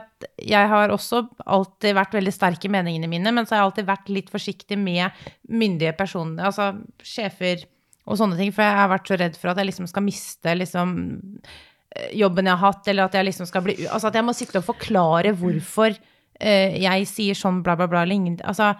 jeg 0.48 0.70
har 0.72 0.94
også 0.96 1.20
alltid 1.58 1.98
vært 2.00 2.16
veldig 2.16 2.32
sterk 2.34 2.64
i 2.64 2.72
meningene 2.72 3.10
mine, 3.12 3.34
men 3.36 3.44
så 3.44 3.54
har 3.56 3.62
jeg 3.62 3.68
alltid 3.68 3.90
vært 3.92 4.14
litt 4.16 4.32
forsiktig 4.32 4.80
med 4.80 5.28
myndige 5.52 5.92
personer, 5.98 6.48
altså 6.48 6.72
sjefer 7.04 7.66
og 8.08 8.18
sånne 8.18 8.38
ting, 8.40 8.50
for 8.54 8.64
jeg 8.64 8.78
har 8.80 8.88
vært 8.90 9.12
så 9.12 9.18
redd 9.20 9.36
for 9.38 9.52
at 9.52 9.60
jeg 9.60 9.68
liksom 9.68 9.86
skal 9.90 10.02
miste 10.06 10.56
liksom 10.56 10.96
eh, 11.44 12.08
jobben 12.18 12.48
jeg 12.48 12.58
har 12.58 12.72
hatt, 12.72 12.88
eller 12.90 13.06
at 13.06 13.20
jeg 13.20 13.28
liksom 13.28 13.46
skal 13.46 13.62
bli 13.68 13.76
Altså 13.84 14.08
at 14.10 14.18
jeg 14.18 14.26
må 14.26 14.34
sitte 14.34 14.58
og 14.58 14.66
forklare 14.66 15.36
hvorfor 15.38 15.94
jeg 16.40 17.06
sier 17.06 17.38
sånn 17.38 17.62
bla, 17.62 17.76
bla, 17.76 17.86
bla, 17.86 18.02
eller 18.02 18.40
Altså 18.44 18.72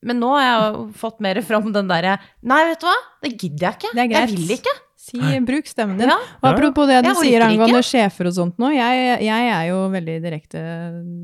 men 0.00 0.20
nå 0.20 0.30
har 0.32 0.44
jeg 0.46 0.60
jo 0.60 0.84
fått 0.96 1.18
mer 1.20 1.40
fram 1.44 1.72
den 1.74 1.88
derre 1.90 2.14
Nei, 2.40 2.62
vet 2.70 2.80
du 2.80 2.88
hva, 2.88 3.00
det 3.20 3.34
gidder 3.36 3.66
jeg 3.66 3.76
ikke. 3.76 3.90
Det 3.92 4.00
er 4.04 4.08
greit. 4.08 4.30
Jeg 4.30 4.38
vil 4.38 4.54
ikke. 4.56 4.72
Si, 5.00 5.18
bruk 5.48 5.64
stemmen 5.68 5.96
din. 5.96 6.10
Ja. 6.12 6.16
Og 6.42 6.46
apropos 6.50 6.84
det 6.88 6.98
du 7.06 7.08
sier 7.16 7.40
ikke. 7.40 7.46
angående 7.54 7.80
sjefer 7.88 8.28
og 8.28 8.34
sånt 8.36 8.58
nå, 8.60 8.68
jeg, 8.76 9.14
jeg 9.24 9.46
er 9.48 9.62
jo 9.70 9.78
veldig 9.94 10.16
direkte, 10.20 10.60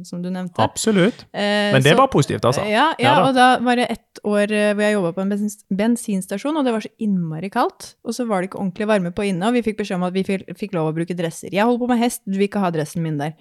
som 0.09 0.23
du 0.25 0.31
nevnte. 0.33 0.57
Absolutt. 0.65 1.27
Eh, 1.29 1.75
Men 1.77 1.85
det 1.85 1.93
så- 1.93 1.99
var 2.01 2.09
positivt, 2.09 2.49
altså. 2.49 2.65
Ja, 2.65 2.95
ja, 2.97 3.05
Ja 3.05 3.15
da. 3.21 3.27
og 3.29 3.35
da 3.37 3.49
var 3.61 3.77
det 3.77 3.87
ett 3.91 4.21
år 4.25 4.51
eh, 4.51 4.73
hvor 4.73 4.83
jeg 4.83 4.97
jobba 4.97 5.13
på 5.13 5.21
en 5.27 5.51
bensinstasjon, 5.83 6.57
og 6.57 6.65
det 6.65 6.73
var 6.73 6.81
så 6.89 6.93
innmari 6.99 7.53
kaldt. 7.53 7.95
Og 8.03 8.17
så 8.17 8.27
var 8.27 8.41
det 8.41 8.51
ikke 8.51 8.61
ordentlig 8.65 8.89
varme 8.89 9.13
på 9.13 9.29
inne, 9.29 9.45
og 9.47 9.53
vi 9.53 9.63
fikk 9.63 9.79
beskjed 9.85 10.01
om 10.01 10.09
at 10.09 10.17
vi 10.17 10.25
fikk, 10.25 10.49
fikk 10.57 10.73
lov 10.73 10.91
å 10.91 10.97
bruke 10.97 11.15
dresser. 11.17 11.53
Jeg 11.53 11.65
holder 11.65 11.85
på 11.85 11.89
med 11.93 11.99
hest, 12.01 12.25
du 12.25 12.39
vil 12.39 12.49
ikke 12.49 12.65
ha 12.65 12.73
dressen 12.73 13.03
min 13.05 13.19
der. 13.21 13.37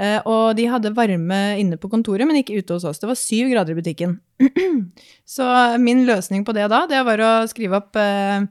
Eh, 0.00 0.16
og 0.24 0.54
de 0.56 0.64
hadde 0.70 0.94
varme 0.96 1.38
inne 1.60 1.76
på 1.80 1.90
kontoret, 1.92 2.24
men 2.28 2.38
ikke 2.40 2.56
ute 2.56 2.76
hos 2.76 2.86
oss. 2.88 3.00
Det 3.02 3.08
var 3.10 3.18
syv 3.20 3.50
grader 3.52 3.74
i 3.74 3.80
butikken. 3.82 4.16
så 5.34 5.46
min 5.82 6.06
løsning 6.08 6.46
på 6.46 6.54
det 6.56 6.70
da, 6.72 6.86
det 6.88 7.02
var 7.04 7.20
å 7.20 7.30
skrive 7.50 7.82
opp 7.82 8.00
eh, 8.00 8.46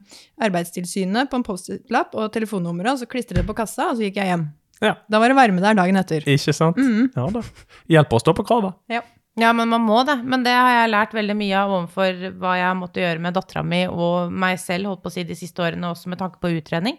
Arbeidstilsynet 0.46 1.30
på 1.30 1.40
en 1.40 1.46
Post-It-lapp 1.46 2.14
og 2.14 2.30
telefonnummeret, 2.36 2.94
og 2.94 3.02
så 3.02 3.10
klistre 3.10 3.40
det 3.40 3.46
på 3.48 3.56
kassa, 3.58 3.90
og 3.90 3.98
så 3.98 4.06
gikk 4.06 4.20
jeg 4.22 4.30
hjem. 4.30 4.46
Ja. 4.80 4.94
Da 5.10 5.20
var 5.20 5.32
det 5.32 5.40
varme 5.40 5.62
der 5.64 5.76
dagen 5.76 5.98
etter. 6.00 6.24
Ikke 6.24 6.54
sant? 6.56 6.78
Mhm. 6.78 7.10
Ja 7.18 7.26
da. 7.34 7.42
Hjelper 7.90 8.20
å 8.20 8.22
stå 8.22 8.36
på 8.38 8.46
kravet. 8.48 8.78
Ja, 9.38 9.52
men 9.54 9.68
man 9.70 9.82
må 9.86 10.00
det. 10.06 10.16
Men 10.26 10.42
det 10.46 10.54
har 10.54 10.72
jeg 10.74 10.92
lært 10.94 11.14
veldig 11.16 11.36
mye 11.38 11.58
av 11.58 11.74
overfor 11.74 12.30
hva 12.40 12.56
jeg 12.58 12.78
måtte 12.78 13.02
gjøre 13.02 13.22
med 13.26 13.36
dattera 13.36 13.62
mi 13.66 13.84
og 13.90 14.32
meg 14.32 14.58
selv, 14.62 14.90
holdt 14.90 15.02
på 15.04 15.10
å 15.12 15.14
si 15.14 15.24
de 15.26 15.36
siste 15.38 15.62
årene, 15.64 15.92
også 15.92 16.10
med 16.12 16.20
tanke 16.20 16.40
på 16.42 16.50
utredning. 16.56 16.98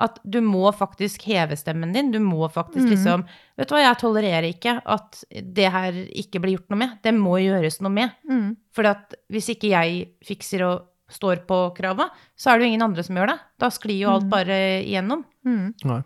At 0.00 0.18
du 0.24 0.40
må 0.40 0.70
faktisk 0.72 1.22
heve 1.28 1.56
stemmen 1.56 1.92
din. 1.92 2.10
Du 2.14 2.18
må 2.20 2.48
faktisk 2.50 2.86
mm. 2.86 2.92
liksom 2.94 3.24
Vet 3.60 3.68
du 3.68 3.74
hva, 3.74 3.82
jeg 3.84 3.98
tolererer 4.00 4.46
ikke 4.48 4.78
at 4.88 5.18
det 5.30 5.66
her 5.70 5.92
ikke 5.92 6.40
blir 6.40 6.56
gjort 6.56 6.70
noe 6.72 6.78
med. 6.80 6.94
Det 7.04 7.12
må 7.14 7.36
gjøres 7.42 7.80
noe 7.84 7.92
med. 7.92 8.14
Mm. 8.28 8.56
For 8.72 8.88
hvis 9.28 9.50
ikke 9.52 9.68
jeg 9.74 10.06
fikser 10.24 10.64
og 10.64 10.88
står 11.12 11.42
på 11.44 11.58
krava, 11.76 12.06
så 12.34 12.50
er 12.50 12.58
det 12.58 12.64
jo 12.64 12.70
ingen 12.72 12.86
andre 12.88 13.04
som 13.04 13.18
gjør 13.20 13.34
det. 13.34 13.38
Da 13.60 13.68
sklir 13.68 13.98
jo 14.00 14.14
alt 14.14 14.24
Mhm. 14.24 14.30
bare 14.32 14.56
igjennom. 14.86 15.24
Nei 15.44 16.02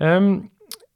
Em, 0.00 0.48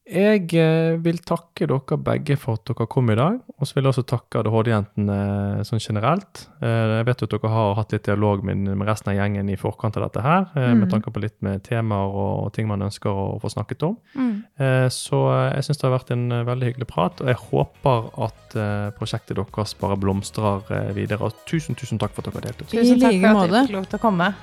jeg 0.02 0.48
eh, 0.58 0.96
vil 0.98 1.20
takke 1.22 1.68
dere 1.70 1.96
begge 2.02 2.34
for 2.40 2.58
at 2.58 2.66
dere 2.66 2.88
kom 2.90 3.10
i 3.12 3.16
dag. 3.18 3.36
Og 3.54 3.68
så 3.68 3.76
vil 3.76 3.86
jeg 3.86 3.92
også 3.92 4.04
takke 4.10 4.40
ADHD-jentene 4.40 5.62
sånn 5.68 5.82
generelt. 5.82 6.46
Eh, 6.58 6.96
jeg 6.98 7.06
vet 7.06 7.22
jo 7.22 7.28
at 7.28 7.36
dere 7.36 7.52
har 7.52 7.76
hatt 7.78 7.94
litt 7.94 8.08
dialog 8.08 8.42
med, 8.46 8.66
resten 8.82 9.12
av 9.12 9.18
gjengen 9.20 9.52
i 9.52 9.58
forkant 9.60 9.98
av 10.00 10.08
dette 10.08 10.24
her, 10.24 10.48
mm. 10.56 10.82
med 10.82 10.90
tanke 10.90 11.12
på 11.14 11.22
litt 11.22 11.36
med 11.44 11.62
temaer 11.68 12.10
og, 12.10 12.50
ting 12.56 12.66
man 12.68 12.82
ønsker 12.82 13.14
å 13.14 13.38
få 13.42 13.52
snakket 13.54 13.86
om. 13.86 13.98
Mm. 14.18 14.34
Eh, 14.58 14.88
Så 14.92 15.22
eh, 15.30 15.52
jeg 15.56 15.68
syns 15.68 15.82
det 15.82 15.88
har 15.88 15.96
vært 15.96 16.14
en 16.16 16.26
eh, 16.32 16.46
veldig 16.50 16.72
hyggelig 16.72 16.90
prat, 16.90 17.22
og 17.22 17.30
jeg 17.30 17.40
håper 17.46 18.08
at 18.26 18.56
eh, 18.58 18.88
prosjektet 18.98 19.38
deres 19.38 19.76
bare 19.78 20.00
blomstrer 20.02 20.66
eh, 20.74 20.90
videre. 20.98 21.30
Og 21.30 21.46
tusen, 21.46 21.78
tusen 21.78 22.02
takk 22.02 22.16
for 22.16 22.26
at 22.26 22.34
dere 22.34 22.50
deltok. 22.50 22.74
Tusen 22.74 22.98
takk 22.98 23.22
for 23.22 23.46
at 23.46 23.54
jeg 23.54 23.70
fikk 23.70 23.78
lov 23.78 23.88
til 23.92 24.02
å 24.02 24.04
komme. 24.10 24.34